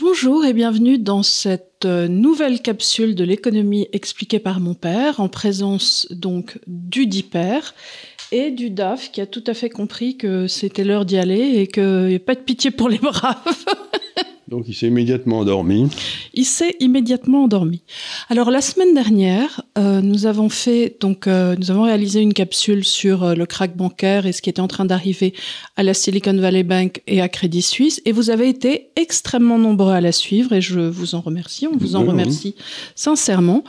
Bonjour 0.00 0.42
et 0.46 0.54
bienvenue 0.54 0.98
dans 0.98 1.22
cette 1.22 1.84
euh, 1.84 2.08
nouvelle 2.08 2.62
capsule 2.62 3.14
de 3.14 3.24
l'économie 3.24 3.88
expliquée 3.92 4.38
par 4.38 4.58
mon 4.58 4.72
père, 4.72 5.20
en 5.20 5.28
présence 5.28 6.06
donc 6.10 6.58
du 6.66 7.06
DIPER 7.06 7.60
et 8.30 8.50
du 8.50 8.70
DAF 8.70 9.12
qui 9.12 9.20
a 9.20 9.26
tout 9.26 9.44
à 9.46 9.52
fait 9.52 9.68
compris 9.68 10.16
que 10.16 10.46
c'était 10.46 10.84
l'heure 10.84 11.04
d'y 11.04 11.18
aller 11.18 11.58
et 11.58 11.66
qu'il 11.66 12.06
n'y 12.06 12.14
a 12.14 12.20
pas 12.20 12.34
de 12.34 12.40
pitié 12.40 12.70
pour 12.70 12.88
les 12.88 12.96
braves. 12.96 13.66
Donc 14.52 14.64
il 14.68 14.74
s'est 14.74 14.88
immédiatement 14.88 15.38
endormi. 15.38 15.88
Il 16.34 16.44
s'est 16.44 16.76
immédiatement 16.78 17.44
endormi. 17.44 17.80
Alors 18.28 18.50
la 18.50 18.60
semaine 18.60 18.92
dernière, 18.92 19.62
euh, 19.78 20.02
nous 20.02 20.26
avons 20.26 20.50
fait 20.50 20.94
donc 21.00 21.26
euh, 21.26 21.56
nous 21.58 21.70
avons 21.70 21.84
réalisé 21.84 22.20
une 22.20 22.34
capsule 22.34 22.84
sur 22.84 23.24
euh, 23.24 23.34
le 23.34 23.46
crack 23.46 23.74
bancaire 23.74 24.26
et 24.26 24.32
ce 24.32 24.42
qui 24.42 24.50
était 24.50 24.60
en 24.60 24.68
train 24.68 24.84
d'arriver 24.84 25.32
à 25.76 25.82
la 25.82 25.94
Silicon 25.94 26.34
Valley 26.36 26.64
Bank 26.64 27.00
et 27.06 27.22
à 27.22 27.30
Crédit 27.30 27.62
Suisse 27.62 28.02
et 28.04 28.12
vous 28.12 28.28
avez 28.28 28.46
été 28.46 28.90
extrêmement 28.96 29.56
nombreux 29.56 29.94
à 29.94 30.02
la 30.02 30.12
suivre 30.12 30.52
et 30.52 30.60
je 30.60 30.80
vous 30.80 31.14
en 31.14 31.22
remercie, 31.22 31.66
on 31.66 31.78
vous 31.78 31.96
en 31.96 32.00
Oui, 32.00 32.04
oui. 32.04 32.10
remercie 32.10 32.54
sincèrement 32.94 33.64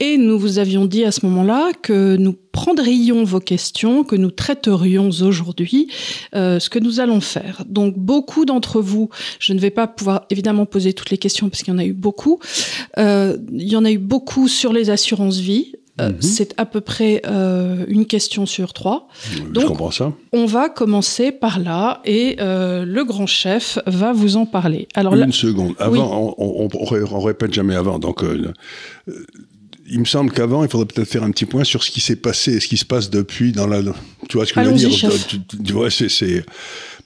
et 0.00 0.18
nous 0.18 0.38
vous 0.38 0.58
avions 0.58 0.84
dit 0.84 1.04
à 1.04 1.12
ce 1.12 1.24
moment-là 1.24 1.70
que 1.80 2.16
nous 2.16 2.36
prendrions 2.56 3.22
vos 3.24 3.38
questions, 3.40 4.02
que 4.02 4.16
nous 4.16 4.30
traiterions 4.30 5.10
aujourd'hui, 5.20 5.88
euh, 6.34 6.58
ce 6.58 6.68
que 6.70 6.78
nous 6.78 7.00
allons 7.00 7.20
faire. 7.20 7.62
Donc 7.66 7.98
beaucoup 7.98 8.44
d'entre 8.46 8.80
vous, 8.80 9.10
je 9.38 9.52
ne 9.52 9.58
vais 9.60 9.70
pas 9.80 9.86
pouvoir 9.86 10.22
évidemment 10.30 10.64
poser 10.66 10.94
toutes 10.94 11.10
les 11.10 11.18
questions 11.18 11.48
parce 11.50 11.62
qu'il 11.62 11.72
y 11.74 11.76
en 11.76 11.78
a 11.78 11.84
eu 11.84 11.92
beaucoup. 11.92 12.40
Euh, 12.98 13.36
il 13.52 13.68
y 13.70 13.76
en 13.76 13.84
a 13.84 13.90
eu 13.90 13.98
beaucoup 13.98 14.48
sur 14.48 14.72
les 14.72 14.88
assurances 14.90 15.38
vie. 15.38 15.72
Euh, 15.98 16.10
Mhm. 16.10 16.16
C'est 16.20 16.52
à 16.58 16.66
peu 16.66 16.82
près 16.82 17.22
euh, 17.26 17.86
une 17.88 18.04
question 18.04 18.44
sur 18.44 18.74
trois. 18.74 19.08
Je 19.32 19.42
Donc- 19.44 19.64
comprends 19.64 19.90
ça. 19.90 20.12
On 20.34 20.44
va 20.44 20.68
commencer 20.68 21.32
par 21.32 21.58
là 21.58 22.02
et 22.04 22.36
euh, 22.38 22.84
le 22.84 23.02
grand 23.04 23.26
chef 23.26 23.78
va 23.86 24.12
vous 24.12 24.36
en 24.36 24.44
parler. 24.44 24.88
Alors 24.94 25.16
là, 25.16 25.24
Une 25.24 25.32
seconde. 25.32 25.72
Avant, 25.78 26.34
on, 26.36 26.68
on 26.82 27.20
répète 27.20 27.54
jamais 27.54 27.74
avant. 27.76 27.98
Donc, 27.98 28.22
il 29.88 30.00
me 30.00 30.04
semble 30.04 30.32
qu'avant, 30.32 30.64
il 30.64 30.70
faudrait 30.70 30.86
peut-être 30.86 31.08
faire 31.08 31.22
un 31.22 31.30
petit 31.30 31.46
point 31.46 31.64
sur 31.64 31.82
ce 31.84 31.90
qui 31.90 32.00
s'est 32.00 32.16
passé 32.16 32.54
et 32.54 32.60
ce 32.60 32.68
qui 32.68 32.76
se 32.76 32.84
passe 32.84 33.10
depuis 33.10 33.52
dans 33.52 33.66
la. 33.66 33.82
Tu 34.28 34.36
vois 34.36 34.46
ce 34.46 34.52
que 34.52 34.60
je 34.62 34.66
veux 34.66 34.72
dire 34.78 34.88
chef. 34.98 35.26
Tu, 35.28 35.40
tu- 35.44 35.62
tu 35.62 35.72
vois, 35.72 35.90
c'est, 35.90 36.44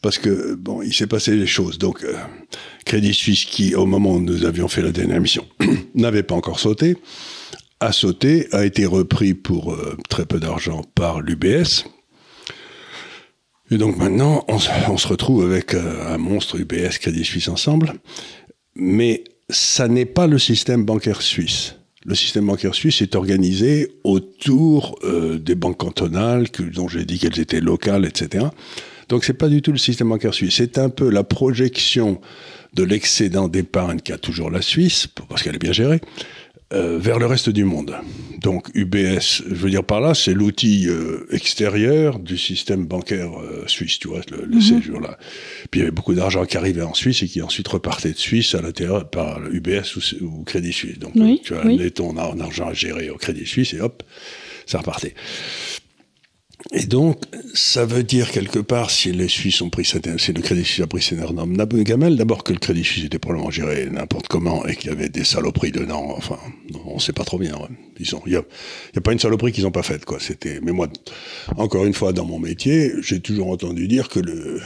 parce 0.03 0.19
que 0.19 0.55
bon, 0.55 0.83
il 0.83 0.93
s'est 0.95 1.07
passé 1.07 1.37
des 1.37 1.47
choses. 1.47 1.79
Donc, 1.79 2.03
euh, 2.05 2.15
Crédit 2.85 3.15
Suisse, 3.15 3.45
qui 3.45 3.75
au 3.75 3.87
moment 3.87 4.15
où 4.15 4.21
nous 4.21 4.45
avions 4.45 4.69
fait 4.69 4.83
la 4.83 4.93
dernière 4.93 5.17
émission, 5.17 5.47
n'avait 5.95 6.23
pas 6.23 6.35
encore 6.35 6.59
sauté, 6.61 6.97
a 7.81 7.93
sauté, 7.93 8.49
a 8.53 8.65
été 8.65 8.87
repris 8.87 9.35
pour 9.35 9.73
euh, 9.73 9.97
très 10.09 10.27
peu 10.27 10.39
d'argent 10.41 10.83
par 10.95 11.21
l'UBS. 11.21 11.85
Et 13.71 13.79
donc 13.79 13.97
maintenant, 13.99 14.45
on, 14.49 14.59
se- 14.59 14.69
on 14.89 14.97
se 14.97 15.07
retrouve 15.07 15.45
avec 15.45 15.75
euh, 15.75 16.15
un 16.15 16.19
monstre 16.19 16.59
UBS 16.59 16.99
Crédit 16.99 17.25
Suisse 17.25 17.49
ensemble. 17.49 17.93
Mais 18.75 19.25
ça 19.49 19.89
n'est 19.89 20.07
pas 20.07 20.27
le 20.27 20.39
système 20.39 20.85
bancaire 20.85 21.23
suisse. 21.23 21.75
Le 22.07 22.15
système 22.15 22.47
bancaire 22.47 22.75
suisse 22.75 23.03
est 23.03 23.15
organisé 23.15 23.93
autour 24.05 24.99
euh, 25.05 25.39
des 25.39 25.55
banques 25.55 25.77
cantonales, 25.77 26.47
dont 26.75 26.89
j'ai 26.89 27.05
dit 27.05 27.19
qu'elles 27.19 27.39
étaient 27.39 27.61
locales, 27.61 28.07
etc. 28.07 28.47
Donc 29.11 29.25
c'est 29.25 29.35
pas 29.35 29.49
du 29.49 29.61
tout 29.61 29.71
le 29.71 29.79
système 29.79 30.09
bancaire 30.09 30.33
suisse. 30.33 30.55
C'est 30.57 30.79
un 30.79 30.89
peu 30.89 31.11
la 31.11 31.25
projection 31.25 32.19
de 32.73 32.85
l'excédent 32.85 33.49
d'épargne 33.49 34.01
qu'a 34.01 34.17
toujours 34.17 34.51
la 34.51 34.63
Suisse, 34.63 35.09
parce 35.29 35.43
qu'elle 35.43 35.57
est 35.57 35.59
bien 35.59 35.73
gérée, 35.73 36.01
euh, 36.73 36.99
vers 36.99 37.19
le 37.19 37.27
reste 37.27 37.51
du 37.51 37.65
monde. 37.65 37.97
Donc 38.41 38.69
UBS, 38.75 39.43
je 39.49 39.55
veux 39.55 39.71
dire 39.71 39.85
par 39.85 40.01
là, 40.01 40.15
c'est 40.15 40.33
l'outil 40.33 40.87
euh, 40.89 41.27
extérieur 41.31 42.19
du 42.19 42.39
système 42.39 42.87
bancaire 42.87 43.39
euh, 43.41 43.65
suisse, 43.67 43.99
tu 43.99 44.09
vois, 44.09 44.21
le, 44.31 44.47
le 44.47 44.61
séjour 44.61 45.01
là. 45.01 45.19
Puis 45.71 45.81
il 45.81 45.81
y 45.81 45.83
avait 45.83 45.91
beaucoup 45.91 46.15
d'argent 46.15 46.45
qui 46.47 46.57
arrivait 46.57 46.83
en 46.83 46.95
Suisse 46.95 47.23
et 47.23 47.27
qui 47.27 47.43
ensuite 47.43 47.69
repartait 47.69 48.13
de 48.13 48.17
Suisse 48.19 48.55
à 48.55 48.63
l'intérieur 48.63 49.11
par 49.11 49.41
UBS 49.51 49.97
ou, 49.97 50.25
ou 50.25 50.45
Crédit 50.45 50.73
Suisse. 50.73 50.99
Donc 50.99 51.13
Oui, 51.17 51.41
tu 51.45 51.55
as 51.55 51.65
oui. 51.67 51.91
ton 51.93 52.17
ar- 52.17 52.35
argent 52.41 52.69
à 52.69 52.73
gérer 52.73 53.11
au 53.11 53.17
Crédit 53.17 53.45
Suisse 53.47 53.75
et 53.75 53.81
hop, 53.81 54.03
ça 54.65 54.79
repartait. 54.79 55.15
Et 56.73 56.87
donc, 56.87 57.21
ça 57.53 57.85
veut 57.85 58.05
dire 58.05 58.31
quelque 58.31 58.61
part, 58.61 58.91
si 58.91 59.11
les 59.11 59.27
Suisses 59.27 59.61
ont 59.61 59.71
pris 59.71 59.85
cette, 59.85 60.21
si 60.21 60.33
le 60.33 60.41
Crédit 60.41 60.65
Suisse 60.65 60.85
a 60.85 60.87
pris 60.87 61.03
cette 61.03 61.19
énorme 61.19 61.57
gamelle, 61.83 62.17
d'abord 62.17 62.45
que 62.45 62.53
le 62.53 62.61
Crédit 62.61 62.85
Suisse 62.85 63.07
était 63.07 63.19
probablement 63.19 63.51
géré 63.51 63.89
n'importe 63.91 64.29
comment 64.29 64.65
et 64.67 64.77
qu'il 64.77 64.91
y 64.91 64.93
avait 64.93 65.09
des 65.09 65.25
saloperies 65.25 65.73
dedans. 65.73 66.15
Enfin, 66.17 66.39
on 66.85 67.01
sait 67.01 67.13
pas 67.13 67.25
trop 67.25 67.39
bien. 67.39 67.57
ouais. 67.57 67.69
Ils 67.99 68.15
ont, 68.15 68.23
il 68.27 68.33
y 68.33 68.37
a, 68.37 69.01
pas 69.01 69.13
une 69.13 69.19
saloperie 69.19 69.51
qu'ils 69.51 69.67
ont 69.67 69.73
pas 69.73 69.83
faite, 69.83 70.05
quoi. 70.05 70.19
C'était, 70.21 70.61
mais 70.63 70.71
moi, 70.71 70.89
encore 71.57 71.85
une 71.85 71.95
fois, 71.95 72.13
dans 72.13 72.25
mon 72.25 72.39
métier, 72.39 72.93
j'ai 73.01 73.21
toujours 73.21 73.51
entendu 73.51 73.89
dire 73.89 74.09
que 74.09 74.21
le, 74.21 74.61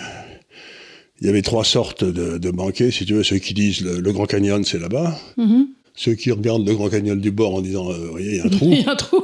il 1.21 1.27
y 1.27 1.31
avait 1.31 1.43
trois 1.43 1.65
sortes 1.65 2.05
de, 2.05 2.37
de 2.37 2.51
banquiers, 2.51 2.91
si 2.91 3.07
tu 3.07 3.15
veux, 3.15 3.23
ceux 3.23 3.39
qui 3.39 3.55
disent 3.55 3.81
le, 3.83 4.13
Grand 4.13 4.27
Canyon, 4.27 4.63
c'est 4.63 4.79
là-bas. 4.79 5.19
Mhm. 5.37 5.69
Ceux 5.97 6.15
qui 6.15 6.33
regardent 6.33 6.67
le 6.67 6.75
Grand 6.75 6.89
Canyon 6.89 7.21
du 7.21 7.31
bord 7.31 7.55
en 7.55 7.61
disant, 7.61 7.91
euh, 7.91 7.97
vous 7.97 8.11
voyez, 8.11 8.31
il 8.31 8.37
y 8.37 8.41
a 8.41 8.47
un 8.47 8.49
trou. 8.49 8.69
il 8.73 8.81
y 8.81 8.85
a 8.85 8.91
un 8.91 8.97
trou. 8.97 9.23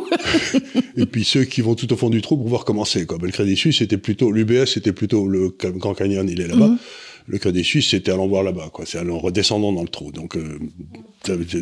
Et 0.96 1.06
puis 1.06 1.24
ceux 1.24 1.44
qui 1.44 1.62
vont 1.62 1.74
tout 1.74 1.92
au 1.92 1.96
fond 1.96 2.10
du 2.10 2.22
trou 2.22 2.36
pour 2.36 2.46
voir 2.46 2.64
comment 2.64 2.84
c'est. 2.84 3.06
quoi. 3.06 3.18
Ben, 3.18 3.26
le 3.26 3.32
Crédit 3.32 3.56
Suisse, 3.56 3.78
c'était 3.78 3.98
plutôt 3.98 4.30
l'UBS, 4.30 4.66
c'était 4.66 4.92
plutôt 4.92 5.26
le 5.26 5.52
Grand 5.58 5.94
Canyon, 5.94 6.28
il 6.28 6.40
est 6.40 6.46
là-bas. 6.46 6.68
Mhm. 6.68 6.78
Le 7.26 7.38
Crédit 7.38 7.64
Suisse, 7.64 7.88
c'était 7.90 8.12
allons 8.12 8.28
voir 8.28 8.42
là-bas, 8.42 8.70
quoi. 8.72 8.86
C'est 8.86 8.98
allons 8.98 9.18
redescendons 9.18 9.72
dans 9.72 9.82
le 9.82 9.88
trou. 9.88 10.10
Donc, 10.10 10.36
euh, 10.36 10.58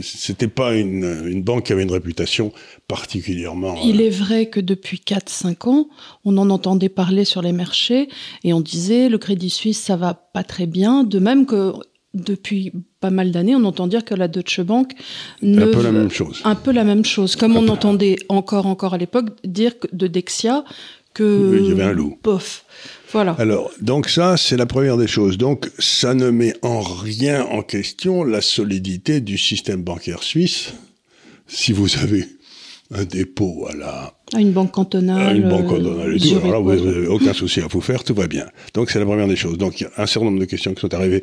c'était 0.02 0.48
pas 0.48 0.74
une, 0.74 1.04
une 1.26 1.42
banque 1.42 1.66
qui 1.66 1.72
avait 1.72 1.82
une 1.82 1.90
réputation 1.90 2.52
particulièrement. 2.86 3.76
Il 3.84 4.00
euh, 4.00 4.06
est 4.06 4.10
vrai 4.10 4.46
que 4.48 4.60
depuis 4.60 5.02
4-5 5.04 5.68
ans, 5.68 5.88
on 6.24 6.36
en 6.38 6.48
entendait 6.50 6.88
parler 6.88 7.24
sur 7.24 7.42
les 7.42 7.52
marchés 7.52 8.08
et 8.44 8.52
on 8.52 8.60
disait 8.60 9.08
le 9.08 9.18
Crédit 9.18 9.50
Suisse, 9.50 9.78
ça 9.78 9.96
va 9.96 10.14
pas 10.14 10.44
très 10.44 10.66
bien. 10.66 11.04
De 11.04 11.18
même 11.18 11.44
que 11.44 11.72
depuis 12.14 12.72
pas 13.00 13.10
mal 13.10 13.30
d'années, 13.30 13.54
on 13.54 13.64
entend 13.64 13.86
dire 13.86 14.04
que 14.04 14.14
la 14.14 14.28
Deutsche 14.28 14.60
Bank 14.60 14.92
ne 15.42 15.62
un 15.64 15.66
peu 15.70 15.82
la 15.82 15.92
même 15.92 16.10
chose. 16.10 16.40
un 16.44 16.54
peu 16.54 16.72
la 16.72 16.84
même 16.84 17.04
chose. 17.04 17.36
Comme 17.36 17.52
Un 17.52 17.60
on 17.60 17.64
peu. 17.66 17.70
entendait 17.72 18.16
encore, 18.28 18.66
encore 18.66 18.94
à 18.94 18.98
l'époque 18.98 19.26
dire 19.44 19.78
que- 19.78 19.88
de 19.92 20.06
Dexia 20.06 20.64
que. 21.14 21.58
Il 21.60 21.68
y 21.68 21.72
avait 21.72 21.82
un 21.84 21.92
loup. 21.92 22.18
Bof. 22.22 22.64
Voilà. 23.12 23.32
Alors, 23.38 23.70
donc 23.80 24.08
ça, 24.08 24.36
c'est 24.36 24.56
la 24.56 24.66
première 24.66 24.96
des 24.98 25.06
choses. 25.06 25.38
Donc, 25.38 25.70
ça 25.78 26.12
ne 26.14 26.28
met 26.30 26.54
en 26.62 26.80
rien 26.80 27.44
en 27.46 27.62
question 27.62 28.22
la 28.24 28.40
solidité 28.42 29.20
du 29.20 29.38
système 29.38 29.82
bancaire 29.82 30.22
suisse. 30.22 30.74
Si 31.46 31.72
vous 31.72 31.96
avez 31.98 32.26
un 32.90 33.04
dépôt 33.04 33.66
à 33.70 33.74
la, 33.76 34.14
À 34.34 34.40
une 34.40 34.52
banque 34.52 34.72
cantonale. 34.72 35.20
à 35.28 35.32
une 35.34 35.48
banque 35.48 35.66
euh, 35.66 35.76
cantonale 35.76 36.14
et 36.14 36.18
tout, 36.18 36.24
Zurich, 36.26 36.44
alors 36.46 36.66
là, 36.66 36.74
vous 36.76 36.84
n'avez 36.86 37.06
aucun 37.06 37.34
souci 37.34 37.60
à 37.60 37.66
vous 37.66 37.82
faire, 37.82 38.02
tout 38.02 38.14
va 38.14 38.26
bien. 38.26 38.46
Donc, 38.72 38.90
c'est 38.90 38.98
la 38.98 39.04
première 39.04 39.28
des 39.28 39.36
choses. 39.36 39.58
Donc, 39.58 39.78
il 39.80 39.84
y 39.84 39.86
a 39.86 39.90
un 39.98 40.06
certain 40.06 40.26
nombre 40.26 40.40
de 40.40 40.46
questions 40.46 40.72
qui 40.72 40.80
sont 40.80 40.94
arrivées 40.94 41.22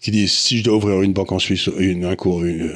qui 0.00 0.12
disent 0.12 0.30
si 0.32 0.58
je 0.58 0.64
dois 0.64 0.76
ouvrir 0.76 1.02
une 1.02 1.12
banque 1.12 1.32
en 1.32 1.40
Suisse, 1.40 1.68
une, 1.78 2.04
un, 2.04 2.14
cours, 2.14 2.44
une- 2.44 2.74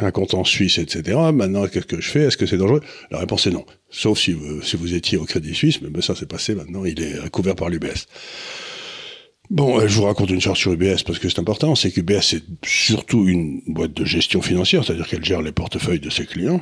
un 0.00 0.10
compte 0.10 0.34
en 0.34 0.42
Suisse, 0.44 0.78
etc., 0.78 1.16
maintenant, 1.32 1.66
qu'est-ce 1.68 1.86
que 1.86 2.00
je 2.00 2.10
fais? 2.10 2.22
Est-ce 2.22 2.36
que 2.36 2.46
c'est 2.46 2.56
dangereux? 2.56 2.80
La 3.12 3.18
réponse 3.20 3.46
est 3.46 3.50
non. 3.52 3.64
Sauf 3.88 4.18
si 4.18 4.32
vous, 4.32 4.62
si 4.62 4.76
vous 4.76 4.94
étiez 4.94 5.16
au 5.18 5.24
Crédit 5.24 5.54
Suisse, 5.54 5.80
mais 5.80 5.90
ben, 5.90 6.02
ça, 6.02 6.14
c'est 6.18 6.28
passé 6.28 6.54
maintenant, 6.56 6.84
il 6.84 7.00
est 7.00 7.30
couvert 7.30 7.54
par 7.54 7.68
l'UBS. 7.68 8.06
Bon, 9.48 9.78
euh, 9.80 9.88
je 9.88 9.96
vous 9.96 10.04
raconte 10.04 10.30
une 10.30 10.40
chose 10.40 10.56
sur 10.56 10.72
UBS 10.72 11.02
parce 11.04 11.18
que 11.18 11.28
c'est 11.28 11.38
important, 11.40 11.74
c'est 11.74 11.90
qu'UBS 11.90 12.20
c'est 12.22 12.42
surtout 12.64 13.28
une 13.28 13.62
boîte 13.66 13.94
de 13.94 14.04
gestion 14.04 14.42
financière, 14.42 14.84
c'est-à-dire 14.84 15.08
qu'elle 15.08 15.24
gère 15.24 15.42
les 15.42 15.50
portefeuilles 15.52 15.98
de 16.00 16.10
ses 16.10 16.24
clients. 16.24 16.60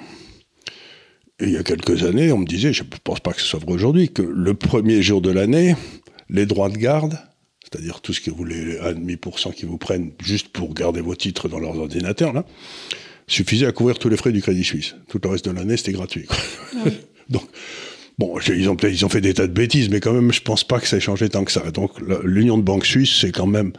Et 1.41 1.44
il 1.47 1.53
y 1.53 1.56
a 1.56 1.62
quelques 1.62 2.03
années, 2.03 2.32
on 2.32 2.38
me 2.38 2.47
disait, 2.47 2.72
je 2.72 2.82
ne 2.82 2.88
pense 3.04 3.21
pas 3.21 3.32
que 3.32 3.41
ce 3.41 3.47
soit 3.47 3.60
vrai 3.60 3.72
aujourd'hui, 3.72 4.09
que 4.09 4.22
le 4.22 4.54
premier 4.54 5.03
jour 5.03 5.21
de 5.21 5.31
l'année, 5.31 5.76
les 6.28 6.47
droits 6.47 6.69
de 6.69 6.76
garde, 6.76 7.19
c'est-à-dire 7.62 8.00
tout 8.00 8.12
ce 8.12 8.21
que 8.21 8.31
vous 8.31 8.44
les 8.44 8.76
1,5% 8.78 9.53
qui 9.54 9.65
vous 9.66 9.78
prennent 9.78 10.10
juste 10.22 10.49
pour 10.49 10.75
garder 10.75 11.00
vos 11.00 11.15
titres 11.15 11.49
dans 11.49 11.60
leurs 11.60 11.78
ordinateurs, 11.78 12.32
là, 12.32 12.44
suffisait 13.28 13.66
à 13.66 13.72
couvrir 13.72 13.99
tous 13.99 14.09
les 14.09 14.16
frais 14.16 14.32
du 14.32 14.43
Crédit 14.43 14.65
Suisse. 14.65 14.94
Tout 15.09 15.21
le 15.22 15.28
reste 15.28 15.44
de 15.44 15.50
l'année, 15.53 15.76
c'était 15.76 15.93
gratuit. 15.93 16.25
quoi. 16.25 16.37
Donc, 17.28 17.44
bon, 18.19 18.38
ils 18.49 18.69
ont, 18.69 18.75
peut-être- 18.75 18.94
ils 18.94 19.05
ont 19.05 19.08
fait 19.11 19.20
des 19.20 19.35
tas 19.35 19.46
de 19.46 19.52
bêtises, 19.52 19.90
mais 19.90 20.00
quand 20.00 20.12
même, 20.14 20.32
je 20.32 20.40
pense 20.40 20.64
pas 20.64 20.81
que 20.81 20.88
ça 20.88 20.96
ait 20.96 21.00
changé 21.00 21.29
tant 21.29 21.44
que 21.44 21.52
ça. 21.52 21.70
Donc, 21.70 21.93
l'Union 22.25 22.56
de 22.58 22.62
banques 22.62 22.87
suisses, 22.87 23.17
c'est 23.20 23.31
quand 23.32 23.46
même. 23.46 23.73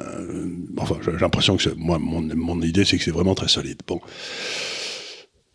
Euh, 0.00 0.46
enfin, 0.78 0.96
j'ai 1.04 1.12
l'impression 1.20 1.56
que 1.56 1.68
moi, 1.76 1.98
mon, 1.98 2.20
mon 2.34 2.60
idée, 2.62 2.84
c'est 2.84 2.98
que 2.98 3.04
c'est 3.04 3.10
vraiment 3.10 3.34
très 3.34 3.48
solide. 3.48 3.78
Bon. 3.86 4.00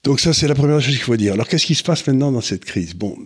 Donc 0.03 0.19
ça, 0.19 0.33
c'est 0.33 0.47
la 0.47 0.55
première 0.55 0.79
chose 0.81 0.93
qu'il 0.95 1.03
faut 1.03 1.17
dire. 1.17 1.33
Alors, 1.33 1.47
qu'est-ce 1.47 1.65
qui 1.65 1.75
se 1.75 1.83
passe 1.83 2.05
maintenant 2.07 2.31
dans 2.31 2.41
cette 2.41 2.63
crise? 2.63 2.93
Bon, 2.93 3.17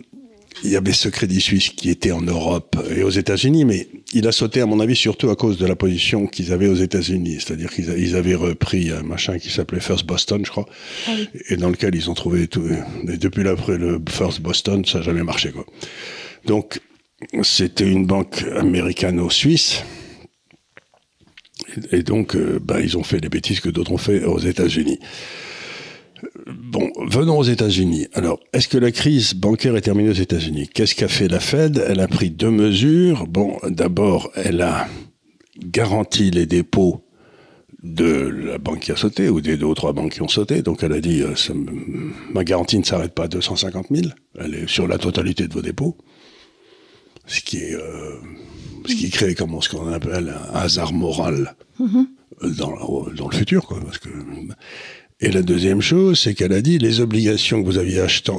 il 0.64 0.70
y 0.70 0.76
avait 0.76 0.92
ce 0.92 1.08
Crédit 1.08 1.40
Suisse 1.40 1.68
qui 1.70 1.88
était 1.90 2.10
en 2.10 2.20
Europe 2.20 2.76
et 2.96 3.02
aux 3.02 3.10
États-Unis, 3.10 3.64
mais 3.64 3.88
il 4.12 4.26
a 4.26 4.32
sauté, 4.32 4.60
à 4.60 4.66
mon 4.66 4.80
avis, 4.80 4.96
surtout 4.96 5.30
à 5.30 5.36
cause 5.36 5.56
de 5.58 5.66
la 5.66 5.76
position 5.76 6.26
qu'ils 6.26 6.52
avaient 6.52 6.66
aux 6.68 6.74
États-Unis. 6.74 7.38
C'est-à-dire 7.40 7.70
qu'ils 7.70 8.16
avaient 8.16 8.34
repris 8.34 8.90
un 8.90 9.02
machin 9.02 9.38
qui 9.38 9.50
s'appelait 9.50 9.80
First 9.80 10.04
Boston, 10.06 10.42
je 10.44 10.50
crois, 10.50 10.66
Ah 11.06 11.12
oui. 11.16 11.28
et 11.48 11.56
dans 11.56 11.70
lequel 11.70 11.94
ils 11.94 12.10
ont 12.10 12.14
trouvé 12.14 12.48
tout. 12.48 12.66
Et 13.08 13.16
depuis 13.18 13.44
l'après 13.44 13.78
le 13.78 14.00
First 14.08 14.40
Boston, 14.40 14.84
ça 14.84 14.98
n'a 14.98 15.04
jamais 15.04 15.22
marché, 15.22 15.52
quoi. 15.52 15.66
Donc, 16.46 16.80
c'était 17.42 17.88
une 17.88 18.06
banque 18.06 18.44
américano-suisse. 18.56 19.82
Et, 21.92 22.02
donc, 22.02 22.36
euh, 22.36 22.58
bah, 22.62 22.80
ils 22.80 22.96
ont 22.96 23.02
fait 23.02 23.20
les 23.20 23.28
bêtises 23.28 23.60
que 23.60 23.68
d'autres 23.68 23.92
ont 23.92 23.98
fait 23.98 24.24
aux 24.24 24.38
États-Unis. 24.38 24.98
Bon, 26.46 26.90
venons 27.06 27.38
aux 27.38 27.44
États-Unis. 27.44 28.08
Alors, 28.14 28.40
est-ce 28.52 28.68
que 28.68 28.78
la 28.78 28.90
crise 28.90 29.34
bancaire 29.34 29.76
est 29.76 29.82
terminée 29.82 30.10
aux 30.10 30.12
États-Unis? 30.12 30.68
Qu'est-ce 30.72 30.94
qu'a 30.94 31.08
fait 31.08 31.28
la 31.28 31.40
Fed? 31.40 31.84
Elle 31.86 32.00
a 32.00 32.08
pris 32.08 32.30
deux 32.30 32.50
mesures. 32.50 33.26
Bon, 33.26 33.58
d'abord, 33.68 34.30
elle 34.34 34.62
a 34.62 34.88
garantit 35.58 36.30
les 36.30 36.46
dépôts 36.46 37.04
de 37.84 38.28
la 38.46 38.56
banque 38.56 38.80
qui 38.80 38.92
a 38.92 38.96
sauté 38.96 39.28
ou 39.28 39.42
des 39.42 39.58
deux 39.58 39.66
ou 39.66 39.74
trois 39.74 39.92
banques 39.92 40.12
qui 40.12 40.22
ont 40.22 40.28
sauté. 40.28 40.62
Donc 40.62 40.82
elle 40.82 40.92
a 40.92 41.00
dit 41.00 41.22
euh, 41.22 41.34
ma 42.32 42.42
garantie 42.42 42.78
ne 42.78 42.84
s'arrête 42.84 43.12
pas 43.12 43.24
à 43.24 43.28
250 43.28 43.86
000, 43.90 44.08
elle 44.38 44.54
est 44.54 44.66
sur 44.66 44.88
la 44.88 44.98
totalité 44.98 45.46
de 45.46 45.52
vos 45.52 45.62
dépôts, 45.62 45.98
ce 47.26 47.40
qui 47.40 47.58
est 47.58 47.74
euh, 47.74 48.16
ce 48.86 48.94
qui 48.94 49.10
crée 49.10 49.34
comment 49.34 49.60
ce 49.60 49.68
qu'on 49.70 49.92
appelle 49.92 50.34
un 50.52 50.56
hasard 50.56 50.92
moral 50.92 51.54
mm-hmm. 51.80 52.56
dans, 52.56 53.06
dans, 53.14 53.28
le 53.28 53.36
futur, 53.36 53.66
quoi. 53.66 53.80
Parce 53.80 53.98
que 53.98 54.08
et 55.20 55.30
la 55.30 55.42
deuxième 55.42 55.80
chose, 55.80 56.18
c'est 56.18 56.34
qu'elle 56.34 56.52
a 56.52 56.60
dit 56.60 56.78
les 56.78 57.00
obligations 57.00 57.62
que 57.62 57.66
vous 57.66 57.78
aviez 57.78 58.00
achetées, 58.00 58.32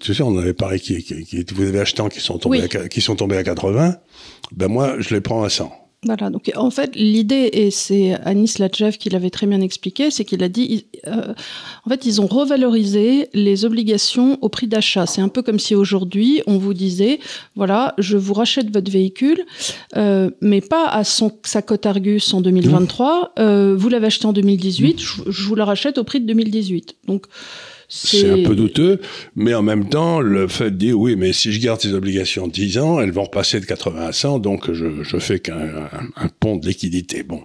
tu 0.00 0.14
sais, 0.14 0.22
on 0.22 0.38
avait 0.38 0.54
parlé 0.54 0.78
qui, 0.78 1.02
qui, 1.02 1.44
vous 1.52 1.62
avez 1.64 1.80
acheté 1.80 2.02
qui 2.08 2.20
sont 2.20 2.38
tombées 2.38 2.62
à, 2.62 2.88
qui 2.88 3.00
sont 3.00 3.16
tombés 3.16 3.36
à 3.36 3.42
80, 3.42 3.96
ben 4.52 4.68
moi 4.68 4.94
je 5.00 5.14
les 5.14 5.20
prends 5.20 5.42
à 5.42 5.50
100. 5.50 5.72
Voilà, 6.06 6.30
donc 6.30 6.50
en 6.56 6.70
fait, 6.70 6.96
l'idée, 6.96 7.50
et 7.52 7.70
c'est 7.70 8.14
Anis 8.24 8.58
Latchev 8.58 8.96
qui 8.96 9.10
l'avait 9.10 9.28
très 9.28 9.46
bien 9.46 9.60
expliqué, 9.60 10.10
c'est 10.10 10.24
qu'il 10.24 10.42
a 10.42 10.48
dit, 10.48 10.86
euh, 11.06 11.34
en 11.84 11.90
fait, 11.90 12.06
ils 12.06 12.22
ont 12.22 12.26
revalorisé 12.26 13.28
les 13.34 13.66
obligations 13.66 14.38
au 14.40 14.48
prix 14.48 14.66
d'achat. 14.66 15.04
C'est 15.04 15.20
un 15.20 15.28
peu 15.28 15.42
comme 15.42 15.58
si 15.58 15.74
aujourd'hui, 15.74 16.40
on 16.46 16.56
vous 16.56 16.72
disait, 16.72 17.20
voilà, 17.54 17.94
je 17.98 18.16
vous 18.16 18.32
rachète 18.32 18.72
votre 18.72 18.90
véhicule, 18.90 19.44
euh, 19.98 20.30
mais 20.40 20.62
pas 20.62 20.86
à 20.88 21.04
son, 21.04 21.32
sa 21.42 21.60
cote 21.60 21.84
Argus 21.84 22.32
en 22.32 22.40
2023, 22.40 23.34
euh, 23.38 23.76
vous 23.76 23.90
l'avez 23.90 24.06
acheté 24.06 24.24
en 24.24 24.32
2018, 24.32 24.98
je, 24.98 25.30
je, 25.30 25.44
vous 25.44 25.54
la 25.54 25.66
rachète 25.66 25.98
au 25.98 26.04
prix 26.04 26.22
de 26.22 26.26
2018. 26.26 26.96
Donc, 27.08 27.26
c'est 27.92 28.30
un 28.30 28.42
peu 28.44 28.54
douteux, 28.54 29.00
mais 29.34 29.52
en 29.52 29.62
même 29.62 29.88
temps, 29.88 30.20
le 30.20 30.46
fait 30.46 30.70
de 30.70 30.76
dire 30.76 30.98
oui, 30.98 31.16
mais 31.16 31.32
si 31.32 31.52
je 31.52 31.60
garde 31.60 31.80
ces 31.80 31.92
obligations 31.92 32.46
10 32.46 32.78
ans, 32.78 33.00
elles 33.00 33.10
vont 33.10 33.24
repasser 33.24 33.58
de 33.58 33.66
80 33.66 34.06
à 34.06 34.12
100, 34.12 34.38
donc 34.38 34.72
je, 34.72 35.02
je 35.02 35.18
fais 35.18 35.40
qu'un 35.40 35.90
un, 36.16 36.28
pont 36.28 36.56
de 36.56 36.66
liquidité. 36.66 37.24
Bon. 37.24 37.42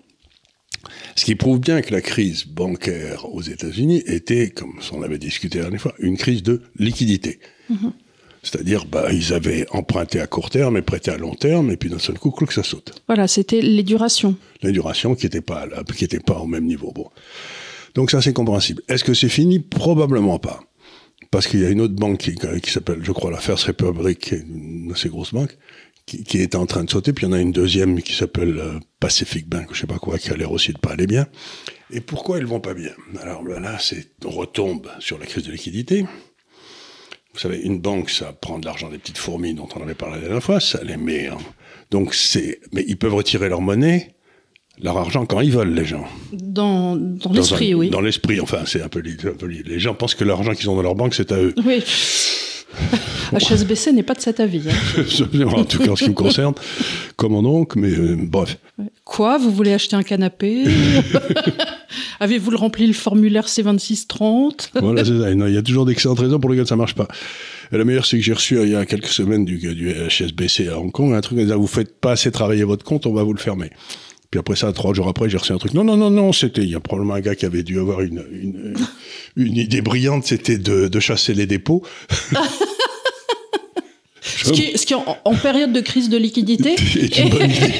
Ce 1.15 1.25
qui 1.25 1.33
prouve 1.33 1.59
bien 1.59 1.81
que 1.81 1.91
la 1.91 2.01
crise 2.01 2.45
bancaire 2.45 3.25
aux 3.33 3.41
États-Unis 3.41 4.03
était, 4.05 4.51
comme 4.51 4.73
on 4.93 5.01
avait 5.01 5.17
discuté 5.17 5.57
la 5.57 5.63
dernière 5.63 5.81
fois, 5.81 5.95
une 5.97 6.15
crise 6.15 6.43
de 6.43 6.61
liquidité. 6.77 7.39
Mm-hmm. 7.71 7.91
C'est-à-dire, 8.43 8.85
bah, 8.85 9.07
ils 9.11 9.33
avaient 9.33 9.65
emprunté 9.71 10.19
à 10.19 10.27
court 10.27 10.51
terme 10.51 10.77
et 10.77 10.83
prêté 10.83 11.09
à 11.09 11.17
long 11.17 11.33
terme, 11.33 11.71
et 11.71 11.77
puis 11.77 11.89
d'un 11.89 11.97
seul 11.97 12.19
coup, 12.19 12.29
que 12.29 12.53
ça 12.53 12.61
saute. 12.61 12.93
Voilà, 13.07 13.27
c'était 13.27 13.61
les 13.61 13.81
durations. 13.81 14.35
Les 14.61 14.71
durations 14.71 15.15
qui 15.15 15.25
n'étaient 15.25 15.41
pas, 15.41 15.67
qui 15.97 16.05
étaient 16.05 16.19
pas 16.19 16.37
au 16.37 16.45
même 16.45 16.65
niveau. 16.65 16.91
Bon. 16.91 17.09
Donc 17.95 18.11
ça, 18.11 18.21
c'est 18.21 18.33
compréhensible. 18.33 18.83
Est-ce 18.89 19.03
que 19.03 19.13
c'est 19.13 19.29
fini? 19.29 19.59
Probablement 19.59 20.37
pas. 20.37 20.59
Parce 21.31 21.47
qu'il 21.47 21.61
y 21.61 21.65
a 21.65 21.69
une 21.69 21.81
autre 21.81 21.95
banque 21.95 22.19
qui, 22.19 22.71
s'appelle, 22.71 22.99
je 23.01 23.11
crois, 23.11 23.31
la 23.31 23.39
First 23.39 23.63
Republic, 23.65 24.31
une 24.31 24.89
de 24.89 24.95
ces 24.95 25.09
grosses 25.09 25.33
banques, 25.33 25.57
qui, 26.05 26.23
qui, 26.23 26.37
est 26.37 26.55
en 26.55 26.65
train 26.65 26.83
de 26.83 26.89
sauter. 26.89 27.13
Puis 27.13 27.25
il 27.25 27.29
y 27.29 27.33
en 27.33 27.35
a 27.35 27.39
une 27.39 27.51
deuxième 27.51 28.01
qui 28.01 28.13
s'appelle 28.13 28.59
euh, 28.59 28.79
Pacific 28.99 29.47
Bank, 29.47 29.69
je 29.71 29.79
sais 29.79 29.87
pas 29.87 29.97
quoi, 29.97 30.17
qui 30.17 30.29
a 30.29 30.35
l'air 30.35 30.51
aussi 30.51 30.73
de 30.73 30.77
pas 30.77 30.91
aller 30.91 31.07
bien. 31.07 31.25
Et 31.89 32.01
pourquoi 32.01 32.37
elles 32.37 32.45
vont 32.45 32.59
pas 32.59 32.73
bien? 32.73 32.91
Alors 33.21 33.43
là, 33.43 33.77
c'est 33.79 34.11
on 34.25 34.29
retombe 34.29 34.89
sur 34.99 35.17
la 35.17 35.25
crise 35.25 35.43
de 35.43 35.51
liquidité. 35.51 36.05
Vous 37.33 37.39
savez, 37.39 37.59
une 37.61 37.79
banque, 37.79 38.09
ça 38.09 38.31
prend 38.31 38.59
de 38.59 38.65
l'argent 38.65 38.89
des 38.89 38.97
petites 38.97 39.17
fourmis 39.17 39.53
dont 39.53 39.67
on 39.75 39.81
avait 39.81 39.93
parlé 39.93 40.15
la 40.15 40.21
dernière 40.21 40.43
fois, 40.43 40.59
ça 40.59 40.81
les 40.83 40.95
met. 40.95 41.29
Donc 41.91 42.13
c'est, 42.13 42.59
mais 42.71 42.83
ils 42.87 42.97
peuvent 42.97 43.13
retirer 43.13 43.49
leur 43.49 43.61
monnaie 43.61 44.14
leur 44.81 44.97
argent 44.97 45.25
quand 45.25 45.41
ils 45.41 45.51
veulent, 45.51 45.73
les 45.73 45.85
gens. 45.85 46.05
Dans, 46.33 46.95
dans 46.95 47.31
l'esprit, 47.31 47.73
oui. 47.73 47.89
Dans 47.89 48.01
l'esprit, 48.01 48.39
enfin, 48.41 48.59
c'est 48.65 48.81
un 48.81 48.89
peu, 48.89 49.01
Les 49.01 49.79
gens 49.79 49.93
pensent 49.93 50.15
que 50.15 50.23
l'argent 50.23 50.53
qu'ils 50.53 50.69
ont 50.69 50.75
dans 50.75 50.81
leur 50.81 50.95
banque, 50.95 51.13
c'est 51.13 51.31
à 51.31 51.37
eux. 51.37 51.53
Oui. 51.65 51.83
HSBC 53.31 53.93
n'est 53.93 54.03
pas 54.03 54.13
de 54.13 54.21
cet 54.21 54.39
avis. 54.39 54.63
Hein. 54.69 55.45
en 55.47 55.63
tout 55.63 55.79
cas, 55.79 55.91
en 55.91 55.95
ce 55.95 56.03
qui 56.03 56.09
me 56.09 56.15
concerne, 56.15 56.53
comme 57.15 57.31
mon 57.31 57.45
oncle, 57.45 57.79
mais 57.79 57.91
euh, 57.91 58.17
bref. 58.19 58.57
Quoi 59.03 59.37
Vous 59.37 59.51
voulez 59.51 59.73
acheter 59.73 59.95
un 59.95 60.03
canapé 60.03 60.65
Avez-vous 62.19 62.51
le 62.51 62.57
rempli 62.57 62.87
le 62.87 62.93
formulaire 62.93 63.47
C2630 63.47 64.71
Voilà, 64.81 65.05
c'est 65.05 65.17
ça. 65.17 65.31
Il 65.31 65.53
y 65.53 65.57
a 65.57 65.61
toujours 65.61 65.85
d'excellentes 65.85 66.19
raisons 66.19 66.39
pour 66.39 66.49
lesquelles 66.49 66.67
ça 66.67 66.75
marche 66.75 66.95
pas. 66.95 67.07
Et 67.71 67.77
la 67.77 67.85
meilleure, 67.85 68.05
c'est 68.05 68.17
que 68.17 68.23
j'ai 68.23 68.33
reçu 68.33 68.61
il 68.61 68.69
y 68.69 68.75
a 68.75 68.85
quelques 68.85 69.07
semaines 69.07 69.45
du, 69.45 69.57
du 69.57 69.91
HSBC 69.91 70.67
à 70.67 70.79
Hong 70.79 70.91
Kong 70.91 71.13
un 71.13 71.21
truc, 71.21 71.39
vous 71.39 71.67
faites 71.67 71.99
pas 71.99 72.11
assez 72.11 72.31
travailler 72.31 72.63
votre 72.63 72.83
compte, 72.83 73.05
on 73.05 73.13
va 73.13 73.23
vous 73.23 73.33
le 73.33 73.39
fermer. 73.39 73.71
Puis 74.35 74.39
après 74.41 74.57
ça, 74.57 74.73
trois 74.73 74.93
jours 74.93 75.07
après, 75.07 75.29
j'ai 75.29 75.37
reçu 75.37 75.53
un 75.53 75.57
truc. 75.57 75.73
Non, 75.73 75.85
non, 75.85 75.95
non, 75.95 76.09
non, 76.09 76.33
c'était, 76.33 76.61
il 76.61 76.69
y 76.69 76.75
a 76.75 76.81
probablement 76.81 77.13
un 77.13 77.21
gars 77.21 77.35
qui 77.35 77.45
avait 77.45 77.63
dû 77.63 77.79
avoir 77.79 78.01
une, 78.01 78.21
une, 78.33 78.73
une 79.37 79.55
idée 79.55 79.81
brillante, 79.81 80.25
c'était 80.25 80.57
de, 80.57 80.89
de 80.89 80.99
chasser 80.99 81.33
les 81.33 81.45
dépôts. 81.45 81.83
ce, 84.21 84.51
qui, 84.51 84.77
ce 84.77 84.85
qui 84.85 84.93
en, 84.93 85.05
en, 85.23 85.35
période 85.35 85.71
de 85.71 85.79
crise 85.79 86.09
de 86.09 86.17
liquidité 86.17 86.73
est, 86.99 87.17
une 87.17 87.29
bonne 87.29 87.49
idée. 87.49 87.73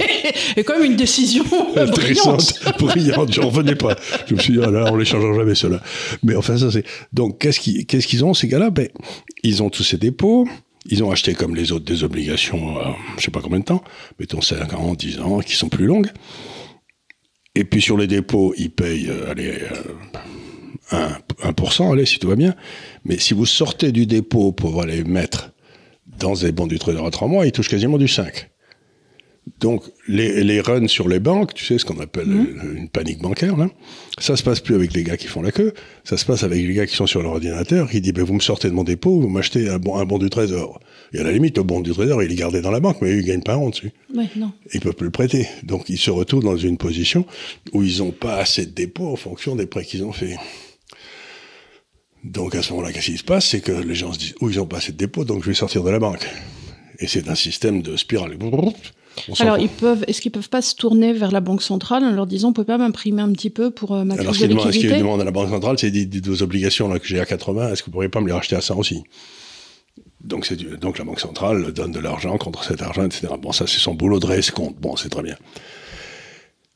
est 0.56 0.64
quand 0.64 0.78
même 0.80 0.92
une 0.92 0.96
décision 0.96 1.44
brillante. 1.44 2.54
brillante, 2.80 3.34
j'en 3.34 3.50
revenais 3.50 3.76
pas. 3.76 3.98
Je 4.26 4.36
me 4.36 4.40
suis 4.40 4.54
dit, 4.54 4.60
ah 4.64 4.72
là, 4.72 4.94
on 4.94 4.96
les 4.96 5.04
changera 5.04 5.36
jamais, 5.36 5.56
cela. 5.56 5.84
Mais 6.24 6.38
enfin, 6.38 6.58
ça 6.58 6.72
c'est. 6.72 6.86
Donc, 7.12 7.40
qu'est-ce 7.42 7.60
qu'ils 7.60 7.86
qu'est-ce 7.86 8.08
qu'ils 8.08 8.24
ont, 8.24 8.34
ces 8.34 8.48
gars-là? 8.48 8.70
Ben, 8.70 8.88
ils 9.44 9.62
ont 9.62 9.70
tous 9.70 9.84
ces 9.84 9.98
dépôts. 9.98 10.48
Ils 10.88 11.04
ont 11.04 11.12
acheté 11.12 11.34
comme 11.34 11.56
les 11.56 11.72
autres 11.72 11.86
des 11.86 12.04
obligations, 12.04 12.78
euh, 12.80 12.92
je 13.18 13.24
sais 13.24 13.32
pas 13.32 13.42
combien 13.42 13.60
de 13.60 13.66
temps, 13.66 13.84
mettons 14.20 14.42
5 14.42 14.74
ans, 14.74 14.94
10 14.94 15.20
ans, 15.20 15.40
qui 15.40 15.56
sont 15.56 15.70
plus 15.70 15.86
longues. 15.86 16.12
Et 17.56 17.64
puis 17.64 17.82
sur 17.82 17.98
les 17.98 18.08
dépôts, 18.08 18.54
ils 18.58 18.70
payent, 18.70 19.10
euh, 19.10 19.32
allez, 19.32 19.58
euh, 20.92 21.10
1%, 21.44 21.52
1%, 21.52 21.92
allez, 21.92 22.06
si 22.06 22.20
tout 22.20 22.28
va 22.28 22.36
bien. 22.36 22.54
Mais 23.04 23.18
si 23.18 23.34
vous 23.34 23.48
sortez 23.48 23.92
du 23.92 24.06
dépôt 24.06 24.52
pour 24.52 24.82
aller 24.82 25.04
mettre 25.04 25.52
dans 26.20 26.34
des 26.34 26.52
bons 26.52 26.68
du 26.68 26.78
trader 26.78 27.04
à 27.04 27.10
3 27.10 27.28
mois, 27.28 27.46
ils 27.46 27.52
touchent 27.52 27.70
quasiment 27.70 27.98
du 27.98 28.08
5. 28.08 28.50
Donc, 29.60 29.84
les, 30.08 30.44
les, 30.44 30.60
runs 30.60 30.88
sur 30.88 31.08
les 31.08 31.20
banques, 31.20 31.54
tu 31.54 31.66
sais, 31.66 31.78
ce 31.78 31.86
qu'on 31.86 32.00
appelle 32.00 32.28
mmh. 32.28 32.78
une 32.78 32.90
panique 32.90 33.20
bancaire, 33.22 33.56
là, 33.56 33.70
ça 34.18 34.36
se 34.36 34.42
passe 34.42 34.60
plus 34.60 34.74
avec 34.74 34.94
les 34.94 35.04
gars 35.04 35.18
qui 35.18 35.28
font 35.28 35.44
la 35.44 35.52
queue, 35.52 35.74
ça 36.04 36.18
se 36.18 36.26
passe 36.26 36.44
avec 36.44 36.66
les 36.66 36.74
gars 36.74 36.88
qui 36.88 36.96
sont 36.96 37.06
sur 37.06 37.22
leur 37.22 37.34
ordinateur, 37.34 37.90
qui 37.90 38.02
disent, 38.02 38.14
ben, 38.14 38.24
vous 38.24 38.34
me 38.34 38.40
sortez 38.40 38.70
de 38.70 38.74
mon 38.74 38.84
dépôt, 38.84 39.22
vous 39.22 39.30
m'achetez 39.30 39.70
un 39.70 39.78
bon, 39.78 39.98
un 39.98 40.06
bon 40.06 40.18
du 40.18 40.32
trésor. 40.32 40.80
Et 41.14 41.20
à 41.20 41.24
la 41.24 41.32
limite, 41.32 41.58
le 41.58 41.64
bon 41.64 41.82
du 41.82 41.92
trésor, 41.92 42.24
il 42.24 42.32
est 42.32 42.36
gardé 42.36 42.62
dans 42.62 42.72
la 42.72 42.80
banque, 42.80 42.98
mais 43.02 43.16
ils 43.18 43.24
gagnent 43.24 43.44
pas 43.44 43.54
un 43.54 43.58
rond 43.58 43.70
dessus. 43.70 43.92
Ouais, 44.16 44.28
non. 44.36 44.52
Ils 44.74 44.80
peuvent 44.80 44.96
plus 44.96 45.06
le 45.06 45.12
prêter. 45.12 45.48
Donc, 45.62 45.90
ils 45.90 46.00
se 46.00 46.10
retrouvent 46.10 46.44
dans 46.44 46.58
une 46.58 46.78
position 46.78 47.26
où 47.72 47.84
ils 47.84 48.00
n'ont 48.00 48.12
pas 48.12 48.38
assez 48.38 48.66
de 48.66 48.72
dépôts 48.72 49.08
en 49.08 49.16
fonction 49.16 49.56
des 49.56 49.68
prêts 49.68 49.86
qu'ils 49.86 50.04
ont 50.04 50.12
faits. 50.12 50.38
Donc, 52.24 52.56
à 52.56 52.64
ce 52.64 52.74
moment-là, 52.74 52.92
qu'est-ce 52.92 53.12
qui 53.12 53.18
se 53.18 53.24
passe? 53.24 53.48
C'est 53.48 53.62
que 53.62 53.72
les 53.72 53.94
gens 53.94 54.12
se 54.12 54.18
disent, 54.18 54.36
oh, 54.42 54.50
ils 54.50 54.60
ont 54.60 54.66
pas 54.66 54.78
assez 54.78 54.92
de 54.92 54.98
dépôts, 54.98 55.24
donc 55.24 55.44
je 55.44 55.50
vais 55.50 55.56
sortir 55.56 55.84
de 55.84 55.92
la 55.92 56.00
banque. 56.00 56.28
Et 57.00 57.08
c'est 57.08 57.30
un 57.30 57.36
système 57.36 57.82
de 57.82 57.98
spirale. 57.98 58.38
Alors, 59.40 59.58
ils 59.58 59.70
peuvent, 59.70 60.04
est-ce 60.08 60.22
qu'ils 60.22 60.32
peuvent 60.32 60.50
pas 60.50 60.62
se 60.62 60.76
tourner 60.76 61.14
vers 61.14 61.32
la 61.32 61.40
banque 61.40 61.62
centrale 61.62 62.04
en 62.04 62.12
leur 62.12 62.28
disant, 62.28 62.50
on 62.50 62.54
peut 62.54 62.64
pas 62.64 62.78
m'imprimer 62.78 63.22
un 63.22 63.32
petit 63.32 63.50
peu 63.50 63.72
pour 63.72 63.94
euh, 63.94 64.04
ma 64.04 64.16
Alors, 64.16 64.36
ce 64.36 64.46
qu'ils 64.78 64.98
demandent 64.98 65.22
à 65.22 65.26
la 65.26 65.32
banque 65.32 65.50
centrale, 65.50 65.78
c'est 65.80 65.92
des, 65.92 66.06
des, 66.06 66.44
obligations 66.44 66.88
là 66.90 67.00
que 67.00 67.08
j'ai 67.08 67.20
à 67.20 67.26
80, 67.26 67.72
est-ce 67.72 67.82
que 67.82 67.88
vous 67.88 67.94
pourriez 67.94 68.10
pas 68.10 68.22
me 68.22 68.28
les 68.28 68.34
racheter 68.34 68.56
à 68.56 68.62
100 68.62 68.78
aussi? 68.78 69.04
Donc, 70.22 70.46
c'est 70.46 70.58
donc 70.80 70.98
la 70.98 71.06
banque 71.06 71.20
centrale 71.20 71.72
donne 71.72 71.92
de 71.92 72.00
l'argent 72.00 72.38
contre 72.38 72.64
cet 72.64 72.82
argent, 72.82 73.06
etc. 73.06 73.28
Bon, 73.42 73.52
ça 73.52 73.68
c'est 73.68 73.80
son 73.80 73.94
boulot 73.94 74.20
de 74.20 74.52
compte. 74.52 74.76
Bon, 74.82 74.96
c'est 74.96 75.10
très 75.10 75.22
bien. 75.22 75.36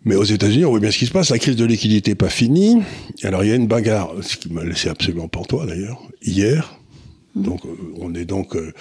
Mais 0.05 0.15
aux 0.15 0.23
États-Unis, 0.23 0.65
on 0.65 0.69
voit 0.69 0.79
bien 0.79 0.91
ce 0.91 0.97
qui 0.97 1.07
se 1.07 1.11
passe. 1.11 1.29
La 1.29 1.39
crise 1.39 1.55
de 1.55 1.65
liquidité 1.65 2.11
n'est 2.11 2.15
pas 2.15 2.29
finie. 2.29 2.81
Alors 3.23 3.43
il 3.43 3.49
y 3.49 3.51
a 3.51 3.55
une 3.55 3.67
bagarre, 3.67 4.11
ce 4.21 4.37
qui 4.37 4.51
m'a 4.51 4.63
laissé 4.63 4.87
absolument 4.87 5.27
toi 5.27 5.65
d'ailleurs, 5.65 6.01
hier. 6.21 6.79
Mmh. 7.35 7.43
Donc 7.43 7.65
euh, 7.65 7.69
on 7.99 8.13
est 8.15 8.25
donc 8.25 8.55
euh, 8.55 8.71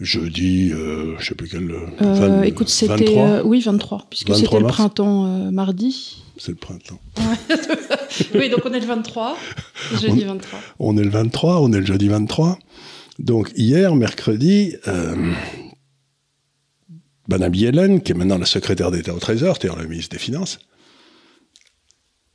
jeudi, 0.00 0.72
euh, 0.72 1.16
je 1.18 1.26
sais 1.26 1.34
plus 1.34 1.48
quel. 1.48 1.70
Euh, 2.02 2.42
écoute, 2.42 2.68
c'était 2.68 3.18
euh, 3.18 3.42
oui 3.44 3.60
23, 3.60 4.06
puisque 4.10 4.34
c'était 4.34 4.58
le 4.58 4.66
printemps 4.66 5.26
euh, 5.26 5.50
mardi. 5.50 6.22
C'est 6.36 6.52
le 6.52 6.56
printemps. 6.56 7.00
oui, 8.34 8.50
donc 8.50 8.60
on 8.64 8.72
est 8.72 8.80
le 8.80 8.86
23, 8.86 9.36
le 9.92 9.98
jeudi 9.98 10.24
23. 10.24 10.58
On 10.80 10.96
est 10.96 11.04
le 11.04 11.10
23, 11.10 11.60
on 11.60 11.72
est 11.72 11.80
le 11.80 11.86
jeudi 11.86 12.08
23. 12.08 12.58
Donc 13.20 13.52
hier, 13.56 13.94
mercredi, 13.94 14.74
Madame 17.28 17.54
Yellen, 17.54 18.02
qui 18.02 18.12
est 18.12 18.14
maintenant 18.16 18.38
la 18.38 18.46
secrétaire 18.46 18.90
d'État 18.90 19.14
au 19.14 19.20
Trésor, 19.20 19.56
c'est-à-dire 19.56 19.78
la 19.78 19.86
ministre 19.86 20.16
des 20.16 20.18
Finances, 20.18 20.58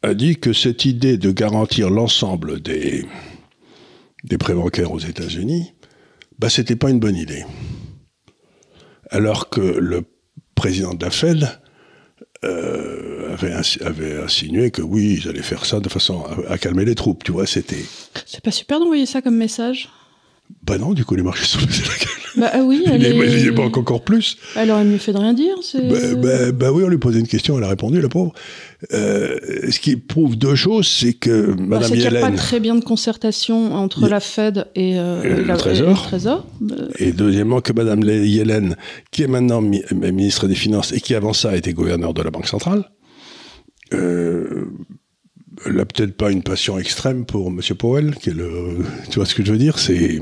a 0.01 0.13
dit 0.13 0.37
que 0.37 0.53
cette 0.53 0.85
idée 0.85 1.17
de 1.17 1.31
garantir 1.31 1.89
l'ensemble 1.89 2.61
des, 2.61 3.05
des 4.23 4.37
prêts 4.37 4.53
bancaires 4.53 4.93
aux 4.93 4.99
États-Unis 4.99 5.73
bah, 6.39 6.49
c'était 6.49 6.75
pas 6.75 6.89
une 6.89 6.99
bonne 6.99 7.17
idée. 7.17 7.45
Alors 9.11 9.49
que 9.49 9.59
le 9.59 10.03
président 10.55 10.93
de 10.93 11.03
la 11.03 11.11
Fed 11.11 11.47
euh, 12.45 13.33
avait, 13.33 13.53
avait, 13.81 14.21
insinué 14.23 14.71
que 14.71 14.81
oui, 14.81 15.19
ils 15.21 15.27
allaient 15.27 15.41
faire 15.41 15.65
ça 15.65 15.79
de 15.79 15.89
façon 15.89 16.23
à, 16.47 16.57
calmer 16.57 16.85
les 16.85 16.95
troupes, 16.95 17.23
tu 17.23 17.31
vois, 17.33 17.45
c'était... 17.45 17.83
C'est 18.25 18.41
pas 18.43 18.51
super 18.51 18.79
d'envoyer 18.79 19.05
ça 19.05 19.21
comme 19.21 19.35
message? 19.35 19.89
Bah 20.63 20.77
non, 20.77 20.93
du 20.93 21.05
coup, 21.05 21.15
les 21.15 21.21
marchés 21.23 21.45
sont 21.45 21.59
baissés 21.65 21.83
la 21.83 21.97
gueule. 21.97 22.19
Bah 22.37 22.51
ah 22.53 22.63
oui, 22.63 22.83
elle 22.87 23.01
Il 23.03 23.47
est- 23.47 23.51
pas 23.51 23.63
encore 23.63 24.03
plus. 24.03 24.37
Elle 24.55 24.71
aurait 24.71 24.85
mieux 24.85 24.97
fait 24.97 25.13
de 25.13 25.17
rien 25.17 25.33
dire. 25.33 25.55
c'est- 25.61 25.81
Bah, 25.81 26.15
bah- 26.15 26.51
bah 26.51 26.71
oui, 26.71 26.83
on 26.83 26.87
lui 26.87 26.97
posait 26.97 27.19
une 27.19 27.27
question, 27.27 27.57
elle 27.57 27.63
a 27.65 27.69
répondu, 27.69 28.01
la 28.01 28.09
pauvre. 28.09 28.33
Euh, 28.93 29.37
ce 29.69 29.77
qui 29.79 29.97
prouve 29.97 30.37
deux 30.37 30.55
choses, 30.55 30.87
c'est 30.87 31.11
que 31.11 31.51
Madame 31.59 31.89
c'est 31.89 31.97
qu'il 31.97 31.99
n'y 31.99 32.07
a 32.07 32.11
pas 32.11 32.27
Yellen, 32.27 32.35
très 32.37 32.59
bien 32.61 32.75
de 32.75 32.83
concertation 32.83 33.73
entre 33.75 34.05
a- 34.05 34.09
la 34.09 34.19
Fed 34.21 34.67
et, 34.73 34.97
euh, 34.97 35.21
Et 35.21 35.29
le 35.35 35.43
la- 35.43 35.57
Trésor. 35.57 35.87
et 35.87 35.91
le 35.91 35.97
Trésor. 35.97 36.47
Euh, 36.71 36.87
et 36.97 37.11
deuxièmement 37.11 37.59
que 37.59 37.73
Madame 37.73 38.01
Yellen, 38.03 38.77
qui 39.11 39.23
est 39.23 39.27
maintenant 39.27 39.59
mi- 39.61 39.83
ministre 39.93 40.47
des 40.47 40.55
Finances 40.55 40.93
et 40.93 41.01
qui 41.01 41.13
avant 41.13 41.33
ça 41.33 41.57
était 41.57 41.73
gouverneur 41.73 42.13
de 42.13 42.21
la 42.21 42.31
Banque 42.31 42.47
centrale, 42.47 42.85
euh, 43.93 44.65
elle 45.65 45.73
n'a 45.75 45.85
peut-être 45.85 46.15
pas 46.15 46.31
une 46.31 46.43
passion 46.43 46.79
extrême 46.79 47.25
pour 47.25 47.51
Monsieur 47.51 47.75
Powell, 47.75 48.15
qui 48.15 48.29
est 48.29 48.33
le, 48.33 48.77
tu 49.09 49.15
vois 49.19 49.25
ce 49.25 49.35
que 49.35 49.43
je 49.43 49.51
veux 49.51 49.57
dire, 49.57 49.77
c'est, 49.77 50.21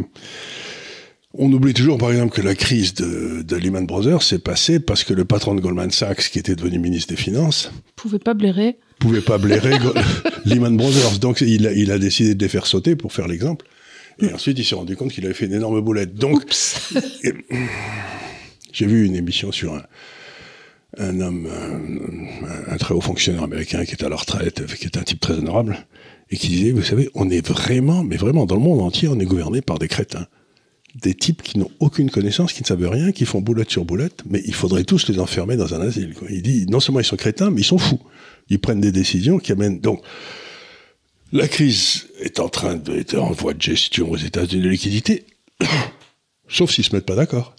on 1.34 1.52
oublie 1.52 1.74
toujours, 1.74 1.98
par 1.98 2.12
exemple, 2.12 2.34
que 2.34 2.42
la 2.42 2.56
crise 2.56 2.94
de, 2.94 3.42
de 3.42 3.56
Lehman 3.56 3.86
Brothers 3.86 4.24
s'est 4.24 4.40
passée 4.40 4.80
parce 4.80 5.04
que 5.04 5.14
le 5.14 5.26
patron 5.26 5.56
de 5.56 5.62
Goldman 5.62 5.92
Sachs, 5.92 6.30
qui 6.30 6.40
était 6.40 6.56
devenu 6.56 6.80
ministre 6.80 7.14
des 7.14 7.20
Finances, 7.20 7.72
pouvait 7.96 8.20
pas 8.20 8.34
blairer. 8.34 8.78
pouvait 9.00 9.22
pas 9.22 9.38
blairer 9.38 9.78
Lehman 10.46 10.78
Brothers. 10.78 11.20
Donc 11.20 11.42
il 11.42 11.68
a, 11.68 11.74
il 11.74 11.92
a 11.92 12.00
décidé 12.00 12.34
de 12.34 12.44
les 12.44 12.50
faire 12.50 12.66
sauter 12.66 12.96
pour 12.96 13.14
faire 13.14 13.28
l'exemple. 13.28 13.66
Et 14.20 14.34
ensuite, 14.34 14.58
il 14.58 14.66
s'est 14.66 14.76
rendu 14.76 14.96
compte 14.96 15.12
qu'il 15.12 15.26
avait 15.26 15.34
fait 15.36 15.46
une 15.46 15.54
énorme 15.54 15.80
boulette. 15.82 16.16
Donc, 16.16 16.52
j'ai 18.74 18.86
vu 18.88 19.06
une 19.06 19.16
émission 19.16 19.52
sur 19.52 19.76
un, 19.76 19.84
un 20.98 21.20
homme, 21.20 21.48
un, 21.48 22.74
un 22.74 22.78
très 22.78 22.96
haut 22.96 23.02
fonctionnaire 23.02 23.44
américain 23.44 23.86
qui 23.86 23.92
est 23.92 24.04
à 24.04 24.10
la 24.10 24.16
retraite, 24.16 24.66
qui 24.76 24.86
est 24.86 24.98
un 24.98 25.04
type 25.04 25.20
très 25.20 25.36
honorable, 25.36 25.86
et 26.32 26.38
qui 26.38 26.48
disait, 26.48 26.72
vous 26.72 26.82
savez, 26.82 27.10
on 27.14 27.30
est 27.30 27.46
vraiment, 27.46 28.04
mais 28.04 28.18
vraiment 28.18 28.48
dans 28.48 28.56
le 28.56 28.62
monde 28.62 28.82
entier, 28.82 29.08
on 29.08 29.20
est 29.20 29.26
gouverné 29.26 29.62
par 29.62 29.78
des 29.78 29.88
crétins. 29.88 30.26
Des 30.96 31.14
types 31.14 31.44
qui 31.44 31.60
n'ont 31.60 31.70
aucune 31.80 32.10
connaissance, 32.10 32.54
qui 32.54 32.64
ne 32.64 32.68
savent 32.68 32.90
rien, 32.90 33.12
qui 33.12 33.26
font 33.26 33.42
boulette 33.42 33.70
sur 33.70 33.86
boulette, 33.86 34.24
mais 34.28 34.42
il 34.46 34.54
faudrait 34.54 34.84
tous 34.84 35.08
les 35.10 35.20
enfermer 35.20 35.56
dans 35.56 35.76
un 35.76 35.82
asile. 35.82 36.16
Il 36.30 36.42
dit, 36.42 36.66
non 36.68 36.80
seulement 36.80 37.00
ils 37.00 37.06
sont 37.06 37.18
crétins, 37.18 37.52
mais 37.52 37.62
ils 37.62 37.66
sont 37.66 37.78
fous. 37.78 38.00
Ils 38.50 38.60
prennent 38.60 38.82
des 38.82 38.92
décisions 38.92 39.38
qui 39.38 39.52
amènent... 39.52 39.80
Donc, 39.80 40.02
la 41.32 41.48
crise 41.48 42.08
est 42.20 42.40
en 42.40 42.50
train 42.50 42.76
de, 42.76 42.94
est 42.94 43.14
en 43.16 43.32
voie 43.32 43.54
de 43.54 43.62
gestion 43.62 44.10
aux 44.10 44.18
États-Unis 44.18 44.64
de 44.64 44.70
liquidité, 44.70 45.26
sauf 46.48 46.72
s'ils 46.72 46.86
se 46.86 46.96
mettent 46.96 47.06
pas 47.06 47.16
d'accord. 47.16 47.54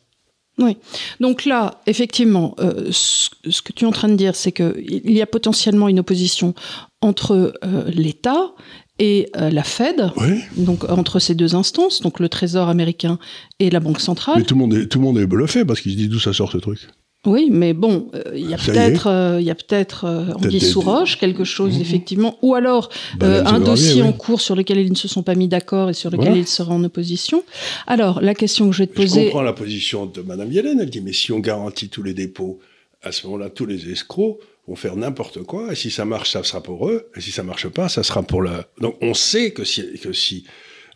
Oui. 0.58 0.76
Donc 1.20 1.44
là, 1.44 1.80
effectivement, 1.86 2.56
euh, 2.58 2.88
ce, 2.90 3.28
ce 3.48 3.62
que 3.62 3.72
tu 3.72 3.84
es 3.84 3.88
en 3.88 3.92
train 3.92 4.08
de 4.08 4.16
dire, 4.16 4.34
c'est 4.34 4.50
qu'il 4.52 5.12
y 5.12 5.22
a 5.22 5.26
potentiellement 5.26 5.88
une 5.88 6.00
opposition 6.00 6.54
entre 7.00 7.54
euh, 7.64 7.90
l'État 7.90 8.52
et 8.98 9.28
euh, 9.36 9.50
la 9.50 9.62
Fed, 9.62 10.10
Oui. 10.16 10.40
donc 10.56 10.88
entre 10.90 11.18
ces 11.20 11.34
deux 11.34 11.54
instances, 11.54 12.00
donc 12.00 12.20
le 12.20 12.28
Trésor 12.28 12.68
américain 12.68 13.18
et 13.60 13.70
la 13.70 13.80
Banque 13.80 14.00
centrale. 14.00 14.38
Mais 14.38 14.44
tout 14.44 14.54
le 14.54 14.60
monde 14.60 14.74
est, 14.74 14.86
tout 14.86 14.98
le 14.98 15.04
monde 15.04 15.18
est 15.18 15.26
bluffé 15.26 15.64
parce 15.64 15.80
qu'il 15.80 15.92
se 15.92 15.96
dit 15.96 16.08
d'où 16.08 16.18
ça 16.18 16.32
sort 16.32 16.50
ce 16.52 16.58
truc. 16.58 16.80
Oui, 17.26 17.48
mais 17.50 17.72
bon, 17.74 18.08
euh, 18.14 18.22
il 18.36 18.48
y 18.48 18.54
a 18.54 18.58
Ça 18.58 18.70
y 18.70 18.74
peut-être, 18.74 19.06
euh, 19.08 19.40
il 19.40 19.46
y 19.46 19.50
a 19.50 19.54
peut-être 19.56 20.04
euh, 20.04 20.24
Peut-être 20.26 20.36
anguille 20.36 20.60
des- 20.60 20.66
sous 20.66 20.80
roche, 20.80 21.18
quelque 21.18 21.42
chose 21.42 21.74
Mhm. 21.74 21.80
effectivement, 21.82 22.38
ou 22.42 22.54
alors 22.54 22.90
euh, 23.22 23.44
sous 23.44 23.54
un 23.54 23.60
dossier 23.60 24.02
oui. 24.02 24.08
en 24.08 24.12
cours 24.12 24.40
sur 24.40 24.54
lequel 24.54 24.78
ils 24.78 24.90
ne 24.90 24.96
se 24.96 25.08
sont 25.08 25.24
pas 25.24 25.34
mis 25.34 25.48
d'accord 25.48 25.90
et 25.90 25.94
sur 25.94 26.10
lequel 26.10 26.26
Voilà. 26.26 26.40
ils 26.40 26.46
seraient 26.46 26.72
en 26.72 26.82
opposition. 26.84 27.42
Alors, 27.88 28.20
la 28.22 28.34
question 28.34 28.68
que 28.68 28.72
je 28.72 28.84
vais 28.84 28.86
te 28.86 28.92
Je 28.92 29.02
poser, 29.02 29.24
comprends 29.26 29.42
la 29.42 29.52
position 29.52 30.06
de 30.06 30.22
Madame 30.22 30.52
Yellen. 30.52 30.78
Elle 30.80 30.90
dit 30.90 31.00
mais 31.00 31.12
si 31.12 31.32
on 31.32 31.40
garantit 31.40 31.88
tous 31.88 32.04
les 32.04 32.14
dépôts, 32.14 32.60
à 33.02 33.10
ce 33.10 33.26
moment-là, 33.26 33.50
tous 33.50 33.66
les 33.66 33.90
escrocs 33.90 34.38
vont 34.68 34.76
faire 34.76 34.96
n'importe 34.96 35.42
quoi. 35.42 35.72
Et 35.72 35.74
si 35.74 35.90
ça 35.90 36.04
marche, 36.04 36.32
ça 36.32 36.42
sera 36.44 36.62
pour 36.62 36.88
eux. 36.88 37.10
Et 37.16 37.20
si 37.20 37.30
ça 37.32 37.42
marche 37.42 37.68
pas, 37.68 37.88
ça 37.88 38.02
sera 38.02 38.22
pour 38.22 38.42
la. 38.42 38.66
Donc 38.80 38.96
on 39.00 39.14
sait 39.14 39.50
que 39.52 39.64
si, 39.64 39.98
que 40.00 40.12
si 40.12 40.44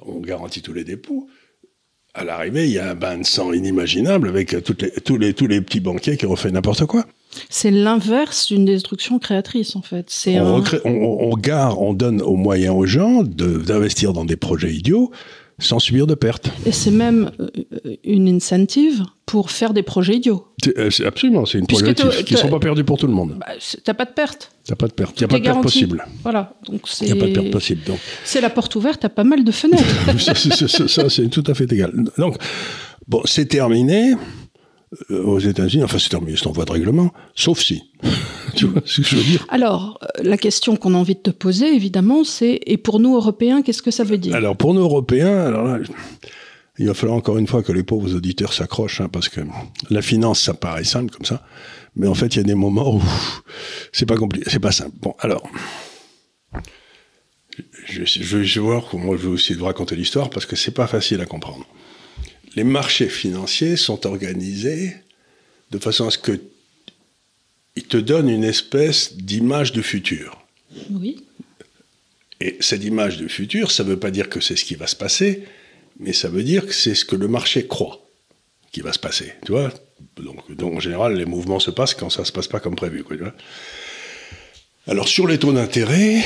on 0.05 0.19
garantit 0.21 0.63
tous 0.63 0.73
les 0.75 0.85
dépôts, 0.85 1.29
à 2.15 2.25
l'arrivée, 2.25 2.67
il 2.67 2.73
y 2.73 2.79
a 2.79 2.91
un 2.91 2.95
bain 2.95 3.17
de 3.17 3.25
sang 3.25 3.53
inimaginable 3.55 4.29
avec 4.29 4.63
toutes 4.63 4.83
les, 4.83 4.91
tous, 4.91 5.17
les, 5.17 5.33
tous 5.33 5.47
les 5.47 5.63
petits 5.63 5.81
banquiers 5.81 6.19
qui 6.19 6.27
ont 6.27 6.37
fait 6.37 6.51
n'importe 6.51 6.85
quoi. 6.85 7.07
c'est 7.49 7.71
l'inverse 7.71 8.49
d'une 8.49 8.67
destruction 8.67 9.19
créatrice 9.19 9.77
en 9.77 9.81
fait. 9.83 10.07
C'est 10.11 10.39
On, 10.39 10.47
un- 10.47 10.61
recrée- 10.61 10.83
on, 10.85 10.91
on, 10.91 11.33
on 11.33 11.37
gare, 11.39 11.81
on 11.81 11.95
donne 11.95 12.21
aux 12.21 12.37
moyens 12.37 12.75
aux 12.77 12.85
gens 12.85 13.23
de- 13.23 13.57
d'investir 13.57 14.13
dans 14.13 14.27
des 14.27 14.37
projets 14.37 14.75
idiots 14.75 15.11
sans 15.63 15.79
subir 15.79 16.07
de 16.07 16.15
pertes. 16.15 16.51
et 16.67 16.73
c'est 16.73 16.91
même 16.91 17.31
euh, 17.41 17.49
une 18.05 18.29
incentive 18.29 19.03
pour 19.27 19.51
faire 19.51 19.73
des 19.73 19.83
projets 19.83 20.17
idiots. 20.17 20.47
Euh, 20.77 20.91
Absolument, 21.07 21.47
c'est 21.47 21.59
une 21.59 21.67
Puisque 21.67 21.85
problématique 21.85 22.19
t'as- 22.19 22.23
qui 22.25 22.35
ne 22.35 22.39
sont 22.39 22.49
t'as- 22.49 22.53
pas 22.53 22.59
perdues 22.61 22.85
pour 22.85 22.99
tout 22.99 23.07
le 23.07 23.13
monde. 23.15 23.37
Bah, 23.41 23.47
T'as 23.85 23.95
pas 23.95 24.05
de 24.05 24.11
perte. 24.13 24.53
A 24.71 24.77
pas 24.77 24.87
de 24.89 24.93
perte. 24.93 25.15
Il 25.17 25.21
n'y 25.21 25.25
a 25.25 25.29
pas 25.29 25.39
de 25.39 25.45
perte 25.45 25.63
possible. 25.63 26.05
Voilà, 26.23 26.55
Il 26.69 27.07
n'y 27.07 27.13
a 27.13 27.17
pas 27.17 27.27
de 27.27 27.33
perte 27.33 27.51
possible. 27.51 27.81
C'est 28.25 28.41
la 28.41 28.51
porte 28.51 28.75
ouverte 28.77 29.05
à 29.05 29.09
pas 29.09 29.25
mal 29.25 29.45
de 29.45 29.51
fenêtres. 29.53 29.85
ça, 30.19 30.35
c'est- 30.35 30.67
c'est- 30.69 30.89
ça, 30.89 31.09
c'est 31.09 31.29
tout 31.29 31.45
à 31.47 31.55
fait 31.55 31.71
égal. 31.73 31.93
Donc, 32.19 32.37
bon, 33.09 33.23
c'est 33.25 33.47
terminé 33.47 34.15
euh, 35.11 35.23
aux 35.25 35.39
États-Unis. 35.39 35.85
Enfin, 35.85 35.99
c'est 35.99 36.11
terminé, 36.11 36.37
c'est 36.37 36.47
en 36.47 36.53
voie 36.53 36.65
de 36.67 36.73
règlement, 36.73 37.13
sauf 37.35 37.61
si. 37.61 37.83
tu 38.57 38.67
vois 38.67 38.83
ce 38.85 39.01
que 39.01 39.07
je 39.07 39.17
veux 39.17 39.23
dire? 39.23 39.47
Alors, 39.49 39.99
euh, 40.03 40.23
la 40.23 40.37
question 40.37 40.77
qu'on 40.77 40.95
a 40.95 40.97
envie 40.97 41.15
de 41.15 41.21
te 41.21 41.31
poser, 41.31 41.75
évidemment, 41.75 42.25
c'est 42.25 42.61
et 42.67 42.77
pour 42.77 43.01
nous 43.01 43.15
Européens, 43.15 43.63
qu'est-ce 43.63 43.83
que 43.83 43.91
ça 43.91 44.05
veut 44.05 44.19
dire? 44.19 44.35
Alors, 44.35 44.57
pour 44.57 44.75
nous 44.75 44.81
Européens, 44.81 45.47
alors 45.47 45.65
là, 45.65 45.79
il 46.79 46.87
va 46.87 46.95
falloir 46.95 47.17
encore 47.17 47.39
une 47.39 47.47
fois 47.47 47.63
que 47.63 47.73
les 47.73 47.83
pauvres 47.83 48.15
auditeurs 48.15 48.53
s'accrochent, 48.53 49.01
hein, 49.01 49.09
parce 49.11 49.29
que 49.29 49.41
la 49.91 50.03
finance, 50.03 50.41
ça 50.41 50.55
paraît 50.55 50.85
simple 50.85 51.11
comme 51.11 51.27
ça. 51.27 51.45
Mais 51.97 52.07
en 52.07 52.15
fait, 52.15 52.35
il 52.35 52.39
y 52.39 52.41
a 52.41 52.45
des 52.45 52.55
moments 52.55 52.97
où 52.97 53.03
c'est 53.93 54.07
pas 54.07 54.17
compliqué, 54.17 54.49
c'est 54.51 54.61
pas 54.61 54.73
simple. 54.73 54.97
Bon, 55.01 55.15
alors. 55.21 55.49
Je, 57.87 58.05
je, 58.05 58.43
je 58.43 58.61
vais 58.61 58.67
voir 58.67 58.87
comment 58.91 59.15
je 59.17 59.29
vais 59.29 59.35
essayer 59.35 59.55
de 59.55 59.61
vous 59.61 59.67
raconter 59.67 59.95
l'histoire 59.95 60.31
parce 60.31 60.47
que 60.47 60.57
c'est 60.57 60.71
pas 60.71 60.87
facile 60.87 61.21
à 61.21 61.27
comprendre. 61.27 61.67
Les 62.57 62.65
marchés 62.65 63.09
financiers 63.09 63.77
sont 63.77 64.07
organisés 64.07 64.95
de 65.71 65.79
façon 65.79 66.07
à 66.07 66.11
ce 66.11 66.19
que 66.19 66.41
ils 67.77 67.85
te 67.85 67.97
donnent 67.97 68.29
une 68.29 68.45
espèce 68.45 69.17
d'image 69.17 69.73
du 69.73 69.83
futur. 69.83 70.45
Oui. 70.91 71.25
Et 72.41 72.57
cette 72.61 72.85
image 72.85 73.19
du 73.19 73.29
futur, 73.29 73.71
ça 73.71 73.85
ne 73.85 73.91
veut 73.91 73.99
pas 73.99 74.11
dire 74.11 74.29
que 74.29 74.41
c'est 74.41 74.57
ce 74.57 74.65
qui 74.65 74.75
va 74.75 74.87
se 74.87 74.97
passer, 74.97 75.45
mais 75.99 76.13
ça 76.13 76.29
veut 76.29 76.43
dire 76.43 76.67
que 76.67 76.73
c'est 76.73 76.95
ce 76.95 77.05
que 77.05 77.17
le 77.17 77.29
marché 77.29 77.67
croit 77.67 78.05
qui 78.73 78.81
va 78.81 78.93
se 78.93 78.99
passer. 78.99 79.35
Tu 79.45 79.53
vois 79.53 79.73
donc, 80.17 80.51
donc, 80.57 80.75
en 80.75 80.81
général, 80.81 81.17
les 81.17 81.25
mouvements 81.25 81.61
se 81.61 81.71
passent 81.71 81.95
quand 81.95 82.11
ça 82.11 82.23
ne 82.23 82.27
se 82.27 82.33
passe 82.33 82.49
pas 82.49 82.61
comme 82.61 82.75
prévu. 82.75 83.05
Quoi, 83.05 83.17
tu 83.17 83.23
vois 83.23 83.35
Alors, 84.87 85.09
sur 85.09 85.27
les 85.27 85.39
taux 85.39 85.53
d'intérêt, 85.53 86.23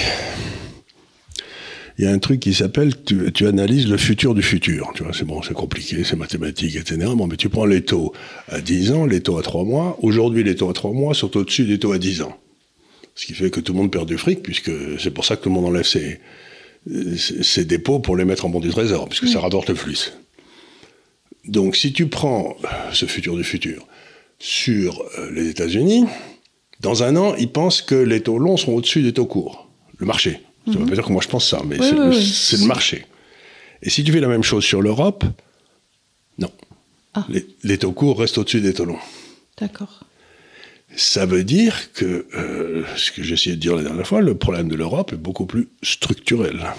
il 1.99 2.05
y 2.05 2.09
a 2.09 2.11
un 2.11 2.19
truc 2.19 2.41
qui 2.41 2.53
s'appelle 2.53 2.93
tu, 3.05 3.33
tu 3.33 3.47
analyses 3.47 3.89
le 3.89 3.97
futur 3.97 4.35
du 4.35 4.43
futur. 4.43 4.93
Tu 4.95 5.03
vois, 5.03 5.13
c'est 5.15 5.25
bon, 5.25 5.43
c'est 5.43 5.55
compliqué, 5.55 6.05
c'est 6.05 6.17
mathématique, 6.17 6.77
etc. 6.77 6.99
Bon, 7.17 7.27
mais 7.27 7.37
tu 7.37 7.49
prends 7.49 7.65
les 7.65 7.83
taux 7.83 8.13
à 8.49 8.61
10 8.61 8.93
ans, 8.93 9.07
les 9.07 9.23
taux 9.23 9.39
à 9.39 9.43
3 9.43 9.65
mois. 9.65 9.99
Aujourd'hui, 10.03 10.45
les 10.45 10.55
taux 10.57 10.69
à 10.69 10.75
3 10.75 10.93
mois 10.93 11.15
sont 11.15 11.35
au-dessus 11.37 11.65
des 11.65 11.79
taux 11.79 11.93
à 11.93 11.99
10 11.99 12.23
ans. 12.23 12.37
Ce 13.15 13.25
qui 13.25 13.33
fait 13.33 13.51
que 13.51 13.61
tout 13.61 13.73
le 13.73 13.79
monde 13.79 13.91
perd 13.91 14.07
du 14.07 14.19
fric, 14.19 14.43
puisque 14.43 14.71
c'est 15.01 15.11
pour 15.11 15.25
ça 15.25 15.37
que 15.37 15.43
tout 15.43 15.49
le 15.49 15.55
monde 15.55 15.65
enlève 15.65 15.87
ses, 15.87 17.65
dépôts 17.65 17.99
pour 17.99 18.15
les 18.17 18.27
mettre 18.27 18.45
en 18.45 18.51
bon 18.51 18.61
du 18.61 18.69
trésor, 18.69 19.09
puisque 19.09 19.29
ça 19.29 19.41
rapporte 19.41 19.71
le 19.71 19.75
plus. 19.75 20.13
Donc, 21.47 21.77
si 21.77 21.95
tu 21.95 22.09
prends 22.09 22.57
ce 22.93 23.07
futur 23.07 23.37
du 23.37 23.45
futur 23.45 23.87
sur 24.39 25.03
euh, 25.19 25.31
les 25.33 25.49
États-Unis, 25.49 26.05
dans 26.81 27.05
un 27.05 27.17
an, 27.17 27.35
ils 27.37 27.51
pensent 27.51 27.81
que 27.81 27.95
les 27.95 28.21
taux 28.21 28.39
longs 28.39 28.59
sont 28.59 28.73
au-dessus 28.73 29.03
des 29.03 29.15
taux 29.15 29.25
courts. 29.25 29.71
Le 29.99 30.05
marché. 30.05 30.41
Ça 30.67 30.73
ne 30.73 30.79
veut 30.79 30.87
pas 30.87 30.95
dire 30.95 31.05
que 31.05 31.13
moi 31.13 31.23
je 31.23 31.29
pense 31.29 31.49
ça, 31.49 31.63
mais 31.65 31.79
Oui, 31.81 31.87
c'est 31.89 31.95
oui, 31.95 31.99
le, 32.05 32.09
oui. 32.11 32.27
c'est 32.35 32.61
le 32.61 32.67
marché. 32.67 33.07
Et 33.83 33.91
si 33.91 34.03
tu 34.05 34.13
fais 34.13 34.21
la 34.21 34.29
même 34.29 34.43
chose 34.43 34.65
sur 34.65 34.83
l'Europe, 34.83 35.25
non. 36.39 36.51
Ah. 37.15 37.25
Les, 37.29 37.47
les 37.63 37.79
taux 37.79 37.93
courts 37.93 38.19
restent 38.19 38.39
au-dessus 38.39 38.61
des 38.61 38.75
taux 38.75 38.85
longs. 38.85 38.99
D'accord. 39.59 40.01
Ça 40.97 41.27
veut 41.27 41.45
dire 41.45 41.93
que, 41.93 42.27
euh, 42.35 42.85
ce 42.97 43.11
que 43.13 43.23
j'essayais 43.23 43.57
de 43.57 43.61
dire 43.61 43.77
la 43.77 43.83
dernière 43.83 44.07
fois, 44.07 44.21
le 44.23 44.37
problème 44.37 44.69
de 44.69 44.75
l'Europe 44.75 45.13
est 45.13 45.17
beaucoup 45.17 45.47
plus 45.47 45.69
structurel. 45.83 46.73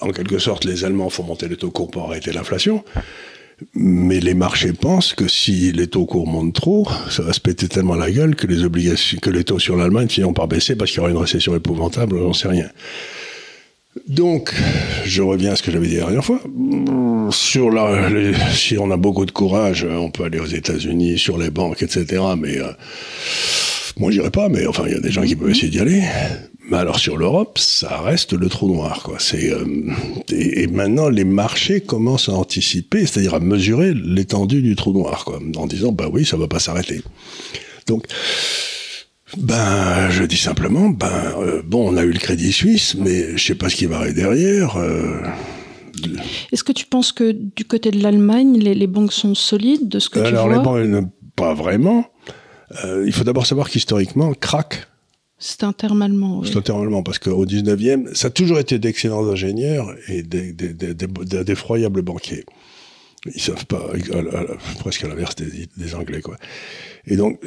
En 0.00 0.10
quelque 0.10 0.38
sorte, 0.38 0.64
les 0.64 0.84
Allemands 0.84 1.10
font 1.10 1.22
monter 1.22 1.48
les 1.48 1.56
taux 1.56 1.70
courts 1.70 1.90
pour 1.90 2.04
arrêter 2.04 2.32
l'inflation, 2.32 2.84
mais 3.74 4.20
les 4.20 4.34
marchés 4.34 4.72
pensent 4.72 5.14
que 5.14 5.28
si 5.28 5.72
les 5.72 5.86
taux 5.86 6.06
courts 6.06 6.26
montent 6.26 6.54
trop, 6.54 6.86
ça 7.10 7.22
va 7.22 7.32
se 7.32 7.40
péter 7.40 7.68
tellement 7.68 7.94
la 7.94 8.10
gueule 8.10 8.36
que 8.36 8.46
les 8.46 8.64
obligations, 8.64 9.18
que 9.20 9.30
les 9.30 9.44
taux 9.44 9.58
sur 9.58 9.76
l'Allemagne 9.76 10.08
finiront 10.08 10.32
par 10.32 10.48
baisser 10.48 10.76
parce 10.76 10.90
qu'il 10.90 10.98
y 10.98 11.00
aura 11.00 11.10
une 11.10 11.16
récession 11.16 11.54
épouvantable, 11.54 12.18
j'en 12.18 12.32
sais 12.32 12.48
rien. 12.48 12.68
Donc, 14.08 14.54
je 15.04 15.22
reviens 15.22 15.52
à 15.52 15.56
ce 15.56 15.62
que 15.62 15.70
j'avais 15.70 15.86
dit 15.86 15.96
la 15.96 16.04
dernière 16.04 16.24
fois. 16.24 16.40
Sur 17.30 17.70
la, 17.70 18.08
si 18.52 18.78
on 18.78 18.90
a 18.90 18.96
beaucoup 18.96 19.26
de 19.26 19.30
courage, 19.30 19.86
on 19.88 20.10
peut 20.10 20.24
aller 20.24 20.40
aux 20.40 20.46
États-Unis, 20.46 21.18
sur 21.18 21.36
les 21.36 21.50
banques, 21.50 21.82
etc. 21.82 22.22
Mais 22.38 22.58
euh, 22.58 22.72
moi, 23.98 24.10
j'irai 24.10 24.30
pas. 24.30 24.48
Mais 24.48 24.66
enfin, 24.66 24.84
il 24.86 24.92
y 24.92 24.96
a 24.96 25.00
des 25.00 25.10
gens 25.10 25.22
qui 25.22 25.36
peuvent 25.36 25.50
essayer 25.50 25.68
d'y 25.68 25.80
aller. 25.80 26.02
Mais 26.72 26.78
alors 26.78 26.98
sur 26.98 27.18
l'Europe, 27.18 27.58
ça 27.58 28.00
reste 28.00 28.32
le 28.32 28.48
trou 28.48 28.66
noir, 28.66 29.02
quoi. 29.02 29.16
C'est 29.18 29.52
euh, 29.52 29.66
et, 30.32 30.62
et 30.62 30.66
maintenant 30.68 31.10
les 31.10 31.24
marchés 31.24 31.82
commencent 31.82 32.30
à 32.30 32.32
anticiper, 32.32 33.04
c'est-à-dire 33.04 33.34
à 33.34 33.40
mesurer 33.40 33.92
l'étendue 33.92 34.62
du 34.62 34.74
trou 34.74 34.94
noir, 34.94 35.26
quoi, 35.26 35.38
en 35.56 35.66
disant 35.66 35.92
bah 35.92 36.08
oui, 36.10 36.24
ça 36.24 36.38
va 36.38 36.48
pas 36.48 36.60
s'arrêter. 36.60 37.02
Donc 37.86 38.06
ben, 39.36 40.08
je 40.08 40.24
dis 40.24 40.38
simplement, 40.38 40.88
ben, 40.88 41.12
euh, 41.40 41.60
bon, 41.62 41.92
on 41.92 41.96
a 41.98 42.04
eu 42.04 42.10
le 42.12 42.18
Crédit 42.18 42.52
Suisse, 42.52 42.94
mais 42.98 43.36
je 43.36 43.44
sais 43.44 43.54
pas 43.54 43.68
ce 43.68 43.76
qui 43.76 43.84
va 43.84 43.98
arriver 43.98 44.14
derrière. 44.14 44.78
euh, 44.78 45.20
Est-ce 46.52 46.64
que 46.64 46.72
tu 46.72 46.86
penses 46.86 47.12
que 47.12 47.32
du 47.32 47.66
côté 47.66 47.90
de 47.90 48.02
l'Allemagne, 48.02 48.58
les, 48.58 48.74
les, 48.74 48.86
banques 48.86 49.12
sont 49.12 49.34
solides 49.34 49.90
de 49.90 49.98
ce 49.98 50.08
que 50.08 50.20
Alors, 50.20 50.48
tu 50.48 50.54
vois? 50.54 50.80
les 50.80 50.88
banques, 50.90 51.10
pas 51.36 51.52
vraiment. 51.52 52.06
Euh, 52.82 53.04
il 53.06 53.12
faut 53.12 53.24
d'abord 53.24 53.44
savoir 53.44 53.68
qu'historiquement, 53.68 54.32
crack. 54.32 54.86
C'est 55.44 55.64
un 55.64 55.72
terme 55.72 56.02
allemand. 56.02 56.38
Oui. 56.38 56.48
C'est 56.48 56.56
un 56.56 56.62
terme 56.62 56.82
allemand 56.82 57.02
parce 57.02 57.18
qu'au 57.18 57.44
19e, 57.44 58.14
ça 58.14 58.28
a 58.28 58.30
toujours 58.30 58.60
été 58.60 58.78
d'excellents 58.78 59.28
ingénieurs 59.28 59.92
et 60.06 60.22
d'effroyables 60.22 62.02
banquiers. 62.02 62.44
Ils 63.26 63.40
savent 63.40 63.66
pas, 63.66 63.90
à, 64.12 64.18
à, 64.18 64.44
presque 64.78 65.02
à 65.02 65.08
l'inverse 65.08 65.34
des, 65.34 65.94
Anglais, 65.96 66.20
quoi. 66.20 66.36
Et 67.08 67.16
donc, 67.16 67.40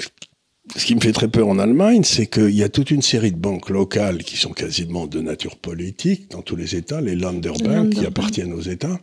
ce 0.76 0.86
qui 0.86 0.94
me 0.94 1.00
fait 1.00 1.14
très 1.14 1.30
peur 1.30 1.48
en 1.48 1.58
Allemagne, 1.58 2.04
c'est 2.04 2.28
qu'il 2.28 2.50
y 2.50 2.64
a 2.64 2.70
toute 2.70 2.92
une 2.92 3.02
série 3.02 3.32
de 3.32 3.38
banques 3.38 3.70
locales 3.70 4.24
qui 4.26 4.36
sont 4.36 4.52
quasiment 4.52 5.08
de 5.08 5.22
nature 5.22 5.56
politique 5.56 6.32
dans 6.32 6.42
tous 6.42 6.58
les 6.58 6.76
États, 6.76 7.00
les 7.00 7.16
Länderbank 7.16 7.92
qui 7.92 8.06
appartiennent 8.06 8.52
aux 8.52 8.62
États. 8.62 9.00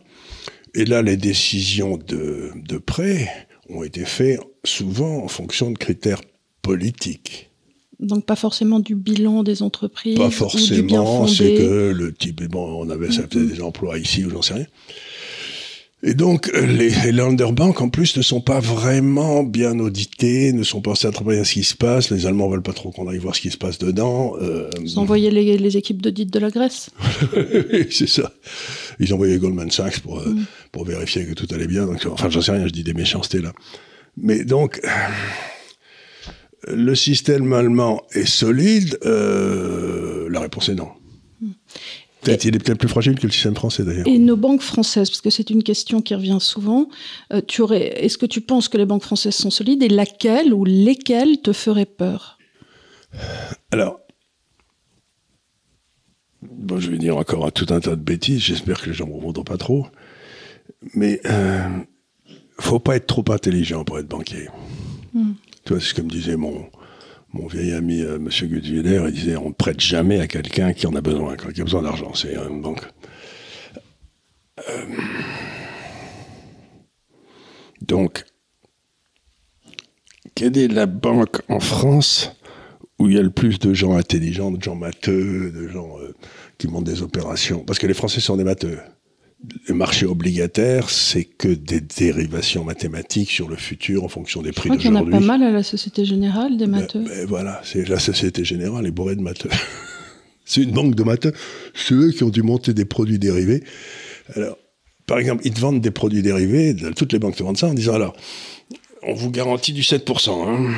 Et 0.75 0.85
là, 0.85 1.01
les 1.01 1.17
décisions 1.17 1.97
de, 1.97 2.51
de 2.55 2.77
prêt 2.77 3.27
ont 3.69 3.81
été 3.81 4.05
faites 4.05 4.39
souvent 4.63 5.23
en 5.23 5.27
fonction 5.27 5.71
de 5.71 5.79
critères 5.79 6.21
politiques. 6.61 7.49
Donc 7.99 8.25
pas 8.25 8.35
forcément 8.35 8.79
du 8.79 8.95
bilan 8.95 9.43
des 9.43 9.61
entreprises. 9.61 10.17
Pas 10.17 10.29
forcément, 10.29 11.27
c'est 11.27 11.55
que 11.55 11.93
le 11.95 12.13
type, 12.13 12.43
bon, 12.43 12.85
on 12.85 12.89
avait 12.89 13.11
ça 13.11 13.23
faisait 13.29 13.55
des 13.55 13.61
emplois 13.61 13.97
ici 13.97 14.25
ou 14.25 14.29
j'en 14.29 14.41
sais 14.41 14.55
rien. 14.55 14.67
Et 16.05 16.15
donc, 16.15 16.51
les, 16.53 16.89
les 16.89 17.11
Länderbank, 17.13 17.79
en 17.79 17.87
plus, 17.87 18.17
ne 18.17 18.21
sont 18.21 18.41
pas 18.41 18.59
vraiment 18.59 19.41
bien 19.41 19.79
audités, 19.79 20.51
ne 20.51 20.63
sont 20.63 20.81
pas 20.81 20.95
très 20.95 21.11
bien 21.23 21.45
ce 21.45 21.53
qui 21.53 21.63
se 21.63 21.75
passe. 21.75 22.11
Les 22.11 22.25
Allemands 22.25 22.49
veulent 22.49 22.61
pas 22.61 22.73
trop 22.73 22.91
qu'on 22.91 23.07
aille 23.07 23.19
voir 23.19 23.33
ce 23.33 23.39
qui 23.39 23.49
se 23.49 23.57
passe 23.57 23.77
dedans. 23.77 24.35
Euh... 24.41 24.69
Vous 24.81 24.99
envoyez 24.99 25.31
les, 25.31 25.57
les 25.57 25.77
équipes 25.77 26.01
d'audit 26.01 26.29
de 26.29 26.39
la 26.39 26.49
Grèce 26.49 26.89
C'est 27.89 28.09
ça. 28.09 28.33
Ils 28.99 29.13
envoyaient 29.13 29.37
Goldman 29.37 29.71
Sachs 29.71 30.01
pour, 30.01 30.19
mm. 30.19 30.43
pour 30.73 30.83
vérifier 30.83 31.25
que 31.25 31.33
tout 31.33 31.47
allait 31.55 31.67
bien. 31.67 31.85
Donc, 31.85 32.05
enfin, 32.11 32.29
j'en 32.29 32.41
sais 32.41 32.51
rien, 32.51 32.67
je 32.67 32.73
dis 32.73 32.83
des 32.83 32.93
méchancetés 32.93 33.39
là. 33.39 33.53
Mais 34.17 34.43
donc, 34.43 34.81
le 36.67 36.95
système 36.95 37.51
allemand 37.53 38.01
est 38.11 38.25
solide. 38.25 38.97
Euh, 39.05 40.29
la 40.29 40.39
réponse 40.39 40.69
est 40.69 40.75
non. 40.75 40.89
Peut-être, 42.21 42.45
il 42.45 42.55
est 42.55 42.59
peut-être 42.59 42.79
plus 42.79 42.87
fragile 42.87 43.19
que 43.19 43.27
le 43.27 43.33
système 43.33 43.55
français 43.55 43.83
d'ailleurs. 43.83 44.07
Et 44.07 44.17
nos 44.17 44.37
banques 44.37 44.61
françaises, 44.61 45.09
parce 45.09 45.19
que 45.19 45.29
c'est 45.29 45.49
une 45.49 45.61
question 45.61 46.01
qui 46.01 46.15
revient 46.15 46.37
souvent, 46.39 46.87
euh, 47.33 47.41
tu 47.45 47.61
aurais, 47.61 48.05
est-ce 48.05 48.17
que 48.17 48.25
tu 48.25 48.39
penses 48.39 48.69
que 48.69 48.77
les 48.77 48.85
banques 48.85 49.03
françaises 49.03 49.35
sont 49.35 49.49
solides 49.49 49.83
et 49.83 49.89
laquelle 49.89 50.53
ou 50.53 50.63
lesquelles 50.63 51.41
te 51.41 51.51
feraient 51.51 51.85
peur? 51.85 52.37
Alors, 53.71 53.99
bon, 56.41 56.79
je 56.79 56.89
vais 56.89 56.97
dire 56.97 57.17
encore 57.17 57.45
un, 57.45 57.51
tout 57.51 57.67
un 57.73 57.81
tas 57.81 57.97
de 57.97 58.01
bêtises, 58.01 58.39
j'espère 58.39 58.81
que 58.81 58.87
les 58.87 58.95
gens 58.95 59.05
ne 59.05 59.19
voudront 59.19 59.43
pas 59.43 59.57
trop, 59.57 59.85
mais 60.93 61.19
euh, 61.25 61.67
faut 62.57 62.79
pas 62.79 62.95
être 62.95 63.07
trop 63.07 63.25
intelligent 63.33 63.83
pour 63.83 63.99
être 63.99 64.07
banquier. 64.07 64.47
Hmm. 65.13 65.33
Tu 65.65 65.73
vois, 65.73 65.81
c'est 65.81 65.89
ce 65.89 65.93
que 65.93 66.01
me 66.01 66.09
disait 66.09 66.35
mon, 66.35 66.69
mon 67.31 67.47
vieil 67.47 67.73
ami 67.73 68.01
euh, 68.01 68.19
Monsieur 68.19 68.47
Gutwiller, 68.47 69.03
il 69.07 69.13
disait 69.13 69.35
on 69.37 69.49
ne 69.49 69.53
prête 69.53 69.79
jamais 69.79 70.19
à 70.19 70.27
quelqu'un 70.27 70.73
qui 70.73 70.87
en 70.87 70.95
a 70.95 71.01
besoin, 71.01 71.35
qui 71.35 71.61
a 71.61 71.63
besoin 71.63 71.81
d'argent. 71.81 72.13
C'est 72.13 72.35
une 72.35 72.61
banque. 72.61 72.85
Euh, 74.69 74.85
donc, 77.81 78.25
quelle 80.35 80.57
est 80.57 80.67
la 80.67 80.85
banque 80.85 81.41
en 81.49 81.59
France 81.59 82.31
où 82.99 83.07
il 83.07 83.15
y 83.15 83.19
a 83.19 83.23
le 83.23 83.31
plus 83.31 83.57
de 83.59 83.73
gens 83.73 83.95
intelligents, 83.95 84.51
de 84.51 84.61
gens 84.61 84.75
matheux, 84.75 85.51
de 85.51 85.67
gens 85.67 85.97
euh, 85.99 86.13
qui 86.57 86.67
montent 86.67 86.85
des 86.85 87.01
opérations? 87.01 87.63
Parce 87.65 87.79
que 87.79 87.87
les 87.87 87.93
Français 87.93 88.19
sont 88.19 88.37
des 88.37 88.43
matheux 88.43 88.79
le 89.67 89.73
marché 89.73 90.05
obligataire, 90.05 90.89
c'est 90.89 91.25
que 91.25 91.49
des 91.49 91.81
dérivations 91.81 92.63
mathématiques 92.63 93.29
sur 93.29 93.49
le 93.49 93.55
futur 93.55 94.03
en 94.03 94.07
fonction 94.07 94.41
des 94.41 94.51
prix 94.51 94.69
d'aujourd'hui. 94.69 94.85
Je 94.85 94.89
crois 94.89 95.01
qu'il 95.01 95.11
y 95.11 95.15
en 95.15 95.17
a 95.17 95.19
pas 95.19 95.25
mal 95.25 95.43
à 95.43 95.51
la 95.51 95.63
Société 95.63 96.05
Générale, 96.05 96.57
des 96.57 96.67
matheux. 96.67 96.99
Ben, 96.99 97.09
ben 97.09 97.25
voilà, 97.27 97.61
c'est 97.63 97.87
la 97.87 97.99
Société 97.99 98.45
Générale 98.45 98.85
est 98.85 98.91
bourrée 98.91 99.15
de 99.15 99.21
matheux. 99.21 99.49
c'est 100.45 100.61
une 100.61 100.71
banque 100.71 100.95
de 100.95 101.03
matheux. 101.03 101.33
C'est 101.73 101.93
eux 101.93 102.11
qui 102.11 102.23
ont 102.23 102.29
dû 102.29 102.41
monter 102.41 102.73
des 102.73 102.85
produits 102.85 103.19
dérivés. 103.19 103.63
Alors, 104.35 104.57
par 105.05 105.19
exemple, 105.19 105.41
ils 105.45 105.53
te 105.53 105.59
vendent 105.59 105.81
des 105.81 105.91
produits 105.91 106.21
dérivés, 106.21 106.75
toutes 106.95 107.11
les 107.11 107.19
banques 107.19 107.35
te 107.35 107.43
vendent 107.43 107.57
ça 107.57 107.67
en 107.67 107.73
disant 107.73 107.95
alors, 107.95 108.15
on 109.05 109.13
vous 109.13 109.29
garantit 109.29 109.73
du 109.73 109.81
7%. 109.81 110.47
Hein. 110.47 110.73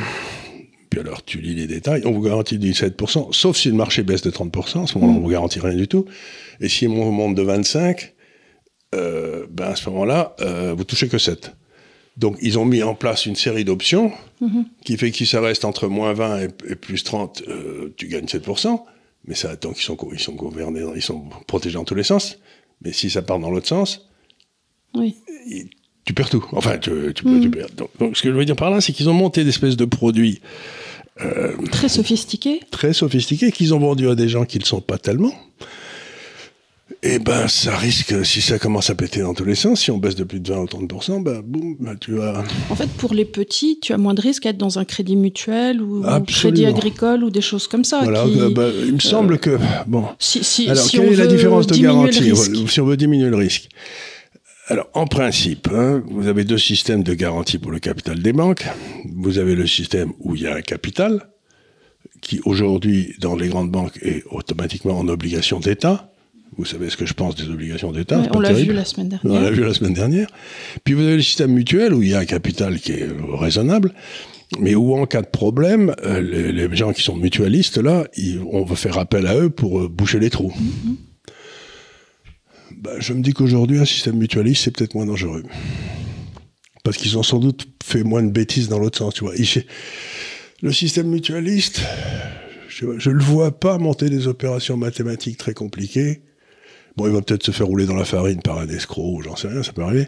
Puis 0.89 0.99
alors, 0.99 1.23
tu 1.23 1.39
lis 1.39 1.54
les 1.54 1.67
détails, 1.67 2.01
on 2.06 2.12
vous 2.12 2.21
garantit 2.21 2.58
du 2.58 2.71
7%, 2.71 3.32
sauf 3.32 3.58
si 3.58 3.67
le 3.67 3.75
marché 3.75 4.01
baisse 4.01 4.23
de 4.23 4.32
30%, 4.32 4.84
à 4.84 4.88
ce 4.88 4.97
moment-là, 4.97 5.19
on 5.19 5.21
vous 5.21 5.30
garantit 5.30 5.60
rien 5.60 5.75
du 5.75 5.88
tout. 5.88 6.06
Et 6.62 6.69
si 6.69 6.88
on 6.88 7.12
monte 7.12 7.36
de 7.36 7.43
25%, 7.43 8.10
euh, 8.95 9.45
ben 9.49 9.65
à 9.65 9.75
ce 9.75 9.89
moment-là, 9.89 10.36
euh, 10.41 10.73
vous 10.75 10.84
touchez 10.84 11.08
que 11.08 11.17
7. 11.17 11.53
Donc, 12.17 12.38
ils 12.41 12.58
ont 12.58 12.65
mis 12.65 12.81
en 12.81 12.95
place 12.95 13.25
une 13.25 13.36
série 13.36 13.65
d'options 13.65 14.12
mm-hmm. 14.41 14.65
qui 14.86 14.97
fait 14.97 15.12
que 15.12 15.17
si 15.17 15.25
ça 15.25 15.41
reste 15.41 15.65
entre 15.65 15.88
moins 15.88 16.13
20 16.13 16.47
et, 16.69 16.75
plus 16.75 17.03
30, 17.03 17.43
euh, 17.47 17.93
tu 17.97 18.08
gagnes 18.08 18.25
7%. 18.25 18.81
Mais 19.27 19.36
ça 19.36 19.49
attend 19.49 19.73
qu'ils 19.73 19.84
sont, 19.84 19.97
ils 20.13 20.19
sont 20.19 20.34
gouvernés, 20.34 20.84
ils 20.95 21.01
sont 21.01 21.25
protégés 21.47 21.75
dans 21.75 21.84
tous 21.84 21.95
les 21.95 22.03
sens. 22.03 22.38
Mais 22.81 22.93
si 22.93 23.10
ça 23.10 23.21
part 23.21 23.39
dans 23.39 23.49
l'autre 23.49 23.67
sens, 23.67 24.08
oui. 24.93 25.15
tu 26.05 26.13
perds 26.13 26.29
tout. 26.29 26.45
Enfin, 26.51 26.77
tu, 26.77 26.91
tu, 27.13 27.27
mm. 27.27 27.41
tu 27.41 27.49
perds. 27.49 27.71
Donc, 27.75 27.89
donc, 27.99 28.17
ce 28.17 28.23
que 28.23 28.31
je 28.31 28.36
veux 28.36 28.45
dire 28.45 28.55
par 28.55 28.69
là, 28.69 28.81
c'est 28.81 28.93
qu'ils 28.93 29.10
ont 29.10 29.13
monté 29.13 29.43
des 29.43 29.49
espèces 29.49 29.77
de 29.77 29.86
produits. 29.86 30.41
Euh, 31.21 31.55
très 31.71 31.89
sophistiqués. 31.89 32.62
Très 32.71 32.93
sophistiqués, 32.93 33.51
qu'ils 33.51 33.73
ont 33.73 33.79
vendus 33.79 34.10
à 34.10 34.15
des 34.15 34.27
gens 34.27 34.45
qui 34.45 34.58
ne 34.58 34.63
le 34.63 34.67
sont 34.67 34.81
pas 34.81 34.97
tellement. 34.97 35.34
Eh 37.02 37.17
ben, 37.17 37.48
ça 37.48 37.76
risque, 37.76 38.24
si 38.24 38.41
ça 38.41 38.60
commence 38.60 38.91
à 38.91 38.95
péter 38.95 39.21
dans 39.21 39.34
tous 39.34 39.43
les 39.43 39.56
sens, 39.56 39.82
si 39.82 39.89
on 39.89 39.98
baisse 39.98 40.13
de 40.13 40.24
plus 40.24 40.39
de 40.39 40.54
20 40.54 40.60
ou 40.60 40.65
30%, 40.65 41.24
ben, 41.24 41.41
boum, 41.41 41.76
ben, 41.80 41.95
tu 42.00 42.12
vas... 42.12 42.43
En 42.69 42.76
fait, 42.76 42.89
pour 42.91 43.15
les 43.15 43.26
petits, 43.26 43.80
tu 43.80 43.91
as 43.91 43.98
moins 43.98 44.13
de 44.13 44.21
risques 44.21 44.45
à 44.45 44.50
être 44.50 44.58
dans 44.58 44.78
un 44.78 44.86
crédit 44.86 45.15
mutuel 45.15 45.82
ou 45.82 46.04
un 46.06 46.21
crédit 46.21 46.67
agricole 46.67 47.24
ou 47.24 47.32
des 47.32 47.41
choses 47.41 47.67
comme 47.67 47.84
ça. 47.84 48.02
Voilà, 48.04 48.24
qui, 48.26 48.54
ben, 48.54 48.71
il 48.86 48.93
me 48.93 49.00
semble 49.00 49.39
que, 49.39 49.58
bon... 49.88 50.06
Si, 50.19 50.43
si, 50.43 50.69
Alors, 50.69 50.84
si 50.84 50.98
quelle 50.98 51.10
on 51.10 51.12
est 51.12 51.15
la 51.15 51.26
différence 51.26 51.65
de 51.65 51.76
garantie 51.76 52.19
risque? 52.19 52.52
Si 52.69 52.80
on 52.80 52.86
veut 52.86 52.98
diminuer 52.98 53.30
le 53.30 53.38
risque? 53.38 53.67
Alors, 54.67 54.88
en 54.93 55.08
principe, 55.08 55.67
hein, 55.74 56.04
vous 56.08 56.28
avez 56.28 56.43
deux 56.43 56.60
systèmes 56.60 57.02
de 57.02 57.15
garantie 57.15 57.58
pour 57.58 57.71
le 57.71 57.80
capital 57.80 58.19
des 58.19 58.34
banques. 58.34 58.65
Vous 59.15 59.39
avez 59.39 59.56
le 59.56 59.65
système 59.65 60.12
où 60.19 60.36
il 60.36 60.43
y 60.43 60.48
a 60.48 60.56
un 60.56 60.62
capital, 60.62 61.30
qui 62.21 62.41
aujourd'hui, 62.45 63.13
dans 63.19 63.36
les 63.36 63.48
grandes 63.48 63.71
banques, 63.71 63.98
est 64.04 64.24
automatiquement 64.30 65.00
en 65.00 65.08
obligation 65.08 65.60
d'État. 65.60 66.12
Vous 66.57 66.65
savez 66.65 66.89
ce 66.89 66.95
que 66.97 67.05
je 67.05 67.13
pense 67.13 67.35
des 67.35 67.49
obligations 67.49 67.91
d'État. 67.91 68.19
Ouais, 68.19 68.27
on 68.33 68.39
l'a 68.39 68.53
vu 68.53 68.71
la 68.71 68.85
semaine 68.85 69.07
On 69.23 69.27
dernière. 69.29 69.41
l'a 69.43 69.51
vu 69.51 69.63
la 69.63 69.73
semaine 69.73 69.93
dernière. 69.93 70.27
Puis 70.83 70.93
vous 70.93 71.01
avez 71.03 71.17
le 71.17 71.21
système 71.21 71.51
mutuel 71.51 71.93
où 71.93 72.01
il 72.01 72.09
y 72.09 72.13
a 72.13 72.19
un 72.19 72.25
capital 72.25 72.79
qui 72.79 72.93
est 72.93 73.07
raisonnable, 73.33 73.93
mais 74.59 74.73
où 74.75 74.95
en 74.95 75.05
cas 75.05 75.21
de 75.21 75.27
problème, 75.27 75.93
euh, 76.03 76.21
les, 76.21 76.51
les 76.53 76.75
gens 76.75 76.93
qui 76.93 77.01
sont 77.03 77.17
mutualistes, 77.17 77.77
là, 77.77 78.07
ils- 78.15 78.39
on 78.51 78.63
va 78.63 78.75
faire 78.77 78.97
appel 78.97 79.27
à 79.27 79.35
eux 79.37 79.49
pour 79.49 79.81
euh, 79.81 79.89
boucher 79.89 80.19
les 80.19 80.29
trous. 80.29 80.53
Ben, 82.77 82.91
je 82.99 83.13
me 83.13 83.21
dis 83.21 83.33
qu'aujourd'hui, 83.33 83.79
un 83.79 83.85
système 83.85 84.17
mutualiste, 84.17 84.63
c'est 84.63 84.71
peut-être 84.71 84.95
moins 84.95 85.05
dangereux. 85.05 85.43
Parce 86.83 86.97
qu'ils 86.97 87.17
ont 87.17 87.23
sans 87.23 87.39
doute 87.39 87.67
fait 87.83 88.03
moins 88.03 88.21
de 88.23 88.31
bêtises 88.31 88.69
dans 88.69 88.79
l'autre 88.79 88.97
sens, 88.97 89.13
tu 89.13 89.23
vois. 89.23 89.35
Ils- 89.35 89.65
le 90.61 90.71
système 90.71 91.07
mutualiste, 91.07 91.81
je 92.69 92.85
ne 92.85 93.13
le 93.15 93.23
vois 93.23 93.59
pas 93.59 93.77
monter 93.77 94.09
des 94.09 94.27
opérations 94.27 94.77
mathématiques 94.77 95.37
très 95.37 95.53
compliquées. 95.53 96.21
Bon, 96.97 97.08
il 97.08 97.12
va 97.13 97.21
peut-être 97.21 97.43
se 97.43 97.51
faire 97.51 97.67
rouler 97.67 97.86
dans 97.86 97.95
la 97.95 98.05
farine 98.05 98.41
par 98.41 98.58
un 98.60 98.67
escroc, 98.69 99.17
ou 99.17 99.21
j'en 99.21 99.36
sais 99.36 99.49
rien, 99.49 99.63
ça 99.63 99.73
peut 99.73 99.81
arriver. 99.84 100.08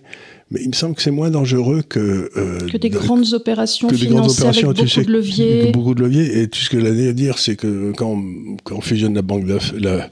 Mais 0.51 0.61
il 0.61 0.69
me 0.69 0.73
semble 0.73 0.95
que 0.95 1.01
c'est 1.01 1.11
moins 1.11 1.29
dangereux 1.29 1.81
que... 1.81 2.29
euh, 2.37 2.59
Que 2.71 2.77
des 2.77 2.89
de- 2.89 2.97
grandes 2.97 3.33
opérations 3.33 3.89
que 3.89 3.95
des 3.95 4.07
grandes 4.07 4.31
financées 4.31 4.43
avec 4.43 4.63
opérations, 4.63 4.67
beaucoup 4.69 4.81
tu 4.83 4.87
sais, 4.87 5.03
de 5.03 5.11
leviers. 5.11 5.71
Beaucoup 5.73 5.95
de 5.95 6.01
leviers. 6.03 6.39
Et 6.41 6.47
tout 6.47 6.59
ce 6.59 6.69
que 6.69 6.79
j'allais 6.79 7.13
dire, 7.13 7.39
c'est 7.39 7.57
que 7.57 7.91
quand, 7.97 8.23
quand 8.63 8.75
on 8.77 8.81
fusionne 8.81 9.15
la 9.15 9.21
banque 9.21 9.43
la, 9.77 10.09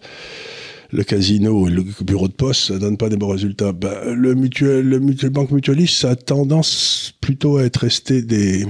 le 0.91 1.03
casino 1.03 1.67
et 1.69 1.71
le 1.71 1.83
bureau 2.01 2.27
de 2.27 2.33
poste, 2.33 2.67
ça 2.67 2.77
donne 2.77 2.97
pas 2.97 3.07
des 3.07 3.15
bons 3.15 3.29
résultats. 3.29 3.71
Bah, 3.71 4.01
le 4.13 4.35
mutuel, 4.35 4.85
le 4.85 4.99
mutuel, 4.99 5.29
banque 5.29 5.51
mutualiste, 5.51 5.95
ça 5.99 6.09
a 6.11 6.15
tendance 6.17 7.13
plutôt 7.21 7.55
à 7.57 7.63
être 7.63 7.77
resté 7.77 8.21
des, 8.21 8.65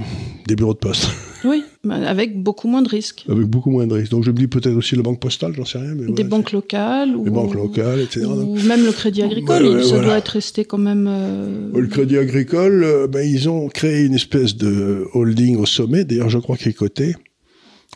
des 0.46 0.54
bureaux 0.56 0.74
de 0.74 0.78
poste, 0.78 1.08
Oui, 1.44 1.64
avec 1.90 2.42
beaucoup 2.42 2.68
moins 2.68 2.82
de 2.82 2.88
risques. 2.88 3.24
avec 3.28 3.44
beaucoup 3.44 3.70
moins 3.70 3.86
de 3.86 3.94
risques. 3.94 4.10
Donc 4.10 4.28
dis 4.28 4.46
peut-être 4.46 4.74
aussi 4.76 4.96
la 4.96 5.02
banque 5.02 5.20
postale, 5.20 5.52
j'en 5.56 5.64
sais 5.64 5.78
rien. 5.78 5.94
Mais 5.94 6.12
Des 6.12 6.24
banques 6.24 6.52
locales. 6.52 7.08
les 7.10 7.14
ou, 7.16 7.24
banques 7.30 7.54
locales, 7.54 8.00
etc. 8.00 8.26
Ou 8.26 8.56
même 8.62 8.84
le 8.84 8.92
crédit 8.92 9.22
agricole, 9.22 9.62
Ouais, 9.62 9.70
il- 9.70 9.76
ouais, 9.76 9.82
ça 9.82 9.88
voilà. 9.90 10.04
doit 10.04 10.18
être 10.18 10.28
resté 10.28 10.64
quand 10.64 10.78
même. 10.78 11.06
euh, 11.08 11.70
Le 11.74 11.86
Crédit 11.86 12.18
Agricole, 12.18 12.84
euh, 12.84 13.06
ben, 13.06 13.20
ils 13.20 13.48
ont 13.48 13.68
créé 13.68 14.04
une 14.04 14.14
espèce 14.14 14.56
de 14.56 15.06
holding 15.14 15.56
au 15.56 15.66
sommet, 15.66 16.04
d'ailleurs 16.04 16.30
je 16.30 16.38
crois 16.38 16.56
qu'il 16.56 16.68
est 16.68 16.74
coté. 16.74 17.14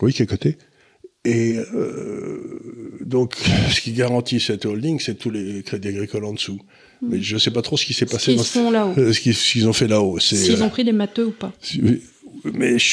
Oui, 0.03 0.13
qui 0.13 0.23
est 0.23 0.27
coté. 0.27 0.57
Et 1.27 1.57
euh, 1.75 2.99
donc, 3.05 3.35
ce 3.75 3.81
qui 3.81 3.93
garantit 3.93 4.41
cette 4.41 4.65
holding, 4.67 4.99
c'est 5.01 5.17
tous 5.17 5.31
les 5.31 5.63
crédits 5.63 5.89
agricoles 5.89 6.25
en 6.25 6.33
dessous. 6.33 6.59
Mais 7.03 7.21
je 7.23 7.35
ne 7.35 7.39
sais 7.39 7.51
pas 7.51 7.63
trop 7.63 7.77
ce 7.79 7.87
qui 7.87 7.95
s'est 7.95 8.07
ce 8.07 8.13
passé. 8.13 8.27
qu'ils 8.33 8.37
dans- 8.39 8.43
font 8.45 8.71
là-haut. 8.71 8.93
euh, 8.99 9.13
ce 9.13 9.21
qu'ils 9.21 9.67
ont 9.69 9.73
fait 9.73 9.89
là-haut. 9.89 10.19
S'ils 10.19 10.61
euh, 10.61 10.65
ont 10.65 10.69
pris 10.69 10.85
des 10.85 10.93
matheux 10.93 11.27
ou 11.27 11.31
pas. 11.31 11.53
Si- 12.43 12.51
mais 12.55 12.79
je 12.79 12.85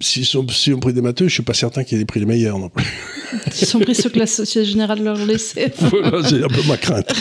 suis, 0.00 0.24
sont, 0.24 0.46
s'ils 0.48 0.74
ont 0.74 0.80
pris 0.80 0.92
des 0.92 1.00
matheux, 1.02 1.28
je 1.28 1.34
suis 1.34 1.42
pas 1.42 1.54
certain 1.54 1.84
qu'ils 1.84 2.00
aient 2.00 2.04
pris 2.04 2.20
les 2.20 2.26
meilleurs 2.26 2.58
non 2.58 2.68
plus. 2.68 2.84
Ils 3.60 3.76
ont 3.76 3.80
pris 3.80 3.94
ceux 3.94 4.10
que 4.10 4.18
la 4.18 4.26
Société 4.26 4.64
Générale 4.64 5.02
leur 5.02 5.16
laissait. 5.24 5.72
voilà, 5.78 6.22
c'est 6.28 6.42
un 6.44 6.48
peu 6.48 6.60
ma 6.68 6.76
crainte. 6.76 7.12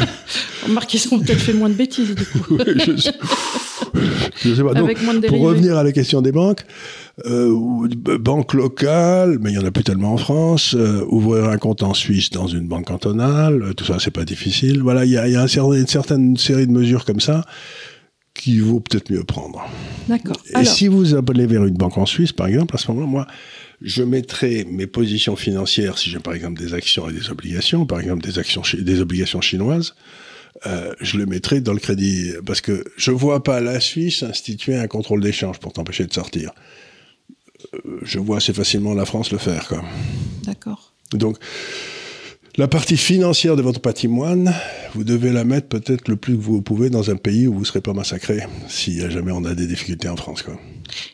Remarque, 0.66 0.92
ils 0.94 1.14
ont 1.14 1.18
peut-être 1.20 1.38
fait 1.40 1.52
moins 1.52 1.68
de 1.70 1.74
bêtises, 1.74 2.14
du 2.14 2.24
coup. 2.26 2.58
je, 2.58 2.96
sais, 2.96 3.12
je 4.44 4.54
sais 4.54 4.62
pas. 4.62 4.74
Donc, 4.74 4.84
Avec 4.84 5.02
moins 5.02 5.14
de 5.14 5.26
pour 5.26 5.40
revenir 5.40 5.76
à 5.78 5.84
la 5.84 5.92
question 5.92 6.20
des 6.22 6.32
banques, 6.32 6.62
euh, 7.24 7.48
b- 7.88 8.16
banque 8.18 8.52
locale, 8.54 9.38
mais 9.40 9.52
il 9.52 9.54
y 9.54 9.58
en 9.58 9.64
a 9.64 9.70
plus 9.70 9.84
tellement 9.84 10.12
en 10.12 10.16
France. 10.16 10.74
euh, 10.76 11.04
ouvrir 11.08 11.44
un 11.46 11.56
compte 11.58 11.82
en 11.82 11.94
Suisse 11.94 12.30
dans 12.30 12.48
une 12.48 12.66
banque 12.66 12.86
cantonale, 12.86 13.62
euh, 13.62 13.72
tout 13.72 13.84
ça, 13.84 13.98
c'est 14.00 14.10
pas 14.10 14.24
difficile. 14.24 14.82
Voilà, 14.82 15.04
il 15.04 15.12
y 15.12 15.16
a, 15.18 15.28
y 15.28 15.36
a 15.36 15.42
un 15.42 15.46
une 15.46 15.86
certaine 15.86 16.36
série 16.36 16.66
de 16.66 16.72
mesures 16.72 17.04
comme 17.04 17.20
ça 17.20 17.44
qu'il 18.46 18.62
vaut 18.62 18.78
peut-être 18.80 19.10
mieux 19.10 19.24
prendre. 19.24 19.64
D'accord. 20.08 20.36
Et 20.50 20.54
Alors, 20.54 20.72
si 20.72 20.86
vous 20.86 21.14
allez 21.16 21.46
vers 21.46 21.64
une 21.64 21.74
banque 21.74 21.98
en 21.98 22.06
Suisse, 22.06 22.30
par 22.32 22.46
exemple, 22.46 22.76
à 22.76 22.78
ce 22.78 22.86
moment-là, 22.92 23.06
moi, 23.06 23.26
je 23.82 24.04
mettrai 24.04 24.64
mes 24.70 24.86
positions 24.86 25.34
financières, 25.34 25.98
si 25.98 26.10
j'ai 26.10 26.20
par 26.20 26.32
exemple 26.32 26.60
des 26.60 26.72
actions 26.72 27.10
et 27.10 27.12
des 27.12 27.28
obligations, 27.30 27.86
par 27.86 27.98
exemple 28.00 28.22
des 28.22 28.38
actions, 28.38 28.62
des 28.78 29.00
obligations 29.00 29.40
chinoises, 29.40 29.94
euh, 30.64 30.94
je 31.00 31.18
le 31.18 31.26
mettrai 31.26 31.60
dans 31.60 31.72
le 31.74 31.80
crédit, 31.80 32.32
parce 32.46 32.60
que 32.60 32.84
je 32.96 33.10
vois 33.10 33.42
pas 33.42 33.60
la 33.60 33.80
Suisse 33.80 34.22
instituer 34.22 34.76
un 34.76 34.86
contrôle 34.86 35.20
d'échange 35.20 35.58
pour 35.58 35.72
t'empêcher 35.72 36.06
de 36.06 36.12
sortir. 36.14 36.52
Euh, 37.74 37.78
Je 38.02 38.20
vois 38.20 38.36
assez 38.36 38.52
facilement 38.52 38.94
la 38.94 39.06
France 39.06 39.32
le 39.32 39.38
faire, 39.38 39.66
quoi. 39.66 39.84
d'accord. 40.44 40.92
Donc, 41.12 41.36
la 42.56 42.68
partie 42.68 42.96
financière 42.96 43.56
de 43.56 43.62
votre 43.62 43.80
patrimoine, 43.80 44.54
vous 44.94 45.04
devez 45.04 45.30
la 45.30 45.44
mettre 45.44 45.68
peut-être 45.68 46.08
le 46.08 46.16
plus 46.16 46.34
que 46.36 46.40
vous 46.40 46.62
pouvez 46.62 46.88
dans 46.88 47.10
un 47.10 47.16
pays 47.16 47.46
où 47.46 47.52
vous 47.52 47.60
ne 47.60 47.64
serez 47.64 47.82
pas 47.82 47.92
massacré, 47.92 48.40
si 48.68 48.98
jamais 49.10 49.32
on 49.32 49.44
a 49.44 49.54
des 49.54 49.66
difficultés 49.66 50.08
en 50.08 50.16
France, 50.16 50.42
quoi. 50.42 50.58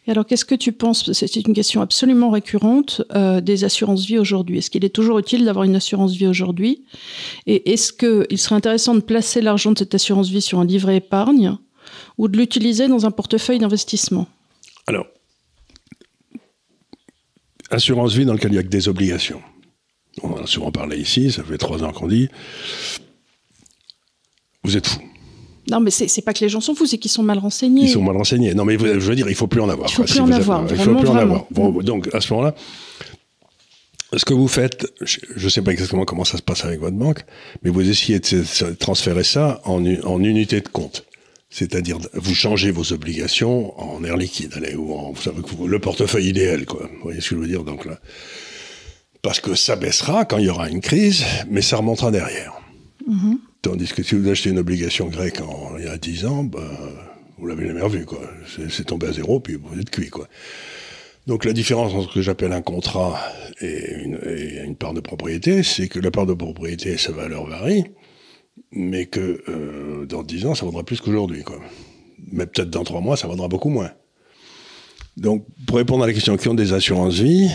Et 0.07 0.11
alors, 0.11 0.27
qu'est-ce 0.27 0.45
que 0.45 0.55
tu 0.55 0.73
penses? 0.73 1.13
C'est 1.13 1.35
une 1.37 1.55
question 1.55 1.81
absolument 1.81 2.31
récurrente 2.31 3.03
euh, 3.15 3.41
des 3.41 3.65
assurances 3.65 4.05
vie 4.05 4.19
aujourd'hui. 4.19 4.59
Est-ce 4.59 4.71
qu'il 4.71 4.85
est 4.85 4.91
toujours 4.91 5.19
utile 5.19 5.45
d'avoir 5.45 5.65
une 5.65 5.75
assurance 5.75 6.15
vie 6.15 6.27
aujourd'hui? 6.27 6.85
Et 7.47 7.73
est-ce 7.73 7.93
qu'il 7.93 8.39
serait 8.39 8.55
intéressant 8.55 8.95
de 8.95 9.01
placer 9.01 9.41
l'argent 9.41 9.73
de 9.73 9.79
cette 9.79 9.95
assurance 9.95 10.29
vie 10.29 10.43
sur 10.43 10.61
un 10.61 10.67
livret 10.67 10.97
épargne 10.97 11.57
ou 12.19 12.29
de 12.29 12.37
l'utiliser 12.37 12.87
dans 12.87 13.07
un 13.07 13.11
portefeuille 13.11 13.59
d'investissement? 13.59 14.29
Alors, 14.87 15.07
assurance 17.71 18.15
vie 18.15 18.27
dans 18.27 18.35
lequel 18.35 18.51
il 18.51 18.55
n'y 18.55 18.61
a 18.61 18.63
que 18.63 18.69
des 18.69 18.89
obligations. 18.89 19.41
On 20.23 20.33
en 20.33 20.43
a 20.43 20.47
souvent 20.47 20.71
parlé 20.71 20.99
ici, 20.99 21.33
ça 21.33 21.43
fait 21.43 21.59
trois 21.59 21.83
ans 21.85 21.93
qu'on 21.93 22.09
dit. 22.09 22.29
Vous 24.63 24.77
êtes 24.77 24.87
fous. 24.87 25.01
Non, 25.71 25.81
mais 25.81 25.91
c'est 25.91 26.23
pas 26.23 26.35
que 26.35 26.41
les 26.41 26.49
gens 26.49 26.61
sont 26.61 26.75
fous, 26.75 26.87
c'est 26.87 26.99
qu'ils 26.99 27.11
sont 27.11 27.23
mal 27.23 27.39
renseignés. 27.39 27.85
Ils 27.85 27.89
sont 27.89 28.03
mal 28.03 28.17
renseignés. 28.17 28.53
Non, 28.53 28.65
mais 28.65 28.77
je 28.79 28.85
veux 28.85 29.15
dire, 29.15 29.29
il 29.29 29.35
faut 29.35 29.47
plus 29.47 29.61
en 29.61 29.69
avoir. 29.69 29.89
Il 29.89 29.95
faut 29.95 30.03
quoi, 30.03 30.13
plus 30.13 30.21
en 30.21 30.31
avoir, 30.31 30.67
il 30.69 30.77
faut 30.77 30.95
plus 30.95 31.09
en 31.09 31.17
avoir. 31.17 31.47
Bon, 31.51 31.71
donc, 31.83 32.13
à 32.13 32.21
ce 32.21 32.33
moment-là, 32.33 32.55
ce 34.15 34.25
que 34.25 34.35
vous 34.35 34.49
faites, 34.49 34.87
je 35.01 35.45
ne 35.45 35.49
sais 35.49 35.63
pas 35.63 35.71
exactement 35.71 36.05
comment 36.05 36.25
ça 36.25 36.37
se 36.37 36.43
passe 36.43 36.65
avec 36.65 36.81
votre 36.81 36.97
banque, 36.97 37.25
mais 37.63 37.71
vous 37.71 37.89
essayez 37.89 38.19
de 38.19 38.73
transférer 38.75 39.25
ça 39.25 39.61
en, 39.65 39.85
unité 39.85 40.61
de 40.61 40.69
compte. 40.69 41.07
C'est-à-dire, 41.49 41.99
vous 42.15 42.35
changez 42.35 42.71
vos 42.71 42.93
obligations 42.93 43.79
en 43.81 44.03
air 44.05 44.17
liquide, 44.17 44.53
allez, 44.57 44.75
ou 44.75 44.95
en, 44.95 45.13
vous 45.13 45.23
savez, 45.23 45.43
que 45.43 45.65
le 45.65 45.79
portefeuille 45.79 46.29
idéal, 46.29 46.65
quoi. 46.67 46.89
Vous 46.93 47.03
voyez 47.05 47.21
ce 47.21 47.31
que 47.31 47.37
je 47.37 47.41
veux 47.41 47.47
dire, 47.47 47.63
donc 47.63 47.85
là. 47.85 48.01
Parce 49.23 49.41
que 49.41 49.55
ça 49.55 49.77
baissera 49.77 50.25
quand 50.25 50.39
il 50.39 50.47
y 50.47 50.51
aura 50.51 50.69
une 50.69 50.81
crise, 50.81 51.25
mais 51.49 51.63
ça 51.63 51.77
remontera 51.77 52.11
derrière. 52.11 52.53
Tandis 53.63 53.93
que 53.93 54.03
si 54.03 54.15
vous 54.17 54.29
achetez 54.29 54.51
une 54.51 54.59
obligation 54.59 55.07
grecque 55.07 55.41
en, 55.41 55.77
il 55.79 55.85
y 55.85 55.89
a 55.89 55.97
10 55.97 56.27
ans, 56.27 56.45
ben, 56.45 56.61
vous 57.39 57.47
l'avez 57.47 57.67
jamais 57.69 57.81
revue, 57.81 58.05
quoi. 58.05 58.21
C'est- 58.57 58.71
C'est 58.71 58.85
tombé 58.85 59.07
à 59.09 59.13
zéro, 59.13 59.39
puis 59.41 59.55
vous 59.55 59.79
êtes 59.81 59.91
cuit, 59.91 60.11
quoi. 60.11 60.27
Donc 61.29 61.45
la 61.45 61.53
différence 61.53 61.93
entre 61.95 62.09
ce 62.11 62.15
que 62.15 62.23
j'appelle 62.23 62.53
un 62.53 62.63
contrat 62.63 63.17
et 63.61 63.93
une, 64.03 64.19
et 64.27 64.65
une 64.65 64.75
part 64.75 64.93
de 64.93 65.01
propriété, 65.01 65.63
c'est 65.63 65.87
que 65.89 66.01
la 66.01 66.11
part 66.11 66.27
de 66.27 66.35
propriété, 66.35 66.97
sa 66.97 67.13
valeur 67.13 67.47
varie, 67.47 67.85
mais 68.73 69.07
que 69.07 69.41
euh, 69.49 70.05
dans 70.07 70.25
10 70.25 70.47
ans, 70.47 70.55
ça 70.57 70.65
vaudra 70.67 70.83
plus 70.83 71.01
qu'aujourd'hui, 71.01 71.45
quoi. 71.45 71.61
Mais 72.33 72.47
peut-être 72.47 72.71
dans 72.71 72.83
3 72.83 73.01
mois, 73.01 73.17
ça 73.17 73.29
vaudra 73.29 73.47
beaucoup 73.47 73.69
moins. 73.71 73.93
Donc, 75.17 75.47
pour 75.67 75.77
répondre 75.77 76.03
à 76.03 76.07
la 76.09 76.13
question 76.13 76.37
qui 76.37 76.49
ont 76.49 76.55
des 76.55 76.73
assurances 76.73 77.21
vie, 77.21 77.49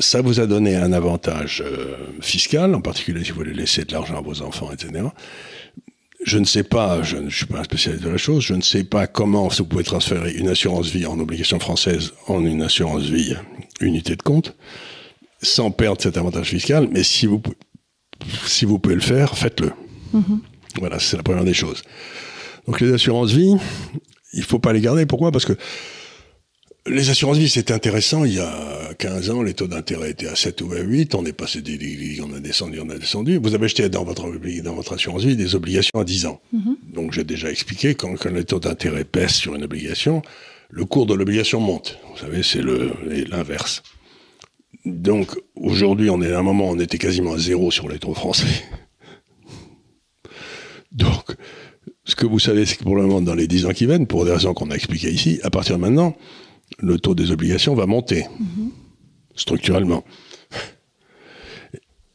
ça 0.00 0.22
vous 0.22 0.40
a 0.40 0.46
donné 0.46 0.76
un 0.76 0.92
avantage 0.92 1.62
euh, 1.64 1.96
fiscal, 2.20 2.74
en 2.74 2.80
particulier 2.80 3.22
si 3.22 3.30
vous 3.30 3.38
voulez 3.38 3.54
laisser 3.54 3.84
de 3.84 3.92
l'argent 3.92 4.16
à 4.16 4.20
vos 4.20 4.42
enfants, 4.42 4.70
etc. 4.72 5.04
Je 6.24 6.38
ne 6.38 6.44
sais 6.44 6.64
pas, 6.64 7.02
je 7.02 7.16
ne 7.16 7.30
suis 7.30 7.46
pas 7.46 7.60
un 7.60 7.64
spécialiste 7.64 8.04
de 8.04 8.10
la 8.10 8.16
chose, 8.16 8.42
je 8.42 8.54
ne 8.54 8.60
sais 8.60 8.84
pas 8.84 9.06
comment 9.06 9.48
vous 9.48 9.64
pouvez 9.64 9.84
transférer 9.84 10.32
une 10.32 10.48
assurance 10.48 10.88
vie 10.88 11.06
en 11.06 11.18
obligation 11.18 11.58
française 11.60 12.12
en 12.26 12.44
une 12.44 12.62
assurance 12.62 13.04
vie 13.04 13.34
unité 13.80 14.16
de 14.16 14.22
compte, 14.22 14.56
sans 15.42 15.70
perdre 15.70 16.02
cet 16.02 16.16
avantage 16.16 16.48
fiscal, 16.48 16.88
mais 16.90 17.02
si 17.02 17.26
vous, 17.26 17.40
si 18.46 18.64
vous 18.64 18.78
pouvez 18.78 18.96
le 18.96 19.00
faire, 19.00 19.36
faites-le. 19.36 19.72
Voilà, 20.78 20.98
c'est 20.98 21.16
la 21.16 21.22
première 21.22 21.44
des 21.44 21.54
choses. 21.54 21.82
Donc 22.66 22.80
les 22.80 22.92
assurances 22.92 23.32
vie, 23.32 23.54
il 24.32 24.44
faut 24.44 24.58
pas 24.58 24.72
les 24.72 24.80
garder. 24.80 25.06
Pourquoi? 25.06 25.32
Parce 25.32 25.44
que 25.44 25.54
les 26.86 27.10
assurances 27.10 27.38
vie, 27.38 27.48
c'était 27.48 27.72
intéressant. 27.72 28.24
Il 28.24 28.34
y 28.34 28.40
a 28.40 28.94
15 28.98 29.30
ans, 29.30 29.42
les 29.42 29.54
taux 29.54 29.66
d'intérêt 29.66 30.10
étaient 30.10 30.28
à 30.28 30.34
7 30.34 30.62
ou 30.62 30.72
à 30.72 30.80
8. 30.80 31.14
On 31.14 31.24
est 31.24 31.32
passé 31.32 31.60
des 31.60 31.76
ligues, 31.76 32.22
on 32.22 32.32
a 32.34 32.40
descendu, 32.40 32.80
on 32.80 32.88
a 32.88 32.98
descendu. 32.98 33.38
Vous 33.38 33.54
avez 33.54 33.66
acheté 33.66 33.88
dans 33.88 34.04
votre, 34.04 34.26
dans 34.62 34.74
votre 34.74 34.94
assurance 34.94 35.24
vie 35.24 35.36
des 35.36 35.54
obligations 35.54 35.98
à 35.98 36.04
10 36.04 36.26
ans. 36.26 36.40
Donc 36.92 37.12
j'ai 37.12 37.24
déjà 37.24 37.50
expliqué, 37.50 37.94
quand, 37.94 38.14
quand 38.16 38.32
les 38.32 38.44
taux 38.44 38.60
d'intérêt 38.60 39.04
baissent 39.10 39.36
sur 39.36 39.54
une 39.54 39.64
obligation, 39.64 40.22
le 40.70 40.84
cours 40.84 41.06
de 41.06 41.14
l'obligation 41.14 41.60
monte. 41.60 41.98
Vous 42.12 42.18
savez, 42.18 42.42
c'est 42.42 42.62
l'inverse. 42.62 43.82
Donc 44.84 45.36
aujourd'hui, 45.56 46.08
on 46.10 46.22
est 46.22 46.32
à 46.32 46.38
un 46.38 46.42
moment, 46.42 46.70
on 46.70 46.78
était 46.78 46.98
quasiment 46.98 47.34
à 47.34 47.38
zéro 47.38 47.70
sur 47.70 47.88
les 47.88 47.98
taux 47.98 48.14
français. 48.14 48.46
Donc, 50.92 51.36
ce 52.04 52.16
que 52.16 52.26
vous 52.26 52.38
savez, 52.40 52.66
c'est 52.66 52.76
que 52.76 52.82
pour 52.82 52.96
le 52.96 53.02
moment, 53.02 53.20
dans 53.20 53.34
les 53.34 53.46
10 53.46 53.66
ans 53.66 53.72
qui 53.72 53.86
viennent, 53.86 54.06
pour 54.06 54.24
des 54.24 54.32
raisons 54.32 54.54
qu'on 54.54 54.70
a 54.70 54.74
expliquées 54.74 55.12
ici, 55.12 55.38
à 55.44 55.50
partir 55.50 55.76
de 55.76 55.82
maintenant, 55.82 56.16
le 56.78 56.98
taux 56.98 57.14
des 57.14 57.30
obligations 57.32 57.74
va 57.74 57.86
monter 57.86 58.26
structurellement. 59.34 60.04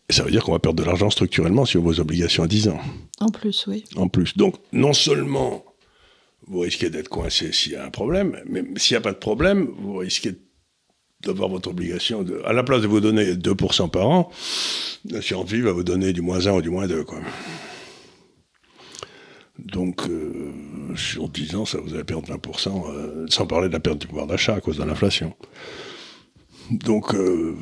Et 0.10 0.14
ça 0.14 0.24
veut 0.24 0.32
dire 0.32 0.44
qu'on 0.44 0.52
va 0.52 0.60
perdre 0.60 0.80
de 0.82 0.86
l'argent 0.88 1.10
structurellement 1.10 1.66
sur 1.66 1.82
vos 1.82 2.00
obligations 2.00 2.44
à 2.44 2.48
10 2.48 2.68
ans, 2.70 2.80
En 3.20 3.30
plus, 3.30 3.66
oui. 3.68 3.84
en 3.96 4.08
plus. 4.08 4.38
Donc, 4.38 4.56
non 4.72 4.94
seulement 4.94 5.66
vous 6.48 6.60
risquez 6.60 6.92
d'être 6.92 7.10
coincé 7.10 7.52
s'il 7.52 7.72
y 7.72 7.76
a 7.76 7.84
un 7.86 7.90
problème, 7.90 8.38
mais 8.48 8.64
s'il 8.76 8.94
n'y 8.94 9.00
a 9.00 9.02
pas 9.02 9.14
de 9.14 9.18
problème, 9.18 9.68
vous 9.80 9.96
risquez 9.96 10.34
d'avoir 11.24 11.50
votre 11.50 11.70
obligation 11.72 12.22
de, 12.22 12.40
à 12.46 12.54
la 12.54 12.62
place 12.64 12.84
de 12.84 12.88
vous 12.88 13.00
donner 13.02 13.34
2% 13.34 13.90
par 13.90 14.08
an, 14.08 14.30
l'assurance 15.10 15.50
vie 15.50 15.62
va 15.62 15.72
vous 15.72 15.84
donner 15.84 16.14
du 16.14 16.22
moins 16.22 16.46
1 16.46 16.52
ou 16.54 16.62
du 16.62 16.70
moins 16.70 16.86
2, 16.86 17.04
quoi. 17.04 17.20
Donc, 19.58 20.08
euh, 20.08 20.52
sur 20.96 21.30
10 21.30 21.56
ans, 21.56 21.66
ça 21.66 21.80
vous 21.80 21.94
allez 21.94 22.04
perdre 22.04 22.28
20%, 22.28 22.90
euh, 22.90 23.26
sans 23.30 23.46
parler 23.46 23.68
de 23.68 23.74
la 23.74 23.80
perte 23.80 24.00
du 24.00 24.08
pouvoir 24.08 24.28
d'achat 24.28 24.56
à 24.56 24.62
cause 24.62 24.78
de 24.78 24.84
l'inflation. 24.84 25.34
Donc, 26.72 27.14
euh, 27.14 27.56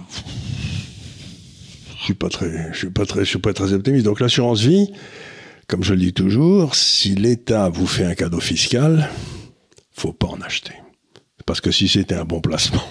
je 1.97 2.03
suis 2.03 2.13
pas 2.13 2.29
très, 2.29 2.73
suis 2.73 2.89
pas 2.89 3.05
très, 3.53 3.73
optimiste. 3.73 4.05
Donc, 4.05 4.19
l'assurance 4.19 4.61
vie, 4.61 4.91
comme 5.67 5.83
je 5.83 5.93
le 5.93 5.99
dis 5.99 6.13
toujours, 6.13 6.75
si 6.75 7.15
l'État 7.15 7.69
vous 7.69 7.87
fait 7.87 8.05
un 8.05 8.15
cadeau 8.15 8.39
fiscal, 8.39 9.09
faut 9.91 10.13
pas 10.13 10.27
en 10.27 10.41
acheter. 10.41 10.73
Parce 11.45 11.61
que 11.61 11.71
si 11.71 11.87
c'était 11.87 12.15
un 12.15 12.25
bon 12.25 12.41
placement, 12.41 12.83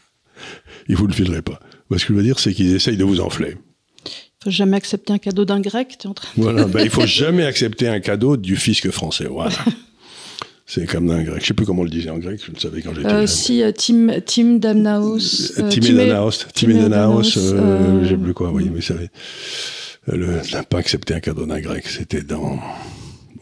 ils 0.88 0.96
vous 0.96 1.06
le 1.06 1.12
fileraient 1.12 1.42
pas. 1.42 1.60
Ce 1.90 2.04
que 2.04 2.12
je 2.12 2.18
veux 2.18 2.22
dire, 2.22 2.38
c'est 2.38 2.52
qu'ils 2.52 2.74
essayent 2.74 2.96
de 2.96 3.04
vous 3.04 3.20
enfler. 3.20 3.56
Faut 4.46 4.50
jamais 4.50 4.76
accepter 4.76 5.12
un 5.12 5.18
cadeau 5.18 5.44
d'un 5.44 5.60
grec, 5.60 5.96
tu 5.98 6.06
es 6.06 6.10
en 6.10 6.14
train 6.14 6.28
de... 6.36 6.42
Voilà, 6.42 6.64
ben, 6.64 6.80
il 6.82 6.90
faut 6.90 7.06
jamais 7.06 7.44
accepter 7.44 7.88
un 7.88 8.00
cadeau 8.00 8.36
du 8.36 8.56
fisc 8.56 8.90
français. 8.90 9.26
Voilà. 9.30 9.54
C'est 10.68 10.86
comme 10.86 11.06
d'un 11.06 11.22
grec. 11.22 11.40
Je 11.42 11.46
sais 11.46 11.54
plus 11.54 11.64
comment 11.64 11.82
on 11.82 11.84
le 11.84 11.90
disait 11.90 12.10
en 12.10 12.18
grec, 12.18 12.40
je 12.44 12.50
le 12.52 12.58
savais 12.58 12.82
quand 12.82 12.92
j'étais 12.94 13.06
Euh, 13.06 13.18
jeune. 13.18 13.26
si 13.28 13.62
euh, 13.62 13.70
Tim, 13.70 14.08
Tim 14.26 14.54
Damnaos... 14.58 15.18
euh, 15.60 15.68
Timé 15.68 15.86
Timé- 15.90 15.96
Danaos, 16.08 16.30
Timé 16.32 16.72
Timé 16.74 16.74
Danaos, 16.74 16.88
Danaos, 17.22 17.36
euh, 17.38 17.54
euh, 17.60 18.02
je 18.04 18.08
sais 18.08 18.16
plus 18.16 18.34
quoi, 18.34 18.50
oui, 18.50 18.68
mais 18.74 18.80
ça 18.80 18.94
avait- 18.94 19.10
le, 20.08 20.40
n'a 20.52 20.62
pas 20.64 20.78
accepté 20.78 21.14
un 21.14 21.20
cadeau 21.20 21.46
d'un 21.46 21.60
grec, 21.60 21.86
c'était 21.86 22.22
dans 22.22 22.58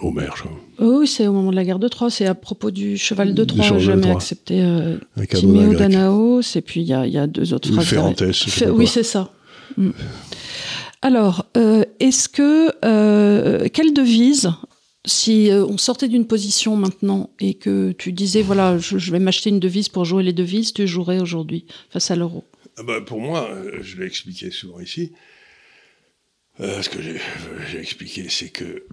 Homère, 0.00 0.34
je 0.36 0.42
crois. 0.42 0.52
Oh 0.80 0.98
oui, 1.00 1.06
c'est 1.06 1.26
au 1.26 1.32
moment 1.32 1.50
de 1.50 1.56
la 1.56 1.64
guerre 1.64 1.78
de 1.78 1.88
Troie, 1.88 2.10
c'est 2.10 2.26
à 2.26 2.34
propos 2.34 2.70
du 2.70 2.98
cheval 2.98 3.32
de 3.32 3.44
Troie, 3.44 3.78
jamais 3.78 4.10
accepté 4.10 4.60
euh, 4.60 4.96
Un 5.16 5.24
cadeau 5.24 5.40
Timéo. 5.46 5.74
Danaos, 5.74 6.42
et 6.56 6.60
puis 6.60 6.80
il 6.82 6.86
y 6.86 6.92
a, 6.92 7.06
il 7.06 7.12
y 7.12 7.18
a 7.18 7.26
deux 7.26 7.54
autres 7.54 7.72
phrases. 7.72 7.86
Ferrantès, 7.86 8.18
derrière. 8.18 8.34
je 8.34 8.50
sais 8.50 8.64
Fe- 8.66 8.68
pas 8.68 8.72
oui, 8.74 8.86
c'est 8.86 9.02
ça. 9.02 9.30
Mm. 9.78 9.90
Alors, 11.04 11.44
euh, 11.58 11.84
est-ce 12.00 12.30
que... 12.30 12.72
euh, 12.82 13.68
quelle 13.70 13.92
devise, 13.92 14.50
si 15.04 15.50
euh, 15.50 15.66
on 15.66 15.76
sortait 15.76 16.08
d'une 16.08 16.26
position 16.26 16.76
maintenant 16.76 17.28
et 17.40 17.52
que 17.52 17.92
tu 17.92 18.10
disais, 18.10 18.40
voilà, 18.40 18.78
je, 18.78 18.96
je 18.96 19.12
vais 19.12 19.18
m'acheter 19.18 19.50
une 19.50 19.60
devise 19.60 19.90
pour 19.90 20.06
jouer 20.06 20.22
les 20.22 20.32
devises, 20.32 20.72
tu 20.72 20.88
jouerais 20.88 21.20
aujourd'hui 21.20 21.66
face 21.90 22.10
à 22.10 22.16
l'euro? 22.16 22.44
Ah 22.78 22.82
bah, 22.84 23.02
pour 23.02 23.20
moi, 23.20 23.50
je 23.82 23.98
l'ai 23.98 24.06
expliqué 24.06 24.50
souvent 24.50 24.80
ici, 24.80 25.12
ce 26.58 26.88
que 26.88 26.98
j'ai 27.02 27.78
expliqué, 27.78 28.24
c'est 28.30 28.48
que 28.48 28.86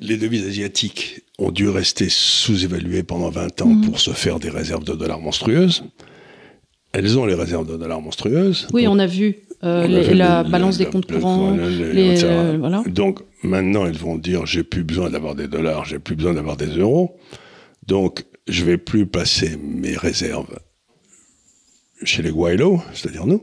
les 0.00 0.18
devises 0.18 0.46
asiatiques 0.46 1.22
ont 1.38 1.50
dû 1.50 1.70
rester 1.70 2.08
sous-évaluées 2.10 3.02
pendant 3.02 3.30
20 3.30 3.62
ans 3.62 3.80
pour 3.80 3.98
se 3.98 4.10
faire 4.10 4.38
des 4.40 4.50
réserves 4.50 4.84
de 4.84 4.92
dollars 4.92 5.20
monstrueuses. 5.20 5.84
Elles 6.92 7.18
ont 7.18 7.24
les 7.24 7.34
réserves 7.34 7.66
de 7.66 7.78
dollars 7.78 8.02
monstrueuses. 8.02 8.68
Oui, 8.74 8.84
Donc, 8.84 8.94
on 8.94 8.98
a 8.98 9.06
vu 9.06 9.47
euh, 9.64 9.86
les- 9.86 10.14
la 10.14 10.42
le- 10.42 10.50
balance 10.50 10.78
le- 10.78 10.84
des 10.84 10.90
comptes 10.90 11.06
courants, 11.10 11.52
les- 11.56 12.24
euh, 12.24 12.56
voilà. 12.58 12.82
Donc 12.86 13.20
maintenant, 13.42 13.86
elles 13.86 13.96
vont 13.96 14.16
dire 14.16 14.46
j'ai 14.46 14.62
plus 14.62 14.84
besoin 14.84 15.10
d'avoir 15.10 15.34
des 15.34 15.48
dollars, 15.48 15.84
j'ai 15.84 15.98
plus 15.98 16.14
besoin 16.16 16.34
d'avoir 16.34 16.56
des 16.56 16.66
euros. 16.66 17.16
Donc 17.86 18.24
je 18.46 18.64
vais 18.64 18.78
plus 18.78 19.06
placer 19.06 19.58
mes 19.62 19.96
réserves 19.96 20.58
chez 22.04 22.22
les 22.22 22.30
Guaylo, 22.30 22.80
c'est-à-dire 22.94 23.26
nous. 23.26 23.42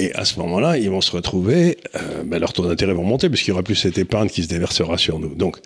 Et 0.00 0.12
à 0.14 0.24
ce 0.24 0.38
moment-là, 0.38 0.78
ils 0.78 0.90
vont 0.90 1.00
se 1.00 1.10
retrouver, 1.10 1.76
euh, 1.96 2.22
ben, 2.24 2.38
leurs 2.38 2.52
taux 2.52 2.66
d'intérêt 2.66 2.94
vont 2.94 3.02
monter 3.04 3.28
puisqu'il 3.28 3.50
y 3.50 3.52
aura 3.52 3.64
plus 3.64 3.74
cette 3.74 3.98
épargne 3.98 4.28
qui 4.28 4.42
se 4.44 4.48
déversera 4.48 4.96
sur 4.96 5.18
nous. 5.18 5.34
Donc, 5.34 5.58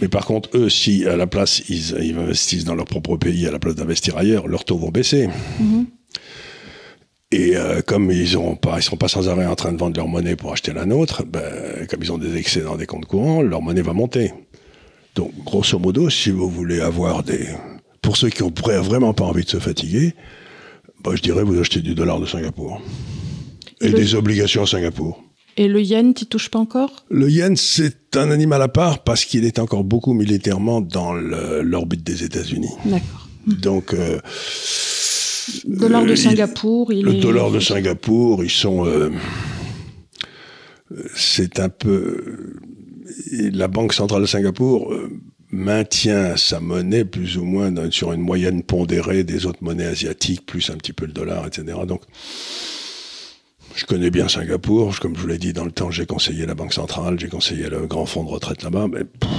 mais 0.00 0.08
par 0.08 0.26
contre, 0.26 0.50
eux, 0.54 0.68
si 0.68 1.06
à 1.06 1.16
la 1.16 1.26
place 1.26 1.62
ils, 1.68 1.94
ils 2.02 2.18
investissent 2.18 2.64
dans 2.64 2.74
leur 2.74 2.86
propre 2.86 3.16
pays 3.16 3.46
à 3.46 3.50
la 3.52 3.58
place 3.60 3.76
d'investir 3.76 4.16
ailleurs, 4.16 4.48
leurs 4.48 4.64
taux 4.64 4.76
vont 4.78 4.90
baisser. 4.90 5.28
Et 7.32 7.56
euh, 7.56 7.80
comme 7.82 8.10
ils 8.12 8.38
ne 8.38 8.54
pas, 8.54 8.78
ils 8.78 8.82
seront 8.82 8.96
pas 8.96 9.08
sans 9.08 9.28
arrêt 9.28 9.46
en 9.46 9.56
train 9.56 9.72
de 9.72 9.78
vendre 9.78 9.96
leur 9.96 10.06
monnaie 10.06 10.36
pour 10.36 10.52
acheter 10.52 10.72
la 10.72 10.86
nôtre, 10.86 11.24
ben, 11.24 11.42
comme 11.90 12.02
ils 12.02 12.12
ont 12.12 12.18
des 12.18 12.36
excédents 12.36 12.76
des 12.76 12.86
comptes 12.86 13.06
courants, 13.06 13.42
leur 13.42 13.62
monnaie 13.62 13.82
va 13.82 13.92
monter. 13.92 14.32
Donc, 15.16 15.32
grosso 15.44 15.78
modo, 15.78 16.08
si 16.08 16.30
vous 16.30 16.48
voulez 16.48 16.80
avoir 16.80 17.22
des... 17.24 17.48
Pour 18.00 18.16
ceux 18.16 18.28
qui 18.30 18.44
ont 18.44 18.50
vra- 18.50 18.78
vraiment 18.78 19.12
pas 19.12 19.24
envie 19.24 19.42
de 19.44 19.48
se 19.48 19.58
fatiguer, 19.58 20.14
ben, 21.02 21.16
je 21.16 21.22
dirais 21.22 21.42
vous 21.42 21.58
achetez 21.58 21.80
du 21.80 21.94
dollar 21.96 22.20
de 22.20 22.26
Singapour. 22.26 22.80
Et 23.80 23.88
Le- 23.88 23.94
des 23.94 24.14
obligations 24.14 24.62
à 24.62 24.66
Singapour. 24.66 25.22
Et 25.56 25.66
le 25.68 25.80
yen, 25.82 26.14
tu 26.14 26.26
touches 26.26 26.50
pas 26.50 26.58
encore? 26.60 27.06
Le 27.08 27.28
yen, 27.30 27.56
c'est 27.56 28.16
un 28.16 28.30
animal 28.30 28.60
à 28.62 28.68
part 28.68 29.02
parce 29.02 29.24
qu'il 29.24 29.44
est 29.44 29.58
encore 29.58 29.82
beaucoup 29.84 30.12
militairement 30.12 30.80
dans 30.82 31.12
l'orbite 31.14 32.04
des 32.04 32.22
États-Unis. 32.24 32.68
D'accord. 32.84 33.26
Donc, 33.46 33.94
euh, 33.94 34.20
Dollar 35.66 36.04
de 36.04 36.10
il- 36.10 36.18
Singapour, 36.18 36.92
il, 36.92 37.04
le 37.04 37.14
est... 37.14 37.20
dollar 37.20 37.50
de 37.50 37.60
Singapour, 37.60 38.42
ils 38.44 38.50
sont. 38.50 38.86
euh, 38.86 39.10
c'est 41.14 41.60
un 41.60 41.68
peu. 41.68 42.54
La 43.30 43.68
Banque 43.68 43.92
centrale 43.92 44.22
de 44.22 44.26
Singapour 44.26 44.92
euh, 44.92 45.10
maintient 45.50 46.36
sa 46.36 46.60
monnaie 46.60 47.04
plus 47.04 47.38
ou 47.38 47.44
moins 47.44 47.70
dans- 47.70 47.90
sur 47.90 48.12
une 48.12 48.20
moyenne 48.20 48.62
pondérée 48.62 49.24
des 49.24 49.46
autres 49.46 49.62
monnaies 49.62 49.86
asiatiques, 49.86 50.44
plus 50.46 50.70
un 50.70 50.76
petit 50.76 50.92
peu 50.92 51.06
le 51.06 51.12
dollar, 51.12 51.46
etc. 51.46 51.78
Donc, 51.86 52.02
je 53.74 53.84
connais 53.84 54.10
bien 54.10 54.28
Singapour. 54.28 54.98
Comme 55.00 55.14
je 55.16 55.20
vous 55.20 55.26
l'ai 55.28 55.38
dit, 55.38 55.52
dans 55.52 55.64
le 55.64 55.72
temps, 55.72 55.90
j'ai 55.90 56.06
conseillé 56.06 56.46
la 56.46 56.54
Banque 56.54 56.72
centrale, 56.72 57.18
j'ai 57.18 57.28
conseillé 57.28 57.68
le 57.68 57.86
grand 57.86 58.06
fonds 58.06 58.24
de 58.24 58.30
retraite 58.30 58.62
là-bas. 58.62 58.86
Mais 58.92 59.04
pff, 59.04 59.30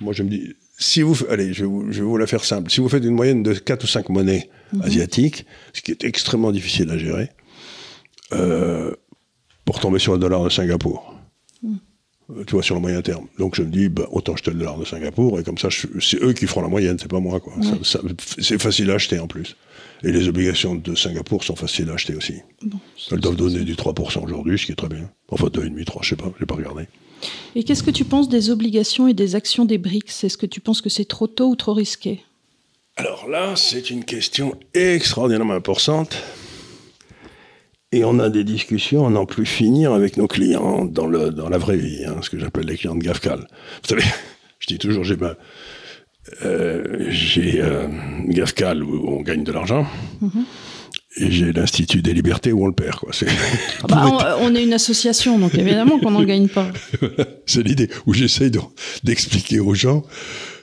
moi, 0.00 0.12
je 0.12 0.22
me 0.22 0.28
dis, 0.30 0.54
si 0.82 1.02
vous, 1.02 1.16
allez, 1.30 1.52
je 1.52 1.60
vais, 1.62 1.66
vous, 1.68 1.86
je 1.92 2.00
vais 2.00 2.06
vous 2.06 2.16
la 2.16 2.26
faire 2.26 2.44
simple. 2.44 2.70
Si 2.70 2.80
vous 2.80 2.88
faites 2.88 3.04
une 3.04 3.14
moyenne 3.14 3.42
de 3.42 3.52
4 3.54 3.84
ou 3.84 3.86
5 3.86 4.08
monnaies 4.08 4.50
asiatiques, 4.82 5.46
ce 5.72 5.80
qui 5.82 5.90
est 5.92 6.04
extrêmement 6.04 6.52
difficile 6.52 6.90
à 6.90 6.98
gérer, 6.98 7.30
euh, 8.32 8.92
pour 9.64 9.80
tomber 9.80 9.98
sur 9.98 10.12
le 10.12 10.18
dollar 10.18 10.42
de 10.44 10.48
Singapour. 10.48 11.14
Euh, 11.64 12.44
Tu 12.46 12.52
vois, 12.54 12.62
sur 12.62 12.74
le 12.74 12.80
moyen 12.80 13.02
terme. 13.02 13.26
Donc 13.38 13.56
je 13.56 13.62
me 13.62 13.70
dis, 13.70 13.88
bah, 13.88 14.06
autant 14.10 14.32
acheter 14.34 14.52
le 14.52 14.58
dollar 14.58 14.78
de 14.78 14.84
Singapour, 14.84 15.38
et 15.38 15.42
comme 15.44 15.58
ça, 15.58 15.68
c'est 16.00 16.22
eux 16.22 16.32
qui 16.32 16.46
feront 16.46 16.62
la 16.62 16.68
moyenne, 16.68 16.96
c'est 16.98 17.10
pas 17.10 17.20
moi. 17.20 17.40
quoi. 17.40 17.52
Ça- 17.62 17.78
ça- 17.82 18.00
c'est 18.38 18.60
facile 18.60 18.90
à 18.90 18.94
acheter 18.94 19.18
en 19.18 19.26
plus. 19.26 19.56
Et 20.04 20.10
les 20.12 20.28
obligations 20.28 20.74
de 20.74 20.94
Singapour 20.94 21.44
sont 21.44 21.56
faciles 21.56 21.90
à 21.90 21.94
acheter 21.94 22.14
aussi. 22.14 22.36
Bon, 22.62 22.78
Elles 23.10 23.20
doivent 23.20 23.36
donner 23.36 23.64
du 23.64 23.76
3% 23.76 24.22
aujourd'hui, 24.24 24.58
ce 24.58 24.66
qui 24.66 24.72
est 24.72 24.76
très 24.76 24.88
bien. 24.88 25.10
Enfin, 25.28 25.48
2,5, 25.48 25.84
3, 25.84 26.02
je 26.02 26.08
sais 26.10 26.16
pas, 26.16 26.32
j'ai 26.40 26.46
pas 26.46 26.54
regardé. 26.56 26.84
Et 27.54 27.64
qu'est-ce 27.64 27.82
que 27.82 27.90
tu 27.90 28.04
penses 28.04 28.28
des 28.28 28.50
obligations 28.50 29.08
et 29.08 29.14
des 29.14 29.34
actions 29.34 29.64
des 29.64 29.78
BRICS? 29.78 30.24
Est-ce 30.24 30.38
que 30.38 30.46
tu 30.46 30.60
penses 30.60 30.80
que 30.80 30.88
c'est 30.88 31.04
trop 31.04 31.26
tôt 31.26 31.48
ou 31.48 31.56
trop 31.56 31.74
risqué? 31.74 32.22
Alors 32.96 33.28
là, 33.28 33.56
c'est 33.56 33.90
une 33.90 34.04
question 34.04 34.54
extraordinairement 34.74 35.54
importante. 35.54 36.16
Et 37.92 38.04
on 38.04 38.18
a 38.18 38.30
des 38.30 38.44
discussions 38.44 39.06
à 39.06 39.10
n'en 39.10 39.26
plus 39.26 39.44
finir 39.44 39.92
avec 39.92 40.16
nos 40.16 40.26
clients 40.26 40.86
dans, 40.86 41.06
le, 41.06 41.30
dans 41.30 41.50
la 41.50 41.58
vraie 41.58 41.76
vie, 41.76 42.04
hein, 42.06 42.16
ce 42.22 42.30
que 42.30 42.38
j'appelle 42.38 42.66
les 42.66 42.76
clients 42.76 42.94
de 42.94 43.02
GAFCAL. 43.02 43.40
Vous 43.40 43.88
savez, 43.88 44.04
je 44.58 44.66
dis 44.66 44.78
toujours, 44.78 45.04
j'ai 45.04 45.16
ma, 45.16 45.34
euh, 46.44 47.06
j'ai 47.08 47.60
euh, 47.60 47.88
GAFCAL 48.28 48.82
où 48.82 49.18
on 49.18 49.22
gagne 49.22 49.44
de 49.44 49.52
l'argent, 49.52 49.86
et 51.16 51.30
j'ai 51.30 51.52
l'Institut 51.52 52.00
des 52.02 52.14
libertés 52.14 52.52
où 52.52 52.64
on 52.64 52.66
le 52.66 52.72
perd. 52.74 52.96
Quoi. 52.96 53.10
C'est, 53.12 53.26
Ah 53.82 53.86
bah, 53.88 54.36
on, 54.40 54.46
on 54.46 54.54
est 54.54 54.62
une 54.64 54.72
association, 54.72 55.38
donc 55.38 55.54
évidemment 55.54 55.98
qu'on 55.98 56.10
n'en 56.12 56.24
gagne 56.24 56.48
pas. 56.48 56.70
c'est 57.46 57.62
l'idée 57.62 57.88
où 58.06 58.14
j'essaye 58.14 58.50
de- 58.50 58.60
d'expliquer 59.04 59.60
aux 59.60 59.74
gens, 59.74 60.02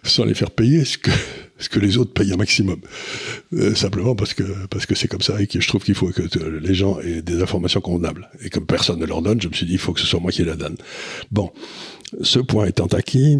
sans 0.03 0.25
les 0.25 0.33
faire 0.33 0.49
payer, 0.51 0.85
ce 0.85 0.97
que, 0.97 1.11
ce 1.59 1.69
que 1.69 1.77
les 1.79 1.97
autres 1.97 2.13
payent 2.13 2.33
un 2.33 2.37
maximum. 2.37 2.79
Euh, 3.53 3.75
simplement 3.75 4.15
parce 4.15 4.33
que 4.33 4.43
parce 4.69 4.85
que 4.85 4.95
c'est 4.95 5.07
comme 5.07 5.21
ça 5.21 5.41
et 5.41 5.45
que 5.47 5.59
je 5.59 5.67
trouve 5.67 5.83
qu'il 5.83 5.93
faut 5.95 6.07
que 6.07 6.21
euh, 6.39 6.59
les 6.61 6.73
gens 6.73 6.99
aient 6.99 7.21
des 7.21 7.41
informations 7.43 7.81
convenables. 7.81 8.29
Et 8.43 8.49
comme 8.49 8.65
personne 8.65 8.99
ne 8.99 9.05
leur 9.05 9.21
donne, 9.21 9.41
je 9.41 9.47
me 9.49 9.53
suis 9.53 9.65
dit, 9.65 9.73
il 9.73 9.77
faut 9.79 9.93
que 9.93 9.99
ce 9.99 10.07
soit 10.07 10.19
moi 10.19 10.31
qui 10.31 10.43
la 10.43 10.55
donne. 10.55 10.77
Bon, 11.31 11.51
ce 12.21 12.39
point 12.39 12.65
étant 12.65 12.87
acquis, 12.87 13.37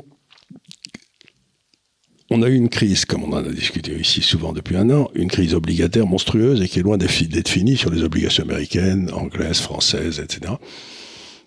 on 2.32 2.42
a 2.44 2.48
eu 2.50 2.56
une 2.56 2.70
crise, 2.70 3.06
comme 3.06 3.24
on 3.24 3.34
en 3.34 3.38
a 3.38 3.52
discuté 3.52 3.94
ici 4.00 4.22
souvent 4.22 4.54
depuis 4.54 4.76
un 4.78 4.90
an, 4.92 5.10
une 5.16 5.30
crise 5.30 5.54
obligataire 5.56 6.06
monstrueuse 6.06 6.62
et 6.62 6.68
qui 6.68 6.80
est 6.80 6.84
loin 6.84 6.98
d'être 6.98 7.10
fi- 7.12 7.28
d'être 7.28 7.50
finie 7.50 7.76
sur 7.78 7.90
les 7.90 8.04
obligations 8.04 8.44
américaines, 8.44 9.10
anglaises, 9.14 9.60
françaises, 9.60 10.20
etc. 10.20 10.54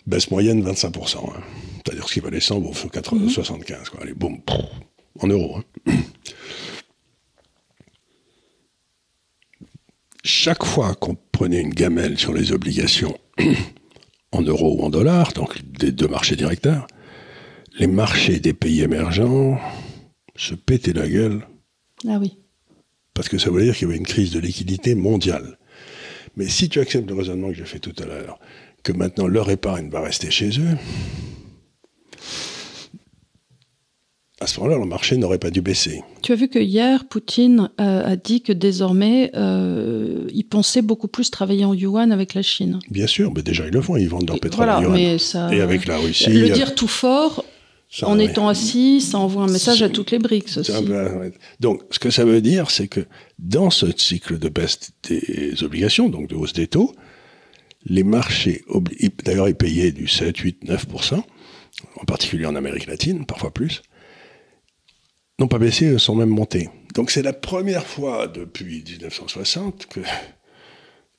Baisse 0.05 0.29
moyenne 0.31 0.61
25%. 0.63 1.17
hein. 1.17 1.41
C'est-à-dire 1.85 2.07
ce 2.07 2.13
qui 2.13 2.19
valait 2.19 2.39
100, 2.41 2.59
bon, 2.59 2.73
faut 2.73 2.89
80, 2.89 3.29
75. 3.29 3.89
Quoi. 3.89 4.01
Allez, 4.03 4.13
boum, 4.13 4.37
en 5.19 5.27
euros. 5.27 5.57
hein. 5.87 5.93
Chaque 10.25 10.63
fois 10.65 10.95
qu'on 10.95 11.17
prenait 11.31 11.59
une 11.61 11.73
gamelle 11.73 12.17
sur 12.17 12.33
les 12.33 12.51
obligations 12.53 13.17
en 14.31 14.41
euros 14.41 14.77
ou 14.79 14.85
en 14.85 14.89
dollars, 14.89 15.33
donc 15.33 15.61
des 15.65 15.91
deux 15.91 16.07
marchés 16.07 16.35
directeurs, 16.35 16.87
les 17.79 17.87
marchés 17.87 18.39
des 18.39 18.53
pays 18.53 18.81
émergents 18.81 19.59
se 20.35 20.55
pétaient 20.55 20.93
la 20.93 21.07
gueule 21.07 21.45
Ah 22.07 22.17
oui. 22.19 22.37
parce 23.13 23.29
que 23.29 23.37
ça 23.37 23.49
voulait 23.49 23.65
dire 23.65 23.75
qu'il 23.75 23.87
y 23.87 23.91
avait 23.91 23.97
une 23.99 24.05
crise 24.07 24.31
de 24.31 24.39
liquidité 24.39 24.95
mondiale. 24.95 25.57
Mais 26.35 26.47
si 26.47 26.67
tu 26.69 26.79
acceptes 26.79 27.07
le 27.09 27.15
raisonnement 27.15 27.49
que 27.49 27.53
j'ai 27.55 27.65
fait 27.65 27.79
tout 27.79 27.93
à 28.01 28.05
l'heure, 28.05 28.39
que 28.83 28.91
maintenant 28.91 29.27
leur 29.27 29.49
épargne 29.51 29.89
va 29.89 30.01
rester 30.01 30.31
chez 30.31 30.49
eux, 30.59 30.77
à 34.39 34.47
ce 34.47 34.59
moment-là, 34.59 34.77
le 34.77 34.85
marché 34.85 35.15
n'aurait 35.15 35.37
pas 35.37 35.51
dû 35.51 35.61
baisser. 35.61 36.01
Tu 36.21 36.33
as 36.33 36.35
vu 36.35 36.49
que 36.49 36.59
hier, 36.59 37.05
Poutine 37.07 37.69
euh, 37.79 38.03
a 38.05 38.15
dit 38.17 38.41
que 38.41 38.51
désormais, 38.51 39.31
euh, 39.35 40.27
il 40.33 40.43
pensait 40.43 40.81
beaucoup 40.81 41.07
plus 41.07 41.31
travailler 41.31 41.63
en 41.63 41.73
yuan 41.73 42.11
avec 42.11 42.33
la 42.33 42.41
Chine. 42.41 42.79
Bien 42.89 43.07
sûr, 43.07 43.31
mais 43.33 43.41
déjà 43.41 43.65
ils 43.67 43.71
le 43.73 43.81
font, 43.81 43.95
ils 43.95 44.09
vendent 44.09 44.27
leur 44.27 44.39
pétrole 44.41 44.65
voilà, 44.65 44.79
en 44.79 44.81
yuan. 44.83 44.93
mais 44.93 45.17
ça, 45.17 45.53
Et 45.53 45.61
avec 45.61 45.85
la 45.85 45.97
Russie. 45.97 46.29
le 46.33 46.49
euh, 46.49 46.53
dire 46.53 46.75
tout 46.75 46.89
fort, 46.89 47.45
ça, 47.93 48.07
en 48.07 48.17
étant 48.17 48.47
assis, 48.47 49.01
ça 49.01 49.19
envoie 49.19 49.43
un 49.43 49.51
message 49.51 49.83
à 49.83 49.89
toutes 49.89 50.09
les 50.09 50.17
BRICS 50.17 50.57
aussi. 50.57 50.71
Donc, 51.59 51.83
ce 51.91 51.99
que 51.99 52.09
ça 52.09 52.25
veut 52.25 52.41
dire, 52.41 52.71
c'est 52.71 52.87
que 52.87 53.05
dans 53.37 53.69
ce 53.69 53.85
cycle 53.95 54.39
de 54.39 54.49
baisse 54.49 54.93
des 55.07 55.63
obligations, 55.63 56.09
donc 56.09 56.27
de 56.27 56.33
hausse 56.33 56.53
des 56.53 56.65
taux, 56.65 56.95
les 57.85 58.01
marchés, 58.01 58.63
d'ailleurs, 59.23 59.47
ils 59.47 59.55
payaient 59.55 59.91
du 59.91 60.07
7, 60.07 60.35
8, 60.35 60.65
9%, 60.65 61.21
en 61.95 62.05
particulier 62.05 62.47
en 62.47 62.55
Amérique 62.55 62.87
latine, 62.87 63.27
parfois 63.27 63.53
plus, 63.53 63.83
n'ont 65.37 65.47
pas 65.47 65.59
baissé, 65.59 65.99
sont 65.99 66.15
même 66.15 66.29
montés. 66.29 66.69
Donc, 66.95 67.11
c'est 67.11 67.21
la 67.21 67.33
première 67.33 67.85
fois 67.85 68.27
depuis 68.27 68.83
1960 68.83 69.85
que, 69.85 69.99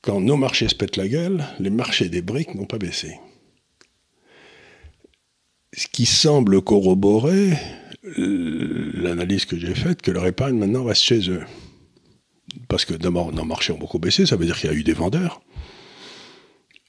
quand 0.02 0.20
nos 0.20 0.36
marchés 0.36 0.68
se 0.68 0.74
pètent 0.74 0.96
la 0.96 1.06
gueule, 1.06 1.44
les 1.60 1.70
marchés 1.70 2.08
des 2.08 2.20
briques 2.20 2.56
n'ont 2.56 2.66
pas 2.66 2.78
baissé. 2.78 3.16
Ce 5.76 5.86
qui 5.88 6.06
semble 6.06 6.62
corroborer 6.62 7.50
euh, 8.18 8.90
l'analyse 8.94 9.44
que 9.44 9.58
j'ai 9.58 9.74
faite, 9.74 10.02
que 10.02 10.10
leur 10.10 10.26
épargne 10.26 10.56
maintenant 10.56 10.84
reste 10.84 11.02
chez 11.02 11.30
eux. 11.30 11.42
Parce 12.68 12.84
que 12.84 12.94
d'abord, 12.94 13.32
nos 13.32 13.44
marchés 13.44 13.72
ont 13.72 13.78
beaucoup 13.78 13.98
baissé, 13.98 14.26
ça 14.26 14.36
veut 14.36 14.46
dire 14.46 14.56
qu'il 14.58 14.70
y 14.70 14.72
a 14.72 14.76
eu 14.76 14.84
des 14.84 14.92
vendeurs. 14.92 15.40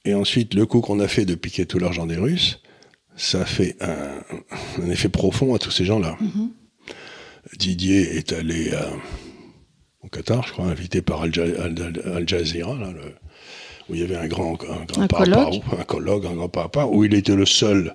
Et 0.04 0.14
ensuite, 0.14 0.54
le 0.54 0.66
coup 0.66 0.80
qu'on 0.80 1.00
a 1.00 1.08
fait 1.08 1.24
de 1.24 1.34
piquer 1.34 1.66
tout 1.66 1.78
l'argent 1.80 2.06
des 2.06 2.16
Russes, 2.16 2.60
ça 3.16 3.44
fait 3.44 3.76
un, 3.80 4.20
un 4.84 4.90
effet 4.90 5.08
profond 5.08 5.54
à 5.54 5.58
tous 5.58 5.70
ces 5.72 5.84
gens-là. 5.84 6.16
Didier 7.58 8.16
est 8.16 8.32
allé 8.32 8.72
à- 8.74 8.92
au 10.02 10.08
Qatar, 10.08 10.46
je 10.46 10.52
crois, 10.52 10.66
invité 10.66 11.02
par 11.02 11.22
Al, 11.22 11.32
Ja- 11.34 11.42
Al- 11.42 12.02
Al 12.14 12.28
Jazeera, 12.28 12.76
là, 12.78 12.92
le- 12.92 13.14
où 13.88 13.94
il 13.94 14.00
y 14.00 14.04
avait 14.04 14.16
un 14.16 14.26
grand, 14.28 14.52
un 14.64 14.84
grand 14.84 15.02
Un 15.02 15.06
papa, 15.08 15.24
colloque. 15.24 15.62
un 15.78 15.84
colloque, 15.84 16.24
un 16.26 16.34
grand 16.34 16.48
papa, 16.48 16.84
où 16.86 17.04
il 17.04 17.14
était 17.14 17.34
le 17.36 17.46
seul 17.46 17.94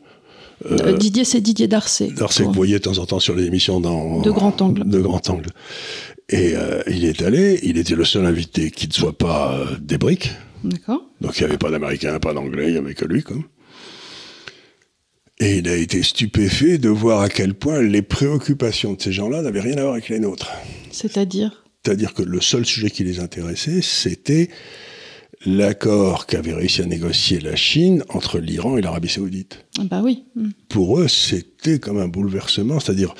Euh, 0.69 0.97
Didier, 0.97 1.26
c'est 1.26 1.41
Didier 1.41 1.67
Darcé. 1.67 2.08
Darcy 2.08 2.39
que 2.39 2.47
vous 2.47 2.54
voyez 2.54 2.74
de 2.74 2.84
temps 2.84 2.97
en 2.97 3.06
temps 3.06 3.19
sur 3.19 3.36
les 3.36 3.45
émissions 3.45 3.80
dans, 3.80 4.21
De 4.21 4.32
grand 4.32 4.62
angle. 4.62 4.88
De 4.88 5.00
grand 5.00 5.30
angle. 5.30 5.50
Et 6.30 6.54
euh, 6.56 6.82
il 6.88 7.06
est 7.06 7.21
allé, 7.21 7.60
il 7.63 7.78
était 7.78 7.95
le 7.95 8.06
seul 8.06 8.26
invité 8.26 8.71
qui 8.71 8.88
ne 8.88 8.93
soit 8.93 9.17
pas 9.17 9.58
euh, 9.58 9.65
des 9.82 9.97
briques. 9.97 10.32
D'accord. 10.63 11.02
Donc 11.19 11.38
il 11.38 11.43
n'y 11.43 11.50
avait 11.50 11.58
pas 11.58 11.71
d'américain, 11.71 12.19
pas 12.19 12.34
d'anglais, 12.34 12.67
il 12.67 12.74
n'y 12.74 12.78
avait 12.78 12.93
que 12.93 13.06
lui. 13.06 13.24
Et 15.39 15.58
il 15.58 15.67
a 15.67 15.76
été 15.76 16.04
stupéfait 16.04 16.78
de 16.78 16.89
voir 16.89 17.21
à 17.21 17.30
quel 17.30 17.56
point 17.56 17.82
les 17.82 18.04
préoccupations 18.04 18.93
de 18.93 19.02
ces 19.02 19.12
gens-là 19.12 19.41
n'avaient 19.41 19.62
rien 19.62 19.78
à 19.78 19.82
voir 19.82 19.93
avec 19.93 20.10
les 20.10 20.19
nôtres. 20.19 20.52
C'est-à-dire? 20.91 21.63
C'est-à-dire 21.84 22.13
que 22.13 22.21
le 22.21 22.39
seul 22.39 22.63
sujet 22.63 22.91
qui 22.91 23.04
les 23.04 23.19
intéressait, 23.19 23.82
c'était 23.82 24.50
l'accord 25.45 26.27
qu'avait 26.27 26.54
réussi 26.54 26.82
à 26.82 26.86
négocier 26.86 27.39
la 27.39 27.56
Chine 27.56 28.04
entre 28.10 28.39
l'Iran 28.39 28.77
et 28.77 28.82
l'Arabie 28.82 29.10
saoudite. 29.10 29.65
Ah 29.80 29.84
bah 29.89 30.01
oui. 30.04 30.23
Mm. 30.36 30.49
Pour 30.69 30.99
eux, 30.99 31.08
c'était 31.08 31.80
comme 31.80 31.99
un 31.99 32.08
bouleversement, 32.08 32.80
c'est-à-dire 32.80 33.15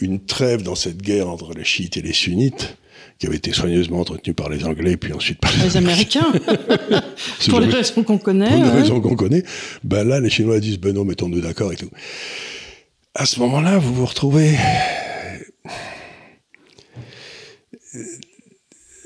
une 0.00 0.24
trêve 0.24 0.62
dans 0.62 0.74
cette 0.74 1.02
guerre 1.02 1.28
entre 1.28 1.52
les 1.54 1.64
chiites 1.64 1.96
et 1.96 2.02
les 2.02 2.12
sunnites 2.12 2.76
qui 3.18 3.26
avait 3.26 3.36
été 3.36 3.52
soigneusement 3.52 4.00
entretenue 4.00 4.34
par 4.34 4.50
les 4.50 4.64
Anglais, 4.64 4.96
puis 4.96 5.12
ensuite 5.12 5.38
par 5.38 5.50
les, 5.62 5.76
Américains. 5.76 6.32
pour 7.48 7.60
les 7.60 7.68
raisons 7.68 8.02
qu'on 8.02 8.18
connaît. 8.18 8.50
Pour 8.50 8.64
les 8.64 8.70
raisons 8.70 9.00
qu'on 9.00 9.16
connaît. 9.16 9.42
Ben 9.84 10.06
là, 10.06 10.20
les 10.20 10.28
Chinois 10.28 10.60
disent, 10.60 10.78
ben 10.78 10.94
non, 10.94 11.04
mettons-nous 11.04 11.40
d'accord 11.40 11.72
et 11.72 11.76
tout. 11.76 11.90
À 13.14 13.24
ce 13.24 13.40
moment-là, 13.40 13.78
vous 13.78 13.94
vous 13.94 14.06
retrouvez 14.06 14.56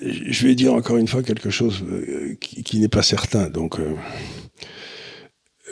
je 0.02 0.46
vais 0.46 0.54
dire 0.54 0.72
encore 0.72 0.96
une 0.96 1.08
fois 1.08 1.22
quelque 1.22 1.50
chose 1.50 1.84
euh, 1.88 2.34
qui, 2.40 2.78
n'est 2.78 2.88
pas 2.88 3.02
certain. 3.02 3.48
Donc, 3.50 3.78
euh, 3.78 3.94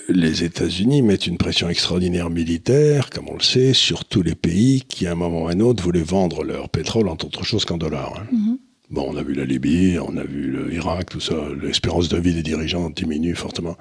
les 0.08 0.44
États-Unis 0.44 1.02
mettent 1.02 1.26
une 1.26 1.38
pression 1.38 1.68
extraordinaire 1.68 2.30
militaire, 2.30 3.10
comme 3.10 3.28
on 3.28 3.34
le 3.34 3.42
sait, 3.42 3.72
sur 3.72 4.04
tous 4.04 4.22
les 4.22 4.34
pays 4.34 4.82
qui, 4.86 5.06
à 5.06 5.12
un 5.12 5.14
moment 5.14 5.44
ou 5.44 5.48
à 5.48 5.52
un 5.52 5.60
autre, 5.60 5.82
voulaient 5.82 6.02
vendre 6.02 6.44
leur 6.44 6.68
pétrole, 6.68 7.08
entre 7.08 7.26
autres 7.26 7.44
choses 7.44 7.64
qu'en 7.64 7.78
dollars. 7.78 8.14
Hein. 8.18 8.26
Mm-hmm. 8.34 8.56
Bon, 8.90 9.06
on 9.10 9.16
a 9.16 9.22
vu 9.22 9.34
la 9.34 9.44
Libye, 9.44 9.98
on 9.98 10.16
a 10.16 10.24
vu 10.24 10.70
l'Irak, 10.70 11.10
tout 11.10 11.20
ça. 11.20 11.34
L'espérance 11.62 12.08
de 12.08 12.18
vie 12.18 12.32
des 12.32 12.42
dirigeants 12.42 12.88
diminue 12.88 13.34
fortement. 13.34 13.76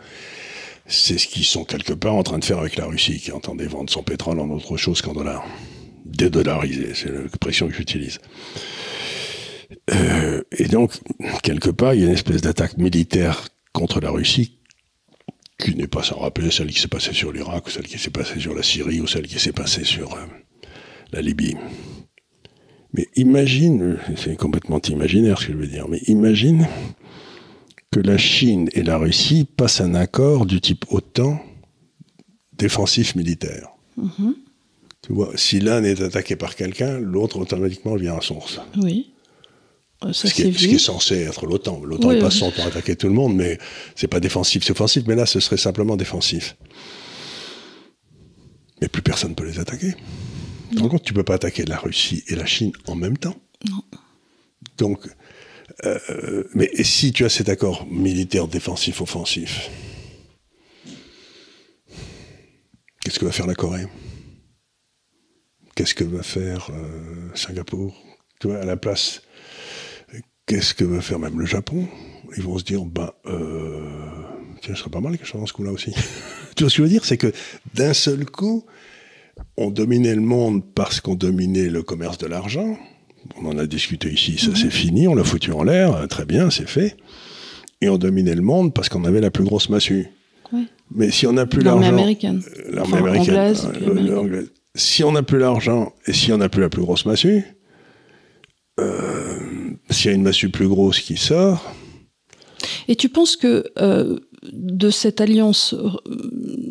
C'est 0.85 1.17
ce 1.17 1.27
qu'ils 1.27 1.45
sont 1.45 1.63
quelque 1.63 1.93
part 1.93 2.15
en 2.15 2.23
train 2.23 2.39
de 2.39 2.45
faire 2.45 2.59
avec 2.59 2.75
la 2.75 2.85
Russie, 2.85 3.19
qui 3.19 3.31
entendait 3.31 3.67
vendre 3.67 3.89
son 3.89 4.03
pétrole 4.03 4.39
en 4.39 4.49
autre 4.49 4.75
chose 4.75 5.01
qu'en 5.01 5.13
dollars. 5.13 5.45
Dédollariser, 6.05 6.93
c'est 6.93 7.11
l'expression 7.11 7.67
que 7.67 7.73
j'utilise. 7.73 8.19
Euh, 9.93 10.41
et 10.51 10.67
donc, 10.67 10.93
quelque 11.43 11.69
part, 11.69 11.93
il 11.93 12.01
y 12.01 12.03
a 12.03 12.07
une 12.07 12.13
espèce 12.13 12.41
d'attaque 12.41 12.77
militaire 12.77 13.47
contre 13.73 13.99
la 13.99 14.11
Russie 14.11 14.57
qui 15.59 15.75
n'est 15.75 15.87
pas 15.87 16.03
sans 16.03 16.19
rappeler 16.19 16.51
celle 16.51 16.67
qui 16.67 16.79
s'est 16.79 16.87
passée 16.87 17.13
sur 17.13 17.31
l'Irak, 17.31 17.65
ou 17.65 17.69
celle 17.69 17.87
qui 17.87 17.97
s'est 17.97 18.11
passée 18.11 18.39
sur 18.39 18.53
la 18.53 18.63
Syrie, 18.63 19.01
ou 19.01 19.07
celle 19.07 19.27
qui 19.27 19.39
s'est 19.39 19.53
passée 19.53 19.83
sur 19.83 20.13
euh, 20.13 20.25
la 21.11 21.21
Libye. 21.21 21.55
Mais 22.93 23.07
imagine, 23.15 23.97
c'est 24.15 24.37
complètement 24.37 24.79
imaginaire 24.81 25.39
ce 25.39 25.47
que 25.47 25.53
je 25.53 25.57
veux 25.57 25.67
dire, 25.67 25.87
mais 25.89 25.99
imagine 26.07 26.67
que 27.91 27.99
la 27.99 28.17
Chine 28.17 28.69
et 28.73 28.83
la 28.83 28.97
Russie 28.97 29.45
passent 29.45 29.81
un 29.81 29.95
accord 29.95 30.45
du 30.45 30.61
type 30.61 30.85
OTAN 30.89 31.39
défensif 32.57 33.15
militaire. 33.15 33.69
Mm-hmm. 33.99 34.33
Tu 35.01 35.13
vois, 35.13 35.31
si 35.35 35.59
l'un 35.59 35.83
est 35.83 36.01
attaqué 36.01 36.35
par 36.35 36.55
quelqu'un, 36.55 36.99
l'autre 36.99 37.37
automatiquement 37.37 37.95
vient 37.95 38.17
à 38.17 38.21
source. 38.21 38.59
Oui. 38.77 39.11
Euh, 40.03 40.13
ce, 40.13 40.27
qui 40.27 40.43
est, 40.43 40.77
censé 40.77 41.21
être 41.21 41.47
l'OTAN. 41.47 41.83
L'OTAN 41.83 42.09
oui, 42.09 42.19
passe 42.19 42.35
son 42.35 42.51
temps 42.51 42.63
à 42.63 42.67
attaquer 42.67 42.95
tout 42.95 43.07
le 43.07 43.13
monde, 43.13 43.35
mais 43.35 43.57
c'est 43.95 44.07
pas 44.07 44.19
défensif, 44.19 44.63
c'est 44.63 44.71
offensif. 44.71 45.03
Mais 45.07 45.15
là, 45.15 45.25
ce 45.25 45.39
serait 45.39 45.57
simplement 45.57 45.97
défensif. 45.97 46.55
Mais 48.79 48.87
plus 48.87 49.01
personne 49.01 49.31
ne 49.31 49.35
peut 49.35 49.45
les 49.45 49.57
attaquer. 49.57 49.95
Donc, 50.73 51.01
tu 51.01 51.13
peux 51.13 51.23
pas 51.23 51.35
attaquer 51.35 51.65
la 51.65 51.77
Russie 51.77 52.23
et 52.27 52.35
la 52.35 52.45
Chine 52.45 52.73
en 52.85 52.95
même 52.95 53.17
temps. 53.17 53.35
Non. 53.67 53.81
Donc, 54.77 55.07
euh, 55.85 56.43
mais 56.53 56.69
si 56.83 57.11
tu 57.11 57.25
as 57.25 57.29
cet 57.29 57.49
accord 57.49 57.87
militaire 57.87 58.47
défensif-offensif, 58.47 59.69
qu'est-ce 63.03 63.17
que 63.17 63.25
va 63.25 63.31
faire 63.31 63.47
la 63.47 63.55
Corée? 63.55 63.87
Qu'est-ce 65.75 65.95
que 65.95 66.03
va 66.03 66.21
faire 66.21 66.69
euh, 66.71 67.29
Singapour? 67.33 67.95
Tu 68.39 68.47
vois, 68.47 68.57
à 68.57 68.65
la 68.65 68.77
place 68.77 69.21
Qu'est-ce 70.47 70.73
que 70.73 70.85
va 70.85 71.01
faire 71.01 71.19
même 71.19 71.39
le 71.39 71.45
Japon? 71.45 71.87
Ils 72.37 72.43
vont 72.43 72.57
se 72.57 72.63
dire, 72.63 72.83
ben, 72.85 73.11
euh, 73.27 73.81
tiens, 74.61 74.73
ce 74.73 74.79
serait 74.79 74.89
pas 74.89 75.01
mal 75.01 75.17
que 75.17 75.25
je 75.25 75.31
fasse 75.31 75.45
ce 75.45 75.53
coup-là 75.53 75.71
aussi. 75.71 75.91
tu 76.55 76.63
vois 76.63 76.69
ce 76.69 76.75
que 76.75 76.77
je 76.77 76.81
veux 76.83 76.89
dire? 76.89 77.05
C'est 77.05 77.17
que 77.17 77.33
d'un 77.73 77.93
seul 77.93 78.25
coup, 78.25 78.65
on 79.57 79.69
dominait 79.71 80.15
le 80.15 80.21
monde 80.21 80.63
parce 80.73 81.01
qu'on 81.01 81.15
dominait 81.15 81.69
le 81.69 81.83
commerce 81.83 82.17
de 82.17 82.27
l'argent. 82.27 82.77
On 83.41 83.45
en 83.47 83.57
a 83.57 83.65
discuté 83.65 84.09
ici, 84.09 84.37
ça 84.37 84.51
c'est 84.55 84.71
fini, 84.71 85.05
on 85.07 85.13
l'a 85.15 85.25
foutu 85.25 85.51
en 85.51 85.63
l'air, 85.63 85.93
euh, 85.93 86.07
très 86.07 86.23
bien, 86.23 86.49
c'est 86.49 86.67
fait. 86.67 86.95
Et 87.81 87.89
on 87.89 87.97
dominait 87.97 88.35
le 88.35 88.41
monde 88.41 88.73
parce 88.73 88.87
qu'on 88.87 89.03
avait 89.03 89.19
la 89.19 89.31
plus 89.31 89.43
grosse 89.43 89.69
massue. 89.69 90.07
Oui. 90.53 90.67
Mais 90.91 91.11
si 91.11 91.27
on 91.27 91.33
n'a 91.33 91.45
plus 91.45 91.61
l'argent... 91.61 91.81
L'armée 91.81 92.01
américaine. 92.01 92.41
Euh, 92.57 92.71
l'armée 92.71 92.97
américaine. 92.97 93.35
Anglaise, 93.35 93.67
anglaise. 94.15 94.51
Si 94.75 95.03
on 95.03 95.11
n'a 95.11 95.23
plus 95.23 95.39
l'argent 95.39 95.93
et 96.05 96.13
si 96.13 96.31
on 96.31 96.37
n'a 96.37 96.47
plus 96.47 96.61
la 96.61 96.69
plus 96.69 96.81
grosse 96.81 97.05
massue, 97.05 97.43
euh, 98.79 99.39
s'il 99.89 100.11
y 100.11 100.13
a 100.13 100.15
une 100.15 100.23
massue 100.23 100.49
plus 100.49 100.67
grosse 100.67 100.99
qui 100.99 101.17
sort. 101.17 101.73
Et 102.87 102.95
tu 102.95 103.09
penses 103.09 103.35
que 103.35 103.65
euh, 103.79 104.17
de 104.51 104.89
cette 104.89 105.21
alliance 105.21 105.73
euh, 105.73 105.89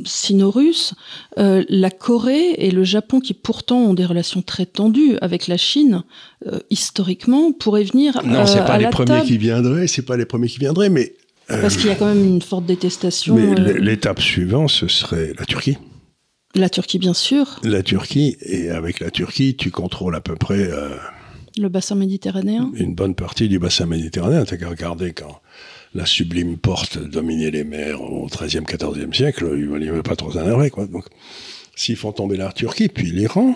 sino-russe, 0.04 0.94
la 1.36 1.90
Corée 1.90 2.52
et 2.58 2.70
le 2.70 2.84
Japon, 2.84 3.20
qui 3.20 3.34
pourtant 3.34 3.78
ont 3.78 3.94
des 3.94 4.04
relations 4.04 4.42
très 4.42 4.66
tendues 4.66 5.16
avec 5.20 5.46
la 5.46 5.56
Chine, 5.56 6.04
historiquement, 6.70 7.52
pourraient 7.52 7.84
venir. 7.84 8.20
Non, 8.24 8.46
c'est 8.46 8.64
pas 8.64 8.78
les 8.78 8.88
premiers 8.88 9.22
qui 9.24 9.36
viendraient, 9.36 9.86
c'est 9.86 10.02
pas 10.02 10.16
les 10.16 10.26
premiers 10.26 10.48
qui 10.48 10.58
viendraient, 10.58 10.90
mais. 10.90 11.14
Parce 11.48 11.76
qu'il 11.76 11.86
y 11.86 11.90
a 11.90 11.94
quand 11.94 12.06
même 12.06 12.24
une 12.24 12.42
forte 12.42 12.66
détestation. 12.66 13.34
Mais 13.34 13.54
l'étape 13.78 14.20
suivante, 14.20 14.70
ce 14.70 14.88
serait 14.88 15.32
la 15.38 15.44
Turquie. 15.44 15.76
La 16.54 16.70
Turquie, 16.70 16.98
bien 16.98 17.14
sûr. 17.14 17.60
La 17.64 17.82
Turquie, 17.82 18.36
et 18.40 18.70
avec 18.70 19.00
la 19.00 19.10
Turquie, 19.10 19.56
tu 19.56 19.70
contrôles 19.70 20.14
à 20.14 20.20
peu 20.20 20.36
près 20.36 20.70
le 21.58 21.68
bassin 21.68 21.94
méditerranéen 21.94 22.70
Une 22.74 22.94
bonne 22.94 23.14
partie 23.14 23.48
du 23.48 23.58
bassin 23.58 23.86
méditerranéen. 23.86 24.44
T'as 24.44 24.56
qu'à 24.56 24.68
regarder 24.68 25.12
quand 25.12 25.40
la 25.94 26.06
sublime 26.06 26.58
porte 26.58 26.98
dominait 26.98 27.50
les 27.50 27.64
mers 27.64 28.02
au 28.02 28.26
XIIIe, 28.26 28.64
XIVe 28.64 29.14
siècle, 29.14 29.50
il 29.56 29.68
n'y 29.68 29.88
avait 29.88 30.02
pas 30.02 30.16
trop 30.16 30.32
énervé, 30.32 30.70
quoi. 30.70 30.86
Donc, 30.86 31.06
s'ils 31.74 31.96
font 31.96 32.12
tomber 32.12 32.36
la 32.36 32.52
Turquie, 32.52 32.88
puis 32.88 33.10
l'Iran, 33.10 33.54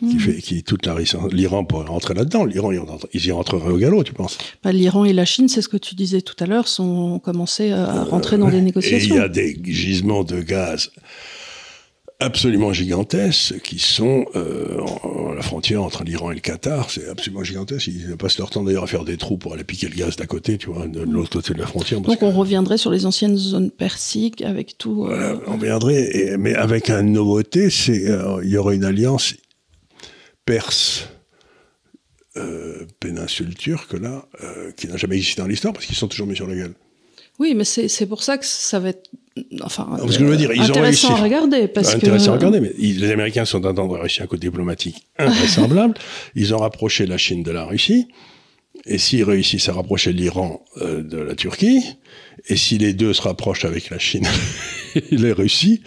qui 0.00 0.16
hmm. 0.16 0.20
fait, 0.20 0.36
qui 0.36 0.62
toute 0.62 0.86
la 0.86 0.96
l'Iran 1.32 1.64
pourrait 1.64 1.86
rentrer 1.86 2.14
là-dedans. 2.14 2.44
L'Iran, 2.44 2.70
ils 3.12 3.26
y 3.26 3.32
rentreraient 3.32 3.70
au 3.70 3.78
galop, 3.78 4.04
tu 4.04 4.12
penses? 4.12 4.38
Bah, 4.62 4.72
L'Iran 4.72 5.04
et 5.04 5.12
la 5.12 5.24
Chine, 5.24 5.48
c'est 5.48 5.62
ce 5.62 5.68
que 5.68 5.76
tu 5.76 5.94
disais 5.94 6.22
tout 6.22 6.36
à 6.40 6.46
l'heure, 6.46 6.68
sont 6.68 7.18
commencé 7.18 7.72
à 7.72 8.04
rentrer 8.04 8.38
dans 8.38 8.48
des 8.48 8.60
négociations. 8.60 9.14
Et 9.14 9.18
il 9.18 9.20
y 9.20 9.24
a 9.24 9.28
des 9.28 9.60
gisements 9.64 10.24
de 10.24 10.40
gaz 10.40 10.90
absolument 12.20 12.72
gigantesques 12.72 13.60
qui 13.60 13.78
sont 13.78 14.26
euh, 14.34 14.80
à 15.30 15.34
la 15.34 15.42
frontière 15.42 15.82
entre 15.82 16.02
l'Iran 16.02 16.32
et 16.32 16.34
le 16.34 16.40
Qatar. 16.40 16.90
C'est 16.90 17.08
absolument 17.08 17.44
gigantesque. 17.44 17.86
Ils 17.86 18.16
passent 18.16 18.38
leur 18.38 18.50
temps 18.50 18.64
d'ailleurs 18.64 18.84
à 18.84 18.88
faire 18.88 19.04
des 19.04 19.16
trous 19.16 19.38
pour 19.38 19.54
aller 19.54 19.64
piquer 19.64 19.88
le 19.88 19.94
gaz 19.94 20.16
d'à 20.16 20.26
côté, 20.26 20.58
tu 20.58 20.70
vois, 20.70 20.88
de 20.88 21.00
l'autre 21.00 21.30
côté 21.30 21.54
de 21.54 21.60
la 21.60 21.66
frontière. 21.66 22.00
Donc 22.00 22.22
on 22.22 22.32
reviendrait 22.32 22.78
sur 22.78 22.90
les 22.90 23.06
anciennes 23.06 23.36
zones 23.36 23.70
persiques 23.70 24.42
avec 24.42 24.78
tout. 24.78 25.06
Euh... 25.06 25.38
on 25.46 25.54
reviendrait, 25.54 26.36
mais 26.38 26.54
avec 26.54 26.90
une 26.90 27.12
nouveauté, 27.12 27.70
c'est 27.70 28.08
euh, 28.10 28.40
il 28.42 28.50
y 28.50 28.56
aurait 28.56 28.74
une 28.74 28.84
alliance 28.84 29.34
perse. 30.44 31.08
Euh, 32.36 32.86
péninsule 33.00 33.56
turque 33.56 33.94
là, 33.94 34.24
qui 34.76 34.86
n'a 34.86 34.96
jamais 34.96 35.16
existé 35.16 35.42
dans 35.42 35.48
l'histoire 35.48 35.72
parce 35.72 35.86
qu'ils 35.86 35.96
sont 35.96 36.06
toujours 36.06 36.28
mis 36.28 36.36
sur 36.36 36.46
la 36.46 36.54
gueule. 36.54 36.74
Oui, 37.38 37.54
mais 37.54 37.64
c'est 37.64 38.06
pour 38.06 38.22
ça 38.22 38.36
que 38.36 38.44
ça 38.44 38.80
va 38.80 38.88
être 38.90 39.08
enfin, 39.60 39.86
parce 39.90 40.16
que 40.16 40.24
je 40.24 40.28
veux 40.28 40.36
dire, 40.36 40.52
ils 40.52 40.62
intéressant 40.62 41.14
à 41.14 41.22
regarder. 41.22 41.68
Parce 41.68 41.94
intéressant 41.94 42.32
à 42.32 42.34
regarder, 42.36 42.60
mais 42.60 42.72
les 42.76 43.10
Américains 43.10 43.44
sont 43.44 43.64
en 43.64 43.74
train 43.74 43.86
de 43.86 43.92
réussir 43.94 44.24
un 44.24 44.26
coup 44.26 44.36
diplomatique 44.36 45.06
invraisemblable. 45.18 45.94
ils 46.34 46.54
ont 46.54 46.58
rapproché 46.58 47.06
la 47.06 47.18
Chine 47.18 47.42
de 47.42 47.50
la 47.50 47.64
Russie. 47.64 48.08
Et 48.86 48.98
s'ils 48.98 49.24
réussissent 49.24 49.68
à 49.68 49.72
rapprocher 49.72 50.12
l'Iran 50.12 50.64
euh, 50.78 51.02
de 51.02 51.18
la 51.18 51.34
Turquie, 51.34 51.82
et 52.48 52.56
si 52.56 52.78
les 52.78 52.92
deux 52.94 53.12
se 53.12 53.22
rapprochent 53.22 53.64
avec 53.64 53.90
la 53.90 53.98
Chine 53.98 54.26
et 54.94 55.16
la 55.16 55.34
Russie, 55.34 55.82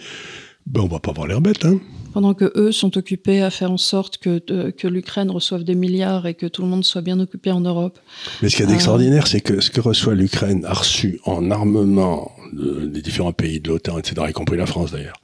ben 0.66 0.82
on 0.82 0.88
va 0.88 1.00
pas 1.00 1.12
voir 1.12 1.26
l'air 1.26 1.40
bête. 1.40 1.64
Hein 1.64 1.80
pendant 2.12 2.34
que 2.34 2.52
eux 2.56 2.72
sont 2.72 2.96
occupés 2.96 3.42
à 3.42 3.50
faire 3.50 3.72
en 3.72 3.78
sorte 3.78 4.18
que, 4.18 4.38
que 4.70 4.88
l'Ukraine 4.88 5.30
reçoive 5.30 5.64
des 5.64 5.74
milliards 5.74 6.26
et 6.26 6.34
que 6.34 6.46
tout 6.46 6.62
le 6.62 6.68
monde 6.68 6.84
soit 6.84 7.02
bien 7.02 7.18
occupé 7.20 7.50
en 7.50 7.60
Europe. 7.60 7.98
Mais 8.42 8.48
ce 8.48 8.56
qui 8.56 8.62
est 8.62 8.70
euh, 8.70 8.74
extraordinaire, 8.74 9.26
c'est 9.26 9.40
que 9.40 9.60
ce 9.60 9.70
que 9.70 9.80
reçoit 9.80 10.14
l'Ukraine 10.14 10.64
a 10.64 10.74
reçu 10.74 11.20
en 11.24 11.50
armement 11.50 12.32
des 12.52 13.00
différents 13.00 13.32
pays 13.32 13.60
de 13.60 13.68
l'OTAN, 13.68 13.98
etc., 13.98 14.26
y 14.28 14.32
compris 14.32 14.58
la 14.58 14.66
France 14.66 14.92
d'ailleurs, 14.92 15.20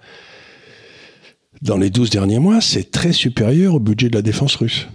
dans 1.60 1.76
les 1.76 1.90
12 1.90 2.10
derniers 2.10 2.38
mois, 2.38 2.60
c'est 2.60 2.90
très 2.90 3.12
supérieur 3.12 3.74
au 3.74 3.80
budget 3.80 4.08
de 4.08 4.14
la 4.14 4.22
défense 4.22 4.54
russe. 4.56 4.86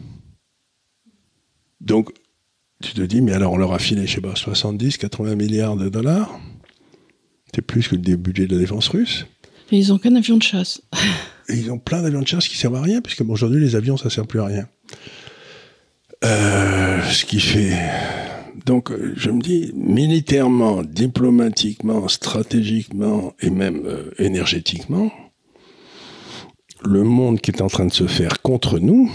Donc, 1.82 2.12
tu 2.82 2.94
te 2.94 3.02
dis, 3.02 3.22
mais 3.22 3.34
alors 3.34 3.54
on 3.54 3.58
leur 3.58 3.74
a 3.74 3.80
filé, 3.80 4.08
je 4.08 4.16
sais 4.16 4.22
pas, 4.22 4.36
70, 4.36 4.98
80 4.98 5.36
milliards 5.36 5.76
de 5.76 5.90
dollars? 5.90 6.40
C'est 7.54 7.62
plus 7.62 7.88
que 7.88 7.96
le 7.96 8.16
budget 8.16 8.48
de 8.48 8.56
la 8.56 8.62
défense 8.62 8.88
russe. 8.88 9.26
Mais 9.74 9.80
ils 9.80 9.90
n'ont 9.90 9.98
qu'un 9.98 10.16
avion 10.16 10.38
de 10.38 10.44
chasse. 10.44 10.84
ils 11.50 11.72
ont 11.72 11.80
plein 11.80 12.04
d'avions 12.04 12.22
de 12.22 12.28
chasse 12.28 12.48
qui 12.48 12.56
servent 12.56 12.76
à 12.76 12.82
rien, 12.84 13.02
puisque 13.02 13.22
aujourd'hui, 13.22 13.60
les 13.60 13.76
avions, 13.76 13.98
ça 13.98 14.12
sert 14.12 14.28
plus 14.28 14.40
à 14.40 14.46
rien. 14.46 14.68
Euh, 16.24 17.02
ce 17.10 17.26
qui 17.26 17.40
fait. 17.40 17.76
Donc, 18.68 18.92
je 19.16 19.32
me 19.32 19.42
dis, 19.42 19.72
militairement, 19.74 20.84
diplomatiquement, 20.84 22.08
stratégiquement 22.08 23.34
et 23.42 23.50
même 23.50 23.82
euh, 23.88 24.12
énergétiquement, 24.20 25.12
le 26.86 27.02
monde 27.02 27.42
qui 27.42 27.50
est 27.50 27.64
en 27.64 27.68
train 27.68 27.86
de 27.86 27.94
se 27.94 28.06
faire 28.06 28.44
contre 28.44 28.78
nous, 28.78 29.12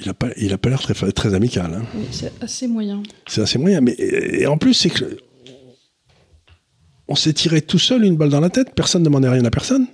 il 0.00 0.06
n'a 0.06 0.14
pas, 0.14 0.28
il 0.38 0.54
a 0.54 0.56
pas 0.56 0.70
l'air 0.70 0.80
très, 0.80 0.94
très 1.12 1.34
amical. 1.34 1.74
Hein. 1.74 1.84
Oui, 1.94 2.06
c'est 2.10 2.32
assez 2.42 2.68
moyen. 2.68 3.02
C'est 3.26 3.42
assez 3.42 3.58
moyen. 3.58 3.82
Mais, 3.82 3.96
et 3.98 4.46
en 4.46 4.56
plus, 4.56 4.72
c'est 4.72 4.88
que 4.88 5.18
on 7.08 7.14
s'est 7.14 7.32
tiré 7.32 7.62
tout 7.62 7.78
seul 7.78 8.04
une 8.04 8.16
balle 8.16 8.28
dans 8.28 8.40
la 8.40 8.50
tête. 8.50 8.74
Personne 8.74 9.02
ne 9.02 9.06
demandait 9.06 9.28
rien 9.28 9.44
à 9.44 9.50
personne. 9.50 9.86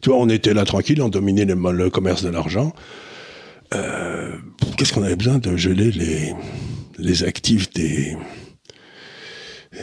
Tu 0.00 0.10
vois, 0.10 0.18
on 0.18 0.28
était 0.28 0.54
là 0.54 0.64
tranquille, 0.64 1.00
on 1.00 1.08
dominait 1.08 1.44
le, 1.44 1.90
commerce 1.90 2.22
de 2.22 2.28
l'argent. 2.28 2.72
Euh, 3.74 4.32
qu'est-ce 4.76 4.92
qu'on 4.92 5.02
avait 5.02 5.16
besoin 5.16 5.38
de 5.38 5.56
geler 5.56 5.90
les, 5.90 6.34
les 6.98 7.24
actifs 7.24 7.72
des, 7.72 8.16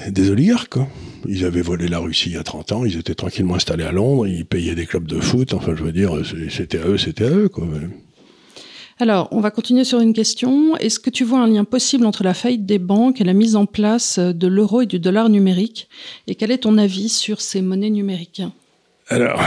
des 0.10 0.30
oligarques, 0.30 0.74
quoi. 0.74 0.88
Ils 1.28 1.46
avaient 1.46 1.62
volé 1.62 1.88
la 1.88 2.00
Russie 2.00 2.30
il 2.30 2.34
y 2.34 2.38
a 2.38 2.44
30 2.44 2.72
ans, 2.74 2.86
ils 2.86 2.98
étaient 2.98 3.16
tranquillement 3.16 3.56
installés 3.56 3.86
à 3.86 3.92
Londres, 3.92 4.28
ils 4.28 4.46
payaient 4.46 4.76
des 4.76 4.86
clubs 4.86 5.08
de 5.08 5.20
foot, 5.20 5.54
enfin, 5.54 5.74
je 5.76 5.84
veux 5.84 5.92
dire, 5.92 6.14
c'était 6.50 6.80
à 6.80 6.88
eux, 6.88 6.98
c'était 6.98 7.26
à 7.26 7.30
eux, 7.30 7.50
quoi. 7.50 7.66
Alors, 9.04 9.28
on 9.32 9.42
va 9.42 9.52
continuer 9.52 9.84
sur 9.84 10.00
une 10.00 10.14
question. 10.14 10.78
Est-ce 10.78 10.98
que 10.98 11.10
tu 11.10 11.26
vois 11.26 11.42
un 11.42 11.48
lien 11.48 11.66
possible 11.66 12.06
entre 12.06 12.24
la 12.24 12.34
faillite 12.34 12.66
des 12.66 12.80
banques 12.80 13.20
et 13.20 13.26
la 13.26 13.34
mise 13.34 13.58
en 13.58 13.66
place 13.66 14.18
de 14.18 14.48
l'euro 14.48 14.84
et 14.84 14.86
du 14.86 14.98
dollar 14.98 15.28
numérique? 15.28 15.90
Et 16.26 16.36
quel 16.36 16.52
est 16.52 16.60
ton 16.60 16.78
avis 16.78 17.10
sur 17.10 17.42
ces 17.42 17.62
monnaies 17.62 17.90
numériques? 17.90 18.44
Alors, 19.10 19.44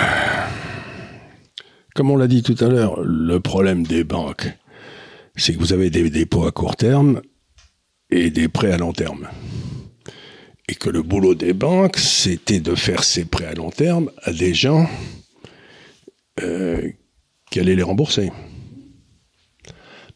comme 1.94 2.10
on 2.10 2.18
l'a 2.18 2.26
dit 2.26 2.42
tout 2.42 2.62
à 2.62 2.68
l'heure, 2.68 3.00
le 3.00 3.40
problème 3.40 3.86
des 3.86 4.04
banques, 4.04 4.46
c'est 5.36 5.54
que 5.54 5.58
vous 5.58 5.72
avez 5.72 5.88
des 5.88 6.10
dépôts 6.10 6.44
à 6.44 6.52
court 6.52 6.76
terme 6.76 7.22
et 8.10 8.28
des 8.28 8.48
prêts 8.48 8.72
à 8.72 8.76
long 8.76 8.92
terme. 8.92 9.26
Et 10.68 10.74
que 10.74 10.90
le 10.90 11.00
boulot 11.00 11.34
des 11.34 11.54
banques, 11.54 11.96
c'était 11.96 12.60
de 12.60 12.74
faire 12.74 13.04
ces 13.04 13.24
prêts 13.24 13.46
à 13.46 13.54
long 13.54 13.70
terme 13.70 14.10
à 14.22 14.34
des 14.34 14.52
gens 14.52 14.86
euh, 16.42 16.90
qui 17.50 17.58
allaient 17.58 17.74
les 17.74 17.82
rembourser. 17.82 18.30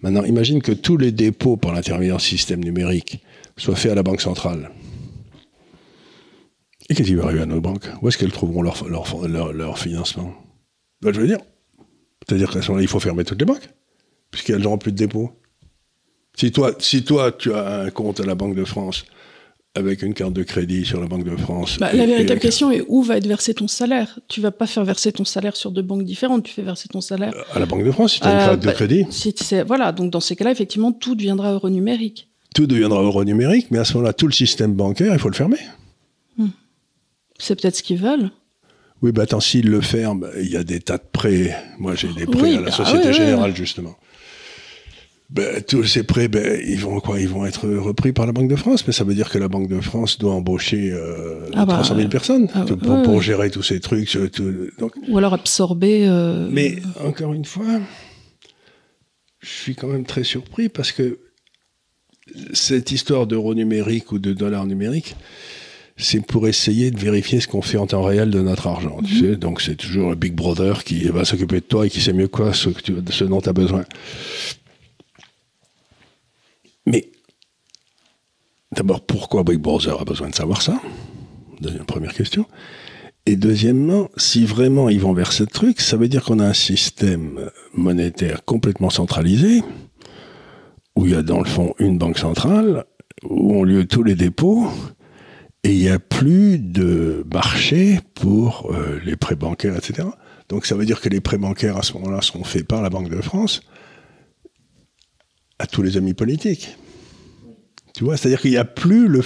Maintenant, 0.03 0.25
imagine 0.25 0.63
que 0.63 0.73
tous 0.73 0.97
les 0.97 1.13
dépôts 1.13 1.57
par 1.57 1.73
l'intermédiaire 1.73 2.17
du 2.17 2.25
système 2.25 2.65
numérique 2.65 3.23
soient 3.57 3.77
faits 3.77 3.93
à 3.93 3.95
la 3.95 4.03
Banque 4.03 4.21
centrale. 4.21 4.71
Et 6.89 6.95
qu'est-ce 6.95 7.09
qui 7.09 7.15
va 7.15 7.25
arriver 7.25 7.43
à 7.43 7.47
nos 7.47 7.61
banques? 7.61 7.87
Où 8.01 8.09
est-ce 8.09 8.19
qu'elles 8.19 8.33
trouveront 8.33 8.63
leur, 8.63 8.89
leur, 8.89 9.79
financement? 9.79 10.35
Ben, 11.03 11.13
Je 11.13 11.21
veux 11.21 11.27
dire, 11.27 11.41
c'est-à-dire 12.27 12.51
qu'à 12.51 12.63
ce 12.63 12.69
moment-là, 12.69 12.83
il 12.83 12.89
faut 12.89 13.01
fermer 13.01 13.25
toutes 13.25 13.39
les 13.39 13.45
banques, 13.45 13.69
puisqu'elles 14.31 14.63
n'auront 14.63 14.79
plus 14.79 14.93
de 14.93 14.97
dépôts. 14.97 15.31
Si 16.37 16.51
toi, 16.51 16.73
si 16.79 17.05
toi, 17.05 17.33
tu 17.33 17.53
as 17.53 17.81
un 17.83 17.91
compte 17.91 18.21
à 18.21 18.25
la 18.25 18.35
Banque 18.35 18.55
de 18.55 18.65
France 18.65 19.05
avec 19.75 20.03
une 20.03 20.15
carte 20.15 20.33
de 20.33 20.43
crédit 20.43 20.85
sur 20.85 21.01
la 21.01 21.07
Banque 21.07 21.25
de 21.25 21.37
France. 21.37 21.79
Bah, 21.79 21.93
la 21.93 22.07
véritable 22.07 22.41
question 22.41 22.71
est 22.71 22.83
où 22.89 23.03
va 23.03 23.17
être 23.17 23.27
versé 23.27 23.55
ton 23.55 23.69
salaire? 23.69 24.19
Tu 24.29 24.41
vas 24.41 24.51
pas 24.51 24.67
faire 24.67 24.85
verser 24.85 25.13
ton 25.13 25.25
salaire 25.25 25.57
sur 25.57 25.71
deux 25.71 25.83
banques 25.83 26.05
différentes, 26.05 26.43
tu 26.43 26.53
fais 26.53 26.63
verser 26.63 26.89
ton 26.89 27.01
salaire 27.01 27.33
à 27.55 27.59
la 27.59 27.67
Banque 27.67 27.85
de 27.85 27.91
France 27.93 28.15
si 28.15 28.21
tu 28.21 28.27
as 28.27 28.33
une 28.33 28.39
carte 28.39 28.61
de 28.61 28.67
bah, 28.67 28.73
crédit. 28.73 29.07
Si 29.11 29.35
voilà, 29.67 29.93
donc 29.93 30.11
dans 30.11 30.21
ces 30.21 30.35
cas-là, 30.37 30.51
effectivement, 30.51 30.93
tout 30.93 31.15
deviendra 31.15 31.53
euro 31.53 31.71
numérique. 31.71 32.29
Tout 32.55 32.67
deviendra 32.67 33.01
euro 33.03 33.25
numérique, 33.25 33.69
mais 33.71 33.79
à 33.79 33.85
ce 33.85 33.95
moment-là, 33.95 34.13
tout 34.13 34.27
le 34.27 34.33
système 34.33 34.75
bancaire, 34.75 35.13
il 35.13 35.21
faut 35.21 35.29
le 35.29 35.37
fermer. 35.37 35.61
Hmm. 36.37 36.49
C'est 37.39 37.61
peut-être 37.61 37.77
ce 37.77 37.83
qu'ils 37.83 37.99
veulent. 37.99 38.31
Oui, 39.03 39.13
bah 39.13 39.23
attends, 39.23 39.41
s'ils 39.41 39.71
le 39.71 39.81
ferment, 39.81 40.27
il 40.39 40.51
y 40.51 40.57
a 40.57 40.65
des 40.65 40.81
tas 40.81 40.99
de 40.99 41.05
prêts. 41.11 41.57
Moi, 41.79 41.95
j'ai 41.95 42.09
des 42.09 42.27
prêts 42.27 42.57
à 42.57 42.61
la 42.61 42.67
bah, 42.67 42.71
Société 42.73 43.13
Générale, 43.13 43.55
justement 43.55 43.97
ben, 45.31 45.63
tous 45.63 45.85
ces 45.85 46.03
prêts, 46.03 46.27
ben, 46.27 46.61
ils 46.67 46.81
vont 46.81 46.99
quoi 46.99 47.21
Ils 47.21 47.29
vont 47.29 47.47
être 47.47 47.69
repris 47.69 48.13
par 48.13 48.27
la 48.27 48.33
Banque 48.33 48.49
de 48.49 48.57
France, 48.57 48.85
mais 48.87 48.93
ça 48.93 49.05
veut 49.05 49.15
dire 49.15 49.31
que 49.31 49.39
la 49.39 49.47
Banque 49.47 49.69
de 49.69 49.81
France 49.81 50.19
doit 50.19 50.35
embaucher 50.35 50.91
euh, 50.93 51.49
300 51.53 51.95
000 51.95 51.99
ah 52.01 52.03
bah, 52.03 52.09
personnes 52.11 52.49
ah 52.53 52.65
pour, 53.05 53.23
gérer 53.23 53.51
tous 53.51 53.63
ces 53.63 53.79
trucs. 53.79 54.17
donc... 54.79 54.93
Ou 55.09 55.19
alors 55.19 55.35
absorber. 55.35 56.07
Euh... 56.09 56.49
Mais 56.51 56.79
encore 57.05 57.33
une 57.33 57.45
fois, 57.45 57.81
je 59.39 59.49
suis 59.49 59.77
quand 59.77 59.89
même 59.89 60.05
très 60.05 60.25
surpris 60.25 60.69
parce 60.69 60.91
que 60.91 61.21
cette 62.53 62.91
histoire 62.91 63.29
d'euro 63.29 63.55
numérique 63.55 64.11
ou 64.11 64.19
de 64.19 64.33
dollar 64.33 64.67
numérique, 64.67 65.15
c'est 65.97 66.25
pour 66.25 66.49
essayer 66.49 66.91
de 66.91 66.99
vérifier 66.99 67.41
ce 67.41 67.47
qu'on 67.47 67.63
fait 67.63 67.77
en 67.77 67.87
temps 67.87 68.03
réel 68.03 68.31
de 68.31 68.41
notre 68.41 68.67
argent. 68.67 68.99
Tu 69.05 69.15
mhm. 69.15 69.21
sais 69.21 69.37
Donc 69.37 69.61
c'est 69.61 69.77
toujours 69.77 70.11
un 70.11 70.17
Big 70.17 70.35
Brother 70.35 70.83
qui 70.83 71.05
va 71.05 71.25
s'occuper 71.25 71.57
de 71.57 71.67
toi 71.67 71.87
et 71.87 71.91
qui 71.91 72.01
sait 72.01 72.13
mieux 72.13 72.29
quoi 72.29 72.53
ce 72.53 73.25
dont 73.25 73.41
tu 73.41 73.49
as 73.49 73.53
besoin. 73.53 73.85
Mais 76.87 77.11
d'abord, 78.73 79.01
pourquoi 79.03 79.45
Big 79.45 79.59
Brother 79.59 80.01
a 80.01 80.05
besoin 80.05 80.29
de 80.29 80.35
savoir 80.35 80.63
ça? 80.63 80.81
Première 81.87 82.15
question. 82.15 82.47
Et 83.27 83.37
deuxièmement, 83.37 84.09
si 84.17 84.45
vraiment 84.45 84.89
ils 84.89 85.01
vont 85.01 85.13
vers 85.13 85.33
ce 85.33 85.45
truc, 85.45 85.81
ça 85.81 85.97
veut 85.97 86.09
dire 86.09 86.25
qu'on 86.25 86.39
a 86.39 86.47
un 86.47 86.55
système 86.55 87.51
monétaire 87.75 88.45
complètement 88.45 88.91
centralisé, 88.91 89.63
où 90.97 91.07
il 91.07 91.13
y 91.13 91.15
a 91.15 91.23
dans 91.23 91.39
le 91.39 91.45
fond 91.45 91.75
une 91.79 91.99
banque 91.99 92.19
centrale, 92.19 92.85
où 93.23 93.55
ont 93.55 93.63
lieu 93.63 93.87
tous 93.87 94.03
les 94.03 94.15
dépôts, 94.15 94.67
et 95.63 95.73
il 95.73 95.79
n'y 95.79 95.91
a 95.91 95.99
plus 95.99 96.59
de 96.59 97.25
marché 97.33 98.01
pour 98.15 98.73
euh, 98.73 98.99
les 99.05 99.17
prêts 99.17 99.37
bancaires, 99.37 99.77
etc. 99.77 100.09
Donc 100.49 100.65
ça 100.65 100.75
veut 100.75 100.87
dire 100.87 101.01
que 101.01 101.11
les 101.11 101.21
prêts 101.21 101.39
bancaires 101.39 101.77
à 101.77 101.83
ce 101.83 101.93
moment-là 101.95 102.23
seront 102.23 102.45
faits 102.45 102.67
par 102.67 102.81
la 102.81 102.89
Banque 102.89 103.11
de 103.11 103.21
France, 103.21 103.63
à 105.61 105.67
tous 105.67 105.83
les 105.83 105.97
amis 105.97 106.15
politiques. 106.15 106.77
Tu 107.95 108.05
vois, 108.05 108.17
c'est-à-dire 108.17 108.41
qu'il 108.41 108.53
n'y 108.53 108.57
a 108.57 108.65
plus 108.65 109.09
le, 109.09 109.21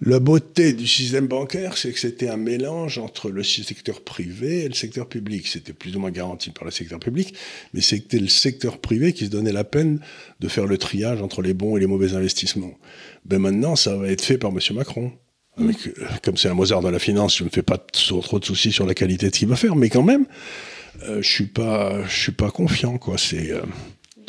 la 0.00 0.18
beauté 0.18 0.72
du 0.72 0.86
système 0.86 1.26
bancaire, 1.26 1.76
c'est 1.76 1.92
que 1.92 1.98
c'était 1.98 2.28
un 2.28 2.36
mélange 2.36 2.96
entre 2.96 3.28
le 3.28 3.42
secteur 3.42 4.02
privé 4.02 4.64
et 4.64 4.68
le 4.68 4.74
secteur 4.74 5.08
public. 5.08 5.46
C'était 5.46 5.72
plus 5.72 5.94
ou 5.96 6.00
moins 6.00 6.10
garanti 6.10 6.50
par 6.50 6.64
le 6.64 6.70
secteur 6.70 7.00
public, 7.00 7.34
mais 7.74 7.82
c'était 7.82 8.20
le 8.20 8.28
secteur 8.28 8.78
privé 8.78 9.12
qui 9.12 9.26
se 9.26 9.30
donnait 9.30 9.52
la 9.52 9.64
peine 9.64 10.00
de 10.40 10.48
faire 10.48 10.66
le 10.66 10.78
triage 10.78 11.20
entre 11.20 11.42
les 11.42 11.54
bons 11.54 11.76
et 11.76 11.80
les 11.80 11.86
mauvais 11.86 12.14
investissements. 12.14 12.78
Ben 13.26 13.38
maintenant, 13.38 13.76
ça 13.76 13.96
va 13.96 14.08
être 14.08 14.22
fait 14.22 14.38
par 14.38 14.52
M. 14.52 14.58
Macron. 14.74 15.12
Avec, 15.58 15.86
euh, 15.86 15.92
comme 16.22 16.36
c'est 16.36 16.48
un 16.48 16.54
Mozart 16.54 16.80
de 16.80 16.88
la 16.88 16.98
finance, 16.98 17.36
je 17.36 17.44
ne 17.44 17.48
me 17.48 17.52
fais 17.52 17.62
pas 17.62 17.78
trop, 17.78 18.38
de 18.38 18.44
soucis 18.44 18.72
sur 18.72 18.86
la 18.86 18.94
qualité 18.94 19.28
de 19.28 19.34
ce 19.34 19.40
qu'il 19.40 19.48
va 19.48 19.56
faire, 19.56 19.76
mais 19.76 19.90
quand 19.90 20.02
même, 20.02 20.24
euh, 21.02 21.20
je 21.20 21.28
suis 21.28 21.46
pas, 21.46 22.04
je 22.06 22.22
suis 22.22 22.32
pas 22.32 22.50
confiant, 22.50 22.96
quoi. 22.96 23.18
C'est 23.18 23.50
euh, 23.50 23.62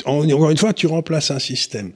encore 0.04 0.50
une 0.50 0.56
fois, 0.56 0.72
tu 0.72 0.86
remplaces 0.86 1.30
un 1.30 1.38
système 1.38 1.92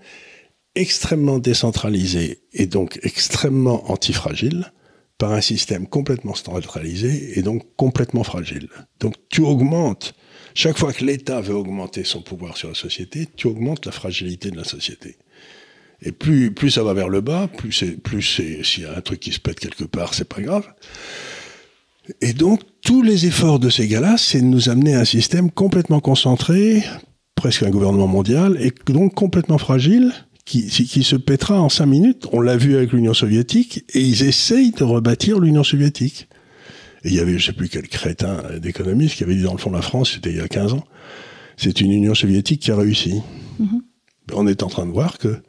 extrêmement 0.75 1.39
décentralisé 1.39 2.43
et 2.53 2.67
donc 2.67 2.99
extrêmement 3.03 3.91
antifragile 3.91 4.73
par 5.19 5.33
un 5.33 5.41
système 5.41 5.87
complètement 5.87 6.35
centralisé 6.35 7.39
et 7.39 7.43
donc 7.43 7.77
complètement 7.77 8.25
fragile. 8.25 8.69
Donc 9.01 9.15
tu 9.29 9.43
augmentes, 9.43 10.15
chaque 10.55 10.79
fois 10.79 10.93
que 10.93 11.05
l'État 11.05 11.41
veut 11.41 11.55
augmenter 11.55 12.05
son 12.05 12.23
pouvoir 12.23 12.57
sur 12.57 12.69
la 12.69 12.75
société, 12.75 13.29
tu 13.37 13.47
augmentes 13.47 13.85
la 13.85 13.93
fragilité 13.93 14.51
de 14.51 14.57
la 14.57 14.65
société. 14.65 15.19
Et 16.03 16.13
plus, 16.13 16.71
ça 16.71 16.83
va 16.83 16.95
vers 16.95 17.11
le 17.11 17.21
bas, 17.21 17.49
plus 17.49 17.73
c'est, 17.73 18.65
s'il 18.65 18.85
y 18.85 18.87
a 18.87 18.97
un 18.97 19.01
truc 19.03 19.21
qui 19.21 19.33
se 19.33 19.41
pète 19.41 19.61
quelque 19.61 19.85
part, 19.85 20.15
c'est 20.15 20.29
pas 20.29 20.41
grave. 20.41 20.67
Et 22.23 22.33
donc, 22.33 22.63
tous 22.83 23.03
les 23.03 23.27
efforts 23.27 23.59
de 23.59 23.69
ces 23.69 23.87
gars-là, 23.87 24.17
c'est 24.17 24.41
de 24.41 24.47
nous 24.47 24.71
amener 24.71 24.95
à 24.95 25.01
un 25.01 25.05
système 25.05 25.51
complètement 25.51 26.01
concentré, 26.01 26.83
presque 27.41 27.63
un 27.63 27.71
gouvernement 27.71 28.07
mondial, 28.07 28.59
et 28.61 28.71
donc 28.93 29.15
complètement 29.15 29.57
fragile, 29.57 30.13
qui, 30.45 30.69
qui 30.69 31.03
se 31.03 31.17
pètera 31.17 31.59
en 31.61 31.71
cinq 31.71 31.87
minutes. 31.87 32.27
On 32.33 32.43
l'a 32.43 32.59
vu 32.59 32.77
avec 32.77 32.93
l'Union 32.93 33.15
soviétique, 33.15 33.85
et 33.95 34.01
ils 34.01 34.25
essayent 34.25 34.73
de 34.73 34.85
rebâtir 34.85 35.41
l'Union 35.41 35.65
soviétique. 35.65 36.29
Et 37.05 37.09
il 37.09 37.15
y 37.15 37.21
avait, 37.21 37.39
je 37.39 37.47
sais 37.47 37.53
plus 37.55 37.71
quel 37.71 37.89
crétin 37.89 38.43
d'économiste 38.61 39.17
qui 39.17 39.25
avait 39.25 39.35
dit 39.35 39.43
dans 39.43 39.53
le 39.53 39.59
fond 39.59 39.71
la 39.71 39.81
France, 39.81 40.13
c'était 40.13 40.29
il 40.29 40.37
y 40.37 40.41
a 40.41 40.49
15 40.49 40.75
ans, 40.75 40.85
c'est 41.57 41.81
une 41.81 41.93
Union 41.93 42.15
soviétique 42.15 42.61
qui 42.61 42.71
a 42.71 42.77
réussi. 42.77 43.23
Mm-hmm. 43.59 43.81
On 44.35 44.47
est 44.47 44.63
en 44.63 44.69
train 44.69 44.85
de 44.85 44.93
voir 44.93 45.17
que 45.17 45.41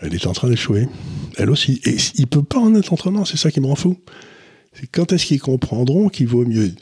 elle 0.00 0.14
est 0.14 0.26
en 0.26 0.32
train 0.32 0.48
d'échouer. 0.48 0.88
Elle 1.36 1.50
aussi. 1.50 1.80
Et 1.84 1.96
il 2.16 2.26
peut 2.26 2.42
pas 2.42 2.58
en 2.58 2.74
être 2.74 2.92
autrement, 2.92 3.24
c'est 3.24 3.36
ça 3.36 3.52
qui 3.52 3.60
me 3.60 3.66
rend 3.66 3.76
fou. 3.76 3.98
C'est 4.72 4.86
quand 4.86 5.12
est-ce 5.12 5.26
qu'ils 5.26 5.40
comprendront 5.40 6.08
qu'il 6.08 6.28
vaut 6.28 6.44
mieux 6.44 6.72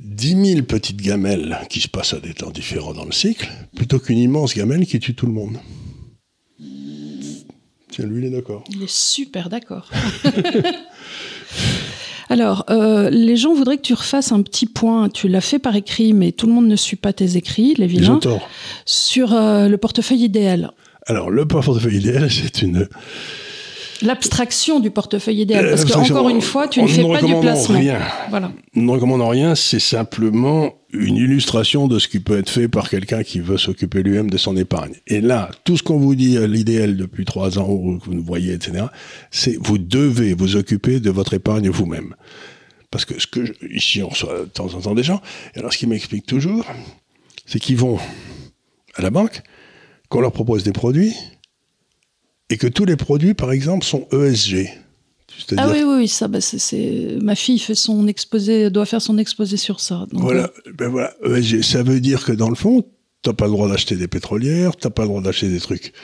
10 0.00 0.54
000 0.54 0.62
petites 0.62 1.00
gamelles 1.00 1.58
qui 1.68 1.80
se 1.80 1.88
passent 1.88 2.14
à 2.14 2.20
des 2.20 2.34
temps 2.34 2.50
différents 2.50 2.94
dans 2.94 3.04
le 3.04 3.12
cycle, 3.12 3.50
plutôt 3.74 3.98
qu'une 3.98 4.18
immense 4.18 4.54
gamelle 4.54 4.86
qui 4.86 5.00
tue 5.00 5.14
tout 5.14 5.26
le 5.26 5.32
monde? 5.32 5.58
Tiens, 7.90 8.06
lui, 8.06 8.22
il 8.22 8.26
est 8.26 8.30
d'accord. 8.30 8.64
Il 8.70 8.82
est 8.82 8.90
super 8.90 9.48
d'accord. 9.50 9.90
Alors, 12.30 12.64
euh, 12.70 13.10
les 13.10 13.36
gens 13.36 13.52
voudraient 13.52 13.76
que 13.76 13.82
tu 13.82 13.92
refasses 13.92 14.32
un 14.32 14.40
petit 14.40 14.64
point. 14.64 15.10
Tu 15.10 15.28
l'as 15.28 15.42
fait 15.42 15.58
par 15.58 15.76
écrit, 15.76 16.14
mais 16.14 16.32
tout 16.32 16.46
le 16.46 16.54
monde 16.54 16.66
ne 16.66 16.76
suit 16.76 16.96
pas 16.96 17.12
tes 17.12 17.36
écrits, 17.36 17.74
les 17.76 17.86
vilains. 17.86 18.20
Sur 18.86 19.34
euh, 19.34 19.68
le 19.68 19.76
portefeuille 19.76 20.22
idéal. 20.22 20.70
Alors, 21.06 21.28
le 21.28 21.46
portefeuille 21.46 21.98
idéal, 21.98 22.30
c'est 22.30 22.62
une 22.62 22.88
L'abstraction 24.02 24.80
du 24.80 24.90
portefeuille 24.90 25.42
idéal, 25.42 25.70
parce 25.70 25.84
qu'encore 25.84 26.28
une 26.28 26.40
fois, 26.40 26.68
tu 26.68 26.82
ne 26.82 26.86
fais 26.86 27.02
pas 27.02 27.22
du 27.22 27.34
placement. 27.40 27.78
Rien. 27.78 28.00
Voilà. 28.30 28.52
Nous 28.74 28.84
ne 28.84 28.90
recommandons 28.90 29.28
rien, 29.28 29.54
c'est 29.54 29.80
simplement 29.80 30.74
une 30.92 31.16
illustration 31.16 31.88
de 31.88 31.98
ce 31.98 32.08
qui 32.08 32.20
peut 32.20 32.38
être 32.38 32.50
fait 32.50 32.68
par 32.68 32.90
quelqu'un 32.90 33.22
qui 33.22 33.40
veut 33.40 33.56
s'occuper 33.56 34.02
lui-même 34.02 34.28
de 34.28 34.36
son 34.36 34.56
épargne. 34.56 34.94
Et 35.06 35.20
là, 35.20 35.50
tout 35.64 35.76
ce 35.76 35.82
qu'on 35.82 35.98
vous 35.98 36.14
dit 36.14 36.36
à 36.36 36.46
l'idéal 36.46 36.96
depuis 36.96 37.24
trois 37.24 37.58
ans, 37.58 37.68
ou 37.68 37.98
que 37.98 38.04
vous 38.04 38.14
nous 38.14 38.24
voyez, 38.24 38.52
etc., 38.52 38.86
c'est 39.30 39.56
vous 39.58 39.78
devez 39.78 40.34
vous 40.34 40.56
occuper 40.56 41.00
de 41.00 41.10
votre 41.10 41.34
épargne 41.34 41.70
vous-même. 41.70 42.14
Parce 42.90 43.04
que 43.06 43.18
ce 43.18 43.26
que 43.26 43.40
ici 43.74 44.02
on 44.02 44.08
reçoit 44.08 44.40
de 44.40 44.44
temps 44.44 44.74
en 44.74 44.80
temps 44.80 44.94
des 44.94 45.02
gens, 45.02 45.22
et 45.54 45.60
alors 45.60 45.72
ce 45.72 45.78
qui 45.78 45.86
m'explique 45.86 46.26
toujours, 46.26 46.66
c'est 47.46 47.58
qu'ils 47.58 47.78
vont 47.78 47.98
à 48.94 49.02
la 49.02 49.10
banque, 49.10 49.42
qu'on 50.10 50.20
leur 50.20 50.32
propose 50.32 50.62
des 50.62 50.72
produits 50.72 51.14
et 52.52 52.58
que 52.58 52.66
tous 52.66 52.84
les 52.84 52.96
produits, 52.96 53.32
par 53.32 53.50
exemple, 53.50 53.82
sont 53.82 54.06
ESG. 54.12 54.68
Ah 55.56 55.70
oui, 55.70 55.82
oui, 55.86 56.06
ça, 56.06 56.28
bah, 56.28 56.42
c'est, 56.42 57.16
ma 57.22 57.34
fille 57.34 57.58
fait 57.58 57.74
son 57.74 58.06
exposé, 58.06 58.68
doit 58.68 58.84
faire 58.84 59.00
son 59.00 59.16
exposé 59.16 59.56
sur 59.56 59.80
ça. 59.80 60.06
voilà, 60.12 60.52
euh, 60.66 60.72
ben 60.76 60.90
voilà, 60.90 61.14
ESG, 61.24 61.62
ça 61.62 61.82
veut 61.82 61.98
dire 61.98 62.26
que 62.26 62.32
dans 62.32 62.50
le 62.50 62.54
fond, 62.54 62.84
t'as 63.22 63.32
pas 63.32 63.46
le 63.46 63.52
droit 63.52 63.68
d'acheter 63.68 63.96
des 63.96 64.06
pétrolières, 64.06 64.76
t'as 64.76 64.90
pas 64.90 65.02
le 65.02 65.08
droit 65.08 65.22
d'acheter 65.22 65.48
des 65.48 65.60
trucs 65.60 65.94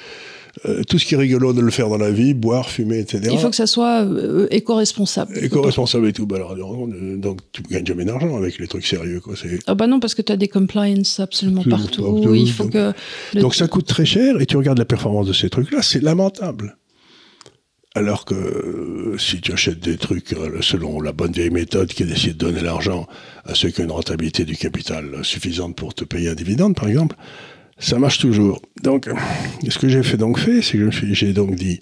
euh, 0.67 0.83
tout 0.85 0.99
ce 0.99 1.07
qui 1.07 1.15
est 1.15 1.19
rigolo 1.19 1.53
de 1.53 1.61
le 1.61 1.71
faire 1.71 1.89
dans 1.89 1.99
la 1.99 2.11
vie, 2.11 2.35
boire, 2.35 2.69
fumer, 2.69 2.99
etc. 2.99 3.31
Il 3.33 3.39
faut 3.39 3.51
que 3.51 3.57
ça 3.57 3.67
soit 3.67 4.05
euh, 4.05 4.47
éco-responsable. 4.51 5.39
Éco-responsable 5.39 6.09
et 6.09 6.13
tout. 6.13 6.27
Bah 6.27 6.37
alors, 6.37 6.57
donc, 6.57 7.41
tu 7.53 7.63
gagnes 7.63 7.87
jamais 7.87 8.05
d'argent 8.05 8.37
avec 8.37 8.59
les 8.59 8.67
trucs 8.67 8.87
sérieux. 8.87 9.21
Quoi. 9.21 9.35
Ah 9.67 9.75
bah 9.75 9.87
non, 9.87 10.01
parce 10.01 10.15
que 10.15 10.23
tu 10.23 10.33
as 10.33 10.37
des 10.37 10.49
compliance 10.49 11.21
absolument 11.21 11.65
partout. 11.65 12.35
il 12.35 12.51
faut 12.51 12.65
donc, 12.65 12.73
que 12.73 12.93
donc 13.39 13.55
ça 13.55 13.69
coûte 13.69 13.87
très 13.87 14.05
cher 14.05 14.41
et 14.41 14.47
tu 14.47 14.57
regardes 14.57 14.79
la 14.79 14.85
performance 14.85 15.27
de 15.27 15.33
ces 15.33 15.51
trucs-là, 15.51 15.83
c'est 15.83 16.03
lamentable. 16.03 16.77
Alors 17.95 18.25
que 18.25 18.35
euh, 18.35 19.19
si 19.19 19.41
tu 19.41 19.53
achètes 19.53 19.81
des 19.81 19.97
trucs 19.97 20.35
selon 20.61 21.01
la 21.01 21.13
bonne 21.13 21.33
vieille 21.33 21.51
méthode 21.51 21.89
qui 21.89 22.03
est 22.03 22.07
d'essayer 22.07 22.33
de 22.33 22.39
donner 22.39 22.61
l'argent 22.61 23.07
à 23.45 23.55
ceux 23.55 23.71
qui 23.71 23.81
ont 23.81 23.85
une 23.85 23.91
rentabilité 23.91 24.45
du 24.45 24.57
capital 24.57 25.25
suffisante 25.25 25.75
pour 25.75 25.95
te 25.95 26.05
payer 26.05 26.29
un 26.29 26.35
dividende, 26.35 26.77
par 26.77 26.89
exemple, 26.89 27.17
ça 27.79 27.99
marche 27.99 28.19
toujours. 28.19 28.61
Donc, 28.83 29.09
ce 29.69 29.79
que 29.79 29.89
j'ai 29.89 30.03
fait 30.03 30.17
donc 30.17 30.39
fait, 30.39 30.63
c'est 30.63 30.79
que 30.79 30.91
j'ai 30.91 31.33
donc 31.33 31.55
dit, 31.55 31.81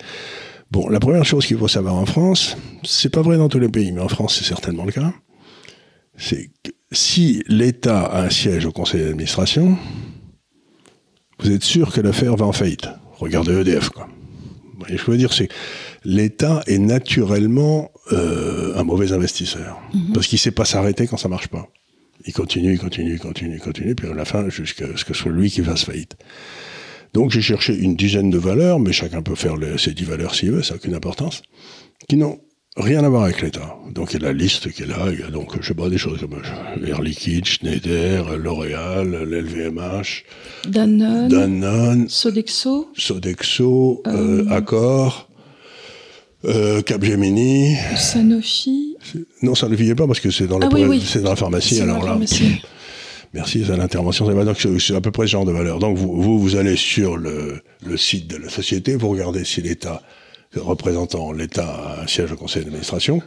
bon, 0.70 0.88
la 0.88 1.00
première 1.00 1.24
chose 1.24 1.46
qu'il 1.46 1.58
faut 1.58 1.68
savoir 1.68 1.94
en 1.94 2.06
France, 2.06 2.56
c'est 2.84 3.10
pas 3.10 3.22
vrai 3.22 3.36
dans 3.36 3.48
tous 3.48 3.58
les 3.58 3.68
pays, 3.68 3.92
mais 3.92 4.00
en 4.00 4.08
France 4.08 4.36
c'est 4.38 4.44
certainement 4.44 4.84
le 4.84 4.92
cas, 4.92 5.12
c'est 6.16 6.50
que 6.62 6.70
si 6.92 7.42
l'État 7.48 8.02
a 8.02 8.22
un 8.22 8.30
siège 8.30 8.66
au 8.66 8.72
conseil 8.72 9.02
d'administration, 9.02 9.76
vous 11.40 11.50
êtes 11.50 11.64
sûr 11.64 11.92
que 11.92 12.00
l'affaire 12.00 12.36
va 12.36 12.46
en 12.46 12.52
faillite. 12.52 12.88
Regardez 13.18 13.52
EDF, 13.52 13.90
quoi. 13.90 14.08
Et 14.88 14.96
je 14.96 15.10
veux 15.10 15.16
dire, 15.16 15.32
c'est 15.32 15.48
l'État 16.04 16.62
est 16.66 16.78
naturellement 16.78 17.90
euh, 18.12 18.78
un 18.78 18.84
mauvais 18.84 19.12
investisseur 19.12 19.80
mhm. 19.94 20.12
parce 20.12 20.26
qu'il 20.26 20.38
sait 20.38 20.50
pas 20.50 20.64
s'arrêter 20.64 21.06
quand 21.06 21.16
ça 21.16 21.28
marche 21.28 21.48
pas. 21.48 21.68
Il 22.26 22.32
continue, 22.32 22.72
il 22.72 22.78
continue, 22.78 23.12
il 23.12 23.20
continue, 23.20 23.54
il 23.54 23.60
continue, 23.60 23.94
puis 23.94 24.08
à 24.08 24.14
la 24.14 24.24
fin, 24.24 24.48
jusqu'à 24.48 24.86
ce 24.96 25.04
que 25.04 25.14
ce 25.14 25.22
soit 25.22 25.32
lui 25.32 25.50
qui 25.50 25.62
fasse 25.62 25.84
faillite. 25.84 26.16
Donc 27.14 27.30
j'ai 27.30 27.40
cherché 27.40 27.74
une 27.74 27.96
dizaine 27.96 28.30
de 28.30 28.38
valeurs, 28.38 28.78
mais 28.78 28.92
chacun 28.92 29.22
peut 29.22 29.36
faire 29.36 29.56
les, 29.56 29.78
ces 29.78 29.92
dix 29.92 30.04
valeurs 30.04 30.34
s'il 30.34 30.50
veut, 30.50 30.62
ça 30.62 30.74
n'a 30.74 30.76
aucune 30.76 30.94
importance, 30.94 31.42
qui 32.08 32.16
n'ont 32.16 32.38
rien 32.76 33.02
à 33.04 33.08
voir 33.08 33.24
avec 33.24 33.40
l'État. 33.40 33.76
Donc 33.92 34.12
il 34.12 34.20
y 34.20 34.24
a 34.24 34.28
la 34.28 34.32
liste 34.32 34.70
qui 34.72 34.82
est 34.82 34.86
là, 34.86 35.06
il 35.10 35.20
y 35.20 35.22
a 35.22 35.30
donc, 35.30 35.56
je 35.60 35.68
sais 35.68 35.74
pas, 35.74 35.88
des 35.88 35.98
choses 35.98 36.20
comme 36.20 36.42
Air 36.86 37.00
Liquide, 37.00 37.46
Schneider, 37.46 38.36
L'Oréal, 38.36 39.24
l'LVMH, 39.24 40.24
Danone, 40.68 41.28
Danone, 41.28 42.08
Sodexo, 42.08 42.88
Sodexo, 42.94 44.02
euh, 44.06 44.44
euh 44.44 44.50
Accor, 44.50 45.30
euh, 46.44 46.82
Capgemini. 46.82 47.76
Sanofi. 47.96 48.95
Non, 49.42 49.54
Sanofi 49.54 49.84
n'est 49.84 49.94
pas 49.94 50.06
parce 50.06 50.20
que 50.20 50.30
c'est 50.30 50.46
dans, 50.46 50.60
ah, 50.60 50.68
c'est 51.04 51.22
dans 51.22 51.30
la 51.30 51.36
pharmacie. 51.36 51.80
Alors 51.80 52.04
là, 52.04 52.18
merci, 53.32 53.64
c'est 53.66 53.76
l'intervention. 53.76 54.26
C'est 54.78 54.94
à 54.94 55.00
peu 55.00 55.10
près 55.10 55.26
ce 55.26 55.32
genre 55.32 55.44
de 55.44 55.52
valeur. 55.52 55.78
Donc 55.78 55.96
vous, 55.96 56.38
vous, 56.40 56.56
allez 56.56 56.76
sur 56.76 57.16
le, 57.16 57.60
le, 57.84 57.96
site 57.96 58.28
de 58.28 58.36
la 58.36 58.48
société, 58.48 58.96
vous 58.96 59.08
regardez 59.08 59.44
si 59.44 59.62
l'État, 59.62 60.02
représentant 60.54 61.32
l'État 61.32 61.66
a 61.66 62.02
un 62.02 62.06
siège 62.06 62.32
au 62.32 62.36
conseil 62.36 62.64
d'administration, 62.64 63.22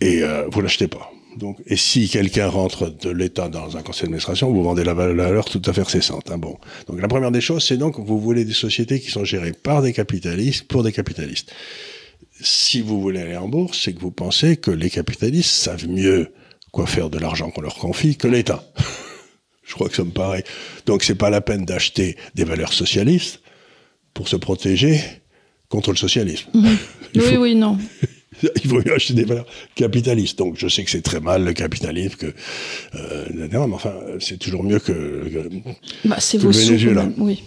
et 0.00 0.22
euh, 0.22 0.46
vous 0.50 0.60
l'achetez 0.60 0.88
pas. 0.88 1.10
Donc, 1.38 1.58
et 1.66 1.76
si 1.76 2.08
quelqu'un 2.10 2.48
rentre 2.48 2.90
de 2.90 3.08
l'État 3.08 3.48
dans 3.48 3.76
un 3.76 3.82
conseil 3.82 4.02
d'administration, 4.02 4.52
vous 4.52 4.62
vendez 4.62 4.84
la 4.84 4.94
valeur 4.94 5.46
tout 5.46 5.62
à 5.64 5.72
fait 5.72 5.88
cessante. 5.88 6.30
Hein, 6.30 6.38
bon. 6.38 6.58
Donc 6.86 7.00
la 7.00 7.08
première 7.08 7.30
des 7.30 7.40
choses, 7.40 7.64
c'est 7.64 7.78
donc 7.78 7.98
vous 7.98 8.20
voulez 8.20 8.44
des 8.44 8.52
sociétés 8.52 9.00
qui 9.00 9.10
sont 9.10 9.24
gérées 9.24 9.52
par 9.52 9.80
des 9.80 9.92
capitalistes 9.92 10.66
pour 10.68 10.82
des 10.82 10.92
capitalistes 10.92 11.50
si 12.42 12.80
vous 12.80 13.00
voulez 13.00 13.20
aller 13.20 13.36
en 13.36 13.48
bourse, 13.48 13.80
c'est 13.82 13.92
que 13.92 14.00
vous 14.00 14.10
pensez 14.10 14.56
que 14.56 14.70
les 14.70 14.90
capitalistes 14.90 15.50
savent 15.50 15.88
mieux 15.88 16.32
quoi 16.72 16.86
faire 16.86 17.10
de 17.10 17.18
l'argent 17.18 17.50
qu'on 17.50 17.60
leur 17.60 17.76
confie 17.76 18.16
que 18.16 18.28
l'État. 18.28 18.64
Je 19.62 19.74
crois 19.74 19.88
que 19.88 19.96
ça 19.96 20.04
me 20.04 20.10
paraît. 20.10 20.44
Donc 20.86 21.02
c'est 21.02 21.14
pas 21.14 21.30
la 21.30 21.40
peine 21.40 21.64
d'acheter 21.64 22.16
des 22.34 22.44
valeurs 22.44 22.72
socialistes 22.72 23.40
pour 24.12 24.28
se 24.28 24.36
protéger 24.36 25.00
contre 25.68 25.90
le 25.90 25.96
socialisme. 25.96 26.50
Mhm. 26.52 26.76
oui, 27.16 27.36
oui, 27.38 27.54
non. 27.54 27.78
Il 28.64 28.70
vaut 28.70 28.82
mieux 28.84 28.94
acheter 28.94 29.14
des 29.14 29.24
valeurs 29.24 29.46
capitalistes. 29.74 30.38
Donc 30.38 30.56
je 30.58 30.68
sais 30.68 30.84
que 30.84 30.90
c'est 30.90 31.02
très 31.02 31.20
mal 31.20 31.44
le 31.44 31.52
capitalisme, 31.52 32.16
que 32.16 32.34
euh, 32.94 33.26
mais 33.34 33.56
enfin 33.56 33.94
c'est 34.18 34.38
toujours 34.38 34.64
mieux 34.64 34.80
que, 34.80 35.48
bah, 36.04 36.16
c'est 36.18 36.38
vos 36.38 36.50
Venezuela. 36.50 37.08
oui. 37.18 37.42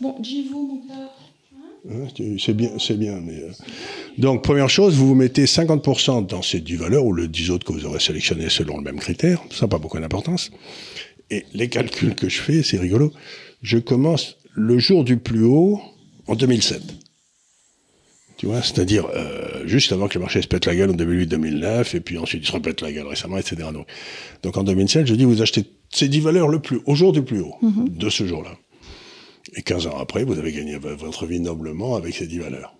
Bon, 0.00 0.14
vous, 0.20 0.66
mon 0.66 0.86
père. 0.86 1.15
Hein, 1.90 2.08
c'est 2.38 2.54
bien, 2.54 2.70
c'est 2.78 2.98
bien. 2.98 3.20
Mais, 3.20 3.42
euh. 3.42 3.50
Donc, 4.18 4.42
première 4.42 4.68
chose, 4.68 4.94
vous 4.94 5.08
vous 5.08 5.14
mettez 5.14 5.44
50% 5.44 6.26
dans 6.26 6.42
ces 6.42 6.60
10 6.60 6.76
valeurs 6.76 7.04
ou 7.04 7.12
le 7.12 7.28
10 7.28 7.50
autres 7.50 7.66
que 7.66 7.72
vous 7.72 7.86
aurez 7.86 8.00
sélectionné 8.00 8.48
selon 8.48 8.78
le 8.78 8.82
même 8.82 8.98
critère. 8.98 9.42
Ça 9.50 9.66
n'a 9.66 9.68
pas 9.68 9.78
beaucoup 9.78 9.98
d'importance. 9.98 10.50
Et 11.30 11.44
les 11.54 11.68
calculs 11.68 12.14
que 12.14 12.28
je 12.28 12.40
fais, 12.40 12.62
c'est 12.62 12.78
rigolo. 12.78 13.12
Je 13.62 13.78
commence 13.78 14.36
le 14.54 14.78
jour 14.78 15.04
du 15.04 15.16
plus 15.16 15.44
haut 15.44 15.80
en 16.26 16.34
2007. 16.34 16.82
Tu 18.36 18.46
vois, 18.46 18.62
c'est-à-dire 18.62 19.06
euh, 19.14 19.66
juste 19.66 19.92
avant 19.92 20.08
que 20.08 20.14
le 20.14 20.20
marché 20.20 20.42
se 20.42 20.46
pète 20.46 20.66
la 20.66 20.76
gueule 20.76 20.90
en 20.90 20.94
2008-2009, 20.94 21.96
et 21.96 22.00
puis 22.00 22.18
ensuite 22.18 22.42
il 22.42 22.46
se 22.46 22.52
repète 22.52 22.82
la 22.82 22.92
gueule 22.92 23.06
récemment, 23.06 23.38
etc. 23.38 23.68
Donc, 23.72 23.86
donc 24.42 24.56
en 24.58 24.62
2007, 24.62 25.06
je 25.06 25.14
dis, 25.14 25.24
vous 25.24 25.40
achetez 25.40 25.64
ces 25.90 26.08
10 26.08 26.20
valeurs 26.20 26.48
le 26.48 26.58
plus, 26.58 26.80
au 26.84 26.94
jour 26.94 27.12
du 27.12 27.22
plus 27.22 27.40
haut 27.40 27.54
mm-hmm. 27.62 27.96
de 27.96 28.10
ce 28.10 28.26
jour-là. 28.26 28.50
Et 29.54 29.62
15 29.62 29.86
ans 29.86 29.98
après, 29.98 30.24
vous 30.24 30.38
avez 30.38 30.52
gagné 30.52 30.76
votre 30.76 31.26
vie 31.26 31.40
noblement 31.40 31.96
avec 31.96 32.14
ces 32.14 32.26
10 32.26 32.38
valeurs. 32.40 32.74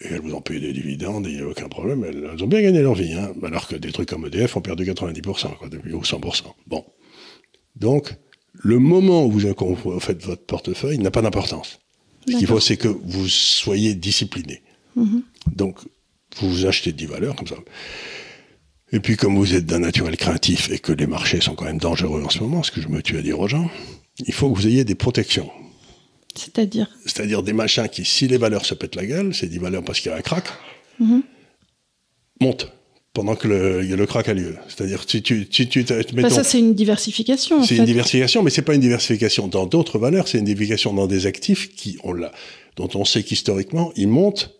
Et 0.00 0.08
elles 0.08 0.20
vous 0.20 0.34
ont 0.34 0.40
payé 0.40 0.60
des 0.60 0.72
dividendes, 0.72 1.26
il 1.26 1.36
n'y 1.36 1.42
a 1.42 1.48
aucun 1.48 1.68
problème, 1.68 2.04
elles, 2.04 2.42
ont 2.42 2.46
bien 2.46 2.62
gagné 2.62 2.80
leur 2.80 2.94
vie, 2.94 3.12
hein, 3.12 3.32
alors 3.42 3.66
que 3.66 3.74
des 3.74 3.90
trucs 3.90 4.08
comme 4.08 4.26
EDF 4.26 4.56
ont 4.56 4.60
perdu 4.60 4.84
90%, 4.84 5.22
quoi, 5.56 5.68
ou 5.68 6.02
100%. 6.02 6.42
Bon. 6.66 6.84
Donc, 7.74 8.14
le 8.52 8.78
moment 8.78 9.26
où 9.26 9.30
vous 9.32 10.00
faites 10.00 10.24
votre 10.24 10.44
portefeuille 10.44 10.98
n'a 10.98 11.10
pas 11.10 11.22
d'importance. 11.22 11.80
Ce 12.28 12.36
qu'il 12.36 12.46
faut, 12.46 12.60
c'est 12.60 12.76
que 12.76 12.88
vous 12.88 13.28
soyez 13.28 13.94
discipliné. 13.94 14.62
Mm-hmm. 14.96 15.22
Donc, 15.54 15.78
vous 16.36 16.50
vous 16.50 16.66
achetez 16.66 16.92
10 16.92 17.06
valeurs 17.06 17.34
comme 17.34 17.48
ça. 17.48 17.56
Et 18.92 19.00
puis, 19.00 19.16
comme 19.16 19.36
vous 19.36 19.54
êtes 19.54 19.66
d'un 19.66 19.80
naturel 19.80 20.16
craintif 20.16 20.70
et 20.70 20.78
que 20.78 20.92
les 20.92 21.06
marchés 21.06 21.40
sont 21.40 21.54
quand 21.54 21.64
même 21.64 21.78
dangereux 21.78 22.22
en 22.24 22.28
ce 22.28 22.40
moment, 22.40 22.62
ce 22.62 22.70
que 22.70 22.80
je 22.80 22.88
me 22.88 23.02
tue 23.02 23.18
à 23.18 23.22
dire 23.22 23.38
aux 23.38 23.48
gens, 23.48 23.70
il 24.26 24.32
faut 24.32 24.50
que 24.50 24.56
vous 24.58 24.66
ayez 24.66 24.84
des 24.84 24.94
protections. 24.94 25.50
C'est-à-dire 26.34 26.88
C'est-à-dire 27.04 27.42
des 27.42 27.52
machins 27.52 27.88
qui, 27.88 28.04
si 28.04 28.28
les 28.28 28.38
valeurs 28.38 28.64
se 28.64 28.74
pètent 28.74 28.96
la 28.96 29.06
gueule, 29.06 29.34
c'est 29.34 29.48
des 29.48 29.58
valeurs 29.58 29.82
parce 29.82 30.00
qu'il 30.00 30.10
y 30.10 30.14
a 30.14 30.16
un 30.16 30.22
crack, 30.22 30.44
mhm. 30.98 31.22
montent 32.40 32.72
pendant 33.12 33.34
que 33.34 33.48
le, 33.48 33.82
le 33.82 34.06
crack 34.06 34.28
a 34.28 34.34
lieu. 34.34 34.56
C'est-à-dire, 34.68 35.04
si 35.06 35.22
tu, 35.22 35.48
si 35.50 35.68
tu 35.68 35.84
bah, 36.14 36.30
ça, 36.30 36.44
c'est 36.44 36.60
une 36.60 36.74
diversification. 36.74 37.64
C'est 37.64 37.76
une 37.76 37.84
diversification, 37.84 38.42
mais 38.42 38.50
c'est 38.50 38.62
pas 38.62 38.74
une 38.74 38.80
diversification 38.80 39.48
dans 39.48 39.66
d'autres 39.66 39.98
valeurs, 39.98 40.28
c'est 40.28 40.38
une 40.38 40.44
diversification 40.44 40.94
dans 40.94 41.06
des 41.06 41.26
actifs 41.26 41.74
qui, 41.74 41.98
on 42.04 42.12
l'a, 42.12 42.32
dont 42.76 42.88
on 42.94 43.04
sait 43.04 43.22
qu'historiquement, 43.22 43.92
ils 43.96 44.08
montent. 44.08 44.54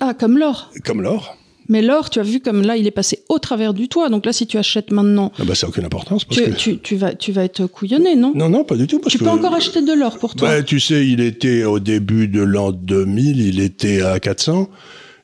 Ah, 0.00 0.14
comme 0.14 0.38
l'or. 0.38 0.72
Comme 0.84 1.02
l'or. 1.02 1.36
Mais 1.72 1.80
l'or, 1.80 2.10
tu 2.10 2.18
as 2.18 2.22
vu 2.22 2.40
comme 2.40 2.60
là, 2.60 2.76
il 2.76 2.86
est 2.86 2.90
passé 2.90 3.24
au 3.30 3.38
travers 3.38 3.72
du 3.72 3.88
toit. 3.88 4.10
Donc 4.10 4.26
là, 4.26 4.34
si 4.34 4.46
tu 4.46 4.58
achètes 4.58 4.90
maintenant. 4.90 5.32
Ah 5.38 5.44
bah, 5.44 5.54
ça 5.54 5.66
n'a 5.66 5.70
aucune 5.70 5.86
importance. 5.86 6.26
Parce 6.26 6.38
tu, 6.38 6.50
que... 6.50 6.54
tu, 6.54 6.78
tu, 6.80 6.96
vas, 6.96 7.14
tu 7.14 7.32
vas 7.32 7.44
être 7.44 7.66
couillonné, 7.66 8.14
non? 8.14 8.34
Non, 8.34 8.50
non, 8.50 8.62
pas 8.62 8.76
du 8.76 8.86
tout. 8.86 9.00
tu 9.08 9.16
peux 9.16 9.30
encore 9.30 9.54
acheter 9.54 9.80
de 9.80 9.94
l'or 9.94 10.18
pour 10.18 10.34
toi. 10.34 10.48
Bah, 10.48 10.62
tu 10.62 10.80
sais, 10.80 11.08
il 11.08 11.20
était 11.20 11.64
au 11.64 11.80
début 11.80 12.28
de 12.28 12.42
l'an 12.42 12.72
2000, 12.72 13.40
il 13.40 13.58
était 13.60 14.02
à 14.02 14.20
400. 14.20 14.68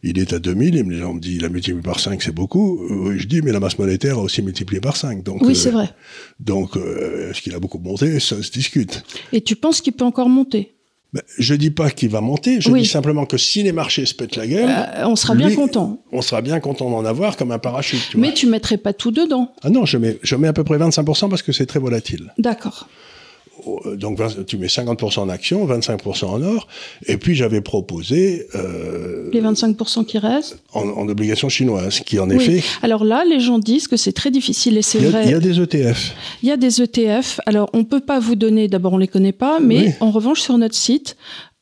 Il 0.02 0.18
est 0.18 0.32
à 0.32 0.38
2000, 0.38 0.76
et 0.76 0.82
les 0.84 0.98
gens 0.98 1.12
me 1.12 1.20
disent, 1.20 1.36
il 1.36 1.44
a 1.44 1.50
multiplié 1.50 1.82
par 1.82 2.00
5, 2.00 2.22
c'est 2.22 2.34
beaucoup. 2.34 2.80
je 3.14 3.26
dis, 3.26 3.42
mais 3.42 3.52
la 3.52 3.60
masse 3.60 3.78
monétaire 3.78 4.16
a 4.16 4.22
aussi 4.22 4.40
multiplié 4.40 4.80
par 4.80 4.96
5. 4.96 5.22
Donc, 5.22 5.42
oui, 5.42 5.54
c'est 5.54 5.68
euh, 5.68 5.72
vrai. 5.72 5.90
Donc, 6.40 6.78
euh, 6.78 7.30
est-ce 7.30 7.42
qu'il 7.42 7.54
a 7.54 7.60
beaucoup 7.60 7.78
monté? 7.78 8.20
Ça 8.20 8.42
se 8.42 8.50
discute. 8.50 9.02
Et 9.34 9.42
tu 9.42 9.54
penses 9.54 9.82
qu'il 9.82 9.92
peut 9.92 10.04
encore 10.06 10.30
monter? 10.30 10.77
Je 11.38 11.54
dis 11.54 11.70
pas 11.70 11.90
qu'il 11.90 12.10
va 12.10 12.20
monter, 12.20 12.60
je 12.60 12.70
dis 12.70 12.86
simplement 12.86 13.24
que 13.24 13.38
si 13.38 13.62
les 13.62 13.72
marchés 13.72 14.04
se 14.04 14.14
pètent 14.14 14.36
la 14.36 14.46
gueule, 14.46 14.68
euh, 14.68 15.06
on 15.06 15.16
sera 15.16 15.34
bien 15.34 15.54
content. 15.54 16.02
On 16.12 16.20
sera 16.20 16.42
bien 16.42 16.60
content 16.60 16.90
d'en 16.90 17.04
avoir 17.04 17.36
comme 17.36 17.50
un 17.50 17.58
parachute. 17.58 18.00
Tu 18.10 18.18
Mais 18.18 18.34
tu 18.34 18.46
mettrais 18.46 18.76
pas 18.76 18.92
tout 18.92 19.10
dedans. 19.10 19.52
Ah 19.62 19.70
non, 19.70 19.86
je 19.86 19.96
mets, 19.96 20.18
je 20.22 20.36
mets 20.36 20.48
à 20.48 20.52
peu 20.52 20.64
près 20.64 20.76
25% 20.76 21.30
parce 21.30 21.42
que 21.42 21.52
c'est 21.52 21.66
très 21.66 21.80
volatile. 21.80 22.32
D'accord. 22.38 22.88
Euh, 23.86 23.96
donc 23.96 24.20
tu 24.46 24.58
mets 24.58 24.66
50% 24.66 25.20
en 25.20 25.28
actions, 25.28 25.66
25% 25.66 26.24
en 26.26 26.42
or, 26.42 26.68
et 27.06 27.16
puis 27.16 27.34
j'avais 27.34 27.60
proposé... 27.60 28.46
Euh, 28.54 29.28
les 29.32 29.40
25% 29.40 30.04
qui 30.04 30.18
restent 30.18 30.58
en, 30.72 30.88
en 30.88 31.08
obligations 31.08 31.48
chinoises, 31.48 32.00
qui 32.00 32.18
en 32.18 32.30
effet... 32.30 32.62
Alors 32.82 33.04
là, 33.04 33.24
les 33.28 33.40
gens 33.40 33.58
disent 33.58 33.88
que 33.88 33.96
c'est 33.96 34.12
très 34.12 34.30
difficile, 34.30 34.76
et 34.78 34.82
c'est 34.82 34.98
vrai... 34.98 35.24
Il 35.24 35.30
y 35.30 35.34
a 35.34 35.40
des 35.40 35.60
ETF. 35.60 36.14
Il 36.42 36.48
y 36.48 36.52
a 36.52 36.56
des 36.56 36.82
ETF, 36.82 37.40
alors 37.46 37.70
on 37.72 37.84
peut 37.84 38.00
pas 38.00 38.20
vous 38.20 38.34
donner, 38.34 38.68
d'abord 38.68 38.94
on 38.94 38.98
les 38.98 39.08
connaît 39.08 39.32
pas, 39.32 39.60
mais 39.60 39.96
en 40.00 40.10
revanche 40.10 40.40
sur 40.40 40.56
notre 40.58 40.74
site, 40.74 41.16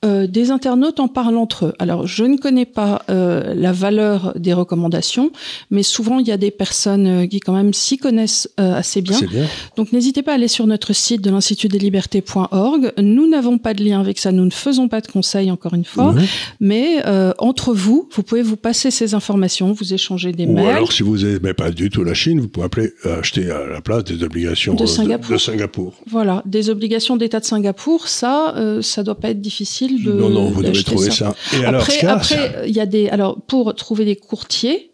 euh, 0.05 0.26
des 0.26 0.51
internautes 0.51 1.01
en 1.01 1.09
parlent 1.09 1.38
entre 1.38 1.66
eux. 1.66 1.72
Alors, 1.78 2.07
je 2.07 2.22
ne 2.24 2.36
connais 2.36 2.66
pas 2.66 3.01
euh, 3.09 3.55
la 3.55 3.72
valeur 3.72 4.34
des 4.38 4.53
recommandations, 4.53 5.32
mais 5.70 5.82
souvent, 5.82 6.18
il 6.18 6.28
y 6.28 6.32
a 6.32 6.36
des 6.36 6.51
personnes 6.51 7.07
euh, 7.07 7.26
qui, 7.26 7.40
quand 7.40 7.55
même, 7.55 7.72
s'y 7.72 7.97
connaissent 7.97 8.51
assez 8.59 9.01
bien. 9.01 9.18
bien. 9.22 9.47
Donc, 9.78 9.92
n'hésitez 9.92 10.22
pas 10.22 10.32
à 10.32 10.34
aller 10.34 10.49
sur 10.49 10.66
notre 10.66 10.92
site 10.92 11.22
de 11.22 11.30
l'Institut 11.30 11.68
des 11.68 11.78
libertés.org. 11.78 12.92
Nous 12.99 13.26
n'avons 13.26 13.57
pas 13.57 13.72
de 13.72 13.82
lien 13.82 13.99
avec 13.99 14.18
ça, 14.18 14.32
nous 14.32 14.44
ne 14.44 14.51
faisons 14.51 14.86
pas 14.88 15.01
de 15.01 15.07
conseils, 15.07 15.51
encore 15.51 15.72
une 15.72 15.86
fois, 15.86 16.14
mais 16.61 17.03
entre 17.38 17.72
vous, 17.72 18.09
vous 18.12 18.22
pouvez 18.22 18.42
vous 18.42 18.57
passer 18.57 18.90
ces 18.90 19.14
informations, 19.14 19.72
vous 19.72 19.94
échanger 19.94 20.32
des 20.32 20.44
Ou 20.44 20.53
mails. 20.53 20.76
alors, 20.76 20.92
si 20.92 21.03
vous 21.03 21.18
n'aimez 21.18 21.55
pas 21.55 21.70
du 21.70 21.88
tout 21.88 22.05
la 22.05 22.14
Chine, 22.14 22.40
vous 22.40 22.49
pouvez 22.49 22.66
appeler, 22.66 22.90
acheter 23.05 23.51
à 23.51 23.66
la 23.66 23.80
place 23.80 24.05
des 24.05 24.22
obligations 24.22 24.74
De 24.74 24.84
Singapour. 24.84 25.32
de 25.32 25.38
Singapour. 25.38 25.94
Voilà, 26.07 26.42
des 26.44 26.68
obligations 26.68 27.16
d'État 27.16 27.40
de 27.40 27.47
Singapour, 27.47 28.09
ça, 28.09 28.55
ça 28.82 29.03
doit 29.03 29.14
pas 29.14 29.30
être 29.30 29.40
difficile 29.40 29.95
de. 30.05 30.12
non, 30.12 30.28
non, 30.30 30.51
vous 30.51 30.62
devez 30.62 30.82
trouver 30.82 31.11
ça. 31.11 31.34
Et 31.61 31.64
alors, 31.64 31.82
Après, 31.82 32.05
a, 32.07 32.14
après, 32.14 32.64
il 32.66 32.74
y 32.74 32.80
a 32.80 32.86
des. 32.86 33.09
Alors, 33.09 33.40
pour 33.42 33.74
trouver 33.74 34.05
des 34.05 34.16
courtiers 34.16 34.90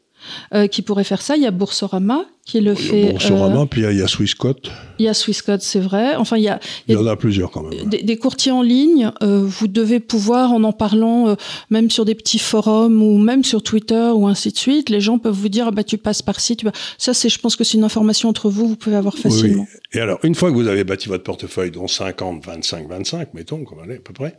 euh, 0.54 0.66
qui 0.68 0.82
pourraient 0.82 1.02
faire 1.04 1.20
ça, 1.20 1.36
il 1.36 1.42
y 1.42 1.46
a 1.46 1.50
Boursorama 1.50 2.24
qui 2.46 2.60
le 2.60 2.74
fait. 2.74 3.12
Boursorama, 3.12 3.60
euh, 3.62 3.66
puis 3.66 3.82
il 3.82 3.98
y 3.98 4.02
a 4.02 4.08
Swissquote. 4.08 4.70
il 4.98 5.04
y 5.04 5.08
a 5.08 5.14
Swissquote, 5.14 5.62
c'est 5.62 5.78
vrai. 5.80 6.16
Enfin, 6.16 6.36
il 6.36 6.42
y 6.44 6.48
a, 6.48 6.58
Il 6.88 6.94
y 6.94 6.96
en 6.96 7.06
a 7.06 7.16
plusieurs 7.16 7.50
quand 7.52 7.62
même. 7.62 7.88
des, 7.88 8.02
des 8.02 8.16
courtiers 8.16 8.50
en 8.52 8.62
ligne. 8.62 9.10
euh, 9.22 9.42
vous 9.44 9.66
devez 9.68 9.98
pouvoir, 10.00 10.52
en 10.52 10.62
en 10.64 10.72
parlant, 10.72 11.36
même 11.70 11.90
sur 11.90 12.04
des 12.04 12.14
petits 12.16 12.38
forums 12.40 13.00
ou 13.02 13.18
même 13.18 13.42
sur 13.44 13.62
Twitter 13.62 14.10
ou 14.14 14.26
ainsi 14.28 14.50
de 14.52 14.56
suite, 14.58 14.90
les 14.90 15.00
gens 15.00 15.18
peuvent 15.18 15.34
vous 15.34 15.48
dire, 15.48 15.66
ah 15.68 15.70
bah 15.72 15.84
tu 15.84 15.98
passes 15.98 16.22
par 16.22 16.38
ci, 16.40 16.56
tu 16.56 16.64
vas. 16.66 16.72
Ça, 16.98 17.14
c'est, 17.14 17.28
je 17.28 17.38
pense 17.38 17.54
que 17.56 17.62
c'est 17.64 17.78
une 17.78 17.84
information 17.84 18.28
entre 18.28 18.48
vous, 18.50 18.66
vous 18.68 18.76
pouvez 18.76 18.96
avoir 18.96 19.16
facilement. 19.16 19.66
Oui. 19.68 19.80
Et 19.92 20.00
alors, 20.00 20.18
une 20.24 20.34
fois 20.34 20.50
que 20.50 20.54
vous 20.56 20.66
avez 20.68 20.84
bâti 20.84 21.08
votre 21.08 21.24
portefeuille, 21.24 21.70
dont 21.72 21.86
50, 21.88 22.44
25, 22.44 22.88
25, 22.88 23.34
mettons, 23.34 23.64
comme 23.64 23.78
elle 23.84 23.90
est 23.92 23.96
à 23.96 24.00
peu 24.00 24.12
près, 24.12 24.36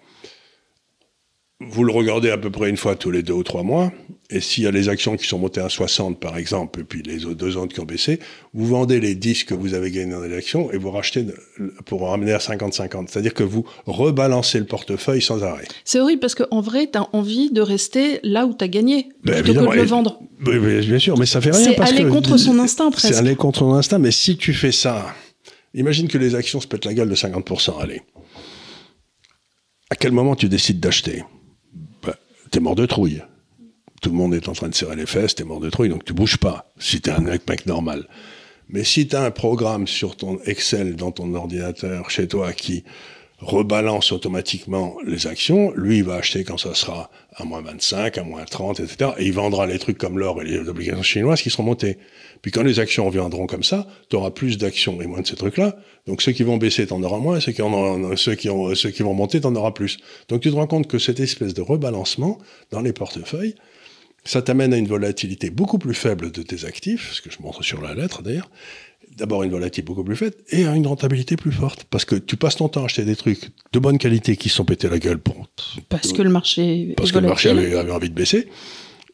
vous 1.62 1.84
le 1.84 1.94
regardez 1.94 2.30
à 2.30 2.38
peu 2.38 2.50
près 2.50 2.70
une 2.70 2.78
fois 2.78 2.96
tous 2.96 3.12
les 3.12 3.24
deux 3.24 3.34
ou 3.34 3.44
trois 3.44 3.64
mois, 3.64 3.92
et 4.30 4.42
s'il 4.42 4.64
y 4.64 4.68
a 4.68 4.72
les 4.72 4.90
actions 4.90 5.16
qui 5.16 5.28
sont 5.28 5.38
montées 5.40 5.62
à 5.62 5.70
60, 5.70 6.20
par 6.20 6.38
exemple, 6.38 6.82
et 6.82 6.84
puis 6.84 7.02
les 7.04 7.26
autres 7.26 7.36
deux 7.38 7.56
autres 7.56 7.74
qui 7.74 7.80
ont 7.80 7.86
baissé, 7.86 8.20
vous 8.54 8.66
vendez 8.66 9.00
les 9.00 9.16
10 9.16 9.44
que 9.46 9.54
vous 9.54 9.74
avez 9.74 9.92
gagnés 9.92 10.12
dans 10.12 10.22
les 10.22 10.36
actions 10.36 10.72
et 10.72 10.78
vous 10.78 10.92
rachetez 10.92 11.26
pour 11.86 12.08
ramener 12.10 12.34
à 12.34 12.40
50-50. 12.40 13.08
C'est-à-dire 13.10 13.34
que 13.34 13.44
vous 13.44 13.66
rebalancez 13.86 14.60
le 14.60 14.66
portefeuille 14.66 15.22
sans 15.22 15.44
arrêt. 15.44 15.66
C'est 15.86 16.00
horrible 16.00 16.20
parce 16.20 16.36
qu'en 16.36 16.62
vrai, 16.62 16.90
tu 16.92 16.98
as 16.98 17.08
envie 17.14 17.52
de 17.52 17.62
rester 17.62 18.20
là 18.24 18.46
où 18.46 18.54
tu 18.54 18.64
as 18.64 18.68
gagné 18.68 19.10
Ben, 19.24 19.44
plutôt 19.44 19.66
que 19.68 19.76
de 19.76 19.82
le 19.82 19.86
vendre. 19.88 20.20
Oui, 20.46 20.58
oui, 20.58 20.86
bien 20.86 21.00
sûr, 21.00 21.18
mais 21.18 21.26
ça 21.26 21.40
fait 21.40 21.52
rien 21.52 21.64
C'est 21.64 21.80
aller 21.80 22.04
que 22.04 22.10
contre 22.10 22.38
son 22.38 22.60
instinct 22.60 22.90
C'est 22.92 23.08
presque. 23.10 23.16
aller 23.20 23.36
contre 23.36 23.60
son 23.60 23.74
instinct, 23.74 24.00
mais 24.00 24.12
si 24.12 24.36
tu 24.36 24.54
fais 24.54 24.72
ça, 24.72 25.06
imagine 25.74 26.08
que 26.08 26.18
les 26.18 26.36
actions 26.36 26.60
se 26.60 26.68
pètent 26.68 26.86
la 26.86 26.94
gueule 26.94 27.10
de 27.10 27.16
50%, 27.16 27.80
allez. 27.82 28.02
À 29.90 29.96
quel 29.96 30.12
moment 30.12 30.36
tu 30.36 30.50
décides 30.50 30.80
d'acheter? 30.80 31.18
ben, 31.18 31.24
T'es 32.54 32.60
mort 32.60 32.76
de 32.76 32.86
trouille. 32.86 33.24
Tout 34.00 34.12
le 34.12 34.16
monde 34.16 34.36
est 34.36 34.48
en 34.48 34.52
train 34.52 34.70
de 34.70 34.76
serrer 34.76 34.96
les 34.96 35.08
fesses, 35.08 35.34
t'es 35.34 35.44
mort 35.44 35.60
de 35.60 35.72
trouille, 35.72 35.90
donc 35.90 36.06
tu 36.06 36.14
bouges 36.14 36.38
pas, 36.38 36.72
si 36.78 37.02
t'es 37.02 37.10
un 37.10 37.18
mec, 37.18 37.66
normal. 37.66 38.08
Mais 38.70 38.84
si 38.84 39.08
t'as 39.08 39.26
un 39.26 39.32
programme 39.32 39.88
sur 39.88 40.16
ton 40.16 40.38
Excel 40.46 40.96
dans 40.96 41.12
ton 41.12 41.34
ordinateur 41.34 42.12
chez 42.12 42.28
toi 42.28 42.54
qui 42.54 42.84
rebalance 43.44 44.12
automatiquement 44.12 44.96
les 45.06 45.28
actions, 45.28 45.72
lui, 45.76 45.98
il 45.98 46.04
va 46.04 46.16
acheter 46.16 46.44
quand 46.44 46.58
ça 46.58 46.74
sera 46.74 47.10
à 47.36 47.44
moins 47.44 47.62
25, 47.62 48.18
à 48.18 48.24
moins 48.24 48.44
30, 48.46 48.80
etc. 48.80 49.12
Et 49.18 49.26
il 49.26 49.34
vendra 49.34 49.66
les 49.68 49.80
trucs 49.80 49.98
comme 49.98 50.18
l'or 50.18 50.42
et 50.42 50.46
les 50.46 50.58
obligations 50.68 51.04
chinoises 51.04 51.42
qui 51.42 51.50
seront 51.50 51.64
montées. 51.64 51.98
Puis 52.42 52.52
quand 52.52 52.64
les 52.64 52.80
actions 52.80 53.06
reviendront 53.06 53.46
comme 53.48 53.64
ça, 53.64 53.88
tu 54.10 54.16
auras 54.16 54.32
plus 54.32 54.58
d'actions 54.58 55.02
et 55.02 55.08
moins 55.08 55.22
de 55.22 55.28
ces 55.28 55.36
trucs-là. 55.36 55.76
Donc 56.08 56.22
ceux 56.22 56.32
qui 56.32 56.44
vont 56.44 56.58
baisser, 56.58 56.88
t'en 56.88 57.02
auras 57.04 57.20
moins, 57.20 57.40
ceux 57.40 57.52
qui, 57.52 57.62
en 57.62 57.72
auront- 57.74 58.16
ceux 58.16 58.36
qui, 58.36 58.50
ont, 58.50 58.74
ceux 58.76 58.90
qui 58.92 59.04
vont 59.04 59.14
monter, 59.14 59.42
t'en 59.42 59.56
auras 59.56 59.72
plus. 59.72 59.98
Donc 60.30 60.42
tu 60.42 60.50
te 60.50 60.56
rends 60.56 60.68
compte 60.68 60.88
que 60.88 61.00
cette 61.00 61.20
espèce 61.20 61.54
de 61.54 61.62
rebalancement 61.62 62.38
dans 62.72 62.82
les 62.82 62.94
portefeuilles, 62.94 63.56
ça 64.26 64.42
t'amène 64.42 64.74
à 64.74 64.78
une 64.78 64.88
volatilité 64.88 65.50
beaucoup 65.50 65.78
plus 65.78 65.94
faible 65.94 66.32
de 66.32 66.42
tes 66.44 66.66
actifs, 66.66 67.12
ce 67.14 67.22
que 67.22 67.30
je 67.30 67.42
montre 67.42 67.62
sur 67.64 67.82
la 67.82 67.94
lettre 67.94 68.22
d'ailleurs. 68.22 68.50
D'abord 69.18 69.44
une 69.44 69.52
volatilité 69.52 69.82
beaucoup 69.84 70.04
plus 70.04 70.16
faible 70.16 70.36
et 70.50 70.66
à 70.66 70.76
une 70.76 70.88
rentabilité 70.88 71.36
plus 71.36 71.52
forte. 71.52 71.86
Parce 71.90 72.06
que 72.06 72.16
tu 72.16 72.36
passes 72.36 72.56
ton 72.58 72.70
temps 72.70 72.82
à 72.82 72.86
acheter 72.86 73.06
des 73.06 73.16
trucs 73.16 73.52
de 73.72 73.80
bonne 73.80 73.98
qualité 73.98 74.38
qui 74.38 74.50
sont 74.50 74.66
pétés 74.66 74.90
la 74.90 75.00
gueule 75.00 75.20
pour 75.20 75.48
Parce 75.90 76.14
que 76.14 76.22
le 76.22 76.30
marché 76.30 76.94
parce 76.98 77.12
que 77.12 77.20
le 77.20 77.28
marché 77.28 77.50
avait, 77.50 77.76
avait 77.76 77.92
envie 77.92 78.10
de 78.10 78.16
baisser. 78.16 78.48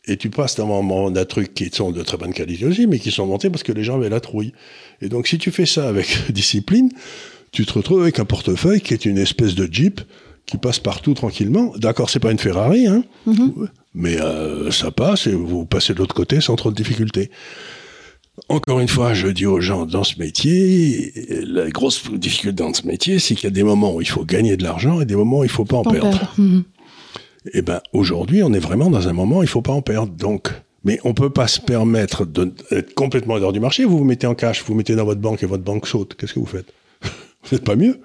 Et 0.06 0.18
tu 0.18 0.30
passes 0.30 0.58
moment 0.58 1.12
d'un 1.12 1.26
truc 1.26 1.54
qui 1.54 1.70
sont 1.72 1.92
de 1.92 2.02
très 2.02 2.18
bonne 2.18 2.34
qualité 2.34 2.66
aussi, 2.66 2.88
mais 2.88 3.00
qui 3.00 3.12
sont 3.12 3.28
montés 3.28 3.50
parce 3.50 3.64
que 3.64 3.72
les 3.72 3.84
gens 3.84 3.96
avaient 3.96 4.10
la 4.10 4.20
trouille. 4.20 4.54
Et 5.02 5.10
donc, 5.10 5.28
si 5.28 5.38
tu 5.38 5.52
fais 5.52 5.66
ça 5.66 5.88
avec 5.88 6.08
discipline, 6.32 6.90
tu 7.52 7.66
te 7.66 7.74
retrouves 7.74 8.02
avec 8.02 8.20
un 8.20 8.26
portefeuille 8.26 8.82
qui 8.82 8.94
est 8.94 9.06
une 9.06 9.18
espèce 9.18 9.56
de 9.56 9.72
Jeep 9.72 10.02
qui 10.46 10.58
passe 10.58 10.80
partout 10.80 11.14
tranquillement. 11.14 11.74
D'accord, 11.78 12.10
c'est 12.10 12.20
pas 12.20 12.32
une 12.32 12.40
Ferrari, 12.40 12.88
hein, 12.88 13.04
mais 13.94 14.20
euh, 14.20 14.72
ça 14.72 14.90
passe 14.90 15.28
et 15.28 15.32
vous 15.32 15.66
passez 15.66 15.94
de 15.94 16.00
l'autre 16.00 16.16
côté 16.16 16.42
sans 16.42 16.56
trop 16.56 16.72
de 16.72 16.76
difficultés. 16.76 17.30
Encore 18.48 18.80
une 18.80 18.88
fois, 18.88 19.14
je 19.14 19.28
dis 19.28 19.46
aux 19.46 19.60
gens 19.62 19.86
dans 19.86 20.04
ce 20.04 20.18
métier, 20.20 21.12
la 21.46 21.70
grosse 21.70 22.10
difficulté 22.12 22.54
dans 22.64 22.74
ce 22.74 22.86
métier, 22.88 23.20
c'est 23.20 23.36
qu'il 23.36 23.44
y 23.46 23.48
a 23.48 23.52
des 23.52 23.64
moments 23.64 23.96
où 23.96 24.02
il 24.02 24.08
faut 24.08 24.24
gagner 24.26 24.56
de 24.58 24.64
l'argent 24.64 25.02
et 25.02 25.06
des 25.06 25.16
moments 25.16 25.40
où 25.40 25.44
il 25.44 25.50
faut 25.50 25.66
pas 25.66 25.78
en 25.78 25.84
Pas 25.84 25.92
perdre. 25.92 26.10
perdre. 26.18 26.34
Mhm. 26.38 26.64
Eh 27.54 27.62
ben, 27.62 27.82
aujourd'hui, 27.94 28.44
on 28.44 28.54
est 28.54 28.60
vraiment 28.60 28.90
dans 28.90 29.08
un 29.08 29.14
moment 29.14 29.40
où 29.40 29.44
il 29.44 29.50
faut 29.50 29.62
pas 29.62 29.72
en 29.74 29.82
perdre. 29.82 30.12
Donc, 30.14 30.52
mais 30.84 31.00
on 31.04 31.14
peut 31.14 31.30
pas 31.30 31.48
se 31.48 31.60
permettre 31.60 32.26
d'être 32.26 32.94
complètement 32.94 33.36
hors 33.36 33.54
du 33.54 33.60
marché. 33.60 33.86
Vous 33.86 33.98
vous 33.98 34.04
mettez 34.04 34.28
en 34.28 34.36
cash, 34.36 34.64
vous 34.64 34.74
mettez 34.76 34.96
dans 34.96 35.06
votre 35.06 35.22
banque 35.22 35.44
et 35.44 35.46
votre 35.46 35.64
banque 35.64 35.88
saute. 35.88 36.16
Qu'est-ce 36.16 36.34
que 36.34 36.40
vous 36.40 36.46
faites? 36.46 36.72
Vous 37.44 37.56
n'êtes 37.56 37.64
pas 37.64 37.76
mieux? 37.76 38.00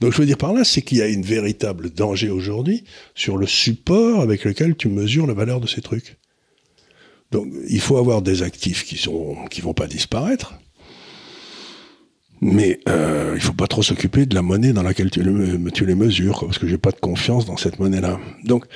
Donc, 0.00 0.12
je 0.12 0.18
veux 0.18 0.26
dire 0.26 0.38
par 0.38 0.52
là, 0.52 0.64
c'est 0.64 0.82
qu'il 0.82 0.98
y 0.98 1.02
a 1.02 1.06
une 1.08 1.22
véritable 1.22 1.90
danger 1.90 2.30
aujourd'hui 2.30 2.84
sur 3.14 3.36
le 3.36 3.46
support 3.46 4.20
avec 4.20 4.44
lequel 4.44 4.74
tu 4.76 4.88
mesures 4.88 5.26
la 5.26 5.34
valeur 5.34 5.60
de 5.60 5.66
ces 5.66 5.80
trucs. 5.82 6.16
Donc, 7.34 7.48
il 7.68 7.80
faut 7.80 7.96
avoir 7.96 8.22
des 8.22 8.44
actifs 8.44 8.84
qui 8.84 8.96
sont, 8.96 9.34
qui 9.50 9.60
vont 9.60 9.74
pas 9.74 9.88
disparaître. 9.88 10.54
Mais 12.40 12.78
euh, 12.88 13.32
il 13.34 13.40
faut 13.40 13.54
pas 13.54 13.66
trop 13.66 13.82
s'occuper 13.82 14.24
de 14.24 14.36
la 14.36 14.42
monnaie 14.42 14.72
dans 14.72 14.84
laquelle 14.84 15.10
tu, 15.10 15.20
tu 15.72 15.86
les 15.86 15.94
mesures, 15.96 16.38
parce 16.40 16.58
que 16.58 16.68
j'ai 16.68 16.78
pas 16.78 16.92
de 16.92 17.00
confiance 17.00 17.44
dans 17.44 17.56
cette 17.56 17.80
monnaie-là. 17.80 18.20
Donc 18.44 18.66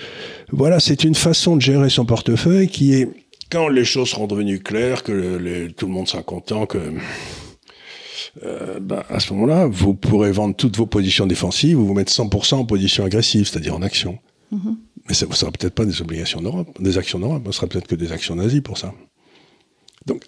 voilà, 0.51 0.81
c'est 0.81 1.05
une 1.05 1.15
façon 1.15 1.55
de 1.55 1.61
gérer 1.61 1.89
son 1.89 2.05
portefeuille 2.05 2.67
qui 2.67 2.95
est, 2.95 3.09
quand 3.49 3.69
les 3.69 3.85
choses 3.85 4.09
seront 4.09 4.27
devenues 4.27 4.59
claires, 4.59 5.05
que 5.05 5.69
tout 5.69 5.87
le 5.87 5.93
monde 5.93 6.09
sera 6.09 6.25
content, 6.25 6.67
que 6.67 6.79
euh, 8.43 8.81
ben, 8.81 9.05
à 9.09 9.21
ce 9.21 9.33
moment-là, 9.35 9.67
vous 9.67 9.95
pourrez 9.95 10.33
vendre 10.33 10.57
toutes 10.57 10.77
vos 10.77 10.87
positions 10.87 11.27
défensives, 11.27 11.77
vous 11.77 11.87
vous 11.87 11.95
mettre 11.95 12.13
100% 12.13 12.57
en 12.57 12.65
position 12.65 13.05
agressive, 13.05 13.47
c'est-à-dire 13.47 13.77
en 13.77 13.83
action. 13.83 14.19
Mais 15.09 15.15
ça 15.15 15.27
ne 15.27 15.33
sera 15.33 15.51
peut-être 15.51 15.75
pas 15.75 15.87
des 15.87 16.03
obligations 16.03 16.41
d'Europe, 16.41 16.71
des 16.81 16.99
actions 16.99 17.19
d'Europe, 17.19 17.43
ce 17.47 17.53
sera 17.53 17.67
peut-être 17.67 17.87
que 17.87 17.95
des 17.95 18.13
actions 18.13 18.37
nazies 18.37 18.61
pour 18.61 18.77
ça. 18.77 18.93
Donc, 20.07 20.25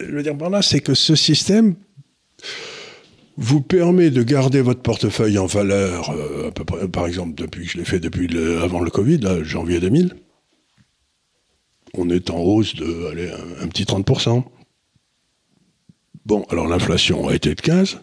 je 0.00 0.06
veux 0.06 0.22
dire 0.22 0.36
par 0.36 0.50
là, 0.50 0.62
c'est 0.62 0.80
que 0.80 0.94
ce 0.94 1.14
système 1.14 1.74
vous 3.36 3.60
permet 3.60 4.10
de 4.10 4.22
garder 4.22 4.60
votre 4.60 4.80
portefeuille 4.80 5.38
en 5.38 5.46
valeur, 5.46 6.10
euh, 6.10 6.48
à 6.48 6.50
peu 6.52 6.64
près, 6.64 6.88
par 6.88 7.06
exemple, 7.06 7.34
depuis 7.34 7.64
que 7.64 7.72
je 7.72 7.78
l'ai 7.78 7.84
fait 7.84 8.00
depuis 8.00 8.28
avant 8.62 8.80
le 8.80 8.90
Covid, 8.90 9.18
là, 9.18 9.42
janvier 9.42 9.80
2000. 9.80 10.14
On 11.94 12.10
est 12.10 12.30
en 12.30 12.38
hausse 12.38 12.74
de 12.74 13.32
un, 13.60 13.68
petit 13.68 13.84
30%. 13.84 14.44
Bon, 16.26 16.44
alors 16.50 16.66
l'inflation 16.66 17.28
a 17.28 17.34
été 17.34 17.54
de 17.54 17.60
15. 17.60 18.00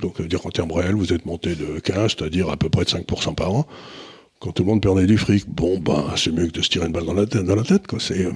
Donc, 0.00 0.16
ça 0.16 0.22
veut 0.22 0.28
dire 0.28 0.40
qu'en 0.40 0.50
termes 0.50 0.72
réels, 0.72 0.94
vous 0.94 1.12
êtes 1.12 1.26
monté 1.26 1.54
de 1.54 1.78
15, 1.80 2.16
c'est-à-dire 2.16 2.48
à 2.48 2.56
peu 2.56 2.68
près 2.68 2.84
de 2.84 2.90
5% 2.90 3.34
par 3.34 3.52
an. 3.54 3.66
Quand 4.40 4.52
tout 4.52 4.62
le 4.62 4.68
monde 4.68 4.82
perdait 4.82 5.06
du 5.06 5.16
fric, 5.16 5.48
bon, 5.48 5.78
ben, 5.78 6.04
c'est 6.16 6.32
mieux 6.32 6.46
que 6.46 6.52
de 6.52 6.62
se 6.62 6.68
tirer 6.68 6.86
une 6.86 6.92
balle 6.92 7.04
dans 7.04 7.14
la 7.14 7.64
tête. 7.64 7.86
Quoi. 7.86 7.98
Euh, 8.10 8.32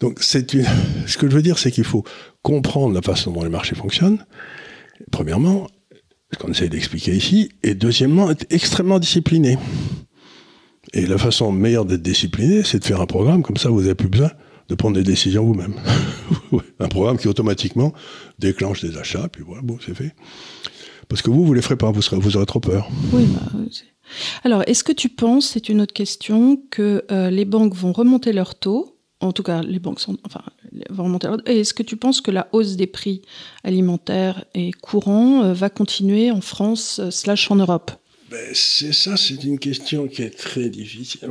Donc, 0.00 0.22
ce 0.22 0.38
que 0.38 1.30
je 1.30 1.34
veux 1.34 1.42
dire, 1.42 1.58
c'est 1.58 1.70
qu'il 1.70 1.84
faut 1.84 2.04
comprendre 2.42 2.94
la 2.94 3.02
façon 3.02 3.32
dont 3.32 3.42
les 3.42 3.50
marchés 3.50 3.74
fonctionnent. 3.74 4.24
Premièrement, 5.10 5.68
ce 6.32 6.38
qu'on 6.38 6.50
essaye 6.50 6.68
d'expliquer 6.68 7.14
ici, 7.14 7.50
et 7.62 7.74
deuxièmement, 7.74 8.30
être 8.30 8.46
extrêmement 8.50 8.98
discipliné. 8.98 9.58
Et 10.92 11.06
la 11.06 11.18
façon 11.18 11.52
meilleure 11.52 11.84
d'être 11.84 12.02
discipliné, 12.02 12.62
c'est 12.64 12.80
de 12.80 12.84
faire 12.84 13.00
un 13.00 13.06
programme, 13.06 13.42
comme 13.42 13.56
ça 13.56 13.70
vous 13.70 13.82
n'avez 13.82 13.94
plus 13.94 14.08
besoin 14.08 14.30
de 14.68 14.74
prendre 14.74 14.96
des 14.96 15.02
décisions 15.02 15.44
vous-même. 15.44 15.74
un 16.78 16.88
programme 16.88 17.18
qui 17.18 17.28
automatiquement 17.28 17.92
déclenche 18.38 18.82
des 18.82 18.96
achats, 18.96 19.28
puis 19.28 19.42
voilà, 19.46 19.62
bon, 19.62 19.78
c'est 19.84 19.94
fait. 19.94 20.14
Parce 21.08 21.22
que 21.22 21.30
vous, 21.30 21.44
vous 21.44 21.54
les 21.54 21.62
ferez 21.62 21.76
pas, 21.76 21.90
vous, 21.90 22.36
aurez 22.36 22.46
trop 22.46 22.60
peur. 22.60 22.88
Oui, 23.12 23.26
bah, 23.26 23.52
Alors, 24.44 24.62
est-ce 24.66 24.84
que 24.84 24.92
tu 24.92 25.08
penses, 25.08 25.46
c'est 25.46 25.68
une 25.68 25.80
autre 25.80 25.92
question, 25.92 26.56
que 26.70 27.04
euh, 27.10 27.30
les 27.30 27.44
banques 27.44 27.74
vont 27.74 27.92
remonter 27.92 28.32
leurs 28.32 28.54
taux 28.54 28.98
En 29.20 29.32
tout 29.32 29.42
cas, 29.42 29.62
les 29.62 29.78
banques 29.78 30.00
sont, 30.00 30.16
enfin, 30.24 30.42
vont 30.90 31.04
remonter 31.04 31.26
leurs 31.26 31.38
taux. 31.38 31.50
Et 31.50 31.60
est-ce 31.60 31.74
que 31.74 31.82
tu 31.82 31.96
penses 31.96 32.20
que 32.20 32.30
la 32.30 32.48
hausse 32.52 32.76
des 32.76 32.86
prix 32.86 33.22
alimentaires 33.64 34.44
et 34.54 34.72
courants 34.72 35.42
euh, 35.42 35.52
va 35.52 35.70
continuer 35.70 36.30
en 36.30 36.40
France 36.40 36.98
euh, 36.98 37.10
slash 37.10 37.50
en 37.50 37.56
Europe? 37.56 37.92
Ben, 38.30 38.50
c'est 38.54 38.92
ça, 38.92 39.16
c'est 39.16 39.44
une 39.44 39.58
question 39.58 40.08
qui 40.08 40.22
est 40.22 40.36
très 40.36 40.70
difficile. 40.70 41.28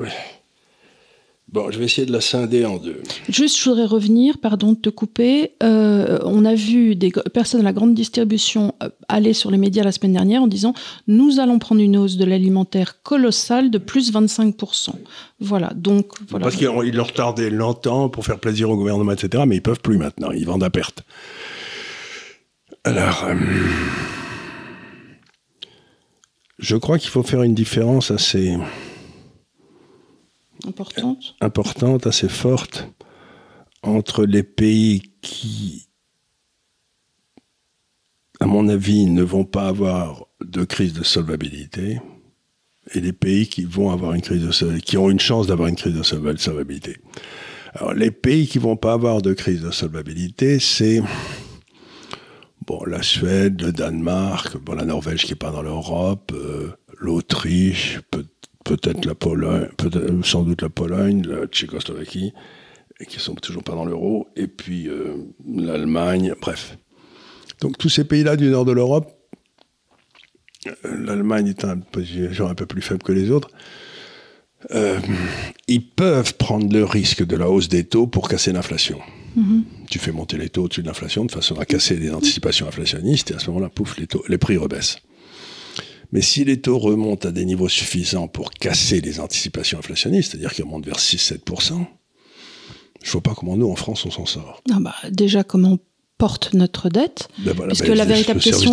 Bon, 1.51 1.69
je 1.69 1.79
vais 1.79 1.85
essayer 1.85 2.07
de 2.07 2.13
la 2.13 2.21
scinder 2.21 2.65
en 2.65 2.77
deux. 2.77 3.01
Juste, 3.27 3.59
je 3.59 3.69
voudrais 3.69 3.85
revenir, 3.85 4.37
pardon 4.37 4.71
de 4.71 4.77
te 4.77 4.89
couper. 4.89 5.51
Euh, 5.61 6.17
on 6.23 6.45
a 6.45 6.55
vu 6.55 6.95
des 6.95 7.11
personnes 7.33 7.59
de 7.59 7.65
la 7.65 7.73
grande 7.73 7.93
distribution 7.93 8.73
euh, 8.81 8.87
aller 9.09 9.33
sur 9.33 9.51
les 9.51 9.57
médias 9.57 9.83
la 9.83 9.91
semaine 9.91 10.13
dernière 10.13 10.43
en 10.43 10.47
disant 10.47 10.73
nous 11.07 11.41
allons 11.41 11.59
prendre 11.59 11.81
une 11.81 11.97
hausse 11.97 12.15
de 12.15 12.23
l'alimentaire 12.23 13.03
colossale 13.03 13.69
de 13.69 13.77
plus 13.77 14.13
25%. 14.13 14.91
Voilà, 15.41 15.73
donc 15.75 16.13
voilà. 16.29 16.45
Parce 16.45 16.55
qu'ils 16.55 16.67
l'ont 16.67 17.03
retardé 17.03 17.49
longtemps 17.49 18.07
pour 18.07 18.25
faire 18.25 18.39
plaisir 18.39 18.69
au 18.69 18.77
gouvernement, 18.77 19.11
etc. 19.11 19.43
Mais 19.45 19.57
ils 19.57 19.61
peuvent 19.61 19.81
plus 19.81 19.97
maintenant, 19.97 20.31
ils 20.31 20.45
vendent 20.45 20.63
à 20.63 20.69
perte. 20.69 21.03
Alors, 22.85 23.25
euh, 23.25 23.35
je 26.59 26.77
crois 26.77 26.97
qu'il 26.97 27.09
faut 27.09 27.23
faire 27.23 27.43
une 27.43 27.55
différence 27.55 28.09
assez 28.09 28.55
importante. 30.67 31.35
importante, 31.41 32.07
assez 32.07 32.29
forte 32.29 32.87
entre 33.83 34.25
les 34.25 34.43
pays 34.43 35.01
qui, 35.21 35.87
à 38.39 38.45
mon 38.45 38.67
avis, 38.67 39.05
ne 39.05 39.23
vont 39.23 39.45
pas 39.45 39.67
avoir 39.67 40.27
de 40.43 40.63
crise 40.63 40.93
de 40.93 41.03
solvabilité 41.03 41.99
et 42.93 42.99
les 42.99 43.13
pays 43.13 43.47
qui 43.47 43.63
vont 43.63 43.91
avoir 43.91 44.13
une 44.13 44.21
crise 44.21 44.41
de 44.41 44.79
qui 44.79 44.97
ont 44.97 45.09
une 45.09 45.19
chance 45.19 45.47
d'avoir 45.47 45.67
une 45.67 45.75
crise 45.75 45.93
de 45.93 46.03
solvabilité. 46.03 46.97
Alors, 47.73 47.93
les 47.93 48.11
pays 48.11 48.47
qui 48.47 48.59
vont 48.59 48.75
pas 48.75 48.93
avoir 48.93 49.21
de 49.21 49.33
crise 49.33 49.61
de 49.61 49.71
solvabilité, 49.71 50.59
c'est 50.59 51.01
bon, 52.65 52.83
la 52.85 53.01
Suède, 53.01 53.61
le 53.61 53.71
Danemark, 53.71 54.57
bon, 54.57 54.73
la 54.73 54.85
Norvège 54.85 55.25
qui 55.25 55.33
est 55.33 55.35
pas 55.35 55.51
dans 55.51 55.61
l'Europe, 55.61 56.31
euh, 56.33 56.71
l'Autriche, 56.99 58.01
peut 58.11 58.25
peut-être 58.77 59.05
la 59.05 59.15
Pologne, 59.15 59.67
peut 59.77 59.89
sans 60.23 60.43
doute 60.43 60.61
la 60.61 60.69
Pologne, 60.69 61.23
la 61.27 61.47
Tchécoslovaquie, 61.47 62.33
qui 63.07 63.19
sont 63.19 63.35
toujours 63.35 63.63
pas 63.63 63.73
dans 63.73 63.85
l'euro, 63.85 64.27
et 64.35 64.47
puis 64.47 64.87
euh, 64.87 65.15
l'Allemagne, 65.45 66.33
bref. 66.39 66.77
Donc 67.59 67.77
tous 67.77 67.89
ces 67.89 68.03
pays-là 68.03 68.35
du 68.35 68.49
nord 68.49 68.65
de 68.65 68.71
l'Europe, 68.71 69.11
euh, 70.67 70.71
l'Allemagne 71.05 71.47
est 71.47 71.65
un, 71.65 71.79
genre 72.31 72.49
un 72.49 72.55
peu 72.55 72.65
plus 72.65 72.81
faible 72.81 73.03
que 73.03 73.11
les 73.11 73.31
autres, 73.31 73.49
euh, 74.71 74.99
ils 75.67 75.85
peuvent 75.89 76.35
prendre 76.35 76.71
le 76.71 76.85
risque 76.85 77.25
de 77.25 77.35
la 77.35 77.49
hausse 77.49 77.67
des 77.67 77.83
taux 77.83 78.07
pour 78.07 78.29
casser 78.29 78.51
l'inflation. 78.51 78.99
Mm-hmm. 79.37 79.63
Tu 79.89 79.97
fais 79.97 80.11
monter 80.11 80.37
les 80.37 80.49
taux 80.49 80.65
au-dessus 80.65 80.83
de 80.83 80.87
l'inflation 80.87 81.25
de 81.25 81.31
façon 81.31 81.55
à 81.59 81.65
casser 81.65 81.97
les 81.97 82.11
anticipations 82.11 82.67
inflationnistes, 82.67 83.31
et 83.31 83.35
à 83.35 83.39
ce 83.39 83.47
moment-là, 83.47 83.69
pouf, 83.69 83.97
les, 83.97 84.07
taux, 84.07 84.23
les 84.29 84.37
prix 84.37 84.57
rebaissent. 84.57 84.97
Mais 86.11 86.21
si 86.21 86.43
les 86.43 86.59
taux 86.59 86.77
remontent 86.77 87.27
à 87.27 87.31
des 87.31 87.45
niveaux 87.45 87.69
suffisants 87.69 88.27
pour 88.27 88.51
casser 88.51 89.01
les 89.01 89.19
anticipations 89.19 89.79
inflationnistes, 89.79 90.31
c'est-à-dire 90.31 90.53
qu'ils 90.53 90.65
remontent 90.65 90.85
vers 90.85 90.97
6-7%, 90.99 91.85
je 93.01 93.07
ne 93.07 93.11
vois 93.11 93.21
pas 93.21 93.33
comment 93.33 93.57
nous, 93.57 93.69
en 93.69 93.75
France, 93.75 94.05
on 94.05 94.11
s'en 94.11 94.25
sort. 94.25 94.61
Ah 94.71 94.79
bah, 94.79 94.95
déjà, 95.09 95.43
comment 95.43 95.79
porte 96.21 96.53
notre 96.53 96.87
dette, 96.87 97.29
ben 97.39 97.55
puisque 97.67 97.87
ben, 97.87 97.97
la 97.97 98.05
véritable 98.05 98.39
question, 98.39 98.71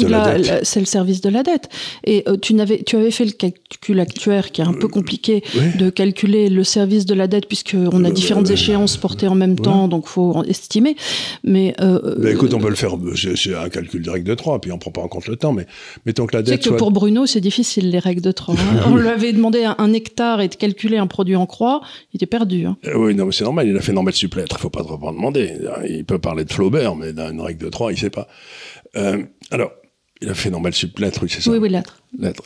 c'est 0.64 0.80
le 0.80 0.84
service 0.84 1.22
de 1.22 1.30
la 1.30 1.42
dette. 1.42 1.70
Et 2.05 2.22
euh, 2.28 2.36
tu, 2.36 2.61
avais, 2.61 2.82
tu 2.82 2.96
avais 2.96 3.11
fait 3.11 3.24
le 3.24 3.30
calcul 3.30 4.01
actuaire 4.01 4.53
qui 4.53 4.61
est 4.61 4.66
un 4.66 4.74
peu 4.74 4.86
compliqué 4.86 5.42
de 5.78 5.88
calculer 5.88 6.51
le 6.51 6.62
service 6.62 7.07
de 7.07 7.14
la 7.14 7.26
dette, 7.26 7.46
puisqu'on 7.46 8.05
a 8.05 8.11
euh, 8.11 8.12
différentes 8.12 8.51
échéances 8.51 8.99
portées 8.99 9.28
en 9.28 9.34
même 9.34 9.59
temps, 9.59 9.88
donc 9.88 10.05
il 10.09 10.11
faut 10.11 10.44
estimer. 10.44 10.94
Mais, 11.42 11.74
euh, 11.80 12.16
ben, 12.18 12.34
écoute, 12.34 12.53
on 12.53 12.59
peut 12.59 12.68
le 12.68 12.74
faire, 12.74 12.92
c'est 13.14 13.55
un 13.55 13.70
calcul 13.70 14.03
de 14.03 14.11
règle 14.11 14.28
de 14.28 14.34
3, 14.34 14.61
puis 14.61 14.70
on 14.70 14.74
ne 14.74 14.80
prend 14.80 14.90
pas 14.90 15.01
en 15.01 15.09
compte 15.09 15.26
le 15.26 15.36
temps, 15.36 15.55
mais 15.55 15.66
mettons 16.05 16.26
que 16.26 16.36
la 16.36 16.42
dette. 16.42 16.62
C'est 16.62 16.68
que 16.68 16.74
pour 16.74 16.90
Bruno, 16.90 17.24
c'est 17.24 17.40
difficile 17.40 17.88
les 17.88 17.99
règles 17.99 18.20
de 18.20 18.32
3. 18.32 18.57
Hein. 18.57 18.59
on 18.88 18.96
lui 18.96 19.09
avait 19.09 19.32
demandé 19.32 19.64
un, 19.64 19.92
hectare 19.94 20.42
et 20.42 20.49
de 20.49 20.55
calculer 20.55 20.99
un 20.99 21.07
produit 21.07 21.36
en 21.36 21.46
croix, 21.46 21.80
il 22.12 22.18
était 22.18 22.26
perdu. 22.26 22.66
Hein. 22.66 22.76
oui, 22.94 23.14
non, 23.14 23.24
mais 23.24 23.32
c'est 23.32 23.44
normal, 23.44 23.66
il 23.66 23.76
a 23.78 23.80
fait 23.80 23.94
normal 23.94 24.12
supplétre, 24.12 24.57
il 24.57 24.59
ne 24.59 24.61
faut 24.61 24.68
pas 24.68 24.84
trop 24.84 24.99
en 25.01 25.12
demander. 25.14 25.55
Il 25.88 26.05
peut 26.05 26.18
parler 26.18 26.44
de 26.44 26.53
Flaubert, 26.53 26.94
mais 26.94 27.14
d'un 27.14 27.38
règle 27.41 27.64
de 27.64 27.70
3, 27.70 27.93
il 27.93 27.99
sait 27.99 28.11
pas. 28.11 28.28
Euh, 28.97 29.22
alors, 29.51 29.72
il 30.20 30.28
a 30.28 30.34
fait 30.34 30.51
normal 30.51 30.74
sup 30.74 30.99
lettres, 30.99 31.20
oui, 31.22 31.28
c'est 31.30 31.41
ça 31.41 31.51
Oui, 31.51 31.59
oui, 31.59 31.68
lettres. 31.68 32.03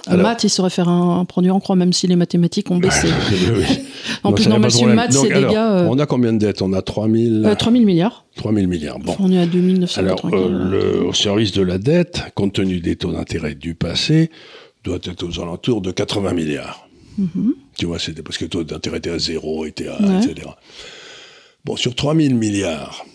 En 0.07 0.16
maths, 0.18 0.45
il 0.45 0.51
saurait 0.51 0.70
faire 0.70 0.88
un, 0.88 1.24
produit 1.24 1.51
en 1.51 1.59
croix, 1.59 1.74
même 1.74 1.93
si 1.93 2.07
les 2.07 2.16
mathématiques 2.16 2.70
ont 2.70 2.76
baissé. 2.76 3.09
en 4.24 4.32
plus, 4.32 4.47
normal 4.47 4.70
sup 4.70 4.88
maths, 4.88 5.12
c'est 5.12 5.28
des 5.28 5.40
gars. 5.40 5.78
Euh, 5.78 5.88
on 5.88 5.99
a 5.99 6.05
combien 6.05 6.34
de 6.34 6.38
dettes? 6.38 6.61
On 6.61 6.72
a 6.74 6.82
3000. 6.82 7.45
Euh, 7.47 7.55
3000 7.55 7.86
milliards. 7.86 8.26
3000 8.36 8.68
milliards. 8.68 8.99
Bon. 8.99 9.16
On 9.18 9.32
est 9.32 9.38
à 9.38 9.47
2900 9.47 10.01
Alors, 10.01 10.20
euh, 10.32 10.70
le, 10.70 11.03
au 11.03 11.14
service 11.14 11.53
de 11.53 11.62
la 11.62 11.78
dette, 11.78 12.22
compte 12.34 12.53
tenu 12.53 12.80
des 12.80 12.97
taux 12.97 13.12
d'intérêt 13.12 13.55
du 13.55 13.74
passé, 13.74 14.30
doit 14.84 14.99
être 15.03 15.22
aux 15.22 15.40
alentours 15.40 15.80
de 15.80 15.93
80 15.93 16.34
milliards. 16.34 16.88
Mm-hmm. 17.18 17.53
Tu 17.78 17.86
vois, 17.86 17.99
c'était 17.99 18.22
parce 18.22 18.36
que 18.36 18.45
le 18.45 18.51
taux 18.51 18.64
d'intérêt 18.64 18.99
était 18.99 19.11
à 19.11 19.18
zéro, 19.18 19.64
était 19.64 19.88
à, 19.88 19.99
etc. 20.18 20.47
Bon, 21.64 21.76
sur 21.76 21.95
3000 21.95 22.34
milliards, 22.34 23.07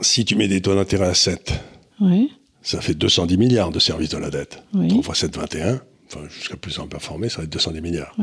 si 0.00 0.24
tu 0.24 0.36
mets 0.36 0.48
des 0.48 0.60
taux 0.60 0.74
d'intérêt 0.74 1.08
à 1.08 1.14
7, 1.14 1.52
ça 2.62 2.80
fait 2.80 2.94
210 2.94 3.36
milliards 3.36 3.70
de 3.70 3.78
services 3.78 4.10
de 4.10 4.18
la 4.18 4.30
dette. 4.30 4.62
3 4.88 5.02
fois 5.02 5.14
7, 5.14 5.36
21. 5.36 5.80
Enfin, 6.06 6.26
jusqu'à 6.28 6.56
plus 6.56 6.78
en 6.78 6.86
performer, 6.86 7.28
ça 7.28 7.38
va 7.38 7.44
être 7.44 7.50
210 7.50 7.80
milliards. 7.80 8.16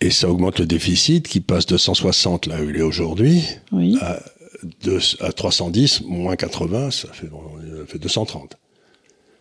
Et 0.00 0.10
ça 0.10 0.28
augmente 0.28 0.58
le 0.58 0.66
déficit 0.66 1.26
qui 1.26 1.40
passe 1.40 1.64
de 1.66 1.78
160 1.78 2.46
là 2.46 2.60
où 2.60 2.68
il 2.68 2.76
est 2.76 2.82
aujourd'hui 2.82 3.42
à, 4.02 4.20
à, 5.20 5.32
310 5.32 6.02
moins 6.02 6.36
80, 6.36 6.90
ça 6.90 7.08
fait, 7.12 7.26
ça 7.28 7.86
fait 7.86 7.98
230. 7.98 8.56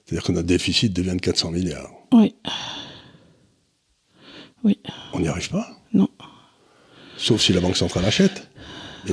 C'est-à-dire 0.05 0.23
que 0.23 0.31
notre 0.31 0.47
déficit 0.47 0.93
devient 0.93 1.15
de 1.15 1.21
400 1.21 1.51
milliards. 1.51 1.89
Oui. 2.13 2.35
Oui. 4.63 4.79
On 5.13 5.19
n'y 5.19 5.27
arrive 5.27 5.49
pas? 5.49 5.67
Non. 5.93 6.09
Sauf 7.17 7.41
si 7.41 7.53
la 7.53 7.61
Banque 7.61 7.77
centrale 7.77 8.05
achète. 8.05 8.49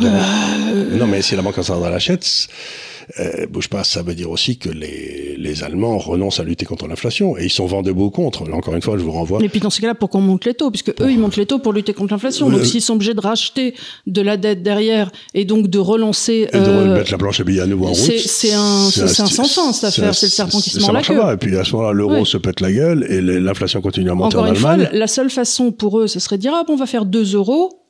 Euh, 0.00 0.96
non, 0.96 1.06
mais 1.06 1.22
si 1.22 1.36
la 1.36 1.42
Banque 1.42 1.62
centrale 1.62 1.92
achète, 1.92 2.48
euh, 3.18 3.46
bouge 3.46 3.68
pas, 3.68 3.84
ça 3.84 4.02
veut 4.02 4.14
dire 4.14 4.30
aussi 4.30 4.58
que 4.58 4.68
les, 4.68 5.36
les 5.36 5.64
Allemands 5.64 5.98
renoncent 5.98 6.40
à 6.40 6.44
lutter 6.44 6.64
contre 6.64 6.86
l'inflation 6.86 7.36
et 7.36 7.44
ils 7.44 7.50
sont 7.50 7.66
vent 7.66 7.82
debout 7.82 8.10
contre. 8.10 8.44
Là, 8.48 8.56
encore 8.56 8.74
une 8.74 8.82
fois, 8.82 8.96
je 8.96 9.02
vous 9.02 9.12
renvoie. 9.12 9.42
Et 9.42 9.48
puis 9.48 9.60
dans 9.60 9.70
ce 9.70 9.80
cas-là, 9.80 9.94
pourquoi 9.94 10.20
on 10.20 10.24
monte 10.24 10.44
les 10.44 10.54
taux? 10.54 10.70
Puisque 10.70 10.90
eux, 11.00 11.10
ils 11.10 11.18
montent 11.18 11.36
les 11.36 11.46
taux 11.46 11.58
pour 11.58 11.72
lutter 11.72 11.94
contre 11.94 12.14
l'inflation. 12.14 12.48
Donc 12.48 12.64
s'ils 12.64 12.82
sont 12.82 12.94
obligés 12.94 13.14
de 13.14 13.20
racheter 13.20 13.74
de 14.06 14.22
la 14.22 14.36
dette 14.36 14.62
derrière 14.62 15.10
et 15.34 15.44
donc 15.44 15.68
de 15.68 15.78
relancer. 15.78 16.48
Et 16.52 16.58
de 16.58 16.62
euh, 16.62 16.92
remettre 16.92 17.10
la 17.10 17.18
planche 17.18 17.40
à 17.40 17.44
billets 17.44 17.60
à 17.60 17.66
nouveau 17.66 17.86
en 17.86 17.92
route. 17.92 18.18
C'est 18.18 18.54
un, 18.54 18.86
un, 18.86 18.90
sans 18.90 19.26
fin 19.26 19.72
cette 19.72 19.84
affaire. 19.84 20.14
C'est 20.14 20.26
le 20.26 20.30
serpent 20.30 20.60
qui 20.60 20.70
se 20.70 20.80
mord 20.80 20.92
la 20.92 21.02
queue. 21.02 21.20
Et 21.32 21.36
puis 21.36 21.56
à 21.56 21.64
ce 21.64 21.72
moment-là, 21.72 21.92
l'euro 21.92 22.24
se 22.24 22.38
pète 22.38 22.60
la 22.60 22.72
gueule 22.72 23.06
et 23.08 23.20
l'inflation 23.20 23.80
continue 23.80 24.10
à 24.10 24.14
monter 24.14 24.36
encore 24.36 24.50
en 24.50 24.54
Allemagne. 24.54 24.86
Fois, 24.86 24.98
la 24.98 25.06
seule 25.06 25.30
façon 25.30 25.72
pour 25.72 25.98
eux, 26.00 26.06
ce 26.06 26.20
serait 26.20 26.36
de 26.36 26.42
dire 26.42 26.52
ah 26.54 26.64
bon, 26.66 26.74
on 26.74 26.76
va 26.76 26.86
faire 26.86 27.04
2 27.04 27.34
euros 27.34 27.82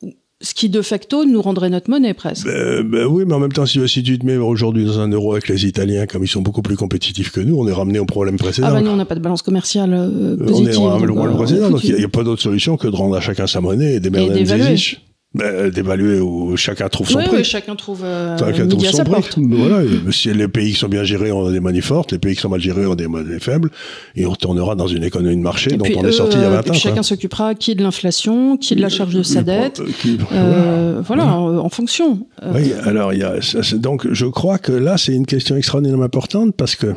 ce 0.43 0.55
qui 0.55 0.69
de 0.69 0.83
facto 0.83 1.25
nous 1.25 1.41
rendrait 1.41 1.71
notre 1.71 1.89
monnaie 1.89 2.15
presque. 2.15 2.47
Ben, 2.47 2.83
ben 2.83 3.07
oui, 3.07 3.25
mais 3.27 3.35
en 3.35 3.39
même 3.39 3.53
temps, 3.53 3.65
si, 3.65 4.03
tu 4.03 4.19
te 4.19 4.27
mets 4.27 4.37
aujourd'hui 4.37 4.85
dans 4.85 5.01
un 5.01 5.09
euro 5.09 5.33
avec 5.33 5.49
les 5.49 5.67
Italiens, 5.67 6.07
comme 6.07 6.25
ils 6.25 6.29
sont 6.29 6.43
beaucoup 6.43 6.63
plus 6.63 6.77
compétitifs 6.77 7.31
que 7.31 7.41
nous, 7.41 7.57
on 7.57 7.67
est 7.69 7.73
ramené 7.73 7.99
au 7.99 8.05
problème 8.05 8.37
précédent. 8.37 8.69
Ah 8.71 8.75
ben 8.75 8.83
nous, 8.83 8.91
on 8.91 8.97
n'a 8.97 9.05
pas 9.05 9.15
de 9.15 9.21
balance 9.21 9.43
commerciale 9.43 9.95
euh, 9.95 10.37
positive. 10.37 10.81
On 10.81 10.89
est 10.89 10.93
ramené 10.93 11.13
au 11.13 11.15
problème 11.15 11.37
précédent, 11.37 11.71
donc 11.71 11.85
il 11.85 11.95
n'y 11.95 12.05
a, 12.05 12.09
pas 12.09 12.25
d'autre 12.25 12.43
solution 12.43 12.77
que 12.77 12.89
de 12.89 12.97
rendre 12.97 13.17
à 13.17 13.21
chacun 13.21 13.47
sa 13.47 13.61
monnaie 13.61 13.95
et 13.95 14.01
d'émerger 14.01 14.45
des 14.45 14.53
ben, 15.35 15.71
d'évaluer 15.71 16.21
où 16.21 16.57
chacun 16.59 16.89
trouve 16.89 17.09
son 17.09 17.21
prix. 17.21 17.37
Oui, 17.39 17.45
chacun 17.45 17.75
trouve 17.75 18.03
euh, 18.05 18.37
chacun 18.37 18.67
trouve 18.67 18.85
son 18.85 19.05
prix. 19.05 19.23
Voilà, 19.37 19.83
si 20.11 20.33
les 20.33 20.49
pays 20.49 20.73
qui 20.73 20.79
sont 20.79 20.89
bien 20.89 21.05
gérés 21.05 21.33
ont 21.33 21.51
des 21.51 21.61
monnaies 21.61 21.81
fortes, 21.81 22.13
les 22.13 22.19
pays 22.19 22.35
qui 22.35 22.43
sont 22.43 22.51
mal 22.51 22.61
gérés 22.61 22.85
ont 22.85 22.95
des 22.95 23.07
monnaies 23.07 23.39
faibles, 23.39 23.71
et 24.15 24.27
on 24.27 24.31
retournera 24.31 24.75
dans 24.75 24.87
une 24.87 25.05
économie 25.05 25.37
de 25.37 25.43
marché 25.43 25.71
dont 25.71 25.87
on 25.97 26.05
est 26.05 26.13
sorti 26.13 26.37
il 26.37 26.43
y 26.43 26.45
a 26.45 26.51
20 26.51 26.71
ans. 26.71 26.75
Chacun 26.75 27.03
s'occupera 27.03 27.55
qui 27.55 27.75
de 27.75 27.83
l'inflation, 27.83 28.59
qui 28.59 28.77
de 28.77 28.83
la 28.83 28.91
charge 28.91 29.15
de 29.15 29.23
sa 29.23 29.43
dette, 29.43 29.81
euh, 30.33 31.01
voilà, 31.07 31.27
en, 31.27 31.69
fonction. 31.71 32.27
Euh. 32.43 32.53
Oui, 32.55 32.73
alors 32.85 33.15
il 33.15 33.21
y 33.21 33.25
a, 33.25 33.37
donc 33.75 34.07
je 34.13 34.27
crois 34.27 34.59
que 34.59 34.73
là 34.73 34.99
c'est 34.99 35.15
une 35.15 35.27
question 35.27 35.57
extraordinairement 35.57 36.05
importante 36.05 36.55
parce 36.55 36.77
que 36.77 36.95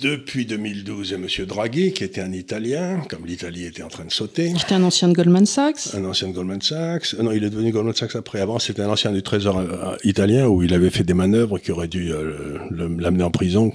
depuis 0.00 0.46
2012, 0.46 1.08
il 1.08 1.12
y 1.12 1.14
a 1.14 1.18
M. 1.18 1.46
Draghi, 1.46 1.92
qui 1.92 2.04
était 2.04 2.22
un 2.22 2.32
Italien, 2.32 3.02
comme 3.08 3.26
l'Italie 3.26 3.66
était 3.66 3.82
en 3.82 3.88
train 3.88 4.04
de 4.04 4.10
sauter. 4.10 4.52
C'était 4.58 4.74
un 4.74 4.82
ancien 4.82 5.08
de 5.08 5.12
Goldman 5.12 5.44
Sachs 5.44 5.94
Un 5.94 6.04
ancien 6.04 6.28
de 6.28 6.32
Goldman 6.32 6.60
Sachs. 6.62 7.14
Euh, 7.14 7.22
non, 7.22 7.32
il 7.32 7.44
est 7.44 7.50
devenu 7.50 7.70
Goldman 7.70 7.94
Sachs 7.94 8.16
après. 8.16 8.40
Avant, 8.40 8.58
c'était 8.58 8.82
un 8.82 8.88
ancien 8.88 9.12
du 9.12 9.22
Trésor 9.22 9.58
euh, 9.58 9.96
italien 10.04 10.46
où 10.46 10.62
il 10.62 10.72
avait 10.72 10.90
fait 10.90 11.04
des 11.04 11.14
manœuvres 11.14 11.58
qui 11.58 11.70
auraient 11.70 11.88
dû 11.88 12.12
euh, 12.12 12.58
l'amener 12.70 13.24
en 13.24 13.30
prison 13.30 13.72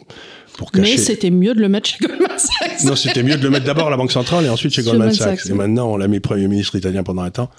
pour 0.57 0.71
cacher. 0.71 0.91
Mais 0.91 0.97
c'était 0.97 1.30
mieux 1.30 1.53
de 1.53 1.61
le 1.61 1.69
mettre 1.69 1.89
chez 1.89 1.97
Goldman 2.01 2.38
Sachs. 2.38 2.84
non, 2.86 2.95
c'était 2.95 3.23
mieux 3.23 3.38
de 3.38 3.43
le 3.43 3.51
mettre 3.51 3.65
d'abord 3.65 3.88
à 3.88 3.91
la 3.91 3.97
Banque 3.97 4.11
Centrale 4.11 4.45
et 4.45 4.49
ensuite 4.49 4.73
chez 4.73 4.84
Goldman, 4.84 5.13
Sachs. 5.13 5.45
Et 5.45 5.53
maintenant, 5.53 5.91
on 5.91 5.97
l'a 5.97 6.07
mis 6.07 6.19
Premier 6.19 6.47
ministre 6.47 6.76
italien 6.76 7.03
pendant 7.03 7.21
un 7.21 7.32
temps. 7.32 7.51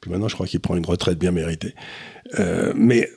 Puis 0.00 0.10
maintenant, 0.10 0.28
je 0.28 0.34
crois 0.34 0.46
qu'il 0.46 0.60
prend 0.60 0.76
une 0.76 0.86
retraite 0.86 1.18
bien 1.18 1.32
méritée. 1.32 1.74
mais 2.76 3.10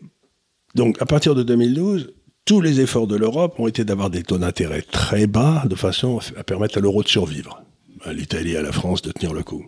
donc, 0.73 1.01
à 1.01 1.05
partir 1.05 1.35
de 1.35 1.43
2012, 1.43 2.13
tous 2.47 2.61
les 2.61 2.79
efforts 2.79 3.07
de 3.07 3.17
l'Europe 3.17 3.59
ont 3.59 3.67
été 3.67 3.83
d'avoir 3.83 4.09
des 4.09 4.23
taux 4.23 4.37
d'intérêt 4.37 4.81
très 4.81 5.27
bas 5.27 5.65
de 5.69 5.75
façon 5.75 6.19
à 6.37 6.43
permettre 6.45 6.77
à 6.77 6.81
l'euro 6.81 7.03
de 7.03 7.07
survivre, 7.09 7.61
à 8.03 8.13
l'Italie 8.13 8.53
et 8.53 8.57
à 8.57 8.61
la 8.61 8.71
France 8.71 9.01
de 9.01 9.11
tenir 9.11 9.33
le 9.33 9.43
coup. 9.43 9.65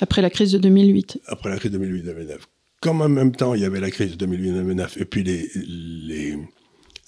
Après 0.00 0.22
la 0.22 0.30
crise 0.30 0.52
de 0.52 0.58
2008. 0.58 1.20
Après 1.26 1.50
la 1.50 1.56
crise 1.56 1.72
de 1.72 1.78
2008-2009. 1.78 2.38
Comme 2.80 3.02
en 3.02 3.08
même 3.08 3.34
temps 3.34 3.54
il 3.54 3.62
y 3.62 3.64
avait 3.64 3.80
la 3.80 3.90
crise 3.90 4.16
de 4.16 4.24
2008-2009 4.24 5.00
et 5.00 5.04
puis 5.04 5.24
les, 5.24 5.50
les 5.56 6.38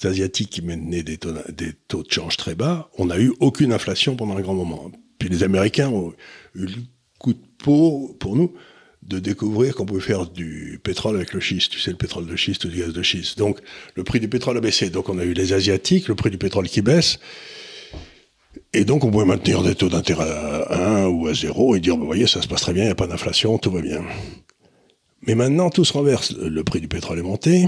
Asiatiques 0.02 0.50
qui 0.50 0.62
menaient 0.62 1.04
des 1.04 1.16
taux, 1.16 1.32
des 1.48 1.74
taux 1.86 2.02
de 2.02 2.10
change 2.10 2.36
très 2.36 2.56
bas, 2.56 2.90
on 2.98 3.06
n'a 3.06 3.20
eu 3.20 3.32
aucune 3.38 3.72
inflation 3.72 4.16
pendant 4.16 4.36
un 4.36 4.40
grand 4.40 4.54
moment. 4.54 4.90
Puis 5.20 5.28
les 5.28 5.44
Américains 5.44 5.90
ont 5.90 6.12
eu 6.56 6.66
le 6.66 6.68
coup 7.20 7.34
de 7.34 7.40
peau 7.58 8.16
pour 8.18 8.34
nous 8.34 8.52
de 9.08 9.18
découvrir 9.18 9.74
qu'on 9.74 9.86
pouvait 9.86 10.00
faire 10.00 10.26
du 10.26 10.78
pétrole 10.82 11.16
avec 11.16 11.32
le 11.32 11.40
schiste, 11.40 11.72
tu 11.72 11.80
sais, 11.80 11.90
le 11.90 11.96
pétrole 11.96 12.26
de 12.26 12.36
schiste 12.36 12.64
ou 12.66 12.68
du 12.68 12.78
gaz 12.78 12.92
de 12.92 13.02
schiste. 13.02 13.38
Donc, 13.38 13.58
le 13.94 14.04
prix 14.04 14.20
du 14.20 14.28
pétrole 14.28 14.56
a 14.58 14.60
baissé. 14.60 14.90
Donc, 14.90 15.08
on 15.08 15.18
a 15.18 15.24
eu 15.24 15.32
les 15.32 15.54
Asiatiques, 15.54 16.08
le 16.08 16.14
prix 16.14 16.30
du 16.30 16.38
pétrole 16.38 16.68
qui 16.68 16.82
baisse. 16.82 17.18
Et 18.74 18.84
donc, 18.84 19.04
on 19.04 19.10
pouvait 19.10 19.24
maintenir 19.24 19.62
des 19.62 19.74
taux 19.74 19.88
d'intérêt 19.88 20.30
à 20.30 21.04
1 21.04 21.06
ou 21.06 21.26
à 21.26 21.32
0 21.34 21.76
et 21.76 21.80
dire, 21.80 21.96
vous 21.96 22.04
voyez, 22.04 22.26
ça 22.26 22.42
se 22.42 22.48
passe 22.48 22.60
très 22.60 22.74
bien, 22.74 22.82
il 22.82 22.86
n'y 22.86 22.92
a 22.92 22.96
pas 22.96 23.06
d'inflation, 23.06 23.56
tout 23.56 23.70
va 23.70 23.80
bien. 23.80 24.02
Mais 25.26 25.34
maintenant, 25.34 25.70
tout 25.70 25.84
se 25.84 25.92
renverse. 25.94 26.34
Le 26.36 26.62
prix 26.62 26.80
du 26.80 26.88
pétrole 26.88 27.18
est 27.18 27.22
monté. 27.22 27.66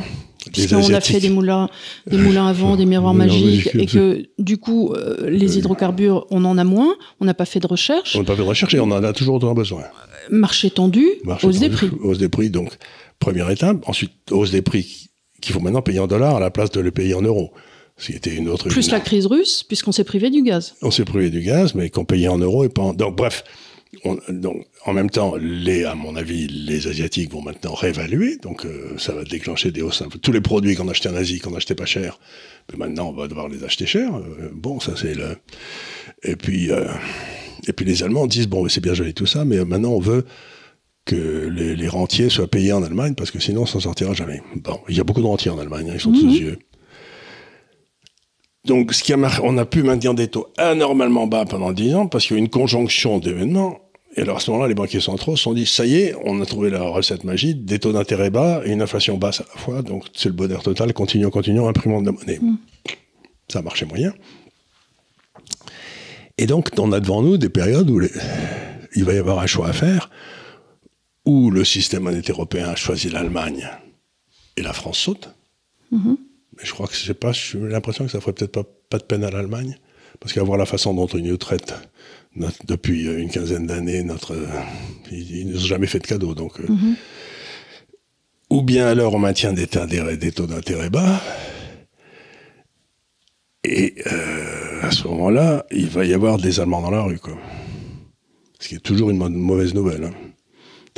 on 0.73 0.95
a 0.95 1.01
fait 1.01 1.21
des 1.21 1.31
moulins, 1.31 1.69
des 2.07 2.19
moulins 2.19 2.47
à 2.47 2.53
vent, 2.53 2.77
des 2.79 2.87
miroirs 2.87 3.15
magiques, 3.15 3.71
et 3.75 3.87
que 3.87 4.27
du 4.39 4.59
coup, 4.59 4.93
euh, 4.93 5.29
les 5.29 5.59
hydrocarbures, 5.59 6.27
on 6.31 6.45
en 6.45 6.59
a 6.59 6.65
moins. 6.65 6.95
On 7.21 7.25
n'a 7.25 7.35
pas 7.35 7.47
fait 7.47 7.61
de 7.61 7.67
recherche. 7.67 8.15
On 8.15 8.21
n'a 8.21 8.25
pas 8.25 8.37
fait 8.37 8.43
de 8.43 8.49
recherche 8.49 8.75
et 8.75 8.81
on 8.81 8.91
en 8.91 9.03
a 9.03 9.13
toujours 9.13 9.37
autant 9.37 9.55
besoin. 9.55 9.85
Marché 10.31 10.71
tendu, 10.71 11.07
hausse 11.43 11.59
des 11.59 11.71
prix. 11.71 11.91
Hausse 12.01 12.19
des 12.19 12.29
prix, 12.29 12.51
donc 12.51 12.77
première 13.19 13.51
étape. 13.51 13.79
Ensuite, 13.87 14.13
hausse 14.31 14.51
des 14.51 14.63
prix 14.63 15.11
qu'il 15.41 15.55
faut 15.55 15.61
maintenant 15.61 15.83
payer 15.83 16.01
en 16.01 16.07
dollars 16.07 16.37
à 16.37 16.41
la 16.41 16.51
place 16.51 16.71
de 16.71 16.81
le 16.81 16.91
payer 16.91 17.15
en 17.15 17.23
euros. 17.23 17.53
C'était 17.97 18.35
une 18.35 18.49
autre. 18.49 18.69
Plus 18.69 18.91
la 18.91 19.01
crise 19.01 19.27
russe, 19.27 19.63
puisqu'on 19.63 19.93
s'est 19.93 20.05
privé 20.05 20.31
du 20.31 20.43
gaz. 20.43 20.75
On 20.81 20.91
s'est 20.91 21.05
privé 21.05 21.29
du 21.31 21.41
gaz, 21.43 21.75
mais 21.75 21.91
qu'on 21.91 22.05
payait 22.05 22.29
en 22.29 22.39
euros 22.39 22.65
et 22.65 22.69
pas 22.69 22.83
en. 22.83 22.95
Donc 22.95 23.17
bref, 23.17 23.45
donc, 24.29 24.67
en 24.87 24.93
même 24.93 25.11
temps, 25.11 25.35
les, 25.37 25.85
à 25.85 25.95
mon 25.95 26.15
avis, 26.15 26.47
les 26.47 26.87
Asiatiques 26.87 27.33
vont 27.33 27.43
maintenant 27.43 27.75
réévaluer, 27.75 28.37
donc 28.37 28.65
euh, 28.65 28.97
ça 28.99 29.13
va 29.13 29.25
déclencher 29.25 29.73
des 29.73 29.83
hausses. 29.83 30.03
Tous 30.23 30.33
les 30.33 30.41
produits 30.41 30.77
qu'on 30.77 30.89
achetait 30.89 31.09
en 31.09 31.17
Asie, 31.17 31.41
qu'on 31.41 31.55
achetait 31.57 31.75
pas 31.75 31.87
cher, 31.87 32.21
mais 32.71 32.79
maintenant 32.79 33.09
on 33.09 33.13
va 33.13 33.27
devoir 33.27 33.49
les 33.49 33.65
acheter 33.65 33.87
cher. 33.87 34.15
Euh, 34.15 34.49
bon, 34.53 34.79
ça 34.79 34.93
c'est 34.97 35.15
le. 35.15 35.37
Et 36.23 36.37
puis, 36.37 36.71
euh, 36.71 36.87
et 37.71 37.73
puis 37.73 37.87
les 37.87 38.03
Allemands 38.03 38.27
disent 38.27 38.49
bon, 38.49 38.69
c'est 38.69 38.83
bien 38.83 38.95
joli 38.95 39.15
tout 39.15 39.27
ça, 39.27 39.45
mais 39.45 39.65
maintenant 39.65 39.91
on 39.91 40.01
veut 40.01 40.27
que 41.05 41.49
les, 41.49 41.89
rentiers 41.89 42.29
soient 42.29 42.49
payés 42.49 42.73
en 42.73 42.83
Allemagne 42.83 43.15
parce 43.15 43.31
que 43.31 43.39
sinon 43.39 43.63
on 43.63 43.67
s'en 43.67 43.81
sortira 43.81 44.13
jamais. 44.13 44.43
Bon, 44.57 44.81
il 44.89 44.97
y 44.97 45.01
a 45.01 45.05
beaucoup 45.05 45.23
de 45.23 45.27
rentiers 45.27 45.51
en 45.51 45.59
Allemagne, 45.59 45.89
hein, 45.89 45.95
ils 45.95 46.01
sont 46.01 46.13
tous 46.13 46.25
mhm. 46.25 46.31
yeux. 46.31 46.59
Donc, 48.67 48.93
ce 48.93 49.03
qui 49.03 49.13
a 49.13 49.19
on 49.43 49.57
a 49.57 49.65
pu 49.65 49.83
maintenir 49.83 50.15
des 50.15 50.29
taux 50.29 50.49
anormalement 50.59 51.27
bas 51.27 51.47
pendant 51.47 51.73
10 51.73 51.95
ans 51.95 52.07
parce 52.09 52.27
qu'il 52.27 52.37
y 52.37 52.39
a 52.39 52.41
eu 52.41 52.45
une 52.45 52.51
conjonction 52.51 53.19
d'événements. 53.19 53.79
Et 54.17 54.23
alors, 54.23 54.39
à 54.39 54.41
ce 54.41 54.51
moment-là, 54.51 54.69
les 54.69 54.75
banquiers 54.75 55.01
centraux 55.01 55.37
se 55.37 55.45
sont 55.45 55.55
dit, 55.55 55.65
ça 55.65 55.87
y 55.87 55.97
est, 55.97 56.15
on 56.25 56.43
a 56.43 56.45
trouvé 56.45 56.69
la 56.69 56.83
recette 56.83 57.25
magique, 57.25 57.65
des 57.65 57.79
taux 57.79 57.93
d'intérêt 57.93 58.29
bas 58.29 58.61
et 58.67 58.73
une 58.73 58.83
inflation 58.83 59.17
basse 59.17 59.41
à 59.41 59.45
la 59.55 59.61
fois. 59.61 59.83
Donc, 59.83 60.05
c'est 60.15 60.29
le 60.29 60.35
bonheur 60.35 60.63
total, 60.63 60.93
continuons, 60.93 61.31
continuons, 61.31 61.69
imprimons 61.69 62.03
de 62.03 62.07
la 62.07 62.13
monnaie. 62.13 62.39
Mm. 62.43 62.59
Ça 63.49 63.61
a 63.61 63.63
marché 63.63 63.87
moyen. 63.87 64.13
Et 66.41 66.47
donc, 66.47 66.71
on 66.79 66.91
a 66.93 67.01
devant 67.01 67.23
nous 67.23 67.37
des 67.37 67.51
périodes 67.51 67.89
où 67.91 68.01
il 68.97 69.05
va 69.05 69.13
y 69.13 69.19
avoir 69.19 69.39
un 69.39 69.47
choix 69.47 69.69
à 69.69 69.73
faire, 69.73 70.11
où 71.25 71.51
le 71.51 71.65
système 71.65 72.03
monétaire 72.03 72.35
européen 72.35 72.69
a 72.69 72.77
choisi 72.77 73.11
l'Allemagne 73.11 73.69
et 74.57 74.63
la 74.63 74.73
France 74.73 74.99
saute. 74.99 75.31
Mm-hmm 75.93 76.17
je 76.63 76.73
crois 76.73 76.87
que 76.87 76.95
je 76.95 77.05
sais 77.05 77.15
pas, 77.15 77.33
j'ai 77.33 77.59
l'impression 77.59 78.05
que 78.05 78.11
ça 78.11 78.21
ferait 78.21 78.33
peut-être 78.33 78.53
pas, 78.53 78.65
pas 78.89 78.99
de 78.99 79.05
peine 79.05 79.25
à 79.25 79.31
l'Allemagne, 79.31 79.79
parce 80.19 80.33
qu'à 80.33 80.43
voir 80.43 80.59
la 80.59 80.67
façon 80.67 80.95
dont 80.95 81.07
ils 81.07 81.25
nous 81.25 81.37
traitent 81.37 81.75
depuis 82.67 83.07
une 83.07 83.31
quinzaine 83.31 83.67
d'années, 83.67 84.03
notre, 84.03 84.37
ils, 85.11 85.47
ne 85.47 85.53
nous 85.53 85.65
ont 85.65 85.67
jamais 85.67 85.87
fait 85.87 85.99
de 85.99 86.07
cadeau, 86.07 86.35
donc. 86.35 86.61
Euh, 86.61 86.67
mm-hmm. 86.67 86.95
Ou 88.51 88.63
bien 88.63 88.87
alors 88.87 89.15
on 89.15 89.19
maintient 89.19 89.53
des, 89.53 89.67
des 89.67 90.33
taux 90.33 90.47
d'intérêt 90.47 90.91
bas, 90.91 91.21
et 93.65 93.95
euh, 94.07 94.83
à 94.83 94.91
ce 94.91 95.07
moment-là, 95.09 95.67
il 95.71 95.89
va 95.89 96.05
y 96.05 96.15
avoir 96.15 96.39
des 96.39 96.61
Allemands 96.61 96.83
dans 96.83 96.91
la 96.91 97.03
rue, 97.03 97.19
quoi. 97.19 97.37
Ce 98.59 98.69
qui 98.69 98.75
est 98.75 98.81
toujours 98.81 99.11
une 99.11 99.19
mauvaise 99.19 99.75
nouvelle. 99.75 100.05
Hein. 100.05 100.30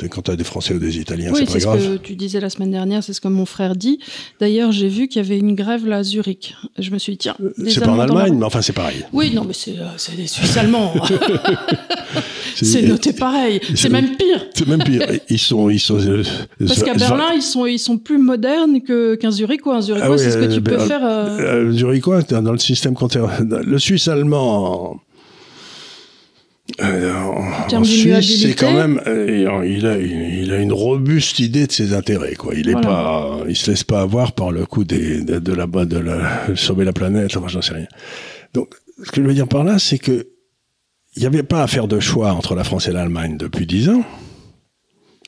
Quand 0.09 0.21
tu 0.23 0.31
as 0.31 0.35
des 0.35 0.43
Français 0.43 0.73
ou 0.73 0.79
des 0.79 0.97
Italiens, 0.97 1.31
c'est 1.33 1.45
pas 1.45 1.59
grave. 1.59 1.79
c'est 1.79 1.87
ce 1.87 1.91
que 1.93 1.97
tu 1.97 2.15
disais 2.15 2.39
la 2.39 2.49
semaine 2.49 2.71
dernière, 2.71 3.03
c'est 3.03 3.13
ce 3.13 3.21
que 3.21 3.27
mon 3.27 3.45
frère 3.45 3.75
dit. 3.75 3.99
D'ailleurs, 4.39 4.71
j'ai 4.71 4.89
vu 4.89 5.07
qu'il 5.07 5.21
y 5.21 5.25
avait 5.25 5.37
une 5.37 5.55
grève 5.55 5.85
là 5.85 5.97
à 5.97 6.03
Zurich. 6.03 6.55
Je 6.79 6.89
me 6.91 6.97
suis 6.97 7.13
dit, 7.13 7.19
tiens. 7.19 7.35
Euh, 7.41 7.51
c'est 7.69 7.79
pas 7.79 7.91
en 7.91 7.99
Allemagne, 7.99 8.35
mais 8.37 8.45
enfin, 8.45 8.61
c'est 8.61 8.73
pareil. 8.73 9.05
Oui, 9.13 9.33
non, 9.33 9.43
mais 9.45 9.53
c'est 9.53 9.77
euh, 9.77 10.15
des 10.17 10.27
Suisses 10.27 10.57
allemands. 10.57 10.93
c'est 12.55 12.81
noté 12.81 13.13
pareil. 13.13 13.61
C'est 13.75 13.89
même 13.89 14.17
pire. 14.17 14.45
C'est 14.53 14.67
même 14.67 14.83
pire. 14.83 15.07
Ils 15.29 15.39
sont. 15.39 15.69
Ils 15.69 15.79
sont 15.79 15.99
euh, 15.99 16.23
Parce 16.59 16.83
qu'à 16.83 16.95
Berlin, 16.95 17.31
ils 17.35 17.41
sont, 17.41 17.65
ils 17.65 17.79
sont 17.79 17.97
plus 17.97 18.17
modernes 18.17 18.81
qu'un 18.81 19.31
Zurichois. 19.31 19.77
Un 19.77 19.81
Zurichois, 19.81 20.15
ah 20.15 20.17
c'est 20.17 20.31
ce 20.31 20.37
que 20.37 20.53
tu 20.53 20.61
peux 20.61 20.79
faire. 20.79 21.71
Zurichois, 21.71 22.23
dans 22.23 22.51
le 22.51 22.57
système. 22.57 22.95
Le 23.47 23.79
Suisse 23.79 24.07
allemand 24.07 24.99
euh, 26.81 27.13
en, 27.73 27.83
Suisse, 27.83 28.41
c'est 28.41 28.53
quand 28.53 28.71
même, 28.71 29.01
euh, 29.05 29.65
il, 29.65 29.85
a, 29.85 29.97
il 29.97 30.51
a 30.53 30.59
une 30.59 30.71
robuste 30.71 31.39
idée 31.39 31.67
de 31.67 31.71
ses 31.71 31.93
intérêts, 31.93 32.35
quoi. 32.35 32.55
Il 32.55 32.69
est 32.69 32.81
pas, 32.81 33.41
il 33.49 33.55
se 33.55 33.69
laisse 33.69 33.83
pas 33.83 34.01
avoir 34.01 34.31
par 34.31 34.51
le 34.51 34.65
coup 34.65 34.85
des, 34.85 35.21
de, 35.21 35.39
de 35.39 35.53
la, 35.53 35.67
de 35.67 35.97
la, 35.97 36.55
sauver 36.55 36.85
la 36.85 36.93
planète, 36.93 37.35
enfin, 37.35 37.49
j'en 37.49 37.61
sais 37.61 37.73
rien. 37.73 37.87
Donc, 38.53 38.75
ce 39.03 39.11
que 39.11 39.21
je 39.21 39.27
veux 39.27 39.33
dire 39.33 39.49
par 39.49 39.65
là, 39.65 39.77
c'est 39.77 39.97
que 39.97 40.27
il 41.15 41.19
n'y 41.19 41.25
avait 41.25 41.43
pas 41.43 41.61
à 41.61 41.67
faire 41.67 41.87
de 41.87 41.99
choix 41.99 42.31
entre 42.31 42.55
la 42.55 42.63
France 42.63 42.87
et 42.87 42.91
l'Allemagne 42.91 43.37
depuis 43.37 43.67
dix 43.67 43.89
ans. 43.89 44.03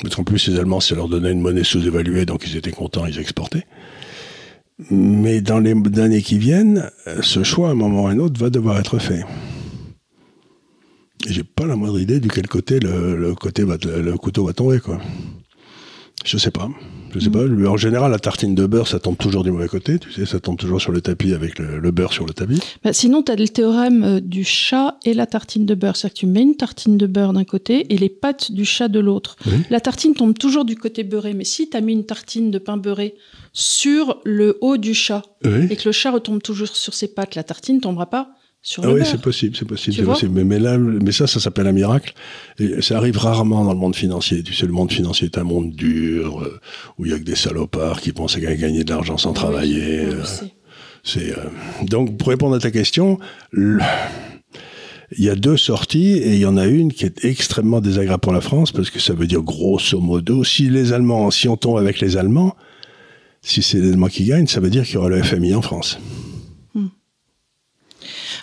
Parce 0.01 0.15
qu'en 0.15 0.23
plus, 0.23 0.47
les 0.47 0.57
Allemands, 0.57 0.79
ça 0.79 0.95
leur 0.95 1.09
donnait 1.09 1.31
une 1.31 1.41
monnaie 1.41 1.63
sous-évaluée, 1.63 2.25
donc 2.25 2.47
ils 2.47 2.57
étaient 2.57 2.71
contents, 2.71 3.05
ils 3.05 3.19
exportaient. 3.19 3.65
Mais 4.89 5.41
dans 5.41 5.59
les 5.59 5.73
années 5.99 6.21
qui 6.21 6.39
viennent, 6.39 6.89
ce 7.21 7.43
choix, 7.43 7.69
à 7.69 7.71
un 7.71 7.75
moment 7.75 8.03
ou 8.03 8.07
à 8.07 8.11
un 8.11 8.19
autre, 8.19 8.39
va 8.39 8.49
devoir 8.49 8.79
être 8.79 8.99
fait. 8.99 9.23
J'ai 11.27 11.43
pas 11.43 11.65
la 11.65 11.75
moindre 11.75 11.99
idée 11.99 12.19
du 12.19 12.29
quel 12.29 12.47
côté 12.47 12.79
le, 12.79 13.33
côté 13.35 13.63
le 13.63 14.17
couteau 14.17 14.45
va 14.45 14.53
tomber, 14.53 14.79
quoi. 14.79 14.99
Je 16.25 16.37
sais 16.37 16.51
pas. 16.51 16.69
Je 17.13 17.19
sais 17.19 17.29
pas. 17.29 17.45
Mm. 17.45 17.67
En 17.67 17.77
général, 17.77 18.11
la 18.11 18.19
tartine 18.19 18.55
de 18.55 18.65
beurre, 18.65 18.87
ça 18.87 18.99
tombe 18.99 19.15
toujours 19.15 19.43
du 19.43 19.51
mauvais 19.51 19.67
côté. 19.67 19.99
Tu 19.99 20.11
sais, 20.11 20.25
ça 20.25 20.39
tombe 20.39 20.57
toujours 20.57 20.81
sur 20.81 20.91
le 20.91 21.01
tapis 21.01 21.33
avec 21.33 21.59
le, 21.59 21.91
beurre 21.91 22.13
sur 22.13 22.25
le 22.25 22.33
tapis. 22.33 22.59
Bah, 22.83 22.93
sinon, 22.93 23.21
tu 23.21 23.31
as 23.31 23.35
le 23.35 23.47
théorème 23.47 24.03
euh, 24.03 24.19
du 24.19 24.43
chat 24.43 24.97
et 25.05 25.13
la 25.13 25.27
tartine 25.27 25.65
de 25.65 25.75
beurre. 25.75 25.95
C'est-à-dire 25.95 26.15
que 26.15 26.19
tu 26.19 26.25
mets 26.25 26.41
une 26.41 26.55
tartine 26.55 26.97
de 26.97 27.05
beurre 27.05 27.33
d'un 27.33 27.43
côté 27.43 27.93
et 27.93 27.97
les 27.97 28.09
pâtes 28.09 28.51
du 28.51 28.65
chat 28.65 28.87
de 28.87 28.99
l'autre. 28.99 29.35
La 29.69 29.79
tartine 29.79 30.15
tombe 30.15 30.37
toujours 30.37 30.65
du 30.65 30.75
côté 30.75 31.03
beurré. 31.03 31.33
Mais 31.33 31.43
si 31.43 31.69
tu 31.69 31.77
as 31.77 31.81
mis 31.81 31.93
une 31.93 32.05
tartine 32.05 32.49
de 32.49 32.57
pain 32.57 32.77
beurré 32.77 33.15
sur 33.53 34.19
le 34.25 34.57
haut 34.61 34.77
du 34.77 34.93
chat 34.93 35.21
et 35.43 35.75
que 35.75 35.85
le 35.85 35.91
chat 35.91 36.11
retombe 36.11 36.41
toujours 36.41 36.67
sur 36.67 36.93
ses 36.93 37.07
pattes, 37.07 37.35
la 37.35 37.43
tartine 37.43 37.79
tombera 37.79 38.09
pas 38.09 38.31
ah 38.81 38.91
oui, 38.91 39.01
c'est 39.05 39.21
possible, 39.21 39.55
c'est 39.55 39.65
possible, 39.65 39.95
c'est 39.95 40.03
possible. 40.03 40.31
Mais, 40.33 40.43
mais, 40.43 40.59
là, 40.59 40.77
mais 40.77 41.11
ça, 41.11 41.27
ça 41.27 41.39
s'appelle 41.39 41.67
un 41.67 41.71
miracle. 41.71 42.13
Et 42.59 42.81
ça 42.81 42.97
arrive 42.97 43.17
rarement 43.17 43.63
dans 43.63 43.73
le 43.73 43.77
monde 43.77 43.95
financier. 43.95 44.41
Tu 44.41 44.53
sais, 44.53 44.65
le 44.65 44.71
monde 44.71 44.91
financier 44.91 45.25
est 45.27 45.37
un 45.37 45.43
monde 45.43 45.71
dur, 45.71 46.41
euh, 46.41 46.59
où 46.97 47.05
il 47.05 47.11
y 47.11 47.13
a 47.13 47.19
que 47.19 47.23
des 47.23 47.35
salopards 47.35 48.01
qui 48.01 48.11
pensent 48.11 48.37
à 48.37 48.39
gagner 48.39 48.83
de 48.83 48.89
l'argent 48.89 49.17
sans 49.17 49.33
travailler. 49.33 50.05
Euh, 50.05 50.23
c'est, 51.03 51.37
euh, 51.37 51.43
donc, 51.83 52.17
pour 52.17 52.29
répondre 52.29 52.55
à 52.55 52.59
ta 52.59 52.71
question, 52.71 53.19
il 53.53 53.79
y 55.19 55.29
a 55.29 55.35
deux 55.35 55.57
sorties 55.57 56.13
et 56.13 56.33
il 56.33 56.39
y 56.39 56.47
en 56.47 56.57
a 56.57 56.65
une 56.65 56.91
qui 56.91 57.05
est 57.05 57.23
extrêmement 57.23 57.81
désagréable 57.81 58.21
pour 58.21 58.33
la 58.33 58.41
France 58.41 58.71
parce 58.71 58.89
que 58.89 58.99
ça 58.99 59.13
veut 59.13 59.27
dire 59.27 59.43
grosso 59.43 59.99
modo, 59.99 60.43
si 60.43 60.69
les 60.71 60.91
Allemands, 60.91 61.29
si 61.29 61.47
on 61.47 61.55
tombe 61.55 61.77
avec 61.77 61.99
les 61.99 62.17
Allemands, 62.17 62.55
si 63.43 63.61
c'est 63.61 63.77
les 63.77 63.91
Allemands 63.91 64.07
qui 64.07 64.25
gagnent, 64.25 64.47
ça 64.47 64.59
veut 64.59 64.71
dire 64.71 64.83
qu'il 64.85 64.95
y 64.95 64.97
aura 64.97 65.09
le 65.09 65.21
FMI 65.21 65.53
en 65.53 65.61
France. 65.61 65.99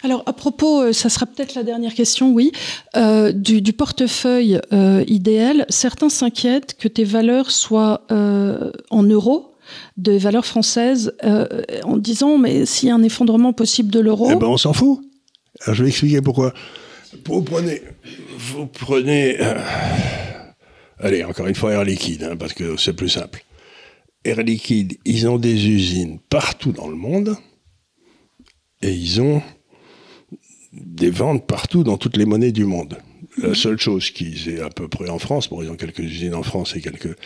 Alors, 0.03 0.23
à 0.27 0.33
propos, 0.33 0.83
euh, 0.83 0.93
ça 0.93 1.09
sera 1.09 1.27
peut-être 1.27 1.55
la 1.55 1.63
dernière 1.63 1.95
question, 1.95 2.33
oui, 2.33 2.51
euh, 2.97 3.33
du, 3.33 3.73
portefeuille 3.73 4.61
euh, 4.73 5.05
idéal, 5.07 5.65
certains 5.69 6.09
s'inquiètent 6.09 6.77
que 6.77 6.89
tes 6.89 7.05
valeurs 7.05 7.51
soient 7.51 8.03
en 8.11 9.03
euros, 9.03 9.55
des 9.97 10.19
valeurs 10.19 10.45
françaises, 10.45 11.15
en 11.85 11.97
disant, 11.97 12.39
mais 12.39 12.67
s'il 12.67 12.89
y 12.89 12.93
a 12.93 12.95
un 12.95 13.03
effondrement 13.03 13.53
possible 13.53 13.91
de 13.91 14.01
l'euro... 14.01 14.29
Eh 14.31 14.37
ben, 14.37 14.49
on 14.49 14.57
s'en 14.57 14.73
fout. 14.73 15.01
Je 15.67 15.83
vais 15.83 15.89
expliquer 15.89 16.21
pourquoi. 16.21 16.53
Vous 17.25 17.43
prenez... 17.43 17.83
Vous 18.55 18.69
allez, 20.99 21.25
encore 21.25 21.47
une 21.47 21.55
fois, 21.55 21.73
Air 21.73 21.85
Liquide, 21.85 22.25
hein, 22.25 22.37
parce 22.37 22.53
que 22.53 22.77
c'est 22.77 22.93
plus 22.93 23.09
simple. 23.09 23.45
Air 24.25 24.43
Liquide, 24.43 24.99
ils 25.05 25.27
ont 25.29 25.39
des 25.39 25.69
usines 25.69 26.19
partout 26.29 26.73
dans 26.73 26.89
le 26.89 26.97
monde 26.97 27.37
et 28.83 28.93
ils 28.93 29.21
ont 29.21 29.43
des 30.73 31.11
ventes 31.11 31.47
partout 31.47 31.85
dans 31.85 31.99
toutes 31.99 32.17
les 32.17 32.25
monnaies 32.25 32.53
du 32.53 32.65
monde. 32.65 32.99
La 33.39 33.49
mhm. 33.49 33.55
seule 33.55 33.79
chose 33.79 34.11
qu'ils 34.11 34.49
aient 34.49 34.61
à 34.61 34.71
peu 34.71 34.89
près 34.89 35.09
en 35.09 35.19
France, 35.19 35.49
bon, 35.49 35.63
ils 35.63 35.71
ont 35.71 35.77
quelques 35.77 36.01
usines 36.01 36.35
en 36.35 36.43
France 36.43 36.77
et 36.77 36.81
quelques 36.81 37.17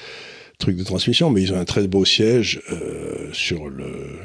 trucs 0.59 0.77
de 0.77 0.85
transmission, 0.85 1.31
mais 1.31 1.43
ils 1.43 1.53
ont 1.53 1.59
un 1.59 1.65
très 1.65 1.87
beau 1.87 2.05
siège 2.05 2.61
euh, 2.71 3.29
sur 3.33 3.69
le 3.69 4.19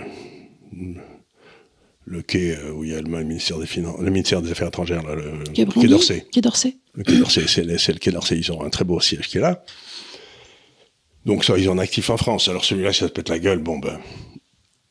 le 2.06 2.22
quai 2.22 2.56
euh, 2.56 2.72
où 2.72 2.84
il 2.84 2.92
y 2.92 2.96
a 2.96 3.02
le 3.02 3.24
ministère 3.24 3.58
des 3.58 3.66
Finances, 3.66 4.00
le 4.00 4.10
ministère 4.10 4.42
des 4.42 4.52
Affaires 4.52 4.68
étrangères, 4.68 5.04
le 5.04 5.44
quai, 5.54 5.66
d'Orsay. 5.66 6.26
Quai 6.32 6.42
d'Orsay. 6.42 6.78
Le 6.94 7.04
quai 7.04 7.18
d'Orsay, 7.18 7.46
c'est 7.48 7.64
le 7.94 8.00
quai 8.00 8.12
d'Orsay. 8.12 8.38
Ils 8.38 8.52
ont 8.52 8.64
un 8.64 8.70
très 8.70 8.84
beau 8.84 9.00
siège 9.00 9.28
qui 9.28 9.38
est 9.38 9.42
là. 9.42 9.64
Donc 11.26 11.46
ça, 11.46 11.58
ils 11.58 11.70
ont 11.70 11.74
un 11.74 11.78
actif 11.78 12.10
en 12.10 12.18
France. 12.18 12.48
Alors 12.48 12.66
celui-là, 12.66 12.92
ça 12.94 13.08
se 13.08 13.12
pète 13.12 13.30
la 13.30 13.40
gueule, 13.40 13.60
bon 13.60 13.80
ben, 13.80 14.00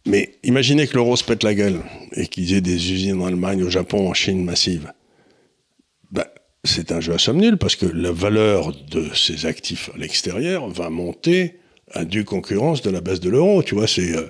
mais 0.06 0.36
imaginez 0.42 0.86
que 0.86 0.94
l'euro 0.94 1.16
se 1.16 1.24
pète 1.24 1.42
la 1.42 1.54
gueule 1.54 1.80
et 2.12 2.26
qu'ils 2.26 2.54
aient 2.54 2.60
des 2.60 2.92
usines 2.92 3.20
en 3.20 3.26
Allemagne, 3.26 3.62
au 3.62 3.70
Japon, 3.70 4.08
en 4.08 4.14
Chine 4.14 4.44
massive. 4.44 4.92
ben, 6.10 6.24
c'est 6.64 6.92
un 6.92 7.00
jeu 7.00 7.14
à 7.14 7.18
somme 7.18 7.38
nulle 7.38 7.56
parce 7.56 7.76
que 7.76 7.86
la 7.86 8.12
valeur 8.12 8.72
de 8.90 9.08
ces 9.14 9.46
actifs 9.46 9.90
à 9.94 9.98
l'extérieur 9.98 10.68
va 10.68 10.90
monter 10.90 11.60
à 11.92 12.04
due 12.04 12.24
concurrence 12.24 12.82
de 12.82 12.90
la 12.90 13.00
baisse 13.00 13.20
de 13.20 13.30
l'euro. 13.30 13.62
Tu 13.62 13.74
vois, 13.74 13.86
c'est 13.86 14.14
euh, 14.14 14.28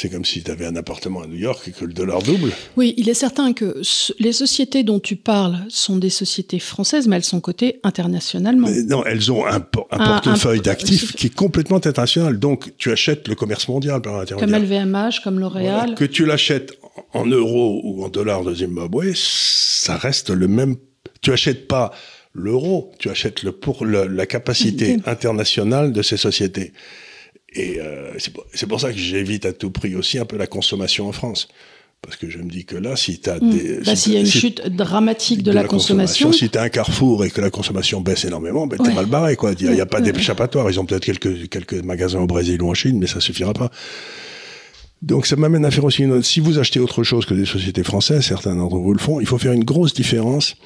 c'est 0.00 0.10
comme 0.10 0.24
si 0.24 0.44
tu 0.44 0.50
avais 0.52 0.64
un 0.64 0.76
appartement 0.76 1.22
à 1.22 1.26
New 1.26 1.38
York 1.38 1.66
et 1.66 1.72
que 1.72 1.84
le 1.84 1.92
dollar 1.92 2.22
double. 2.22 2.52
Oui, 2.76 2.94
il 2.98 3.08
est 3.08 3.14
certain 3.14 3.52
que 3.52 3.82
les 4.20 4.32
sociétés 4.32 4.84
dont 4.84 5.00
tu 5.00 5.16
parles 5.16 5.58
sont 5.68 5.96
des 5.96 6.08
sociétés 6.08 6.60
françaises, 6.60 7.08
mais 7.08 7.16
elles 7.16 7.24
sont 7.24 7.40
cotées 7.40 7.80
internationalement. 7.82 8.68
non, 8.86 9.04
elles 9.04 9.32
ont 9.32 9.44
un, 9.44 9.58
portefeuille 9.58 10.60
d'actifs 10.60 11.16
qui 11.16 11.26
est 11.26 11.34
complètement 11.34 11.78
international. 11.78 12.38
Donc, 12.38 12.74
tu 12.78 12.92
achètes 12.92 13.26
le 13.26 13.34
commerce 13.34 13.66
mondial 13.66 14.00
par 14.00 14.24
Comme 14.24 14.54
LVMH, 14.54 15.20
comme 15.24 15.40
L'Oréal. 15.40 15.96
que 15.96 16.04
tu 16.04 16.24
l'achètes 16.24 16.78
en 17.12 17.26
euros 17.26 17.80
ou 17.82 18.04
en 18.04 18.08
dollars 18.08 18.44
de 18.44 18.54
Zimbabwe, 18.54 19.14
ça 19.16 19.96
reste 19.96 20.30
le 20.30 20.46
même. 20.46 20.76
Tu 21.22 21.32
achètes 21.32 21.66
pas 21.66 21.90
l'euro, 22.34 22.92
tu 23.00 23.10
achètes 23.10 23.42
le 23.42 23.50
pour 23.50 23.84
la 23.84 24.26
capacité 24.26 24.98
internationale 25.06 25.90
de 25.90 26.02
ces 26.02 26.16
sociétés. 26.16 26.72
Et 27.52 27.80
euh, 27.80 28.12
c'est 28.18 28.66
pour, 28.66 28.80
ça 28.80 28.92
que 28.92 28.98
j'évite 28.98 29.46
à 29.46 29.52
tout 29.52 29.70
prix 29.70 29.94
aussi 29.94 30.18
un 30.18 30.24
peu 30.24 30.36
la 30.36 30.46
consommation 30.46 31.08
en 31.08 31.12
France. 31.12 31.48
Parce 32.02 32.16
que 32.16 32.30
je 32.30 32.38
me 32.38 32.48
dis 32.48 32.64
que 32.64 32.76
là, 32.76 32.94
si 32.94 33.20
tu 33.20 33.28
as 33.28 33.38
hmm. 33.38 33.50
des. 33.50 33.80
Bah, 33.84 33.96
s'il 33.96 34.12
y 34.12 34.16
a 34.16 34.20
une 34.20 34.26
chute 34.26 34.66
dramatique 34.68 35.42
de, 35.42 35.50
la, 35.50 35.64
consommation. 35.64 36.32
Si 36.32 36.48
tu 36.48 36.56
as 36.56 36.62
un 36.62 36.68
carrefour 36.68 37.24
et 37.24 37.30
que 37.30 37.40
la 37.40 37.50
consommation 37.50 38.00
baisse 38.00 38.24
énormément, 38.24 38.66
ben, 38.66 38.76
t'es 38.76 38.94
mal 38.94 39.06
barré, 39.06 39.34
quoi. 39.34 39.52
Il 39.58 39.70
n'y 39.70 39.80
a, 39.80 39.86
pas 39.86 40.00
d'échappatoire. 40.00 40.70
Ils 40.70 40.78
ont 40.78 40.84
peut-être 40.84 41.04
quelques, 41.04 41.48
quelques 41.48 41.82
magasins 41.82 42.20
au 42.20 42.26
Brésil 42.26 42.62
ou 42.62 42.70
en 42.70 42.74
Chine, 42.74 42.98
mais 42.98 43.08
ça 43.08 43.20
suffira 43.20 43.52
pas. 43.52 43.70
Donc 45.00 45.26
ça 45.26 45.36
m'amène 45.36 45.64
à 45.64 45.70
faire 45.70 45.84
aussi 45.84 46.02
une 46.02 46.12
autre. 46.12 46.26
Si 46.26 46.40
vous 46.40 46.58
achetez 46.58 46.80
autre 46.80 47.04
chose 47.04 47.24
que 47.24 47.34
des 47.34 47.46
sociétés 47.46 47.84
françaises, 47.84 48.24
certains 48.24 48.56
d'entre 48.56 48.78
vous 48.78 48.92
le 48.92 48.98
font, 48.98 49.20
il 49.20 49.26
faut 49.26 49.38
faire 49.38 49.52
une 49.52 49.64
grosse 49.64 49.94
différence 49.94 50.56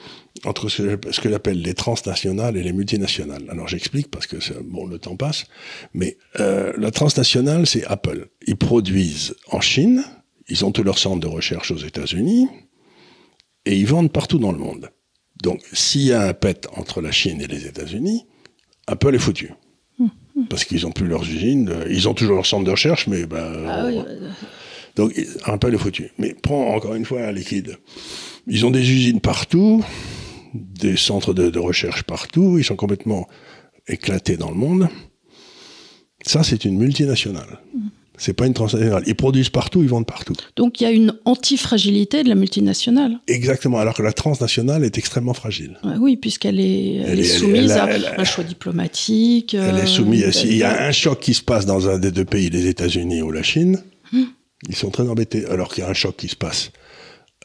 entre 0.44 0.68
ce, 0.70 0.96
que 0.96 1.30
j'appelle 1.30 1.60
les 1.60 1.74
transnationales 1.74 2.56
et 2.56 2.62
les 2.62 2.72
multinationales. 2.72 3.44
Alors 3.50 3.68
j'explique 3.68 4.10
parce 4.10 4.26
que 4.26 4.36
bon, 4.62 4.86
le 4.86 4.98
temps 4.98 5.16
passe, 5.16 5.44
mais 5.92 6.16
euh, 6.40 6.72
la 6.78 6.90
transnationale, 6.90 7.66
c'est 7.66 7.84
Apple. 7.84 8.28
Ils 8.46 8.56
produisent 8.56 9.36
en 9.50 9.60
Chine, 9.60 10.02
ils 10.48 10.64
ont 10.64 10.72
tous 10.72 10.82
leurs 10.82 10.98
centres 10.98 11.20
de 11.20 11.26
recherche 11.26 11.70
aux 11.70 11.76
États-Unis, 11.76 12.48
et 13.66 13.76
ils 13.76 13.86
vendent 13.86 14.12
partout 14.12 14.38
dans 14.38 14.52
le 14.52 14.58
monde. 14.58 14.90
Donc 15.42 15.60
s'il 15.72 16.02
y 16.02 16.12
a 16.12 16.22
un 16.22 16.34
pet 16.34 16.66
entre 16.74 17.02
la 17.02 17.12
Chine 17.12 17.40
et 17.42 17.46
les 17.46 17.66
États-Unis, 17.66 18.26
Apple 18.86 19.14
est 19.14 19.18
foutu. 19.18 19.52
Parce 20.48 20.64
qu'ils 20.64 20.82
n'ont 20.82 20.92
plus 20.92 21.06
leurs 21.06 21.22
usines. 21.22 21.68
Euh, 21.68 21.86
ils 21.90 22.08
ont 22.08 22.14
toujours 22.14 22.36
leur 22.36 22.46
centre 22.46 22.64
de 22.64 22.70
recherche, 22.70 23.06
mais 23.06 23.26
ben, 23.26 23.64
ah 23.68 23.88
donc 24.96 25.18
Apple 25.44 25.74
est 25.74 25.78
foutu. 25.78 26.10
Mais 26.18 26.34
prends 26.34 26.74
encore 26.74 26.94
une 26.94 27.04
fois 27.04 27.22
un 27.22 27.32
liquide. 27.32 27.78
Ils 28.46 28.66
ont 28.66 28.70
des 28.70 28.80
usines 28.80 29.20
partout, 29.20 29.84
des 30.54 30.96
centres 30.96 31.32
de, 31.32 31.58
recherche 31.58 32.02
partout, 32.02 32.58
ils 32.58 32.64
sont 32.64 32.76
complètement 32.76 33.26
éclatés 33.86 34.36
dans 34.36 34.50
le 34.50 34.56
monde. 34.56 34.88
Ça, 36.24 36.42
c'est 36.42 36.64
une 36.64 36.76
multinationale. 36.78 37.60
C'est 38.18 38.34
pas 38.34 38.46
une 38.46 38.54
transnationale. 38.54 39.02
Ils 39.06 39.14
produisent 39.14 39.48
partout, 39.48 39.82
ils 39.82 39.88
vendent 39.88 40.06
partout. 40.06 40.34
Donc 40.56 40.80
il 40.80 40.84
y 40.84 40.86
a 40.86 40.90
une 40.90 41.14
antifragilité 41.24 42.22
de 42.22 42.28
la 42.28 42.34
multinationale. 42.34 43.18
Exactement, 43.26 43.78
alors 43.78 43.94
que 43.94 44.02
la 44.02 44.12
transnationale 44.12 44.84
est 44.84 44.98
extrêmement 44.98 45.34
fragile. 45.34 45.78
oui, 45.98 46.16
puisqu'elle 46.16 46.60
est, 46.60 47.22
soumise 47.24 47.72
à 47.72 47.88
un 48.18 48.24
choix 48.24 48.44
diplomatique. 48.44 49.54
Elle 49.54 49.78
est 49.78 49.86
soumise. 49.86 50.24
Euh, 50.24 50.40
il 50.44 50.56
y 50.56 50.62
a 50.62 50.86
un 50.86 50.92
choc 50.92 51.20
qui 51.20 51.34
se 51.34 51.42
passe 51.42 51.66
dans 51.66 51.88
un 51.88 51.98
des 51.98 52.10
deux 52.10 52.24
pays, 52.24 52.50
les 52.50 52.66
États-Unis 52.66 53.22
ou 53.22 53.30
la 53.30 53.42
Chine. 53.42 53.82
Hum. 54.12 54.26
Ils 54.68 54.76
sont 54.76 54.90
très 54.90 55.08
embêtés. 55.08 55.44
Alors 55.46 55.72
qu'il 55.72 55.82
y 55.82 55.86
a 55.86 55.90
un 55.90 55.94
choc 55.94 56.16
qui 56.16 56.28
se 56.28 56.36
passe 56.36 56.70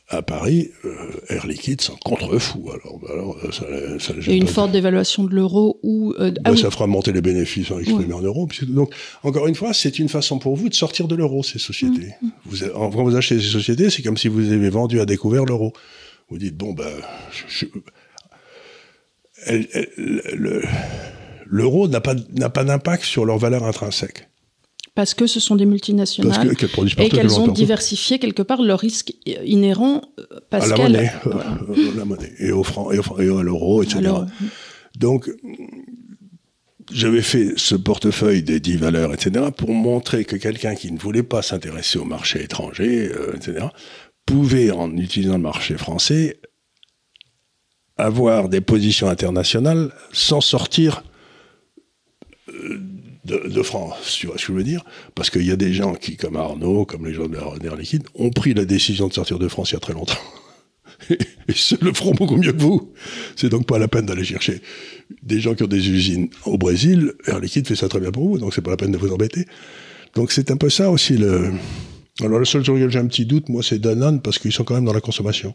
à 0.10 0.22
Paris, 0.22 0.72
euh, 0.86 0.96
Air 1.30 1.46
Liquide 1.48 1.82
s'en 1.82 1.98
contrefou. 1.98 2.70
Alors, 2.72 3.00
bah, 3.00 3.10
alors 3.12 3.38
ça, 3.52 3.66
ça 4.00 4.14
Et 4.28 4.38
une 4.38 4.48
forte 4.48 4.72
dévaluation 4.72 5.26
de 5.26 5.36
l'euro 5.36 5.80
ou 5.84 6.14
euh, 6.20 6.32
ah 6.46 6.52
bah, 6.52 6.58
ça 6.58 6.72
fera 6.72 6.88
monter 6.88 7.12
les 7.12 7.22
bénéfices 7.22 7.72
en 7.72 7.80
exprimé 7.80 8.14
en 8.14 8.22
euros. 8.22 8.48
Donc, 8.70 8.94
encore 9.24 9.48
une 9.48 9.56
fois, 9.56 9.74
c'est 9.74 10.00
une 10.00 10.08
façon 10.08 10.40
pour 10.40 10.56
vous 10.56 10.70
de 10.70 10.74
sortir 10.74 11.10
de 11.10 11.16
l'euro 11.16 11.44
ces 11.44 11.60
sociétés. 11.60 12.14
Mmh. 12.22 12.28
Vous, 12.46 12.58
quand 12.74 13.04
vous 13.04 13.16
achetez 13.18 13.40
ces 13.40 13.50
sociétés, 13.50 13.90
c'est 13.90 14.02
comme 14.02 14.18
si 14.18 14.30
vous 14.30 14.52
avez 14.52 14.70
vendu 14.70 15.02
à 15.02 15.06
découvert 15.06 15.44
l'euro. 15.44 15.74
Vous 16.30 16.38
dites 16.38 16.56
bon 16.56 16.74
ben, 16.74 16.86
l'euro 21.46 21.88
n'a 21.88 22.02
pas 22.02 22.16
n'a 22.34 22.50
pas 22.50 22.64
d'impact 22.64 23.04
sur 23.04 23.26
leur 23.26 23.38
valeur 23.38 23.64
intrinsèque 23.64 24.28
parce 24.98 25.14
que 25.14 25.28
ce 25.28 25.40
sont 25.40 25.56
des 25.56 25.68
multinationales 25.68 26.56
et 26.98 27.10
qu'elles 27.10 27.40
ont 27.40 27.50
diversifié 27.50 28.18
quelque 28.18 28.42
part 28.42 28.64
leur 28.64 28.80
risque 28.80 29.14
inhérent 29.46 30.02
euh, 30.18 30.24
parce 30.50 30.72
à 30.72 30.76
la 30.76 30.84
monnaie, 30.84 31.12
euh, 31.28 31.34
euh, 31.70 31.92
la 31.96 32.04
monnaie, 32.04 32.34
et 32.40 32.52
au 32.52 32.64
franc, 32.64 32.90
et, 32.92 32.98
à 32.98 33.44
l'euro, 33.44 33.84
etc. 33.84 34.12
Donc, 34.98 35.30
j'avais 36.92 37.22
fait 37.22 37.54
ce 37.58 37.76
portefeuille 37.76 38.42
des 38.42 38.60
10 38.60 38.78
valeurs, 38.78 39.14
etc., 39.14 39.46
pour 39.56 39.70
montrer 39.70 40.26
que 40.26 40.36
quelqu'un 40.36 40.74
qui 40.74 40.92
ne 40.92 40.98
voulait 40.98 41.22
pas 41.22 41.44
s'intéresser 41.44 42.00
au 42.00 42.06
marché 42.06 42.42
étranger, 42.42 43.12
etc., 43.36 43.68
pouvait, 44.26 44.72
en 44.72 44.92
utilisant 44.98 45.34
le 45.34 45.44
marché 45.44 45.78
français, 45.78 46.40
avoir 47.98 48.50
des 48.50 48.62
positions 48.62 49.10
internationales 49.10 49.92
sans 50.12 50.42
sortir 50.42 51.04
de, 53.28 53.62
France, 53.62 54.16
tu 54.20 54.28
vois 54.28 54.38
ce 54.38 54.46
que 54.46 54.54
je 54.54 54.58
veux 54.58 54.64
dire 54.64 54.84
Parce 55.14 55.30
qu'il 55.30 55.46
y 55.46 55.52
a 55.52 55.56
des 55.56 55.74
gens 55.74 55.94
qui, 55.94 56.16
comme 56.16 56.36
Arnaud, 56.36 56.86
comme 56.86 57.06
les 57.06 57.14
gens 57.14 57.28
de 57.28 57.38
l'air 57.62 57.76
liquide, 57.76 58.04
ont 58.16 58.30
pris 58.30 58.54
la 58.54 58.66
décision 58.66 59.08
de 59.08 59.14
sortir 59.14 59.38
de 59.38 59.48
France 59.48 59.72
il 59.72 59.74
y 59.74 59.78
a 59.78 59.82
très 59.82 59.94
longtemps. 59.94 60.18
et 61.10 61.54
se 61.54 61.76
le 61.84 61.94
feront 61.94 62.14
beaucoup 62.14 62.38
mieux 62.38 62.54
que 62.54 62.62
vous. 62.62 62.94
C'est 63.36 63.50
donc 63.50 63.68
pas 63.68 63.78
la 63.78 63.88
peine 63.88 64.06
d'aller 64.06 64.24
chercher 64.24 64.62
des 65.24 65.40
gens 65.40 65.54
qui 65.56 65.64
ont 65.64 65.68
des 65.68 65.90
usines 65.90 66.30
au 66.46 66.58
Brésil. 66.58 67.14
Air 67.26 67.40
Liquide 67.40 67.68
fait 67.68 67.76
ça 67.76 67.90
très 67.90 68.00
bien 68.00 68.12
pour 68.12 68.28
vous, 68.28 68.38
donc 68.38 68.54
c'est 68.54 68.62
pas 68.62 68.72
la 68.72 68.78
peine 68.78 68.92
de 68.92 68.98
vous 68.98 69.12
embêter. 69.12 69.46
Donc 70.16 70.32
c'est 70.32 70.50
un 70.52 70.58
peu 70.58 70.70
ça 70.70 70.90
aussi 70.90 71.18
le. 71.18 71.52
Alors 72.22 72.40
le 72.40 72.46
seul 72.46 72.64
sur 72.64 72.74
lequel 72.74 72.90
j'ai 72.90 73.00
un 73.00 73.06
petit 73.06 73.26
doute, 73.26 73.50
moi, 73.50 73.62
c'est 73.62 73.78
Danone, 73.78 74.22
parce 74.22 74.40
qu'ils 74.40 74.52
sont 74.52 74.64
quand 74.64 74.74
même 74.74 74.86
dans 74.86 74.94
la 74.94 75.02
consommation. 75.02 75.54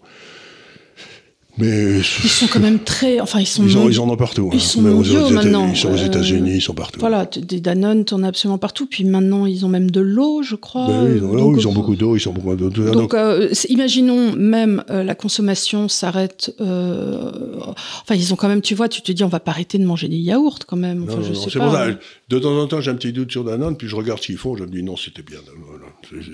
Mais 1.58 1.98
ils 1.98 2.02
sont 2.30 2.46
quand 2.46 2.60
même 2.60 2.78
très, 2.78 3.20
enfin 3.20 3.38
ils 3.38 3.46
sont. 3.46 3.66
Ils, 3.66 3.92
ils 3.92 4.00
en 4.00 4.08
ont 4.08 4.16
partout. 4.16 4.48
Ils 4.54 4.56
hein. 4.56 4.58
sont 4.58 4.80
mondiaux 4.80 5.28
maintenant. 5.28 5.68
Ils 5.68 5.76
sont 5.76 5.92
aux 5.92 5.98
euh, 5.98 6.06
États-Unis, 6.06 6.54
ils 6.54 6.62
sont 6.62 6.72
partout. 6.72 6.98
Voilà, 6.98 7.26
des 7.26 7.60
Danone, 7.60 8.06
en 8.10 8.22
as 8.22 8.28
absolument 8.28 8.56
partout. 8.56 8.86
Puis 8.86 9.04
maintenant, 9.04 9.44
ils 9.44 9.66
ont 9.66 9.68
même 9.68 9.90
de 9.90 10.00
l'eau, 10.00 10.42
je 10.42 10.56
crois. 10.56 10.86
Ben 10.86 11.04
oui, 11.04 11.12
ils 11.16 11.24
ont, 11.24 11.54
ils 11.54 11.68
ont 11.68 11.72
beaucoup 11.72 11.94
d'eau, 11.94 12.16
ils 12.16 12.26
ont 12.26 12.32
beaucoup 12.32 12.56
d'eau. 12.56 12.70
Donc, 12.70 12.94
donc 12.94 13.14
euh, 13.14 13.50
imaginons 13.68 14.34
même 14.34 14.82
euh, 14.88 15.04
la 15.04 15.14
consommation 15.14 15.88
s'arrête. 15.88 16.54
enfin, 16.58 18.14
ils 18.14 18.32
ont 18.32 18.36
quand 18.36 18.48
même, 18.48 18.62
tu 18.62 18.74
vois, 18.74 18.88
tu 18.88 19.02
te 19.02 19.12
dis, 19.12 19.22
on 19.22 19.28
va 19.28 19.40
pas 19.40 19.50
arrêter 19.50 19.76
de 19.76 19.84
manger 19.84 20.08
des 20.08 20.16
yaourts 20.16 20.60
quand 20.66 20.78
même. 20.78 21.04
Enfin, 21.06 21.20
je 21.20 21.34
sais 21.34 21.58
pas. 21.58 21.66
Pour 21.66 21.74
ça, 21.74 21.86
de 22.30 22.38
temps 22.38 22.58
en 22.58 22.66
temps, 22.66 22.80
j'ai 22.80 22.90
un 22.90 22.94
petit 22.94 23.12
doute 23.12 23.30
sur 23.30 23.44
Danone, 23.44 23.76
puis 23.76 23.88
je 23.88 23.96
regarde 23.96 24.20
ce 24.20 24.26
qu'ils 24.28 24.38
font, 24.38 24.56
je 24.56 24.64
me 24.64 24.70
dis 24.70 24.82
non, 24.82 24.96
c'était 24.96 25.22
bien. 25.22 25.38